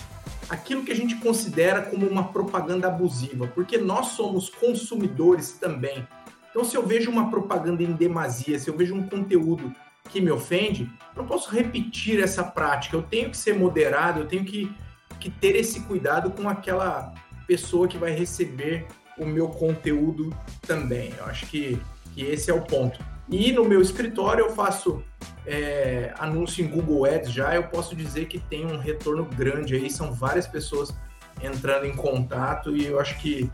aquilo 0.49 0.85
que 0.85 0.93
a 0.93 0.97
gente 0.97 1.17
considera 1.17 1.83
como 1.83 2.07
uma 2.07 2.29
propaganda 2.29 2.89
abusiva, 2.89 3.47
porque 3.55 3.79
nós 3.79 4.09
somos 4.09 4.49
consumidores 4.49 5.53
também. 5.53 6.07
Então, 6.51 6.65
se 6.65 6.77
eu 6.77 6.87
vejo 6.87 7.11
uma 7.11 7.31
propaganda 7.31 7.83
em 7.83 7.93
demasia, 7.93 8.59
se 8.59 8.69
eu 8.69 8.77
vejo 8.77 8.95
um 8.95 9.03
conteúdo 9.03 9.73
que 10.11 10.21
me 10.21 10.31
ofende, 10.31 10.89
não 11.17 11.27
posso 11.27 11.51
repetir 11.51 12.23
essa 12.23 12.45
prática. 12.45 12.97
Eu 12.97 13.03
tenho 13.03 13.31
que 13.31 13.37
ser 13.37 13.55
moderado, 13.55 14.21
eu 14.21 14.27
tenho 14.27 14.45
que, 14.45 14.73
que 15.19 15.31
ter 15.31 15.57
esse 15.57 15.81
cuidado 15.81 16.31
com 16.31 16.49
aquela 16.49 17.13
pessoa 17.47 17.89
que 17.89 17.99
vai 17.99 18.13
receber 18.13 18.87
o 19.19 19.25
meu 19.25 19.49
conteúdo 19.49 20.35
também. 20.63 21.13
Eu 21.19 21.25
acho 21.27 21.47
que, 21.47 21.81
que 22.15 22.23
esse 22.23 22.51
é 22.51 22.55
o 22.55 22.63
ponto. 22.63 22.99
E 23.29 23.53
no 23.53 23.65
meu 23.65 23.81
escritório 23.81 24.45
eu 24.45 24.51
faço 24.51 25.03
é, 25.47 26.13
anúncio 26.19 26.65
em 26.65 26.69
Google 26.69 27.05
Ads 27.07 27.33
já, 27.33 27.55
eu 27.55 27.65
posso 27.65 27.97
dizer 27.97 28.27
que 28.27 28.39
tem 28.39 28.67
um 28.67 28.77
retorno 28.77 29.25
grande 29.25 29.75
aí, 29.75 29.91
são 29.91 30.13
várias 30.13 30.47
pessoas 30.47 30.95
entrando 31.43 31.87
em 31.87 31.95
contato 31.95 32.77
e 32.77 32.87
eu 32.87 33.01
acho 33.01 33.19
que, 33.19 33.51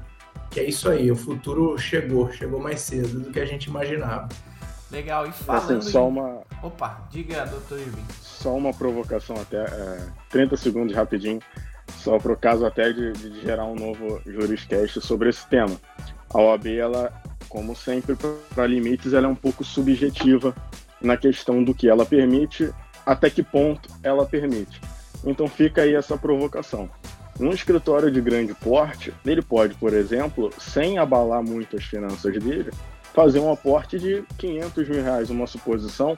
que 0.51 0.61
é 0.61 0.65
isso 0.65 0.89
aí, 0.89 1.11
o 1.11 1.17
futuro 1.17 1.79
chegou, 1.79 2.31
chegou 2.33 2.61
mais 2.61 2.81
cedo 2.81 3.21
do 3.21 3.31
que 3.31 3.41
a 3.41 3.47
gente 3.47 3.67
imaginava. 3.67 4.29
Legal, 4.91 5.27
e 5.27 5.33
falando 5.33 5.79
assim, 5.79 5.91
só 5.91 6.09
uma, 6.09 6.43
Opa, 6.63 7.07
diga, 7.11 7.47
doutor 7.47 7.79
Irving. 7.79 8.05
só 8.21 8.57
uma 8.57 8.73
provocação 8.73 9.37
até, 9.37 9.63
é, 9.63 10.07
30 10.31 10.57
segundos 10.57 10.97
rapidinho, 10.97 11.39
só 11.99 12.19
para 12.19 12.33
o 12.33 12.37
caso 12.37 12.67
até 12.67 12.93
de, 12.93 13.13
de 13.13 13.41
gerar 13.41 13.67
um 13.67 13.77
novo 13.77 14.21
Juriscast 14.27 15.01
sobre 15.01 15.29
esse 15.29 15.47
tema. 15.47 15.77
A 16.33 16.41
OAB, 16.41 16.67
ela, 16.67 17.13
como 17.51 17.75
sempre, 17.75 18.17
para 18.55 18.67
limites, 18.67 19.13
ela 19.13 19.27
é 19.27 19.29
um 19.29 19.35
pouco 19.35 19.65
subjetiva 19.65 20.55
na 21.03 21.17
questão 21.17 21.63
do 21.63 21.75
que 21.75 21.89
ela 21.89 22.07
permite, 22.07 22.73
até 23.05 23.29
que 23.29 23.43
ponto 23.43 23.91
ela 24.03 24.25
permite. 24.25 24.81
Então 25.25 25.49
fica 25.49 25.83
aí 25.83 25.95
essa 25.95 26.17
provocação. 26.17 26.89
Um 27.39 27.51
escritório 27.51 28.11
de 28.11 28.21
grande 28.21 28.55
porte, 28.55 29.13
ele 29.27 29.43
pode, 29.43 29.75
por 29.75 29.93
exemplo, 29.93 30.51
sem 30.59 30.99
abalar 30.99 31.43
muito 31.43 31.77
as 31.77 31.85
finanças 31.85 32.33
dele, 32.39 32.71
fazer 33.13 33.41
um 33.41 33.53
aporte 33.53 33.99
de 33.99 34.23
500 34.39 34.89
mil 34.89 35.03
reais, 35.03 35.29
uma 35.29 35.47
suposição, 35.47 36.17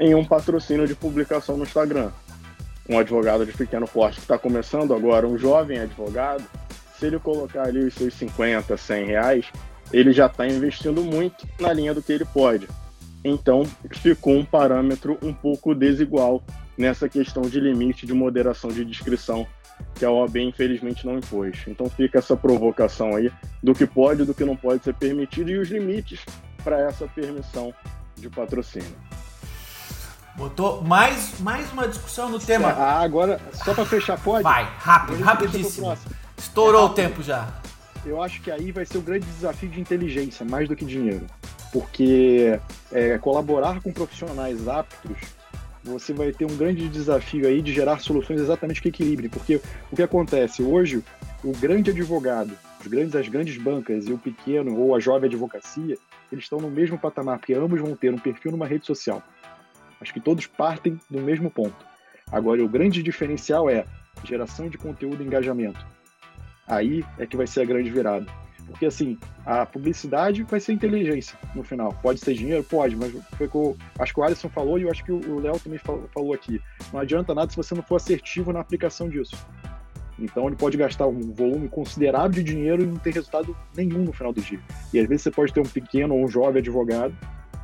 em 0.00 0.14
um 0.14 0.24
patrocínio 0.24 0.88
de 0.88 0.94
publicação 0.94 1.56
no 1.56 1.62
Instagram. 1.62 2.10
Um 2.88 2.98
advogado 2.98 3.46
de 3.46 3.52
pequeno 3.52 3.86
porte 3.86 4.16
que 4.16 4.22
está 4.22 4.36
começando 4.36 4.92
agora, 4.92 5.26
um 5.26 5.38
jovem 5.38 5.78
advogado, 5.78 6.44
se 6.98 7.06
ele 7.06 7.18
colocar 7.18 7.68
ali 7.68 7.84
os 7.84 7.94
seus 7.94 8.14
50, 8.14 8.76
100 8.76 9.06
reais, 9.06 9.46
ele 9.94 10.12
já 10.12 10.26
está 10.26 10.46
investindo 10.46 11.02
muito 11.02 11.46
na 11.60 11.72
linha 11.72 11.94
do 11.94 12.02
que 12.02 12.12
ele 12.12 12.24
pode. 12.24 12.68
Então, 13.24 13.64
ficou 13.92 14.34
um 14.34 14.44
parâmetro 14.44 15.16
um 15.22 15.32
pouco 15.32 15.74
desigual 15.74 16.42
nessa 16.76 17.08
questão 17.08 17.42
de 17.42 17.60
limite 17.60 18.04
de 18.04 18.12
moderação 18.12 18.70
de 18.70 18.84
descrição 18.84 19.46
que 19.94 20.04
a 20.04 20.10
OAB 20.10 20.36
infelizmente 20.36 21.06
não 21.06 21.18
impôs. 21.18 21.62
Então 21.66 21.88
fica 21.88 22.18
essa 22.18 22.36
provocação 22.36 23.14
aí 23.14 23.32
do 23.62 23.72
que 23.72 23.86
pode 23.86 24.22
e 24.22 24.24
do 24.24 24.34
que 24.34 24.44
não 24.44 24.56
pode 24.56 24.82
ser 24.82 24.94
permitido 24.94 25.50
e 25.50 25.58
os 25.58 25.68
limites 25.68 26.20
para 26.62 26.80
essa 26.80 27.06
permissão 27.06 27.72
de 28.16 28.28
patrocínio. 28.28 28.96
Botou 30.36 30.82
mais, 30.82 31.40
mais 31.40 31.72
uma 31.72 31.86
discussão 31.86 32.28
no 32.28 32.40
tema. 32.40 32.68
Ah, 32.70 33.00
agora, 33.00 33.40
só 33.52 33.72
para 33.72 33.84
fechar, 33.84 34.18
pode? 34.18 34.42
Vai, 34.42 34.68
rápido, 34.78 35.22
rapidíssimo. 35.22 35.96
Estourou 36.36 36.86
o 36.86 36.88
tempo 36.90 37.22
já. 37.22 37.62
Eu 38.06 38.22
acho 38.22 38.42
que 38.42 38.50
aí 38.50 38.70
vai 38.70 38.84
ser 38.84 38.98
o 38.98 39.02
grande 39.02 39.26
desafio 39.26 39.68
de 39.68 39.80
inteligência, 39.80 40.44
mais 40.44 40.68
do 40.68 40.76
que 40.76 40.84
dinheiro. 40.84 41.26
Porque 41.72 42.58
é, 42.92 43.18
colaborar 43.18 43.80
com 43.80 43.92
profissionais 43.92 44.68
aptos, 44.68 45.16
você 45.82 46.12
vai 46.12 46.32
ter 46.32 46.44
um 46.44 46.56
grande 46.56 46.88
desafio 46.88 47.46
aí 47.46 47.60
de 47.60 47.72
gerar 47.72 48.00
soluções 48.00 48.40
exatamente 48.40 48.80
que 48.80 48.88
equilibrem. 48.88 49.30
Porque 49.30 49.60
o 49.90 49.96
que 49.96 50.02
acontece? 50.02 50.62
Hoje, 50.62 51.02
o 51.42 51.52
grande 51.52 51.90
advogado, 51.90 52.52
os 52.80 52.86
grandes, 52.86 53.16
as 53.16 53.28
grandes 53.28 53.56
bancas 53.56 54.06
e 54.06 54.12
o 54.12 54.18
pequeno 54.18 54.76
ou 54.76 54.94
a 54.94 55.00
jovem 55.00 55.28
advocacia, 55.28 55.96
eles 56.30 56.44
estão 56.44 56.58
no 56.58 56.70
mesmo 56.70 56.98
patamar, 56.98 57.38
porque 57.38 57.54
ambos 57.54 57.80
vão 57.80 57.96
ter 57.96 58.12
um 58.12 58.18
perfil 58.18 58.52
numa 58.52 58.66
rede 58.66 58.86
social. 58.86 59.22
Acho 60.00 60.12
que 60.12 60.20
todos 60.20 60.46
partem 60.46 61.00
do 61.08 61.20
mesmo 61.20 61.50
ponto. 61.50 61.76
Agora, 62.30 62.62
o 62.62 62.68
grande 62.68 63.02
diferencial 63.02 63.68
é 63.70 63.84
geração 64.24 64.68
de 64.68 64.78
conteúdo 64.78 65.22
e 65.22 65.26
engajamento. 65.26 65.84
Aí 66.66 67.04
é 67.18 67.26
que 67.26 67.36
vai 67.36 67.46
ser 67.46 67.62
a 67.62 67.64
grande 67.64 67.90
virada. 67.90 68.26
Porque, 68.66 68.86
assim, 68.86 69.18
a 69.44 69.66
publicidade 69.66 70.42
vai 70.44 70.58
ser 70.58 70.72
inteligência 70.72 71.38
no 71.54 71.62
final. 71.62 71.92
Pode 72.02 72.20
ser 72.20 72.34
dinheiro? 72.34 72.64
Pode, 72.64 72.96
mas 72.96 73.12
foi 73.36 73.46
que 73.46 73.54
eu, 73.54 73.76
acho 73.98 74.14
que 74.14 74.20
o 74.20 74.22
Alisson 74.24 74.48
falou 74.48 74.78
e 74.78 74.82
eu 74.82 74.90
acho 74.90 75.04
que 75.04 75.12
o 75.12 75.38
Léo 75.38 75.60
também 75.60 75.78
falou, 75.78 76.08
falou 76.12 76.32
aqui. 76.32 76.60
Não 76.92 77.00
adianta 77.00 77.34
nada 77.34 77.50
se 77.50 77.56
você 77.56 77.74
não 77.74 77.82
for 77.82 77.96
assertivo 77.96 78.52
na 78.52 78.60
aplicação 78.60 79.08
disso. 79.08 79.36
Então, 80.18 80.46
ele 80.46 80.56
pode 80.56 80.76
gastar 80.76 81.06
um 81.06 81.32
volume 81.32 81.68
considerável 81.68 82.30
de 82.30 82.42
dinheiro 82.42 82.82
e 82.82 82.86
não 82.86 82.96
ter 82.96 83.12
resultado 83.12 83.56
nenhum 83.76 84.04
no 84.04 84.12
final 84.12 84.32
do 84.32 84.40
dia. 84.40 84.60
E 84.92 84.98
às 84.98 85.08
vezes 85.08 85.22
você 85.22 85.30
pode 85.30 85.52
ter 85.52 85.60
um 85.60 85.64
pequeno 85.64 86.14
ou 86.14 86.24
um 86.24 86.28
jovem 86.28 86.60
advogado 86.60 87.14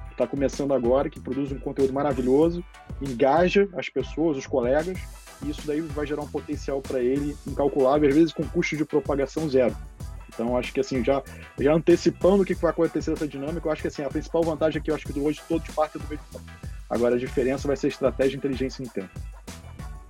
que 0.09 0.13
está 0.13 0.27
começando 0.27 0.75
agora, 0.75 1.09
que 1.09 1.21
produz 1.21 1.51
um 1.53 1.59
conteúdo 1.59 1.93
maravilhoso, 1.93 2.63
engaja 3.01 3.69
as 3.75 3.89
pessoas, 3.89 4.37
os 4.37 4.47
colegas, 4.47 4.99
e 5.43 5.51
isso 5.51 5.63
daí 5.67 5.81
vai 5.81 6.07
gerar 6.07 6.23
um 6.23 6.29
potencial 6.29 6.81
para 6.81 7.01
ele 7.01 7.37
incalculável, 7.47 8.09
às 8.09 8.15
vezes 8.15 8.33
com 8.33 8.43
custo 8.45 8.77
de 8.77 8.85
propagação 8.85 9.49
zero. 9.49 9.77
Então, 10.33 10.57
acho 10.57 10.73
que 10.73 10.81
assim, 10.81 11.05
já, 11.05 11.23
já 11.59 11.75
antecipando 11.75 12.43
o 12.43 12.47
que 12.47 12.55
vai 12.55 12.71
acontecer 12.71 13.11
nessa 13.11 13.27
dinâmica, 13.27 13.67
eu 13.67 13.73
acho 13.73 13.83
que 13.83 13.89
assim, 13.89 14.03
a 14.03 14.09
principal 14.09 14.43
vantagem 14.43 14.81
é 14.81 14.83
que 14.83 14.91
eu 14.91 14.95
acho 14.95 15.07
que 15.07 15.19
hoje 15.19 15.41
todos 15.49 15.69
partem 15.75 16.01
do 16.01 16.09
mesmo 16.09 16.25
ponto. 16.33 16.45
Agora, 16.89 17.15
a 17.15 17.19
diferença 17.19 17.69
vai 17.69 17.77
ser 17.77 17.89
estratégia 17.89 18.35
e 18.35 18.39
inteligência 18.39 18.83
em 18.83 18.87
tempo. 18.87 19.11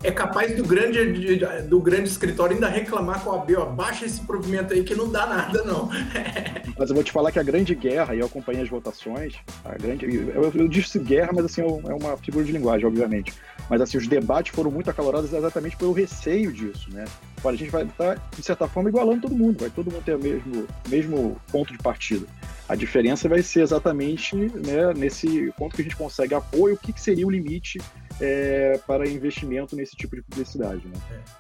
É 0.03 0.11
capaz 0.11 0.57
do 0.57 0.65
grande, 0.65 1.13
de- 1.37 1.63
do 1.65 1.79
grande 1.79 2.09
escritório 2.09 2.55
ainda 2.55 2.69
reclamar 2.69 3.23
com 3.23 3.33
a 3.33 3.37
AB, 3.37 3.55
ó, 3.57 3.67
baixa 3.67 4.07
esse 4.07 4.21
provimento 4.23 4.73
aí 4.73 4.83
que 4.83 4.95
não 4.95 5.11
dá 5.11 5.27
nada, 5.27 5.63
não. 5.63 5.91
Mas 6.79 6.89
eu 6.89 6.95
vou 6.95 7.05
te 7.05 7.13
falar 7.13 7.31
que 7.31 7.39
a 7.39 7.43
grande 7.43 7.75
guerra, 7.75 8.15
e 8.15 8.21
eu 8.21 8.27
acompanhei 8.27 8.63
as 8.63 8.69
votações, 8.71 9.35
a 9.63 9.75
grande, 9.77 10.07
eu, 10.07 10.51
eu 10.55 10.69
disse 10.69 10.99
guerra, 10.99 11.31
mas 11.35 11.45
assim, 11.45 11.61
é 11.61 11.93
uma 11.93 12.17
figura 12.17 12.43
de 12.43 12.53
linguagem, 12.53 12.87
obviamente. 12.87 13.35
Mas 13.69 13.83
assim, 13.83 13.99
os 13.99 14.09
debates 14.09 14.55
foram 14.55 14.71
muito 14.71 14.89
acalorados 14.89 15.31
exatamente 15.31 15.77
pelo 15.77 15.93
receio 15.93 16.51
disso, 16.51 16.89
né? 16.91 17.05
Olha, 17.45 17.55
a 17.55 17.59
gente 17.59 17.71
vai 17.71 17.85
estar, 17.85 18.17
de 18.35 18.43
certa 18.43 18.67
forma, 18.67 18.89
igualando 18.89 19.21
todo 19.21 19.37
mundo, 19.37 19.61
vai 19.61 19.69
todo 19.69 19.93
mundo 19.93 20.03
ter 20.03 20.15
o 20.15 20.19
mesmo, 20.19 20.67
mesmo 20.89 21.37
ponto 21.53 21.71
de 21.73 21.79
partida. 21.79 22.27
A 22.71 22.77
diferença 22.77 23.29
vai 23.29 23.43
ser 23.43 23.62
exatamente 23.62 24.37
né, 24.37 24.95
nesse 24.95 25.53
ponto 25.59 25.75
que 25.75 25.83
a 25.83 25.85
gente 25.85 25.97
consegue 25.97 26.37
apoio, 26.37 26.77
o 26.77 26.79
que, 26.79 26.93
que 26.93 27.01
seria 27.01 27.27
o 27.27 27.31
limite 27.31 27.81
é, 28.21 28.79
para 28.87 29.09
investimento 29.09 29.75
nesse 29.75 29.97
tipo 29.97 30.14
de 30.14 30.23
publicidade. 30.23 30.87
Né? 30.87 30.95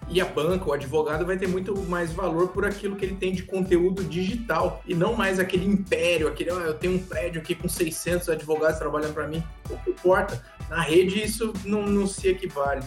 E 0.08 0.20
a 0.20 0.24
banca, 0.24 0.68
o 0.68 0.72
advogado, 0.72 1.24
vai 1.24 1.36
ter 1.36 1.46
muito 1.46 1.80
mais 1.82 2.12
valor 2.12 2.48
por 2.48 2.64
aquilo 2.64 2.96
que 2.96 3.04
ele 3.04 3.14
tem 3.14 3.32
de 3.32 3.44
conteúdo 3.44 4.02
digital 4.02 4.82
e 4.84 4.92
não 4.92 5.14
mais 5.14 5.38
aquele 5.38 5.64
império, 5.64 6.26
aquele, 6.26 6.50
ó, 6.50 6.58
eu 6.58 6.74
tenho 6.74 6.94
um 6.94 6.98
prédio 6.98 7.40
aqui 7.40 7.54
com 7.54 7.68
600 7.68 8.28
advogados 8.28 8.80
trabalhando 8.80 9.14
para 9.14 9.28
mim. 9.28 9.40
Pouco 9.68 9.88
importa. 9.88 10.44
Na 10.68 10.82
rede 10.82 11.22
isso 11.22 11.52
não, 11.64 11.86
não 11.86 12.08
se 12.08 12.26
equivale. 12.26 12.82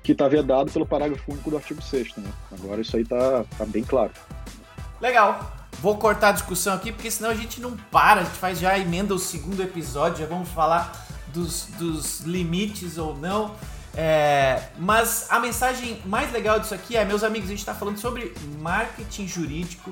Que 0.00 0.12
está 0.12 0.28
vedado 0.28 0.70
pelo 0.70 0.86
parágrafo 0.86 1.32
único 1.32 1.50
do 1.50 1.56
artigo 1.56 1.82
6 1.82 2.18
né? 2.18 2.30
Agora 2.52 2.82
isso 2.82 2.94
aí 2.94 3.02
está 3.02 3.44
tá 3.58 3.66
bem 3.66 3.82
claro. 3.82 4.12
Legal. 5.00 5.59
Vou 5.78 5.96
cortar 5.96 6.28
a 6.28 6.32
discussão 6.32 6.74
aqui, 6.74 6.92
porque 6.92 7.10
senão 7.10 7.30
a 7.30 7.34
gente 7.34 7.60
não 7.60 7.76
para. 7.76 8.20
A 8.20 8.24
gente 8.24 8.36
faz 8.36 8.58
já 8.58 8.72
a 8.72 8.78
emenda 8.78 9.14
o 9.14 9.18
segundo 9.18 9.62
episódio, 9.62 10.18
já 10.18 10.26
vamos 10.26 10.48
falar 10.50 11.06
dos, 11.28 11.66
dos 11.78 12.20
limites 12.20 12.98
ou 12.98 13.16
não. 13.16 13.54
É, 13.94 14.68
mas 14.78 15.26
a 15.30 15.40
mensagem 15.40 16.00
mais 16.04 16.32
legal 16.32 16.60
disso 16.60 16.74
aqui 16.74 16.96
é, 16.96 17.04
meus 17.04 17.24
amigos, 17.24 17.48
a 17.48 17.50
gente 17.50 17.60
está 17.60 17.74
falando 17.74 17.98
sobre 17.98 18.34
marketing 18.60 19.26
jurídico. 19.26 19.90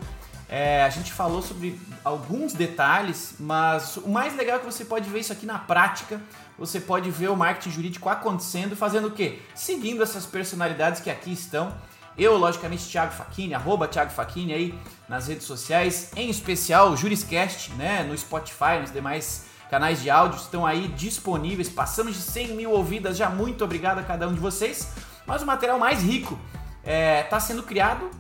É, 0.49 0.83
a 0.83 0.89
gente 0.89 1.13
falou 1.13 1.43
sobre 1.43 1.79
alguns 2.03 2.55
detalhes, 2.55 3.35
mas 3.39 3.99
o 3.99 4.09
mais 4.09 4.35
legal 4.35 4.57
é 4.57 4.59
que 4.61 4.65
você 4.65 4.85
pode 4.85 5.09
ver 5.11 5.21
isso 5.21 5.33
aqui 5.33 5.45
na 5.45 5.59
prática. 5.59 6.21
Você 6.59 6.81
pode 6.81 7.11
ver 7.11 7.29
o 7.29 7.37
marketing 7.37 7.71
jurídico 7.71 8.09
acontecendo, 8.09 8.75
fazendo 8.75 9.09
o 9.09 9.11
quê? 9.11 9.41
Seguindo 9.55 10.03
essas 10.03 10.25
personalidades 10.25 11.01
que 11.01 11.11
aqui 11.11 11.33
estão. 11.33 11.75
Eu, 12.17 12.37
logicamente, 12.37 12.89
Thiago 12.89 13.13
Facchini, 13.13 13.55
arroba 13.55 13.87
Thiago 13.87 14.11
Facchini 14.11 14.53
aí 14.53 14.79
nas 15.09 15.27
redes 15.27 15.47
sociais, 15.47 16.11
em 16.15 16.29
especial 16.29 16.91
o 16.91 16.97
Juriscast, 16.97 17.73
né, 17.73 18.03
no 18.03 18.17
Spotify, 18.17 18.79
nos 18.81 18.93
demais 18.93 19.47
canais 19.71 20.03
de 20.03 20.11
áudio 20.11 20.39
estão 20.39 20.67
aí 20.67 20.89
disponíveis. 20.89 21.69
Passamos 21.69 22.15
de 22.15 22.23
100 22.23 22.49
mil 22.49 22.71
ouvidas 22.71 23.17
já, 23.17 23.29
muito 23.29 23.65
obrigado 23.65 23.99
a 23.99 24.03
cada 24.03 24.29
um 24.29 24.35
de 24.35 24.41
vocês. 24.41 24.89
Mas 25.27 25.43
o 25.43 25.47
material 25.47 25.79
mais 25.79 26.03
rico 26.03 26.39
está 27.23 27.39
sendo 27.39 27.63
criado 27.63 28.11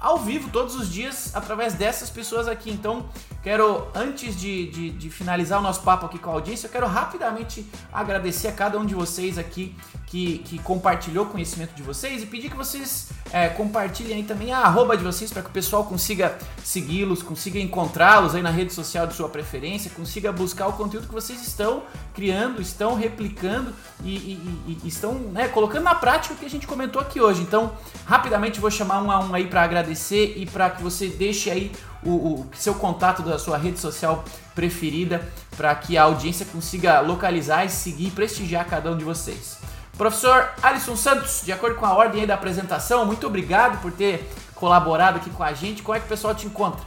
ao 0.00 0.18
vivo 0.18 0.50
todos 0.50 0.74
os 0.74 0.90
dias 0.92 1.34
através 1.34 1.74
dessas 1.74 2.10
pessoas 2.10 2.46
aqui. 2.46 2.70
Então, 2.70 3.08
quero, 3.48 3.88
antes 3.94 4.38
de, 4.38 4.66
de, 4.66 4.90
de, 4.90 5.08
finalizar 5.08 5.58
o 5.58 5.62
nosso 5.62 5.80
papo 5.80 6.04
aqui 6.04 6.18
com 6.18 6.28
a 6.28 6.34
audiência, 6.34 6.66
eu 6.66 6.70
quero 6.70 6.86
rapidamente 6.86 7.66
agradecer 7.90 8.48
a 8.48 8.52
cada 8.52 8.78
um 8.78 8.84
de 8.84 8.94
vocês 8.94 9.38
aqui 9.38 9.74
que, 10.06 10.38
que 10.40 10.58
compartilhou 10.58 11.24
o 11.24 11.28
conhecimento 11.30 11.74
de 11.74 11.82
vocês 11.82 12.22
e 12.22 12.26
pedir 12.26 12.50
que 12.50 12.56
vocês 12.56 13.08
é, 13.32 13.48
compartilhem 13.48 14.16
aí 14.16 14.22
também 14.22 14.52
a 14.52 14.58
arroba 14.58 14.98
de 14.98 15.02
vocês 15.02 15.32
para 15.32 15.40
que 15.40 15.48
o 15.48 15.52
pessoal 15.52 15.84
consiga 15.86 16.36
segui-los, 16.62 17.22
consiga 17.22 17.58
encontrá-los 17.58 18.34
aí 18.34 18.42
na 18.42 18.50
rede 18.50 18.74
social 18.74 19.06
de 19.06 19.14
sua 19.14 19.30
preferência, 19.30 19.90
consiga 19.96 20.30
buscar 20.30 20.66
o 20.66 20.74
conteúdo 20.74 21.06
que 21.08 21.14
vocês 21.14 21.40
estão 21.40 21.84
criando, 22.14 22.60
estão 22.60 22.96
replicando 22.96 23.72
e, 24.04 24.14
e, 24.14 24.78
e 24.84 24.88
estão 24.88 25.14
né, 25.14 25.48
colocando 25.48 25.84
na 25.84 25.94
prática 25.94 26.34
o 26.34 26.36
que 26.36 26.44
a 26.44 26.50
gente 26.50 26.66
comentou 26.66 27.00
aqui 27.00 27.18
hoje. 27.18 27.40
Então, 27.40 27.72
rapidamente 28.04 28.60
vou 28.60 28.70
chamar 28.70 29.02
um 29.02 29.10
a 29.10 29.20
um 29.20 29.34
aí 29.34 29.46
para 29.46 29.62
agradecer 29.62 30.34
e 30.36 30.44
para 30.44 30.68
que 30.68 30.82
você 30.82 31.08
deixe 31.08 31.50
aí 31.50 31.72
o, 32.04 32.10
o, 32.10 32.46
seu 32.54 32.74
contato 32.74 33.22
da 33.22 33.38
sua 33.38 33.56
rede 33.56 33.78
social 33.78 34.24
preferida 34.54 35.22
para 35.56 35.74
que 35.74 35.96
a 35.96 36.04
audiência 36.04 36.46
consiga 36.46 37.00
localizar 37.00 37.64
e 37.64 37.70
seguir 37.70 38.08
e 38.08 38.10
prestigiar 38.10 38.66
cada 38.66 38.90
um 38.90 38.96
de 38.96 39.04
vocês. 39.04 39.58
Professor 39.96 40.50
Alisson 40.62 40.94
Santos, 40.94 41.42
de 41.44 41.52
acordo 41.52 41.76
com 41.76 41.84
a 41.84 41.92
ordem 41.92 42.26
da 42.26 42.34
apresentação, 42.34 43.04
muito 43.04 43.26
obrigado 43.26 43.80
por 43.82 43.90
ter 43.90 44.30
colaborado 44.54 45.16
aqui 45.16 45.30
com 45.30 45.42
a 45.42 45.52
gente. 45.52 45.82
Como 45.82 45.96
é 45.96 46.00
que 46.00 46.06
o 46.06 46.08
pessoal 46.08 46.34
te 46.34 46.46
encontra? 46.46 46.80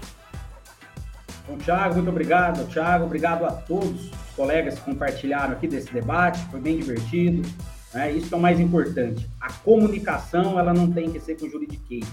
Bom, 1.47 1.57
Thiago, 1.57 1.95
muito 1.95 2.09
obrigado. 2.09 2.65
Thiago, 2.67 3.05
obrigado 3.05 3.45
a 3.45 3.51
todos 3.51 4.05
os 4.05 4.35
colegas 4.35 4.75
que 4.75 4.85
compartilharam 4.85 5.53
aqui 5.53 5.67
desse 5.67 5.91
debate, 5.91 6.39
foi 6.49 6.59
bem 6.61 6.77
divertido. 6.77 7.47
Né? 7.93 8.13
Isso 8.13 8.33
é 8.33 8.37
o 8.37 8.41
mais 8.41 8.59
importante. 8.59 9.29
A 9.39 9.51
comunicação, 9.51 10.57
ela 10.57 10.73
não 10.73 10.91
tem 10.91 11.11
que 11.11 11.19
ser 11.19 11.37
com 11.37 11.49
juridiquês. 11.49 12.05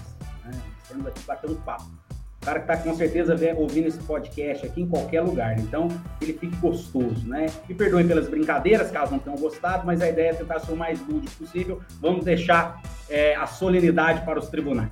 Né? 0.43 0.51
Estamos 0.83 1.07
aqui 1.07 1.47
um 1.47 1.55
papo. 1.55 1.98
O 2.41 2.45
cara 2.45 2.59
que 2.59 2.71
está 2.71 2.77
com 2.77 2.95
certeza 2.95 3.35
ouvindo 3.57 3.87
esse 3.87 3.99
podcast 3.99 4.65
aqui 4.65 4.81
em 4.81 4.87
qualquer 4.87 5.21
lugar, 5.21 5.59
então 5.59 5.89
ele 6.21 6.33
fique 6.33 6.55
gostoso, 6.55 7.27
né? 7.27 7.47
Me 7.67 7.75
perdoem 7.75 8.07
pelas 8.07 8.29
brincadeiras, 8.29 8.89
caso 8.89 9.11
não 9.11 9.19
tenham 9.19 9.37
gostado, 9.37 9.85
mas 9.85 10.01
a 10.01 10.07
ideia 10.07 10.29
é 10.29 10.33
tentar 10.33 10.59
ser 10.59 10.71
o 10.71 10.77
mais 10.77 10.99
lúdico 11.05 11.35
possível. 11.35 11.81
Vamos 12.01 12.23
deixar 12.23 12.81
é, 13.09 13.35
a 13.35 13.45
solenidade 13.45 14.23
para 14.25 14.39
os 14.39 14.47
tribunais. 14.47 14.89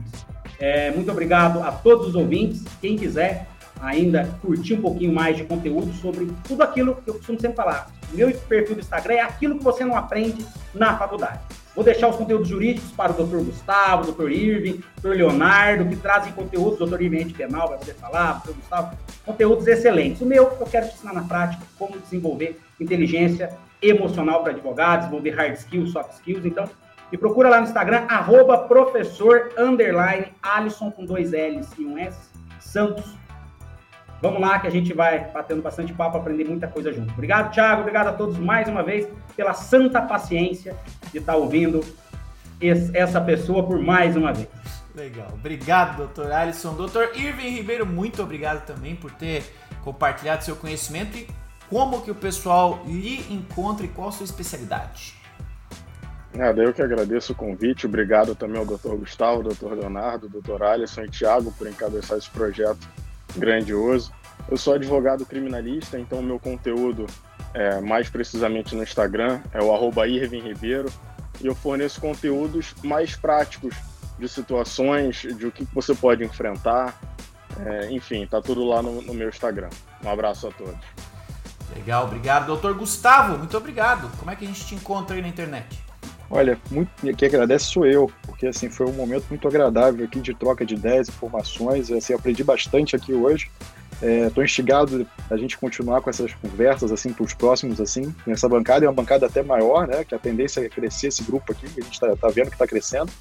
É, 0.60 0.92
muito 0.92 1.10
obrigado 1.10 1.62
a 1.64 1.72
todos 1.72 2.08
os 2.08 2.16
ouvintes. 2.16 2.64
Quem 2.82 2.98
quiser 2.98 3.48
ainda 3.80 4.28
curtir 4.42 4.74
um 4.74 4.82
pouquinho 4.82 5.14
mais 5.14 5.38
de 5.38 5.44
conteúdo 5.44 5.94
sobre 5.94 6.28
tudo 6.48 6.64
aquilo 6.64 6.96
que 6.96 7.10
eu 7.10 7.14
costumo 7.14 7.40
sempre 7.40 7.56
falar. 7.56 7.90
Meu 8.12 8.32
perfil 8.32 8.76
do 8.76 8.82
Instagram 8.82 9.16
é 9.16 9.22
aquilo 9.22 9.58
que 9.58 9.64
você 9.64 9.86
não 9.86 9.96
aprende 9.96 10.46
na 10.74 10.98
faculdade. 10.98 11.40
Vou 11.78 11.84
deixar 11.84 12.08
os 12.08 12.16
conteúdos 12.16 12.48
jurídicos 12.48 12.90
para 12.90 13.12
o 13.12 13.24
Dr. 13.24 13.38
Gustavo, 13.38 14.12
Dr. 14.12 14.32
Irving, 14.32 14.82
Dr. 15.00 15.10
Leonardo, 15.10 15.88
que 15.88 15.96
trazem 15.96 16.34
conteúdos, 16.34 16.80
Dr. 16.80 17.04
Irving 17.04 17.30
Penal 17.30 17.70
vai 17.70 17.78
poder 17.78 17.94
falar, 17.94 18.42
Dr. 18.44 18.54
Gustavo, 18.54 18.98
conteúdos 19.24 19.68
excelentes. 19.68 20.20
O 20.20 20.26
meu, 20.26 20.46
eu 20.60 20.66
quero 20.66 20.88
te 20.88 20.96
ensinar 20.96 21.14
na 21.14 21.22
prática 21.22 21.62
como 21.78 22.00
desenvolver 22.00 22.60
inteligência 22.80 23.52
emocional 23.80 24.42
para 24.42 24.54
advogados, 24.54 25.06
desenvolver 25.06 25.30
hard 25.36 25.54
skills, 25.54 25.92
soft 25.92 26.14
skills. 26.14 26.44
Então, 26.46 26.68
me 27.12 27.18
procura 27.20 27.48
lá 27.48 27.62
no 27.62 27.68
Instagram, 27.68 28.08
arroba 28.10 28.58
professor, 28.58 29.54
underline, 29.56 30.34
Alisson 30.42 30.90
com 30.90 31.06
dois 31.06 31.32
L's 31.32 31.70
e 31.78 31.86
um 31.86 31.96
S, 31.96 32.18
Santos. 32.60 33.06
Vamos 34.22 34.42
lá 34.42 34.60
que 34.60 34.68
a 34.68 34.72
gente 34.72 34.94
vai 34.94 35.32
batendo 35.32 35.62
bastante 35.62 35.94
papo, 35.94 36.18
aprender 36.18 36.46
muita 36.46 36.68
coisa 36.68 36.92
junto. 36.92 37.12
Obrigado, 37.14 37.54
Thiago. 37.54 37.82
Obrigado 37.82 38.08
a 38.08 38.14
todos 38.14 38.38
mais 38.38 38.68
uma 38.68 38.82
vez 38.82 39.08
pela 39.36 39.54
santa 39.54 40.02
paciência 40.02 40.76
de 41.12 41.20
estar 41.20 41.36
ouvindo 41.36 41.84
essa 42.94 43.22
pessoa 43.22 43.64
por 43.64 43.80
mais 43.80 44.16
uma 44.16 44.34
vez. 44.34 44.50
Legal. 44.96 45.28
Obrigado, 45.32 45.98
doutor 45.98 46.32
Alisson. 46.32 46.74
Doutor 46.74 47.12
Irving 47.16 47.50
Ribeiro, 47.50 47.86
muito 47.86 48.24
obrigado 48.24 48.66
também 48.66 48.96
por 48.96 49.12
ter 49.12 49.44
compartilhado 49.84 50.44
seu 50.44 50.56
conhecimento 50.56 51.16
e 51.16 51.28
como 51.70 52.02
que 52.02 52.10
o 52.10 52.16
pessoal 52.16 52.82
lhe 52.88 53.32
encontra 53.32 53.86
e 53.86 53.90
qual 53.90 54.10
a 54.10 54.12
sua 54.12 54.24
especialidade. 54.24 55.14
Nada, 56.34 56.64
eu 56.64 56.74
que 56.74 56.82
agradeço 56.82 57.34
o 57.34 57.36
convite. 57.36 57.86
Obrigado 57.86 58.34
também 58.34 58.58
ao 58.58 58.66
doutor 58.66 58.98
Gustavo, 58.98 59.44
doutor 59.44 59.74
Leonardo, 59.74 60.28
doutor 60.28 60.64
Alisson 60.64 61.04
e 61.04 61.10
Thiago 61.10 61.52
por 61.52 61.68
encabeçar 61.68 62.18
esse 62.18 62.30
projeto 62.32 62.88
grandioso. 63.38 64.12
Eu 64.50 64.58
sou 64.58 64.74
advogado 64.74 65.26
criminalista, 65.26 66.00
então 66.00 66.20
o 66.20 66.24
meu 66.24 66.40
conteúdo, 66.40 67.06
é, 67.54 67.80
mais 67.82 68.10
precisamente 68.10 68.76
no 68.76 68.84
Instagram, 68.84 69.42
é 69.52 69.62
o 69.62 69.74
arroba 69.74 70.06
Ribeiro, 70.06 70.90
e 71.42 71.48
eu 71.48 71.56
forneço 71.56 72.00
conteúdos 72.00 72.74
mais 72.84 73.16
práticos 73.16 73.76
de 74.18 74.28
situações, 74.28 75.18
de 75.18 75.46
o 75.46 75.52
que 75.52 75.68
você 75.74 75.94
pode 75.94 76.24
enfrentar. 76.24 77.00
É, 77.66 77.92
enfim, 77.92 78.26
tá 78.26 78.42
tudo 78.42 78.66
lá 78.66 78.82
no, 78.82 79.02
no 79.02 79.14
meu 79.14 79.30
Instagram. 79.30 79.70
Um 80.04 80.10
abraço 80.10 80.48
a 80.48 80.52
todos. 80.52 80.80
Legal, 81.76 82.06
obrigado. 82.06 82.48
Doutor 82.48 82.74
Gustavo, 82.74 83.38
muito 83.38 83.56
obrigado. 83.58 84.10
Como 84.18 84.32
é 84.32 84.36
que 84.36 84.46
a 84.46 84.48
gente 84.48 84.66
te 84.66 84.76
encontra 84.76 85.16
aí 85.16 85.22
na 85.22 85.28
internet? 85.28 85.87
Olha, 86.30 86.58
muito, 86.70 86.90
quem 87.16 87.28
agradece 87.28 87.66
sou 87.66 87.86
eu, 87.86 88.12
porque 88.24 88.48
assim 88.48 88.70
foi 88.70 88.86
um 88.86 88.94
momento 88.94 89.26
muito 89.30 89.48
agradável 89.48 90.06
aqui 90.06 90.20
de 90.20 90.34
troca 90.34 90.66
de 90.66 90.76
ideias, 90.76 91.08
informações. 91.08 91.90
Assim, 91.92 92.14
aprendi 92.14 92.44
bastante 92.44 92.96
aqui 92.96 93.14
hoje. 93.14 93.50
Estou 94.02 94.44
é, 94.44 94.46
instigado 94.46 95.08
a 95.30 95.38
gente 95.38 95.58
continuar 95.58 96.02
com 96.02 96.10
essas 96.10 96.32
conversas 96.36 96.92
assim 96.92 97.12
para 97.12 97.24
os 97.24 97.34
próximos 97.34 97.82
assim. 97.82 98.14
Essa 98.28 98.48
bancada 98.48 98.86
é 98.86 98.88
uma 98.88 98.94
bancada 98.94 99.26
até 99.26 99.42
maior, 99.42 99.88
né? 99.88 100.04
Que 100.04 100.14
a 100.14 100.20
tendência 100.20 100.62
é 100.62 100.70
crescer 100.70 101.08
esse 101.08 101.24
grupo 101.24 101.52
aqui. 101.52 101.66
A 101.66 101.82
gente 101.82 101.94
está 101.94 102.16
tá 102.16 102.28
vendo 102.28 102.50
que 102.50 102.56
está 102.56 102.68
crescendo. 102.68 103.12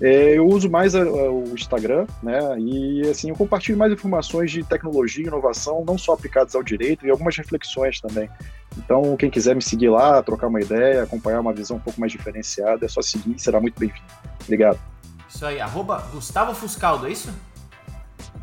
É, 0.00 0.36
eu 0.36 0.46
uso 0.46 0.68
mais 0.68 0.94
a, 0.94 1.02
a, 1.02 1.30
o 1.30 1.52
Instagram, 1.54 2.06
né? 2.22 2.58
E 2.58 3.02
assim 3.08 3.30
eu 3.30 3.36
compartilho 3.36 3.78
mais 3.78 3.92
informações 3.92 4.50
de 4.50 4.62
tecnologia 4.64 5.24
e 5.24 5.28
inovação, 5.28 5.84
não 5.86 5.96
só 5.96 6.12
aplicadas 6.12 6.54
ao 6.54 6.62
direito, 6.62 7.06
e 7.06 7.10
algumas 7.10 7.36
reflexões 7.36 8.00
também. 8.00 8.28
Então, 8.76 9.16
quem 9.16 9.30
quiser 9.30 9.54
me 9.54 9.62
seguir 9.62 9.88
lá, 9.88 10.22
trocar 10.22 10.48
uma 10.48 10.60
ideia, 10.60 11.04
acompanhar 11.04 11.40
uma 11.40 11.52
visão 11.52 11.76
um 11.76 11.80
pouco 11.80 12.00
mais 12.00 12.10
diferenciada, 12.10 12.84
é 12.84 12.88
só 12.88 13.00
seguir, 13.00 13.38
será 13.38 13.60
muito 13.60 13.78
bem-vindo. 13.78 14.04
Obrigado. 14.42 14.78
Isso 15.28 15.46
aí, 15.46 15.60
arroba 15.60 15.98
Gustavo 16.12 16.54
Fuscaldo, 16.54 17.06
é 17.06 17.12
isso? 17.12 17.32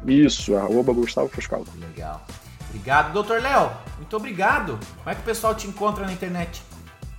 Isso, 0.08 0.56
arroba 0.56 0.94
Gustavo 0.94 1.28
Fuscaldo. 1.28 1.70
Legal. 1.80 2.26
Obrigado, 2.70 3.12
doutor 3.12 3.42
Léo. 3.42 3.70
Muito 3.98 4.16
obrigado. 4.16 4.80
Como 4.98 5.10
é 5.10 5.16
que 5.16 5.22
o 5.22 5.26
pessoal 5.26 5.54
te 5.54 5.68
encontra 5.68 6.06
na 6.06 6.14
internet? 6.14 6.64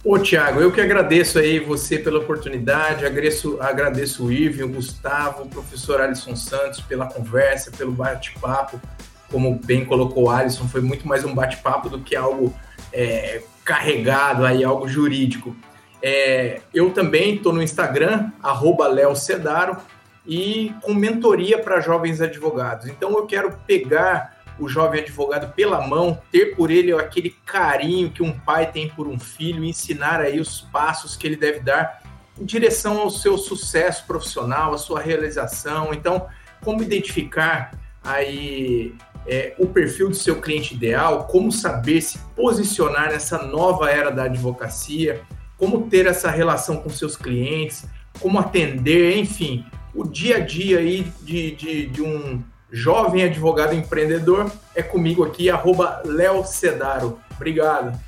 Ô, 0.05 0.19
Tiago, 0.19 0.61
eu 0.61 0.73
que 0.73 0.81
agradeço 0.81 1.39
aí 1.39 1.61
você 1.61 1.97
pela 1.97 2.19
oportunidade, 2.19 3.07
agradeço, 3.07 3.57
agradeço 3.61 4.24
o 4.24 4.33
Ivo, 4.33 4.65
o 4.65 4.69
Gustavo, 4.69 5.45
o 5.45 5.49
professor 5.49 6.01
Alisson 6.01 6.35
Santos 6.35 6.81
pela 6.81 7.07
conversa, 7.07 7.70
pelo 7.70 7.93
bate-papo. 7.93 8.81
Como 9.31 9.61
bem 9.65 9.85
colocou 9.85 10.24
o 10.24 10.31
Alisson, 10.31 10.66
foi 10.66 10.81
muito 10.81 11.07
mais 11.07 11.24
um 11.24 11.33
bate-papo 11.33 11.89
do 11.89 12.01
que 12.01 12.16
algo 12.16 12.53
é, 12.93 13.43
carregado 13.65 14.45
aí, 14.45 14.65
algo 14.65 14.89
jurídico. 14.89 15.55
É, 16.03 16.61
eu 16.74 16.91
também 16.91 17.37
estou 17.37 17.53
no 17.53 17.62
Instagram, 17.62 18.33
arroba 18.43 19.15
Cedaro, 19.15 19.77
e 20.27 20.74
com 20.83 20.95
mentoria 20.95 21.61
para 21.61 21.81
jovens 21.81 22.20
advogados. 22.20 22.89
Então 22.89 23.11
eu 23.12 23.24
quero 23.24 23.57
pegar 23.69 24.32
o 24.59 24.69
jovem 24.69 25.01
advogado 25.01 25.53
pela 25.55 25.87
mão, 25.87 26.20
ter 26.31 26.55
por 26.57 26.70
ele 26.70 26.93
aquele 26.93 27.31
carinho 27.45 28.11
que 28.11 28.23
um 28.23 28.33
pai 28.33 28.70
tem 28.70 28.89
por 28.89 29.09
um 29.09 29.19
filho, 29.19 29.65
ensinar 29.65 30.20
aí 30.20 30.41
os 30.41 30.61
passos 30.61 31.16
que 31.16 31.27
ele 31.27 31.37
deve 31.37 31.61
dar 31.61 32.03
em 32.39 32.45
direção 32.45 33.01
ao 33.01 33.11
seu 33.11 33.37
sucesso 33.37 34.07
profissional, 34.07 34.73
à 34.73 34.79
sua 34.79 35.01
realização. 35.01 35.93
Então, 35.93 36.27
como 36.65 36.83
identificar 36.83 37.73
aí 38.03 38.95
é, 39.27 39.55
o 39.59 39.66
perfil 39.66 40.09
do 40.09 40.15
seu 40.15 40.41
cliente 40.41 40.74
ideal, 40.74 41.27
como 41.27 41.53
saber 41.53 42.01
se 42.01 42.19
posicionar 42.35 43.11
nessa 43.11 43.43
nova 43.43 43.91
era 43.91 44.11
da 44.11 44.24
advocacia, 44.24 45.23
como 45.57 45.89
ter 45.89 46.07
essa 46.07 46.31
relação 46.31 46.79
com 46.79 46.91
seus 46.91 47.16
clientes, 47.16 47.87
como 48.20 48.39
atender, 48.39 49.16
enfim, 49.16 49.65
o 49.95 50.05
dia 50.05 50.37
a 50.37 50.41
dia 50.41 50.79
aí 50.79 51.07
de, 51.23 51.53
de, 51.53 51.87
de 51.87 52.03
um 52.03 52.43
jovem 52.73 53.23
advogado 53.23 53.74
empreendedor 53.74 54.51
é 54.74 54.82
comigo 54.82 55.23
aqui, 55.23 55.51
arroba 55.51 56.01
Léo 56.05 56.44
Cedaro. 56.44 57.20
Obrigado. 57.36 57.99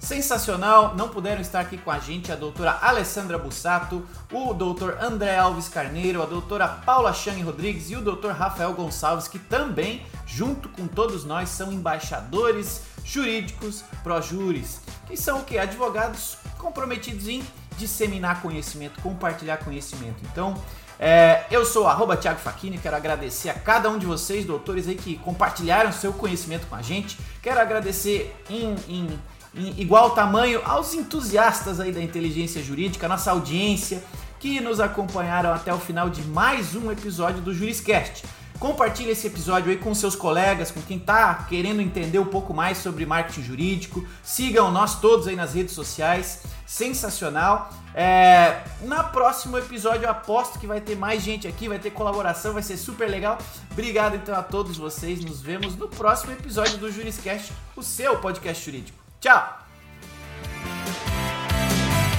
Sensacional, 0.00 0.94
não 0.96 1.08
puderam 1.08 1.40
estar 1.40 1.60
aqui 1.60 1.76
com 1.76 1.90
a 1.90 1.98
gente 1.98 2.30
a 2.30 2.36
doutora 2.36 2.78
Alessandra 2.80 3.36
Bussato, 3.36 4.06
o 4.32 4.54
doutor 4.54 4.96
André 5.00 5.36
Alves 5.36 5.68
Carneiro, 5.68 6.22
a 6.22 6.26
doutora 6.26 6.68
Paula 6.68 7.12
Chang 7.12 7.42
Rodrigues 7.42 7.90
e 7.90 7.96
o 7.96 8.00
doutor 8.00 8.32
Rafael 8.32 8.72
Gonçalves, 8.74 9.26
que 9.26 9.38
também, 9.38 10.06
junto 10.24 10.68
com 10.68 10.86
todos 10.86 11.24
nós, 11.24 11.48
são 11.48 11.72
embaixadores 11.72 12.82
jurídicos 13.04 13.82
pró-júris, 14.04 14.80
que 15.06 15.16
são 15.16 15.40
o 15.40 15.44
que? 15.44 15.58
Advogados 15.58 16.38
comprometidos 16.58 17.26
em 17.26 17.42
disseminar 17.76 18.40
conhecimento, 18.40 19.00
compartilhar 19.02 19.58
conhecimento. 19.58 20.22
Então, 20.30 20.54
é, 20.98 21.44
eu 21.50 21.64
sou 21.64 21.86
arroba 21.86 22.16
Thiago 22.16 22.40
Facchini, 22.40 22.78
quero 22.78 22.96
agradecer 22.96 23.50
a 23.50 23.54
cada 23.54 23.88
um 23.88 23.98
de 23.98 24.06
vocês, 24.06 24.44
doutores 24.44 24.88
aí, 24.88 24.94
que 24.94 25.16
compartilharam 25.18 25.92
seu 25.92 26.12
conhecimento 26.12 26.66
com 26.66 26.74
a 26.74 26.82
gente. 26.82 27.18
Quero 27.42 27.60
agradecer 27.60 28.34
em, 28.50 28.74
em 28.88 29.18
em 29.54 29.80
igual 29.80 30.10
tamanho 30.10 30.60
aos 30.64 30.94
entusiastas 30.94 31.80
aí 31.80 31.90
da 31.90 32.02
inteligência 32.02 32.62
jurídica, 32.62 33.08
nossa 33.08 33.30
audiência, 33.30 34.02
que 34.38 34.60
nos 34.60 34.78
acompanharam 34.78 35.52
até 35.52 35.72
o 35.72 35.78
final 35.78 36.08
de 36.08 36.22
mais 36.22 36.74
um 36.74 36.92
episódio 36.92 37.40
do 37.40 37.52
Juriscast. 37.52 38.24
Compartilhe 38.58 39.10
esse 39.10 39.26
episódio 39.28 39.70
aí 39.70 39.76
com 39.76 39.94
seus 39.94 40.16
colegas, 40.16 40.70
com 40.70 40.82
quem 40.82 40.96
está 40.96 41.46
querendo 41.48 41.80
entender 41.80 42.18
um 42.18 42.26
pouco 42.26 42.52
mais 42.52 42.78
sobre 42.78 43.06
marketing 43.06 43.42
jurídico. 43.42 44.04
Sigam 44.22 44.70
nós 44.72 45.00
todos 45.00 45.28
aí 45.28 45.36
nas 45.36 45.54
redes 45.54 45.74
sociais. 45.74 46.42
Sensacional. 46.66 47.70
É, 47.94 48.62
na 48.82 49.02
próximo 49.02 49.56
episódio 49.56 50.04
eu 50.04 50.10
aposto 50.10 50.58
que 50.58 50.66
vai 50.66 50.80
ter 50.80 50.96
mais 50.96 51.22
gente 51.22 51.46
aqui, 51.46 51.68
vai 51.68 51.78
ter 51.78 51.90
colaboração, 51.90 52.52
vai 52.52 52.62
ser 52.62 52.76
super 52.76 53.08
legal. 53.08 53.38
Obrigado 53.70 54.16
então 54.16 54.34
a 54.34 54.42
todos 54.42 54.76
vocês. 54.76 55.24
Nos 55.24 55.40
vemos 55.40 55.76
no 55.76 55.88
próximo 55.88 56.32
episódio 56.32 56.78
do 56.78 56.90
Juriscast, 56.90 57.52
o 57.76 57.82
seu 57.82 58.18
podcast 58.18 58.64
jurídico. 58.64 58.98
Tchau! 59.20 59.58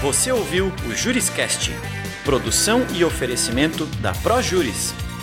Você 0.01 0.31
ouviu 0.31 0.71
o 0.89 0.95
Juriscast, 0.95 1.71
produção 2.23 2.87
e 2.93 3.03
oferecimento 3.03 3.85
da 3.97 4.13
ProJuris, 4.13 4.93